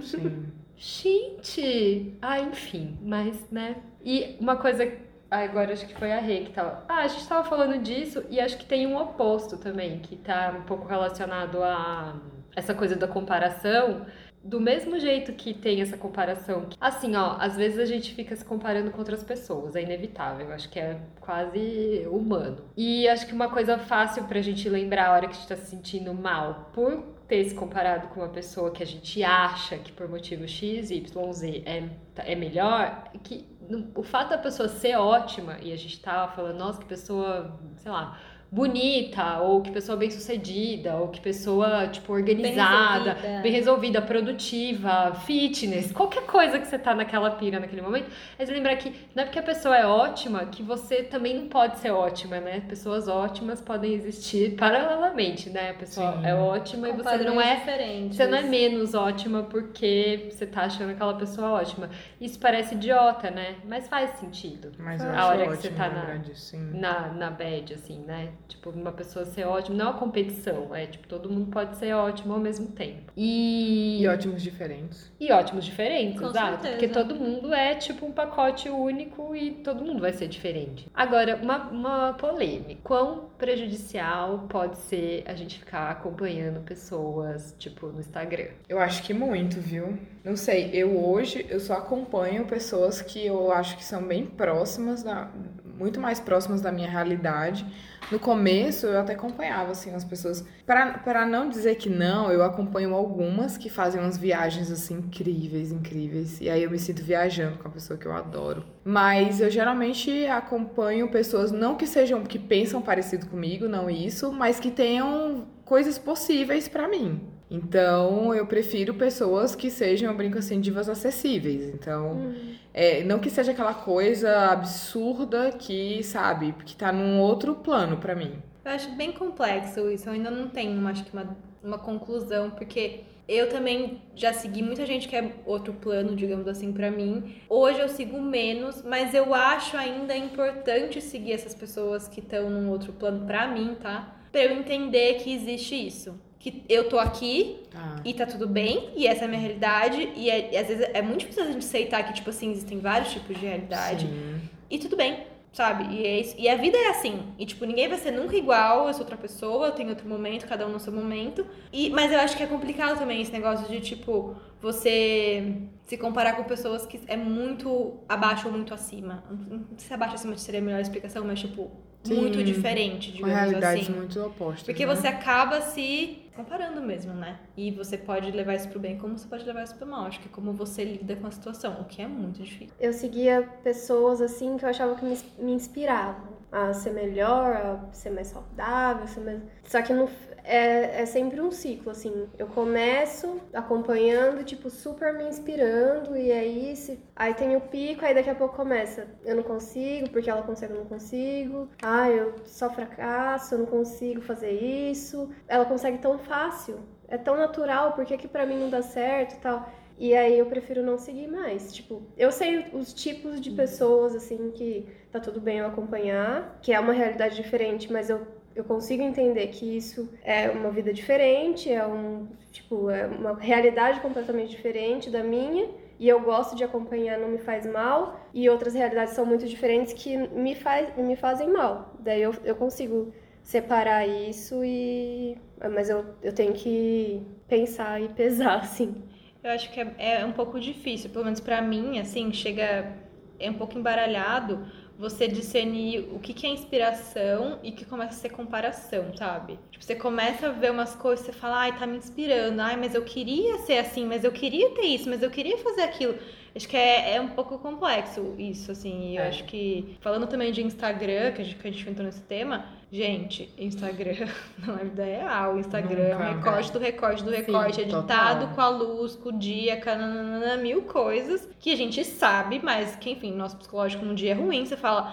Sim. 0.00 0.46
Gente! 0.78 2.16
Ah, 2.22 2.38
enfim, 2.40 2.96
mas, 3.02 3.50
né? 3.50 3.76
E 4.04 4.36
uma 4.40 4.56
coisa. 4.56 4.84
ah, 5.30 5.38
agora 5.40 5.72
acho 5.72 5.86
que 5.86 5.94
foi 5.94 6.12
a 6.12 6.20
Rê 6.20 6.44
que 6.44 6.52
tava. 6.52 6.84
Ah, 6.88 6.98
a 7.00 7.08
gente 7.08 7.26
tava 7.26 7.48
falando 7.48 7.82
disso 7.82 8.24
e 8.30 8.38
acho 8.40 8.56
que 8.56 8.64
tem 8.64 8.86
um 8.86 8.96
oposto 8.96 9.56
também, 9.58 9.98
que 9.98 10.16
tá 10.16 10.54
um 10.56 10.62
pouco 10.62 10.86
relacionado 10.86 11.62
a 11.62 12.20
essa 12.54 12.74
coisa 12.74 12.94
da 12.96 13.08
comparação. 13.08 14.06
Do 14.42 14.60
mesmo 14.60 14.98
jeito 15.00 15.32
que 15.32 15.52
tem 15.52 15.82
essa 15.82 15.96
comparação. 15.98 16.68
Assim, 16.80 17.16
ó, 17.16 17.36
às 17.40 17.56
vezes 17.56 17.78
a 17.80 17.84
gente 17.84 18.14
fica 18.14 18.36
se 18.36 18.44
comparando 18.44 18.90
com 18.92 18.98
outras 18.98 19.22
pessoas, 19.24 19.74
é 19.74 19.82
inevitável, 19.82 20.52
acho 20.52 20.70
que 20.70 20.78
é 20.78 21.00
quase 21.20 22.06
humano. 22.08 22.64
E 22.76 23.08
acho 23.08 23.26
que 23.26 23.32
uma 23.34 23.50
coisa 23.50 23.78
fácil 23.78 24.24
pra 24.24 24.40
gente 24.40 24.68
lembrar 24.68 25.08
a 25.08 25.12
hora 25.12 25.26
que 25.26 25.32
a 25.32 25.36
gente 25.36 25.48
tá 25.48 25.56
se 25.56 25.66
sentindo 25.66 26.14
mal 26.14 26.70
por 26.72 27.17
ter 27.28 27.44
se 27.44 27.54
comparado 27.54 28.08
com 28.08 28.20
uma 28.20 28.28
pessoa 28.28 28.70
que 28.70 28.82
a 28.82 28.86
gente 28.86 29.22
acha 29.22 29.76
que 29.76 29.92
por 29.92 30.08
motivo 30.08 30.48
X, 30.48 30.90
Y, 30.90 31.32
Z 31.32 31.62
é, 31.66 31.88
é 32.16 32.34
melhor, 32.34 33.04
que 33.22 33.46
o 33.94 34.02
fato 34.02 34.30
da 34.30 34.38
pessoa 34.38 34.66
ser 34.68 34.96
ótima, 34.96 35.58
e 35.60 35.72
a 35.72 35.76
gente 35.76 36.00
tava 36.00 36.32
falando, 36.32 36.56
nossa, 36.56 36.80
que 36.80 36.86
pessoa, 36.86 37.60
sei 37.76 37.92
lá, 37.92 38.18
bonita, 38.50 39.38
ou 39.40 39.60
que 39.62 39.70
pessoa 39.70 39.96
bem 39.96 40.10
sucedida, 40.10 40.96
ou 40.96 41.08
que 41.08 41.20
pessoa, 41.20 41.86
tipo, 41.88 42.12
organizada, 42.12 43.12
resolvida. 43.12 43.42
bem 43.42 43.52
resolvida, 43.52 44.02
produtiva, 44.02 45.14
fitness, 45.26 45.92
qualquer 45.92 46.22
coisa 46.24 46.58
que 46.58 46.66
você 46.66 46.78
tá 46.78 46.94
naquela 46.94 47.30
pira 47.32 47.60
naquele 47.60 47.82
momento, 47.82 48.10
é 48.38 48.44
você 48.46 48.52
lembrar 48.52 48.76
que 48.76 48.94
não 49.14 49.22
é 49.22 49.26
porque 49.26 49.38
a 49.38 49.42
pessoa 49.42 49.76
é 49.76 49.86
ótima 49.86 50.46
que 50.46 50.62
você 50.62 51.02
também 51.02 51.34
não 51.38 51.48
pode 51.48 51.78
ser 51.78 51.90
ótima, 51.90 52.40
né? 52.40 52.60
Pessoas 52.68 53.06
ótimas 53.06 53.60
podem 53.60 53.92
existir 53.92 54.56
paralelamente, 54.56 55.50
né? 55.50 55.70
A 55.70 55.74
pessoa 55.74 56.12
Sim. 56.18 56.26
é 56.26 56.34
ótima 56.34 56.88
e 56.88 56.92
Com 56.92 57.02
você 57.02 57.18
não 57.18 57.40
é 57.40 57.56
diferentes. 57.56 58.16
você 58.16 58.26
não 58.26 58.38
é 58.38 58.42
menos 58.42 58.94
ótima 58.94 59.42
porque 59.42 60.28
você 60.30 60.46
tá 60.46 60.62
achando 60.62 60.90
aquela 60.90 61.14
pessoa 61.14 61.50
ótima. 61.50 61.90
Isso 62.20 62.38
parece 62.38 62.74
idiota, 62.74 63.30
né? 63.30 63.56
Mas 63.64 63.88
faz 63.88 64.10
sentido. 64.18 64.72
Mas 64.78 65.02
eu 65.02 65.10
A 65.10 65.12
acho 65.14 65.28
hora 65.28 65.46
que 65.48 65.56
você 65.56 65.70
tá 65.70 65.88
na- 65.88 66.16
disso. 66.16 66.56
Na, 66.56 67.08
na 67.12 67.30
bad, 67.30 67.74
assim, 67.74 68.00
né? 68.04 68.30
Tipo, 68.48 68.70
uma 68.70 68.90
pessoa 68.92 69.24
ser 69.26 69.44
ótima 69.46 69.76
não 69.76 69.86
é 69.86 69.90
uma 69.90 69.98
competição, 69.98 70.74
é 70.74 70.86
tipo, 70.86 71.06
todo 71.06 71.28
mundo 71.30 71.50
pode 71.50 71.76
ser 71.76 71.92
ótimo 71.92 72.32
ao 72.32 72.40
mesmo 72.40 72.68
tempo. 72.68 73.12
E, 73.16 74.00
E 74.02 74.08
ótimos 74.08 74.42
diferentes. 74.42 75.12
e 75.20 75.30
ótimos 75.30 75.64
diferentes, 75.66 76.18
Com 76.18 76.28
exato. 76.28 76.62
certeza. 76.62 76.72
Porque 76.72 76.88
todo 76.88 77.14
mundo 77.14 77.52
é 77.52 77.74
tipo 77.74 78.06
um 78.06 78.12
pacote 78.12 78.68
único 78.70 79.36
e 79.36 79.50
todo 79.50 79.84
mundo 79.84 80.00
vai 80.00 80.12
ser 80.14 80.28
diferente. 80.28 80.88
Agora, 80.94 81.36
uma, 81.42 81.68
uma 81.70 82.12
polêmica. 82.14 82.80
Quão 82.82 83.28
prejudicial 83.38 84.46
pode 84.48 84.78
ser 84.78 85.22
a 85.26 85.34
gente 85.34 85.58
ficar 85.58 85.90
acompanhando 85.90 86.60
pessoas, 86.64 87.54
tipo, 87.58 87.88
no 87.88 88.00
Instagram? 88.00 88.48
Eu 88.68 88.78
acho 88.78 89.02
que 89.02 89.12
muito, 89.12 89.60
viu? 89.60 89.98
Não 90.24 90.36
sei, 90.36 90.70
eu 90.72 90.98
hoje 91.04 91.44
eu 91.50 91.60
só 91.60 91.74
acompanho 91.74 92.46
pessoas 92.46 93.02
que 93.02 93.24
eu 93.26 93.52
acho 93.52 93.76
que 93.76 93.84
são 93.84 94.02
bem 94.02 94.24
próximas 94.26 95.02
da 95.02 95.30
muito 95.78 96.00
mais 96.00 96.18
próximas 96.18 96.60
da 96.60 96.72
minha 96.72 96.90
realidade. 96.90 97.64
No 98.10 98.18
começo 98.18 98.86
eu 98.86 99.00
até 99.00 99.12
acompanhava 99.12 99.72
assim 99.72 99.94
as 99.94 100.04
pessoas, 100.04 100.44
para 100.64 101.26
não 101.26 101.48
dizer 101.48 101.76
que 101.76 101.90
não, 101.90 102.30
eu 102.32 102.42
acompanho 102.42 102.94
algumas 102.94 103.56
que 103.56 103.68
fazem 103.68 104.00
umas 104.00 104.16
viagens 104.16 104.70
assim 104.70 104.94
incríveis, 104.94 105.70
incríveis. 105.70 106.40
E 106.40 106.48
aí 106.48 106.62
eu 106.62 106.70
me 106.70 106.78
sinto 106.78 107.02
viajando 107.02 107.58
com 107.58 107.68
a 107.68 107.70
pessoa 107.70 107.98
que 107.98 108.06
eu 108.06 108.12
adoro. 108.12 108.64
Mas 108.84 109.40
eu 109.40 109.50
geralmente 109.50 110.26
acompanho 110.26 111.10
pessoas 111.10 111.52
não 111.52 111.76
que 111.76 111.86
sejam 111.86 112.22
que 112.24 112.38
pensam 112.38 112.80
parecido 112.80 113.26
comigo, 113.26 113.68
não 113.68 113.90
isso, 113.90 114.32
mas 114.32 114.58
que 114.58 114.70
tenham 114.70 115.46
coisas 115.64 115.98
possíveis 115.98 116.66
pra 116.68 116.88
mim. 116.88 117.20
Então, 117.50 118.34
eu 118.34 118.46
prefiro 118.46 118.94
pessoas 118.94 119.54
que 119.54 119.70
sejam, 119.70 120.10
eu 120.10 120.16
brinco 120.16 120.38
assim, 120.38 120.60
divas 120.60 120.88
acessíveis. 120.88 121.62
Então, 121.74 122.34
é, 122.74 123.02
não 123.04 123.18
que 123.18 123.30
seja 123.30 123.52
aquela 123.52 123.74
coisa 123.74 124.50
absurda 124.50 125.52
que, 125.52 126.02
sabe, 126.02 126.54
que 126.64 126.76
tá 126.76 126.92
num 126.92 127.20
outro 127.20 127.54
plano 127.54 127.96
pra 127.96 128.14
mim. 128.14 128.42
Eu 128.64 128.72
acho 128.72 128.90
bem 128.90 129.12
complexo 129.12 129.90
isso. 129.90 130.08
Eu 130.08 130.12
ainda 130.12 130.30
não 130.30 130.48
tenho, 130.48 130.86
acho 130.86 131.04
que, 131.04 131.12
uma, 131.12 131.36
uma 131.62 131.78
conclusão, 131.78 132.50
porque 132.50 133.00
eu 133.26 133.48
também 133.48 134.02
já 134.14 134.32
segui 134.32 134.62
muita 134.62 134.84
gente 134.84 135.08
que 135.08 135.16
é 135.16 135.32
outro 135.46 135.72
plano, 135.72 136.14
digamos 136.14 136.46
assim, 136.46 136.72
pra 136.72 136.90
mim. 136.90 137.36
Hoje 137.48 137.80
eu 137.80 137.88
sigo 137.88 138.20
menos, 138.20 138.82
mas 138.82 139.14
eu 139.14 139.34
acho 139.34 139.76
ainda 139.76 140.14
importante 140.14 141.00
seguir 141.00 141.32
essas 141.32 141.54
pessoas 141.54 142.08
que 142.08 142.20
estão 142.20 142.50
num 142.50 142.70
outro 142.70 142.92
plano 142.92 143.26
pra 143.26 143.48
mim, 143.48 143.74
tá? 143.80 144.16
Pra 144.30 144.44
eu 144.44 144.52
entender 144.52 145.14
que 145.14 145.32
existe 145.32 145.74
isso. 145.74 146.27
Que 146.38 146.62
eu 146.68 146.88
tô 146.88 146.98
aqui 146.98 147.58
Ah, 147.74 147.96
e 148.04 148.14
tá 148.14 148.24
tudo 148.26 148.46
bem, 148.46 148.90
e 148.96 149.06
essa 149.06 149.22
é 149.22 149.24
a 149.24 149.28
minha 149.28 149.40
realidade, 149.40 150.08
e, 150.14 150.30
é- 150.30 150.52
e 150.52 150.56
às 150.56 150.68
vezes 150.68 150.88
é 150.94 151.02
muito 151.02 151.20
difícil 151.20 151.42
a 151.42 151.46
gente 151.46 151.58
aceitar 151.58 152.02
que, 152.04 152.12
tipo 152.14 152.30
assim, 152.30 152.50
existem 152.52 152.78
vários 152.78 153.12
tipos 153.12 153.36
de 153.38 153.44
realidade. 153.46 154.06
sim. 154.06 154.40
E 154.70 154.78
tudo 154.78 154.96
bem, 154.96 155.24
sabe? 155.52 155.92
E, 155.94 156.06
é 156.06 156.20
isso- 156.20 156.34
e 156.38 156.48
a 156.48 156.54
vida 156.54 156.76
é 156.76 156.88
assim. 156.90 157.22
E, 157.38 157.44
tipo, 157.46 157.64
ninguém 157.64 157.88
vai 157.88 157.98
ser 157.98 158.10
nunca 158.12 158.36
igual, 158.36 158.86
eu 158.86 158.92
sou 158.92 159.00
outra 159.02 159.16
pessoa, 159.16 159.66
eu 159.66 159.72
tenho 159.72 159.88
outro 159.88 160.08
momento, 160.08 160.46
cada 160.46 160.66
um 160.66 160.70
no 160.70 160.78
seu 160.78 160.92
momento. 160.92 161.44
E, 161.72 161.90
mas 161.90 162.12
eu 162.12 162.20
acho 162.20 162.36
que 162.36 162.42
é 162.42 162.46
complicado 162.46 162.98
também 162.98 163.20
esse 163.20 163.32
negócio 163.32 163.66
de, 163.68 163.80
tipo, 163.80 164.36
você 164.60 165.54
se 165.86 165.96
comparar 165.96 166.34
com 166.36 166.44
pessoas 166.44 166.84
que 166.86 167.00
é 167.06 167.16
muito 167.16 167.94
abaixo 168.08 168.46
ou 168.46 168.52
muito 168.52 168.74
acima. 168.74 169.24
Não 169.30 169.64
sei 169.78 169.88
se 169.88 169.94
abaixo 169.94 170.12
ou 170.12 170.18
acima 170.18 170.36
seria 170.36 170.60
a 170.60 170.62
melhor 170.62 170.80
explicação, 170.80 171.24
mas, 171.24 171.40
tipo, 171.40 171.70
Sim. 172.04 172.14
muito 172.16 172.42
diferente, 172.44 173.08
Com 173.10 173.16
digamos 173.16 173.34
realidades 173.34 173.82
assim. 173.88 173.92
muito 173.98 174.20
opostas. 174.22 174.62
Porque 174.64 174.84
né? 174.86 174.94
você 174.94 175.08
acaba 175.08 175.60
se 175.62 176.18
comparando 176.38 176.80
mesmo, 176.80 177.12
né? 177.12 177.40
E 177.56 177.72
você 177.72 177.98
pode 177.98 178.30
levar 178.30 178.54
isso 178.54 178.68
pro 178.68 178.78
bem 178.78 178.96
como 178.96 179.18
você 179.18 179.26
pode 179.26 179.44
levar 179.44 179.64
isso 179.64 179.74
pro 179.74 179.86
mal. 179.86 180.06
Acho 180.06 180.20
que 180.20 180.28
é 180.28 180.30
como 180.30 180.52
você 180.52 180.84
lida 180.84 181.16
com 181.16 181.26
a 181.26 181.30
situação, 181.32 181.80
o 181.80 181.84
que 181.84 182.00
é 182.00 182.06
muito 182.06 182.40
difícil. 182.40 182.72
Eu 182.78 182.92
seguia 182.92 183.42
pessoas 183.64 184.20
assim 184.20 184.56
que 184.56 184.64
eu 184.64 184.68
achava 184.68 184.94
que 184.94 185.04
me, 185.04 185.18
me 185.38 185.52
inspiravam 185.52 186.38
a 186.52 186.72
ser 186.72 186.92
melhor, 186.92 187.56
a 187.56 187.92
ser 187.92 188.10
mais 188.10 188.28
saudável, 188.28 189.06
ser 189.08 189.20
mais... 189.20 189.42
Só 189.64 189.82
que 189.82 189.92
no, 189.92 190.08
é, 190.48 191.02
é 191.02 191.06
sempre 191.06 191.40
um 191.40 191.50
ciclo, 191.50 191.90
assim. 191.90 192.26
Eu 192.38 192.46
começo 192.46 193.38
acompanhando, 193.52 194.42
tipo, 194.42 194.70
super 194.70 195.12
me 195.12 195.24
inspirando, 195.24 196.16
e 196.16 196.32
aí, 196.32 196.74
se... 196.74 196.98
aí 197.14 197.34
tem 197.34 197.54
o 197.54 197.60
pico, 197.60 198.04
aí 198.04 198.14
daqui 198.14 198.30
a 198.30 198.34
pouco 198.34 198.56
começa. 198.56 199.06
Eu 199.24 199.36
não 199.36 199.42
consigo, 199.42 200.08
porque 200.10 200.30
ela 200.30 200.42
consegue, 200.42 200.72
eu 200.72 200.78
não 200.78 200.86
consigo. 200.86 201.68
Ah, 201.82 202.08
eu 202.10 202.34
só 202.46 202.70
fracasso, 202.70 203.54
eu 203.54 203.58
não 203.58 203.66
consigo 203.66 204.22
fazer 204.22 204.50
isso. 204.52 205.30
Ela 205.46 205.66
consegue 205.66 205.98
tão 205.98 206.18
fácil. 206.18 206.80
É 207.06 207.18
tão 207.18 207.36
natural, 207.36 207.92
por 207.92 208.04
que 208.06 208.16
que 208.16 208.28
pra 208.28 208.46
mim 208.46 208.58
não 208.58 208.70
dá 208.70 208.82
certo 208.82 209.34
e 209.34 209.38
tal? 209.38 209.68
E 209.98 210.14
aí 210.14 210.38
eu 210.38 210.46
prefiro 210.46 210.82
não 210.82 210.96
seguir 210.96 211.26
mais. 211.26 211.72
Tipo, 211.74 212.02
eu 212.16 212.30
sei 212.30 212.66
os 212.72 212.94
tipos 212.94 213.40
de 213.40 213.50
pessoas, 213.50 214.14
assim, 214.14 214.50
que 214.52 214.86
tá 215.10 215.18
tudo 215.18 215.40
bem 215.40 215.58
eu 215.58 215.66
acompanhar, 215.66 216.58
que 216.62 216.72
é 216.72 216.78
uma 216.78 216.92
realidade 216.92 217.34
diferente, 217.34 217.92
mas 217.92 218.08
eu, 218.08 218.26
eu 218.58 218.64
consigo 218.64 219.02
entender 219.02 219.46
que 219.48 219.76
isso 219.76 220.08
é 220.22 220.50
uma 220.50 220.70
vida 220.70 220.92
diferente, 220.92 221.70
é 221.70 221.86
um, 221.86 222.26
tipo, 222.50 222.90
é 222.90 223.06
uma 223.06 223.34
realidade 223.34 224.00
completamente 224.00 224.50
diferente 224.50 225.08
da 225.10 225.22
minha. 225.22 225.68
E 225.98 226.08
eu 226.08 226.20
gosto 226.20 226.56
de 226.56 226.64
acompanhar, 226.64 227.18
não 227.18 227.28
me 227.28 227.38
faz 227.38 227.64
mal. 227.66 228.20
E 228.34 228.48
outras 228.48 228.74
realidades 228.74 229.14
são 229.14 229.24
muito 229.24 229.46
diferentes 229.46 229.92
que 229.92 230.16
me, 230.16 230.54
faz, 230.54 230.96
me 230.96 231.16
fazem 231.16 231.48
mal. 231.52 231.94
Daí 232.00 232.22
eu, 232.22 232.34
eu 232.44 232.56
consigo 232.56 233.12
separar 233.42 234.06
isso 234.06 234.64
e. 234.64 235.36
Mas 235.72 235.88
eu, 235.88 236.04
eu 236.22 236.32
tenho 236.32 236.52
que 236.52 237.22
pensar 237.48 238.00
e 238.00 238.08
pesar, 238.08 238.58
assim. 238.62 239.02
Eu 239.42 239.50
acho 239.50 239.72
que 239.72 239.80
é, 239.80 239.94
é 239.98 240.26
um 240.26 240.32
pouco 240.32 240.58
difícil, 240.58 241.10
pelo 241.10 241.24
menos 241.24 241.40
pra 241.40 241.62
mim, 241.62 241.98
assim, 241.98 242.32
chega. 242.32 242.92
É 243.40 243.48
um 243.48 243.54
pouco 243.54 243.78
embaralhado 243.78 244.66
você 244.98 245.28
discernir 245.28 246.08
o 246.12 246.18
que, 246.18 246.34
que 246.34 246.44
é 246.44 246.50
inspiração 246.50 247.60
e 247.62 247.70
que 247.70 247.84
começa 247.84 248.10
a 248.10 248.16
ser 248.16 248.30
comparação, 248.30 249.16
sabe? 249.16 249.56
Tipo, 249.70 249.84
você 249.84 249.94
começa 249.94 250.48
a 250.48 250.50
ver 250.50 250.72
umas 250.72 250.96
coisas, 250.96 251.24
você 251.24 251.32
fala, 251.32 251.60
ai, 251.60 251.78
tá 251.78 251.86
me 251.86 251.96
inspirando, 251.96 252.60
ai, 252.60 252.76
mas 252.76 252.96
eu 252.96 253.04
queria 253.04 253.58
ser 253.58 253.78
assim, 253.78 254.04
mas 254.04 254.24
eu 254.24 254.32
queria 254.32 254.70
ter 254.70 254.86
isso, 254.86 255.08
mas 255.08 255.22
eu 255.22 255.30
queria 255.30 255.56
fazer 255.58 255.82
aquilo. 255.82 256.18
Acho 256.56 256.68
que 256.68 256.76
é, 256.76 257.14
é 257.16 257.20
um 257.20 257.28
pouco 257.28 257.58
complexo 257.58 258.34
isso, 258.38 258.72
assim. 258.72 259.12
E 259.12 259.16
eu 259.16 259.22
É. 259.22 259.28
acho 259.28 259.44
que, 259.44 259.96
falando 260.00 260.26
também 260.26 260.50
de 260.52 260.62
Instagram, 260.62 261.32
que 261.32 261.42
a 261.42 261.44
gente, 261.44 261.56
que 261.56 261.68
a 261.68 261.70
gente 261.70 261.88
entrou 261.88 262.04
nesse 262.06 262.22
tema, 262.22 262.64
gente, 262.90 263.48
Instagram 263.58 264.26
não 264.66 264.74
é 264.78 264.84
vida 264.84 265.04
real. 265.04 265.58
Instagram 265.58 266.02
é 266.02 266.16
um 266.16 266.18
Nunca, 266.18 266.34
recorte 266.50 266.72
do 266.72 266.78
recorte 266.78 267.22
do 267.22 267.30
Sim, 267.30 267.36
recorte, 267.36 267.80
editado 267.82 268.40
total. 268.40 268.54
com 268.54 268.60
a 268.60 268.68
luz, 268.68 269.14
com 269.16 269.28
o 269.28 269.38
dia, 269.38 269.80
com 269.80 269.90
a 269.90 269.94
nananana, 269.94 270.56
mil 270.56 270.82
coisas 270.82 271.48
que 271.60 271.72
a 271.72 271.76
gente 271.76 272.02
sabe, 272.04 272.60
mas 272.62 272.96
que, 272.96 273.10
enfim, 273.10 273.32
nosso 273.32 273.56
psicológico 273.56 274.04
num 274.04 274.14
dia 274.14 274.32
é 274.32 274.34
ruim, 274.34 274.64
você 274.64 274.76
fala, 274.76 275.12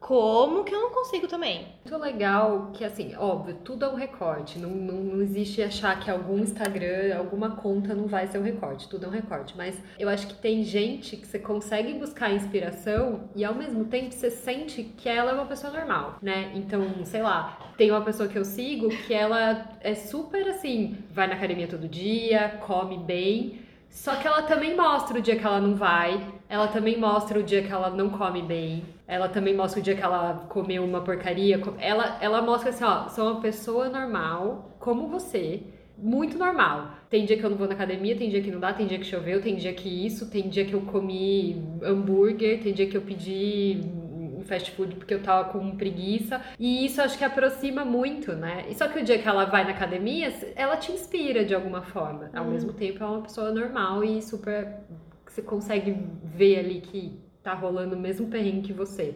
como 0.00 0.64
que 0.64 0.74
eu 0.74 0.80
não 0.80 0.90
consigo 0.90 1.28
também? 1.28 1.68
Muito 1.84 2.02
legal 2.02 2.70
que, 2.72 2.82
assim, 2.84 3.14
óbvio, 3.16 3.58
tudo 3.62 3.84
é 3.84 3.88
um 3.88 3.94
recorte. 3.94 4.58
Não, 4.58 4.70
não, 4.70 4.94
não 4.94 5.22
existe 5.22 5.62
achar 5.62 6.00
que 6.00 6.10
algum 6.10 6.38
Instagram, 6.38 7.16
alguma 7.18 7.50
conta 7.50 7.94
não 7.94 8.06
vai 8.06 8.26
ser 8.26 8.38
um 8.38 8.42
recorte. 8.42 8.88
Tudo 8.88 9.04
é 9.04 9.08
um 9.08 9.12
recorte. 9.12 9.54
Mas 9.56 9.78
eu 9.98 10.08
acho 10.08 10.26
que 10.26 10.34
tem 10.34 10.64
gente 10.64 11.18
que 11.18 11.26
você 11.26 11.38
consegue 11.38 11.92
buscar 11.94 12.32
inspiração 12.32 13.28
e 13.36 13.44
ao 13.44 13.54
mesmo 13.54 13.84
tempo 13.84 14.12
você 14.14 14.30
sente 14.30 14.82
que 14.82 15.08
ela 15.08 15.32
é 15.32 15.34
uma 15.34 15.46
pessoa 15.46 15.70
normal, 15.70 16.16
né? 16.22 16.50
Então, 16.54 17.04
sei 17.04 17.22
lá, 17.22 17.58
tem 17.76 17.90
uma 17.90 18.00
pessoa 18.02 18.28
que 18.28 18.38
eu 18.38 18.44
sigo 18.44 18.88
que 19.06 19.12
ela 19.12 19.78
é 19.82 19.94
super 19.94 20.48
assim, 20.48 20.96
vai 21.10 21.26
na 21.26 21.34
academia 21.34 21.68
todo 21.68 21.86
dia, 21.86 22.58
come 22.66 22.96
bem. 22.98 23.69
Só 23.90 24.14
que 24.16 24.26
ela 24.26 24.42
também 24.42 24.76
mostra 24.76 25.18
o 25.18 25.20
dia 25.20 25.36
que 25.36 25.44
ela 25.44 25.60
não 25.60 25.74
vai, 25.74 26.24
ela 26.48 26.68
também 26.68 26.98
mostra 26.98 27.38
o 27.38 27.42
dia 27.42 27.60
que 27.60 27.72
ela 27.72 27.90
não 27.90 28.08
come 28.08 28.40
bem, 28.40 28.84
ela 29.06 29.28
também 29.28 29.54
mostra 29.54 29.80
o 29.80 29.82
dia 29.82 29.96
que 29.96 30.02
ela 30.02 30.46
comeu 30.48 30.84
uma 30.84 31.00
porcaria. 31.00 31.60
Ela, 31.78 32.16
ela 32.20 32.40
mostra 32.40 32.70
assim, 32.70 32.84
ó, 32.84 33.08
sou 33.08 33.30
uma 33.32 33.40
pessoa 33.40 33.88
normal, 33.88 34.76
como 34.78 35.08
você, 35.08 35.64
muito 35.98 36.38
normal. 36.38 36.92
Tem 37.10 37.24
dia 37.24 37.36
que 37.36 37.44
eu 37.44 37.50
não 37.50 37.56
vou 37.56 37.66
na 37.66 37.74
academia, 37.74 38.16
tem 38.16 38.30
dia 38.30 38.40
que 38.40 38.50
não 38.50 38.60
dá, 38.60 38.72
tem 38.72 38.86
dia 38.86 38.98
que 38.98 39.04
choveu, 39.04 39.42
tem 39.42 39.56
dia 39.56 39.72
que 39.72 40.06
isso, 40.06 40.30
tem 40.30 40.48
dia 40.48 40.64
que 40.64 40.72
eu 40.72 40.82
comi 40.82 41.60
hambúrguer, 41.82 42.62
tem 42.62 42.72
dia 42.72 42.86
que 42.86 42.96
eu 42.96 43.02
pedi 43.02 43.82
fast 44.50 44.72
food 44.72 44.96
porque 44.96 45.14
eu 45.14 45.22
tava 45.22 45.48
com 45.50 45.76
preguiça. 45.76 46.40
E 46.58 46.84
isso 46.84 47.00
acho 47.00 47.16
que 47.16 47.24
aproxima 47.24 47.84
muito, 47.84 48.32
né? 48.32 48.66
E 48.68 48.74
só 48.74 48.88
que 48.88 48.98
o 48.98 49.04
dia 49.04 49.18
que 49.18 49.28
ela 49.28 49.44
vai 49.44 49.64
na 49.64 49.70
academia, 49.70 50.28
ela 50.56 50.76
te 50.76 50.90
inspira 50.92 51.44
de 51.44 51.54
alguma 51.54 51.82
forma. 51.82 52.28
Ao 52.34 52.44
mesmo 52.44 52.72
tempo, 52.72 53.02
é 53.02 53.06
uma 53.06 53.22
pessoa 53.22 53.52
normal 53.52 54.02
e 54.04 54.20
super. 54.20 54.76
que 55.24 55.32
Você 55.32 55.42
consegue 55.42 55.96
ver 56.24 56.58
ali 56.58 56.80
que 56.80 57.18
tá 57.42 57.54
rolando 57.54 57.94
o 57.94 57.98
mesmo 57.98 58.26
perrengue 58.26 58.68
que 58.68 58.72
você. 58.72 59.14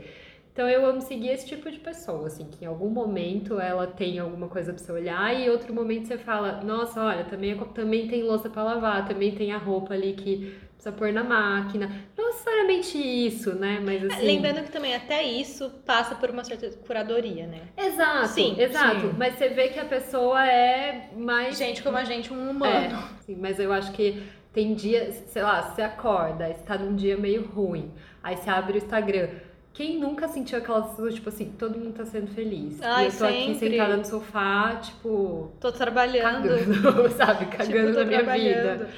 Então 0.53 0.69
eu 0.69 0.87
amo 0.87 1.01
seguir 1.01 1.31
esse 1.31 1.47
tipo 1.47 1.69
de 1.69 1.81
pessoa, 1.81 2.29
assim, 2.29 2.45
que 2.45 2.65
em 2.65 2.69
algum 2.69 2.89
momento 2.89 3.59
ela 3.59 3.89
tem 3.89 4.21
alguma 4.21 4.47
coisa 4.47 4.73
pra 4.73 4.81
você 4.81 4.93
olhar 4.93 5.35
e 5.35 5.47
em 5.47 5.51
outro 5.51 5.75
momento 5.75 6.07
você 6.07 6.17
fala, 6.17 6.63
nossa, 6.63 7.03
olha, 7.03 7.25
também, 7.25 7.51
é 7.51 7.65
também 7.75 8.07
tem 8.07 8.23
louça 8.23 8.49
pra 8.49 8.63
lavar, 8.63 9.05
também 9.05 9.35
tem 9.35 9.51
a 9.51 9.59
roupa 9.59 9.95
ali 9.95 10.13
que 10.13 10.55
precisa 10.85 10.93
pôr 10.93 11.13
na 11.13 11.25
máquina. 11.25 11.91
Não 12.17 12.27
necessariamente 12.27 12.99
isso, 12.99 13.55
né? 13.55 13.81
Mas 13.83 14.05
assim. 14.05 14.27
Lembrando 14.27 14.63
que 14.63 14.71
também 14.71 14.95
até 14.95 15.23
isso 15.23 15.71
passa 15.87 16.15
por 16.15 16.31
uma 16.31 16.45
certa 16.45 16.69
curadoria, 16.87 17.47
né? 17.47 17.63
Exato, 17.77 18.29
Sim, 18.29 18.57
exato. 18.59 19.01
sim. 19.01 19.15
Mas 19.17 19.35
você 19.37 19.49
vê 19.49 19.69
que 19.69 19.81
a 19.81 19.85
pessoa 19.85 20.45
é 20.47 21.11
mais. 21.17 21.57
Gente 21.57 21.83
como 21.83 21.97
a 21.97 22.05
gente, 22.05 22.33
um 22.33 22.51
humano. 22.51 22.75
É, 22.75 23.23
sim, 23.23 23.37
mas 23.41 23.59
eu 23.59 23.73
acho 23.73 23.93
que 23.93 24.23
tem 24.53 24.75
dias, 24.75 25.25
sei 25.29 25.43
lá, 25.43 25.63
você 25.63 25.83
acorda, 25.83 26.47
você 26.47 26.63
tá 26.65 26.77
num 26.79 26.95
dia 26.95 27.17
meio 27.17 27.45
ruim, 27.47 27.91
aí 28.23 28.37
você 28.37 28.51
abre 28.51 28.75
o 28.75 28.79
Instagram. 28.79 29.29
Quem 29.73 29.99
nunca 29.99 30.29
sentiu 30.29 30.59
aquela 30.59 30.85
sensação, 30.85 31.11
tipo 31.11 31.29
assim, 31.29 31.47
todo 31.59 31.77
mundo 31.77 31.95
tá 31.95 32.05
sendo 32.05 32.29
feliz. 32.29 32.81
Ai, 32.81 33.07
e 33.07 33.09
eu 33.09 33.19
tô 33.19 33.25
aqui 33.25 33.55
sempre. 33.55 33.71
sentada 33.71 33.97
no 33.97 34.05
sofá, 34.05 34.77
tipo, 34.81 35.51
Tô 35.61 35.73
trabalhando. 35.73 36.49
cagando, 36.49 37.09
sabe? 37.11 37.47
Tipo, 37.47 37.57
Cagando 37.57 37.93
tô 37.93 37.99
na 37.99 38.05
minha 38.05 38.23
vida. 38.23 38.89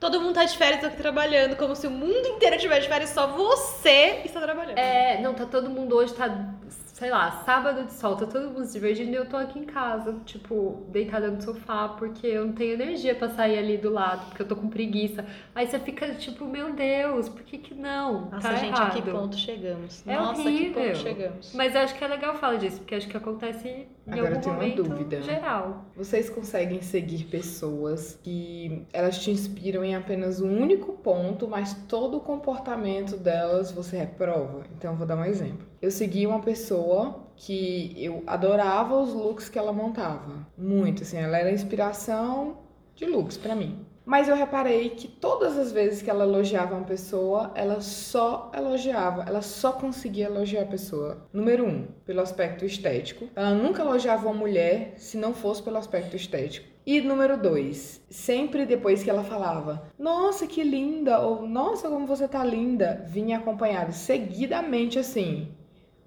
Todo 0.00 0.18
mundo 0.18 0.34
tá 0.34 0.44
de 0.44 0.56
férias, 0.56 0.82
aqui 0.82 0.96
trabalhando, 0.96 1.56
como 1.56 1.76
se 1.76 1.86
o 1.86 1.90
mundo 1.90 2.26
inteiro 2.26 2.56
tivesse 2.56 2.82
de 2.82 2.88
férias, 2.88 3.10
só 3.10 3.26
você 3.26 4.22
está 4.24 4.40
trabalhando. 4.40 4.78
É, 4.78 5.20
não, 5.20 5.34
tá 5.34 5.44
todo 5.44 5.68
mundo 5.68 5.94
hoje, 5.94 6.14
tá, 6.14 6.54
sei 6.94 7.10
lá, 7.10 7.42
sábado 7.44 7.84
de 7.84 7.92
sol, 7.92 8.16
tá 8.16 8.24
todo 8.24 8.48
mundo 8.48 8.64
se 8.64 8.72
divertindo 8.72 9.10
e 9.10 9.14
eu 9.16 9.26
tô 9.26 9.36
aqui 9.36 9.58
em 9.58 9.64
casa, 9.64 10.16
tipo, 10.24 10.86
deitada 10.88 11.30
no 11.30 11.42
sofá, 11.42 11.86
porque 11.88 12.26
eu 12.26 12.46
não 12.46 12.54
tenho 12.54 12.72
energia 12.72 13.14
pra 13.14 13.28
sair 13.28 13.58
ali 13.58 13.76
do 13.76 13.90
lado, 13.90 14.24
porque 14.28 14.40
eu 14.40 14.48
tô 14.48 14.56
com 14.56 14.68
preguiça. 14.70 15.26
Aí 15.54 15.66
você 15.66 15.78
fica 15.78 16.14
tipo, 16.14 16.46
meu 16.46 16.72
Deus, 16.72 17.28
por 17.28 17.42
que 17.42 17.58
que 17.58 17.74
não? 17.74 18.30
Nossa, 18.30 18.48
tá 18.48 18.54
gente, 18.54 18.78
errado. 18.78 18.98
a 18.98 19.02
que 19.02 19.10
ponto 19.10 19.36
chegamos? 19.36 20.02
É 20.06 20.16
Nossa, 20.16 20.42
que 20.42 20.48
horrível. 20.48 20.82
ponto 20.82 20.96
chegamos. 20.96 21.52
Mas 21.54 21.74
eu 21.74 21.80
acho 21.82 21.94
que 21.94 22.02
é 22.02 22.08
legal 22.08 22.34
falar 22.36 22.56
disso, 22.56 22.78
porque 22.78 22.94
acho 22.94 23.06
que 23.06 23.16
acontece 23.18 23.86
em 24.10 24.18
Agora 24.18 24.34
eu 24.34 24.40
tenho 24.40 24.54
uma 24.56 24.68
dúvida. 24.70 25.22
geral. 25.22 25.84
Vocês 25.96 26.28
conseguem 26.28 26.82
seguir 26.82 27.24
pessoas 27.24 28.18
que 28.22 28.86
elas 28.92 29.18
te 29.18 29.30
inspiram 29.30 29.84
em 29.84 29.94
apenas 29.94 30.40
um 30.40 30.60
único 30.60 30.92
ponto, 30.94 31.46
mas 31.48 31.74
todo 31.88 32.16
o 32.16 32.20
comportamento 32.20 33.16
delas 33.16 33.70
você 33.70 33.96
reprova? 33.98 34.64
Então 34.76 34.92
eu 34.92 34.96
vou 34.96 35.06
dar 35.06 35.16
um 35.16 35.24
exemplo. 35.24 35.66
Eu 35.80 35.90
segui 35.90 36.26
uma 36.26 36.40
pessoa 36.40 37.26
que 37.36 37.94
eu 37.96 38.22
adorava 38.26 39.00
os 39.00 39.14
looks 39.14 39.48
que 39.48 39.58
ela 39.58 39.72
montava. 39.72 40.46
Muito, 40.56 41.02
assim, 41.02 41.16
ela 41.16 41.38
era 41.38 41.50
inspiração 41.50 42.58
de 42.94 43.06
looks 43.06 43.36
pra 43.38 43.54
mim. 43.54 43.86
Mas 44.10 44.28
eu 44.28 44.34
reparei 44.34 44.90
que 44.90 45.06
todas 45.06 45.56
as 45.56 45.70
vezes 45.70 46.02
que 46.02 46.10
ela 46.10 46.24
elogiava 46.24 46.74
uma 46.74 46.84
pessoa, 46.84 47.52
ela 47.54 47.80
só 47.80 48.50
elogiava, 48.52 49.22
ela 49.22 49.40
só 49.40 49.70
conseguia 49.70 50.26
elogiar 50.26 50.62
a 50.62 50.66
pessoa. 50.66 51.28
Número 51.32 51.64
um, 51.64 51.86
pelo 52.04 52.20
aspecto 52.20 52.64
estético. 52.64 53.28
Ela 53.36 53.54
nunca 53.54 53.82
elogiava 53.82 54.26
uma 54.26 54.34
mulher 54.34 54.94
se 54.96 55.16
não 55.16 55.32
fosse 55.32 55.62
pelo 55.62 55.76
aspecto 55.76 56.16
estético. 56.16 56.66
E 56.84 57.00
número 57.00 57.40
dois, 57.40 58.04
sempre 58.10 58.66
depois 58.66 59.00
que 59.04 59.10
ela 59.10 59.22
falava, 59.22 59.84
nossa, 59.96 60.44
que 60.44 60.64
linda, 60.64 61.20
ou 61.20 61.46
nossa, 61.46 61.88
como 61.88 62.04
você 62.04 62.26
tá 62.26 62.42
linda, 62.42 63.04
vinha 63.06 63.38
acompanhado 63.38 63.92
seguidamente 63.92 64.98
assim, 64.98 65.54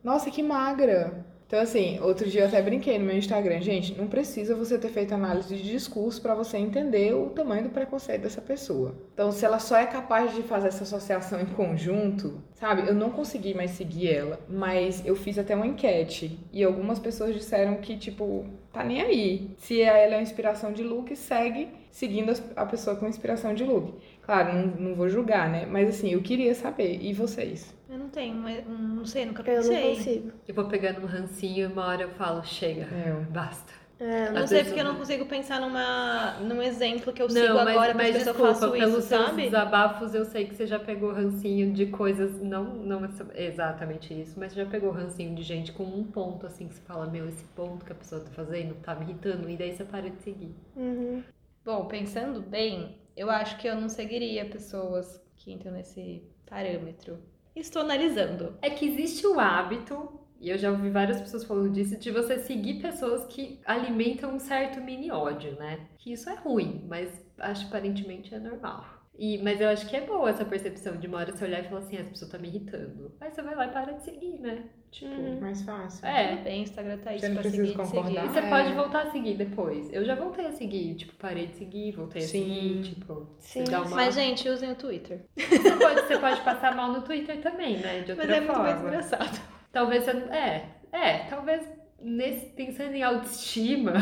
nossa, 0.03 0.29
que 0.29 0.43
magra. 0.43 1.25
Então, 1.47 1.59
assim, 1.59 1.99
outro 1.99 2.27
dia 2.29 2.41
eu 2.41 2.47
até 2.47 2.61
brinquei 2.61 2.97
no 2.97 3.05
meu 3.05 3.17
Instagram, 3.17 3.61
gente, 3.61 3.95
não 3.95 4.07
precisa 4.07 4.55
você 4.55 4.77
ter 4.77 4.89
feito 4.89 5.13
análise 5.13 5.55
de 5.55 5.63
discurso 5.63 6.21
para 6.21 6.33
você 6.33 6.57
entender 6.57 7.13
o 7.13 7.29
tamanho 7.29 7.63
do 7.63 7.69
preconceito 7.69 8.21
dessa 8.23 8.41
pessoa. 8.41 8.95
Então, 9.13 9.31
se 9.31 9.45
ela 9.45 9.59
só 9.59 9.77
é 9.77 9.85
capaz 9.85 10.33
de 10.33 10.41
fazer 10.41 10.69
essa 10.69 10.83
associação 10.83 11.39
em 11.39 11.45
conjunto, 11.45 12.41
sabe? 12.55 12.87
Eu 12.87 12.95
não 12.95 13.11
consegui 13.11 13.53
mais 13.53 13.71
seguir 13.71 14.09
ela, 14.09 14.39
mas 14.49 15.05
eu 15.05 15.15
fiz 15.15 15.37
até 15.37 15.55
uma 15.55 15.67
enquete 15.67 16.39
e 16.51 16.63
algumas 16.63 16.97
pessoas 16.97 17.35
disseram 17.35 17.75
que, 17.75 17.97
tipo, 17.97 18.45
tá 18.71 18.83
nem 18.83 19.01
aí. 19.01 19.51
Se 19.57 19.81
ela 19.81 20.15
é 20.15 20.17
uma 20.17 20.23
inspiração 20.23 20.73
de 20.73 20.83
look, 20.83 21.15
segue 21.15 21.69
seguindo 21.91 22.33
a 22.55 22.65
pessoa 22.65 22.95
com 22.95 23.07
inspiração 23.07 23.53
de 23.53 23.63
look. 23.63 23.93
Claro, 24.25 24.53
não, 24.53 24.65
não 24.89 24.95
vou 24.95 25.07
julgar, 25.09 25.49
né? 25.49 25.65
Mas 25.65 25.89
assim, 25.89 26.09
eu 26.11 26.21
queria 26.21 26.55
saber. 26.55 26.99
E 27.01 27.13
vocês? 27.13 27.73
Eu 27.89 27.97
não 27.97 28.09
tenho, 28.09 28.35
mas- 28.35 28.65
não 28.67 29.05
sei, 29.05 29.25
nunca 29.25 29.43
Eu 29.45 29.55
pensei. 29.55 29.75
não 29.75 29.81
consigo. 29.95 30.31
Eu 30.47 30.53
vou 30.55 30.67
pegando 30.67 31.01
um 31.01 31.05
rancinho 31.05 31.69
e 31.69 31.71
uma 31.71 31.85
hora 31.85 32.03
eu 32.03 32.09
falo, 32.11 32.43
chega, 32.43 32.83
É, 32.85 33.11
basta. 33.29 33.71
É, 33.99 34.29
Não 34.31 34.41
Às 34.43 34.49
sei 34.49 34.63
porque 34.63 34.79
eu 34.79 34.83
eu- 34.83 34.85
não 34.85 34.97
consigo 34.97 35.25
pensar 35.25 35.61
numa, 35.61 36.39
num 36.41 36.61
exemplo 36.61 37.13
que 37.13 37.21
eu 37.21 37.29
Não, 37.29 37.41
sigo 37.41 37.57
mas, 37.63 37.67
agora, 37.69 37.93
mas 37.93 38.13
mas, 38.13 38.27
eu 38.27 38.33
desculpa, 38.33 38.53
faço 38.53 38.71
pelos 38.71 39.03
isso, 39.03 39.07
seus 39.09 39.25
sabe? 39.25 39.43
desabafos 39.43 40.13
eu 40.13 40.25
sei 40.25 40.45
que 40.47 40.55
você 40.55 40.65
já 40.67 40.79
pegou 40.79 41.11
rancinho 41.13 41.73
de 41.73 41.85
coisas, 41.87 42.41
não, 42.41 42.63
não 42.75 43.01
exatamente 43.35 44.13
isso, 44.13 44.37
mas 44.39 44.53
já 44.53 44.65
pegou 44.65 44.91
rancinho 44.91 45.33
de 45.35 45.41
gente 45.43 45.71
com 45.71 45.83
um 45.85 46.03
ponto 46.05 46.45
assim 46.45 46.67
que 46.67 46.75
você 46.75 46.81
fala, 46.81 47.05
meu, 47.07 47.27
esse 47.29 47.43
ponto 47.55 47.85
que 47.85 47.91
a 47.91 47.95
pessoa 47.95 48.21
tá 48.21 48.29
fazendo 48.31 48.75
tá 48.81 48.93
me 48.95 49.03
irritando, 49.05 49.49
e 49.49 49.57
daí 49.57 49.71
você 49.75 49.83
para 49.85 50.09
de 50.09 50.21
seguir. 50.21 50.53
Uhum. 50.75 51.23
Bom, 51.65 51.87
pensando 51.87 52.41
bem, 52.41 52.97
eu 53.15 53.29
acho 53.29 53.57
que 53.57 53.67
eu 53.67 53.79
não 53.79 53.89
seguiria 53.89 54.45
pessoas 54.45 55.21
que 55.35 55.51
entram 55.51 55.71
nesse 55.71 56.23
parâmetro. 56.45 57.19
Estou 57.55 57.81
analisando. 57.81 58.57
É 58.61 58.69
que 58.69 58.87
existe 58.87 59.27
o 59.27 59.39
hábito, 59.39 60.19
e 60.39 60.49
eu 60.49 60.57
já 60.57 60.71
ouvi 60.71 60.89
várias 60.89 61.21
pessoas 61.21 61.43
falando 61.43 61.71
disso, 61.71 61.97
de 61.97 62.11
você 62.11 62.39
seguir 62.39 62.81
pessoas 62.81 63.25
que 63.25 63.59
alimentam 63.65 64.35
um 64.35 64.39
certo 64.39 64.81
mini 64.81 65.11
ódio, 65.11 65.55
né? 65.55 65.87
Que 65.97 66.13
isso 66.13 66.29
é 66.29 66.35
ruim, 66.35 66.85
mas 66.87 67.09
acho 67.37 67.67
aparentemente 67.67 68.33
é 68.33 68.39
normal. 68.39 69.02
E, 69.17 69.37
mas 69.43 69.61
eu 69.61 69.69
acho 69.69 69.87
que 69.87 69.95
é 69.95 70.01
boa 70.01 70.27
essa 70.31 70.43
percepção 70.43 70.97
de 70.97 71.05
uma 71.05 71.19
hora 71.19 71.31
você 71.31 71.45
olhar 71.45 71.59
e 71.63 71.67
falar 71.69 71.81
assim, 71.81 71.97
"Ah, 71.97 71.99
essa 72.01 72.09
pessoa 72.09 72.31
tá 72.31 72.37
me 72.39 72.47
irritando. 72.47 73.11
Aí 73.21 73.29
você 73.31 73.41
vai 73.43 73.55
lá 73.55 73.67
e 73.67 73.71
para 73.71 73.91
de 73.93 74.03
seguir, 74.03 74.39
né? 74.39 74.63
Tipo, 74.89 75.11
Uhum. 75.13 75.39
mais 75.39 75.61
fácil. 75.61 76.05
é. 76.05 76.29
Tudo 76.35 76.43
bem, 76.43 76.61
Instagram 76.63 76.97
tá 76.97 77.09
aí 77.11 77.19
Você 77.19 77.27
não 77.27 77.33
pra 77.35 77.41
precisa 77.43 77.65
seguir, 77.65 77.77
concordar. 77.77 78.09
E 78.11 78.15
seguir. 78.15 78.27
você 78.33 78.39
É. 78.39 78.49
pode 78.49 78.73
voltar 78.73 79.01
a 79.03 79.11
seguir 79.11 79.33
depois. 79.35 79.93
Eu 79.93 80.03
já 80.03 80.15
voltei 80.15 80.45
a 80.47 80.51
seguir, 80.51 80.95
tipo, 80.95 81.13
parei 81.13 81.45
de 81.47 81.55
seguir, 81.57 81.91
voltei 81.91 82.23
a 82.23 82.25
Sim. 82.25 82.43
seguir, 82.43 82.81
tipo, 82.95 83.27
Sim. 83.39 83.63
uma... 83.69 83.85
Mas, 83.89 84.15
gente, 84.15 84.49
usem 84.49 84.71
o 84.71 84.75
Twitter. 84.75 85.21
Você 85.37 85.71
pode, 85.77 86.01
você 86.01 86.17
pode 86.17 86.41
passar 86.41 86.75
mal 86.75 86.91
no 86.91 87.01
Twitter 87.03 87.39
também, 87.41 87.77
né? 87.77 88.01
De 88.01 88.11
outra 88.11 88.27
Mas 88.27 88.35
é 88.35 88.39
muito 88.39 88.53
forma. 88.53 88.63
mais 88.63 88.81
engraçado. 88.81 89.41
Talvez 89.71 90.03
você. 90.05 90.11
É, 90.31 90.65
é, 90.91 91.17
talvez 91.29 91.67
nesse, 92.01 92.47
pensando 92.47 92.93
em 92.95 93.03
autoestima, 93.03 93.93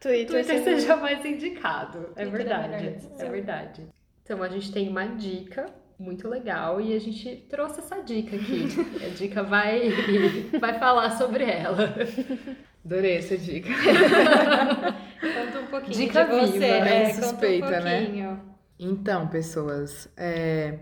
Twitter, 0.00 0.26
Twitter 0.44 0.62
seja 0.64 0.96
mais 0.96 1.24
indicado. 1.24 2.10
É 2.16 2.24
Twitter 2.24 2.26
é 2.26 2.28
verdade. 2.30 2.74
É, 2.86 2.90
decisão. 2.90 3.30
verdade. 3.30 3.86
Então 4.28 4.42
a 4.42 4.48
gente 4.48 4.70
tem 4.70 4.90
uma 4.90 5.06
dica 5.06 5.64
muito 5.98 6.28
legal 6.28 6.82
e 6.82 6.94
a 6.94 7.00
gente 7.00 7.46
trouxe 7.48 7.80
essa 7.80 8.02
dica 8.02 8.36
aqui. 8.36 8.68
a 9.02 9.08
dica 9.08 9.42
vai, 9.42 9.88
vai 10.60 10.78
falar 10.78 11.16
sobre 11.16 11.44
ela. 11.44 11.94
Adorei 12.84 13.16
essa 13.16 13.38
dica. 13.38 13.70
Conta 15.18 15.60
um 15.60 15.66
pouquinho 15.68 15.96
Dica 15.96 16.24
de 16.24 16.30
você. 16.30 16.52
viva, 16.52 16.64
é, 16.66 17.04
bem 17.04 17.14
suspeita, 17.14 17.66
um 17.68 17.82
né? 17.82 18.38
Então, 18.78 19.28
pessoas, 19.28 20.10
é, 20.14 20.80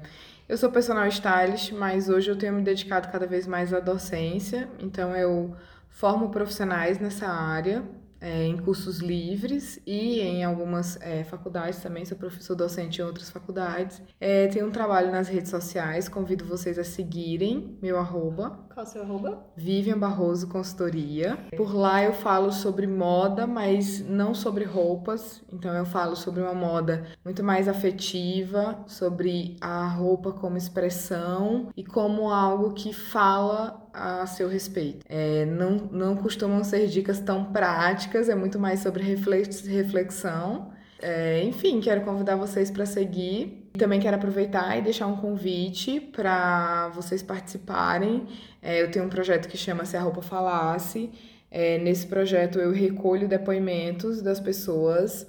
eu 0.49 0.57
sou 0.57 0.69
personal 0.73 1.07
stylist, 1.07 1.71
mas 1.71 2.09
hoje 2.09 2.29
eu 2.29 2.37
tenho 2.37 2.55
me 2.55 2.63
dedicado 2.63 3.07
cada 3.13 3.29
vez 3.29 3.47
mais 3.47 3.73
à 3.73 3.79
docência. 3.79 4.69
Então, 4.81 5.15
eu 5.15 5.55
formo 5.89 6.31
profissionais 6.31 6.99
nessa 6.99 7.29
área, 7.29 7.85
é, 8.21 8.45
em 8.47 8.57
cursos 8.57 8.99
livres 8.99 9.81
e 9.87 10.21
em 10.21 10.45
algumas 10.45 10.99
é, 11.01 11.25
faculdades 11.25 11.81
também. 11.81 12.05
Sou 12.05 12.17
professor 12.17 12.55
docente 12.55 13.01
em 13.01 13.05
outras 13.05 13.31
faculdades. 13.31 14.03
É, 14.21 14.49
tenho 14.49 14.67
um 14.67 14.71
trabalho 14.71 15.11
nas 15.11 15.29
redes 15.29 15.51
sociais, 15.51 16.09
convido 16.09 16.45
vocês 16.45 16.79
a 16.79 16.85
seguirem 16.85 17.79
meu 17.83 17.99
arroba, 17.99 18.67
Qual 18.77 18.85
o 18.85 18.89
seu 18.89 19.03
arroba? 19.03 19.43
Vivian 19.57 19.99
Barroso 19.99 20.49
Consultoria. 20.49 21.39
Por 21.57 21.75
lá 21.75 22.03
eu 22.03 22.13
falo 22.13 22.53
sobre 22.53 22.87
moda, 22.87 23.47
mas 23.47 24.07
não 24.07 24.35
sobre 24.35 24.65
roupas. 24.65 25.43
Então 25.51 25.73
eu 25.73 25.87
falo 25.87 26.15
sobre 26.15 26.43
uma 26.43 26.53
moda 26.53 27.07
muito 27.25 27.43
mais 27.43 27.69
afetiva, 27.69 28.85
sobre 28.87 29.57
a 29.63 29.87
roupa 29.89 30.31
como 30.31 30.59
expressão 30.59 31.71
e 31.75 31.83
como 31.83 32.29
algo 32.29 32.75
que 32.75 32.93
fala 32.93 33.86
a 33.97 34.27
seu 34.27 34.49
respeito. 34.49 35.05
É, 35.09 35.45
não, 35.47 35.89
não 35.91 36.17
costumam 36.17 36.63
ser 36.63 36.87
dicas 36.87 37.19
tão 37.21 37.47
práticas, 37.47 38.29
é 38.29 38.35
muito 38.35 38.59
mais 38.59 38.81
sobre 38.81 39.03
reflex- 39.03 39.67
reflexão. 39.67 40.71
É, 41.01 41.43
enfim, 41.43 41.81
quero 41.81 42.03
convidar 42.03 42.37
vocês 42.37 42.71
para 42.71 42.87
seguir. 42.87 43.71
Também 43.79 44.01
quero 44.01 44.17
aproveitar 44.17 44.77
e 44.79 44.83
deixar 44.83 45.07
um 45.07 45.17
convite 45.17 46.01
para 46.01 46.89
vocês 46.95 47.23
participarem. 47.23 48.27
É, 48.63 48.83
eu 48.83 48.91
tenho 48.91 49.05
um 49.05 49.09
projeto 49.09 49.49
que 49.49 49.57
chama 49.57 49.85
Se 49.85 49.97
a 49.97 50.01
Roupa 50.01 50.23
Falasse. 50.23 51.11
É, 51.51 51.79
nesse 51.79 52.07
projeto 52.07 52.59
eu 52.59 52.73
recolho 52.73 53.29
depoimentos 53.29 54.21
das 54.23 54.41
pessoas 54.41 55.27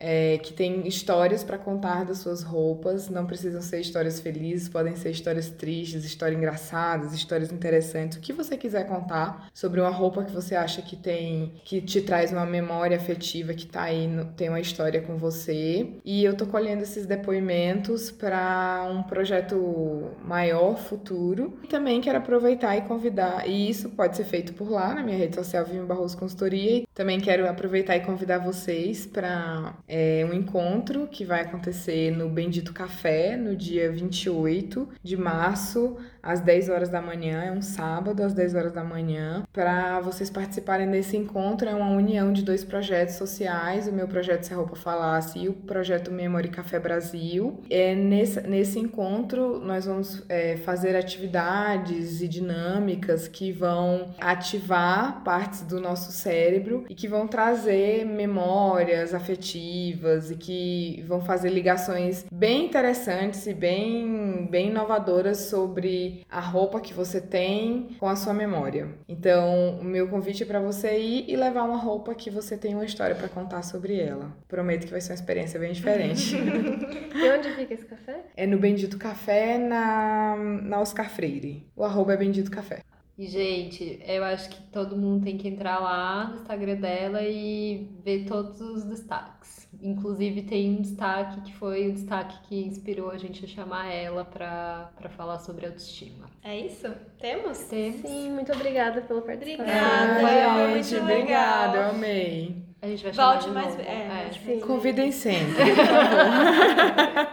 é, 0.00 0.38
que 0.38 0.52
têm 0.54 0.88
histórias 0.88 1.44
para 1.44 1.58
contar 1.58 2.04
das 2.06 2.18
suas 2.18 2.42
roupas. 2.42 3.08
Não 3.10 3.26
precisam 3.26 3.60
ser 3.60 3.80
histórias 3.80 4.18
felizes, 4.18 4.68
podem 4.68 4.96
ser 4.96 5.10
histórias 5.10 5.50
tristes, 5.50 6.04
histórias 6.04 6.38
engraçadas, 6.38 7.12
histórias 7.12 7.52
interessantes. 7.52 8.16
O 8.16 8.20
que 8.20 8.32
você 8.32 8.56
quiser 8.56 8.86
contar 8.88 9.48
sobre 9.52 9.80
uma 9.80 9.90
roupa 9.90 10.24
que 10.24 10.32
você 10.32 10.56
acha 10.56 10.80
que 10.80 10.96
tem, 10.96 11.52
que 11.64 11.80
te 11.82 12.00
traz 12.00 12.32
uma 12.32 12.46
memória 12.46 12.96
afetiva, 12.96 13.52
que 13.52 13.66
tá 13.66 13.82
aí, 13.82 14.06
no- 14.08 14.24
tem 14.24 14.48
uma 14.48 14.60
história 14.60 15.02
com 15.02 15.16
você. 15.18 15.88
E 16.04 16.24
eu 16.24 16.34
tô 16.34 16.46
colhendo 16.46 16.82
esses 16.82 17.04
depoimentos 17.06 18.10
para 18.10 18.88
um 18.90 19.02
projeto 19.02 20.10
maior, 20.24 20.76
futuro. 20.78 21.58
E 21.62 21.66
também 21.66 22.00
quero 22.00 22.18
aproveitar 22.18 22.76
e 22.76 22.82
convidar, 22.82 23.46
e 23.48 23.68
isso 23.68 23.90
pode 23.90 24.16
ser 24.16 24.24
feito 24.24 24.54
por 24.54 24.70
lá, 24.70 24.94
na 24.94 25.02
minha 25.02 25.18
rede 25.18 25.34
social 25.36 25.64
Vivian 25.64 25.84
Barroso 25.84 26.16
Consultoria. 26.16 26.78
E 26.82 26.86
também 26.94 27.20
quero 27.20 27.48
aproveitar 27.48 27.96
e 27.96 28.00
convidar 28.00 28.38
vocês 28.38 29.04
para 29.06 29.74
é 29.92 30.24
um 30.24 30.32
encontro 30.32 31.08
que 31.08 31.24
vai 31.24 31.40
acontecer 31.40 32.12
no 32.12 32.28
Bendito 32.28 32.72
Café 32.72 33.36
no 33.36 33.56
dia 33.56 33.90
28 33.90 34.88
de 35.02 35.16
março, 35.16 35.96
às 36.22 36.40
10 36.40 36.68
horas 36.68 36.88
da 36.88 37.02
manhã. 37.02 37.42
É 37.42 37.50
um 37.50 37.60
sábado, 37.60 38.22
às 38.22 38.32
10 38.32 38.54
horas 38.54 38.72
da 38.72 38.84
manhã. 38.84 39.42
Para 39.52 39.98
vocês 39.98 40.30
participarem 40.30 40.88
desse 40.88 41.16
encontro, 41.16 41.68
é 41.68 41.74
uma 41.74 41.90
união 41.90 42.32
de 42.32 42.42
dois 42.44 42.62
projetos 42.62 43.16
sociais: 43.16 43.88
o 43.88 43.92
meu 43.92 44.06
projeto 44.06 44.44
Se 44.44 44.52
a 44.52 44.56
Roupa 44.56 44.76
Falasse 44.76 45.40
e 45.40 45.48
o 45.48 45.54
projeto 45.54 46.12
Memory 46.12 46.50
Café 46.50 46.78
Brasil. 46.78 47.60
É 47.68 47.92
nesse, 47.96 48.40
nesse 48.42 48.78
encontro, 48.78 49.58
nós 49.58 49.86
vamos 49.86 50.22
é, 50.28 50.56
fazer 50.58 50.94
atividades 50.94 52.22
e 52.22 52.28
dinâmicas 52.28 53.26
que 53.26 53.50
vão 53.50 54.14
ativar 54.20 55.24
partes 55.24 55.62
do 55.62 55.80
nosso 55.80 56.12
cérebro 56.12 56.84
e 56.88 56.94
que 56.94 57.08
vão 57.08 57.26
trazer 57.26 58.04
memórias 58.04 59.12
afetivas 59.12 59.79
e 59.88 60.36
que 60.36 61.02
vão 61.06 61.20
fazer 61.20 61.50
ligações 61.50 62.24
bem 62.30 62.66
interessantes 62.66 63.46
e 63.46 63.54
bem, 63.54 64.46
bem 64.50 64.68
inovadoras 64.68 65.38
sobre 65.38 66.24
a 66.30 66.40
roupa 66.40 66.80
que 66.80 66.92
você 66.92 67.20
tem 67.20 67.96
com 67.98 68.06
a 68.06 68.16
sua 68.16 68.34
memória. 68.34 68.88
Então, 69.08 69.78
o 69.80 69.84
meu 69.84 70.08
convite 70.08 70.42
é 70.42 70.46
para 70.46 70.60
você 70.60 70.98
ir 70.98 71.24
e 71.28 71.36
levar 71.36 71.64
uma 71.64 71.78
roupa 71.78 72.14
que 72.14 72.30
você 72.30 72.56
tem 72.56 72.74
uma 72.74 72.84
história 72.84 73.16
para 73.16 73.28
contar 73.28 73.62
sobre 73.62 73.98
ela. 73.98 74.36
Prometo 74.48 74.84
que 74.86 74.92
vai 74.92 75.00
ser 75.00 75.12
uma 75.12 75.16
experiência 75.16 75.58
bem 75.58 75.72
diferente. 75.72 76.36
E 77.20 77.28
onde 77.28 77.50
fica 77.50 77.74
esse 77.74 77.84
café? 77.84 78.24
é 78.36 78.46
no 78.46 78.58
Bendito 78.58 78.96
Café, 78.96 79.58
na, 79.58 80.34
na 80.62 80.80
Oscar 80.80 81.10
Freire. 81.10 81.66
O 81.76 81.84
arroba 81.84 82.14
é 82.14 82.16
Bendito 82.16 82.50
Café. 82.50 82.80
E, 83.20 83.26
gente, 83.26 84.00
eu 84.06 84.24
acho 84.24 84.48
que 84.48 84.62
todo 84.72 84.96
mundo 84.96 85.24
tem 85.24 85.36
que 85.36 85.46
entrar 85.46 85.78
lá 85.78 86.28
no 86.28 86.36
Instagram 86.36 86.76
dela 86.76 87.20
e 87.22 87.86
ver 88.02 88.24
todos 88.24 88.58
os 88.62 88.82
destaques. 88.82 89.68
Inclusive, 89.82 90.40
tem 90.40 90.70
um 90.70 90.80
destaque 90.80 91.42
que 91.42 91.52
foi 91.52 91.88
o 91.88 91.92
destaque 91.92 92.38
que 92.48 92.64
inspirou 92.64 93.10
a 93.10 93.18
gente 93.18 93.44
a 93.44 93.48
chamar 93.48 93.92
ela 93.92 94.24
pra, 94.24 94.90
pra 94.96 95.10
falar 95.10 95.38
sobre 95.38 95.66
autoestima. 95.66 96.30
É 96.42 96.60
isso? 96.60 96.90
Temos? 97.18 97.58
Temos. 97.58 98.00
Sim, 98.00 98.30
muito 98.30 98.54
obrigada 98.54 99.02
pela 99.02 99.20
participação. 99.20 99.66
Obrigada. 99.66 100.70
Foi 100.70 100.82
gente, 100.82 100.94
muito 100.94 101.12
obrigada, 101.12 101.72
legal. 101.72 101.84
eu 101.84 101.90
amei. 101.90 102.56
A 102.80 102.86
gente 102.86 103.04
vai 103.04 103.12
chamar 103.12 103.32
Volte 103.32 103.48
de 103.48 103.52
mais 103.52 103.78
é, 103.80 104.08
volte 104.08 104.40
Sim. 104.46 104.60
Convidem 104.60 105.12
sempre. 105.12 105.62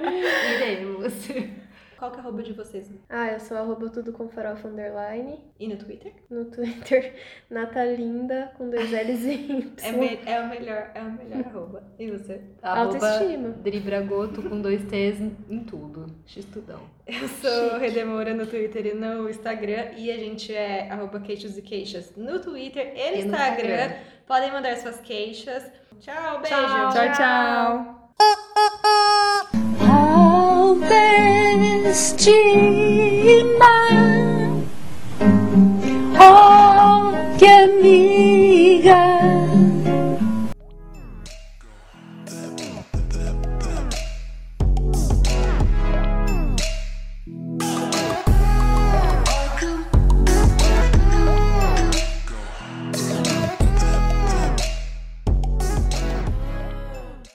Iremos. 0.53 1.13
Qual 1.97 2.11
que 2.11 2.17
é 2.17 2.19
a 2.19 2.23
arroba 2.23 2.43
de 2.43 2.53
vocês? 2.53 2.91
Ah, 3.09 3.27
eu 3.31 3.39
sou 3.39 3.57
arroba 3.57 3.89
tudo 3.89 4.13
com 4.13 4.29
farofa 4.29 4.67
underline. 4.67 5.39
E 5.59 5.67
no 5.67 5.77
Twitter? 5.77 6.13
No 6.29 6.45
Twitter, 6.45 7.15
Natalinda 7.49 8.51
com 8.57 8.69
dois 8.69 8.91
L's 8.91 9.23
e 9.25 9.33
Y. 9.51 9.71
É, 9.81 9.91
me- 9.93 10.19
é 10.25 10.39
o 10.41 10.47
melhor, 10.47 10.91
é 10.93 11.01
o 11.01 11.11
melhor 11.11 11.43
arroba. 11.47 11.83
E 11.97 12.11
você? 12.11 12.39
Arroba 12.61 12.93
Autoestima. 12.95 13.49
Dribragoto 13.63 14.43
com 14.43 14.61
dois 14.61 14.83
T's 14.83 15.19
em 15.49 15.63
tudo. 15.63 16.05
X-tudão. 16.27 16.81
Eu 17.07 17.27
sou 17.27 17.79
Redemora 17.79 18.33
no 18.33 18.45
Twitter 18.45 18.85
e 18.87 18.93
no 18.93 19.27
Instagram. 19.29 19.93
E 19.97 20.11
a 20.11 20.17
gente 20.17 20.53
é 20.53 20.89
arroba 20.91 21.19
queixos 21.19 21.57
e 21.57 21.61
queixas 21.63 22.15
no 22.15 22.39
Twitter 22.39 22.93
e 22.95 23.11
no, 23.11 23.17
E 23.17 23.25
no 23.25 23.31
Instagram. 23.31 23.69
Instagram. 23.75 23.95
Podem 24.27 24.51
mandar 24.51 24.77
suas 24.77 24.99
queixas. 24.99 25.63
Tchau, 25.99 26.41
beijo. 26.41 26.55
Tchau. 26.55 26.91
Tchau, 26.91 27.11
tchau. 29.51 29.56
vestima. 30.75 32.35
Oh, 36.19 37.35
give 37.37 37.81
me 37.81 38.06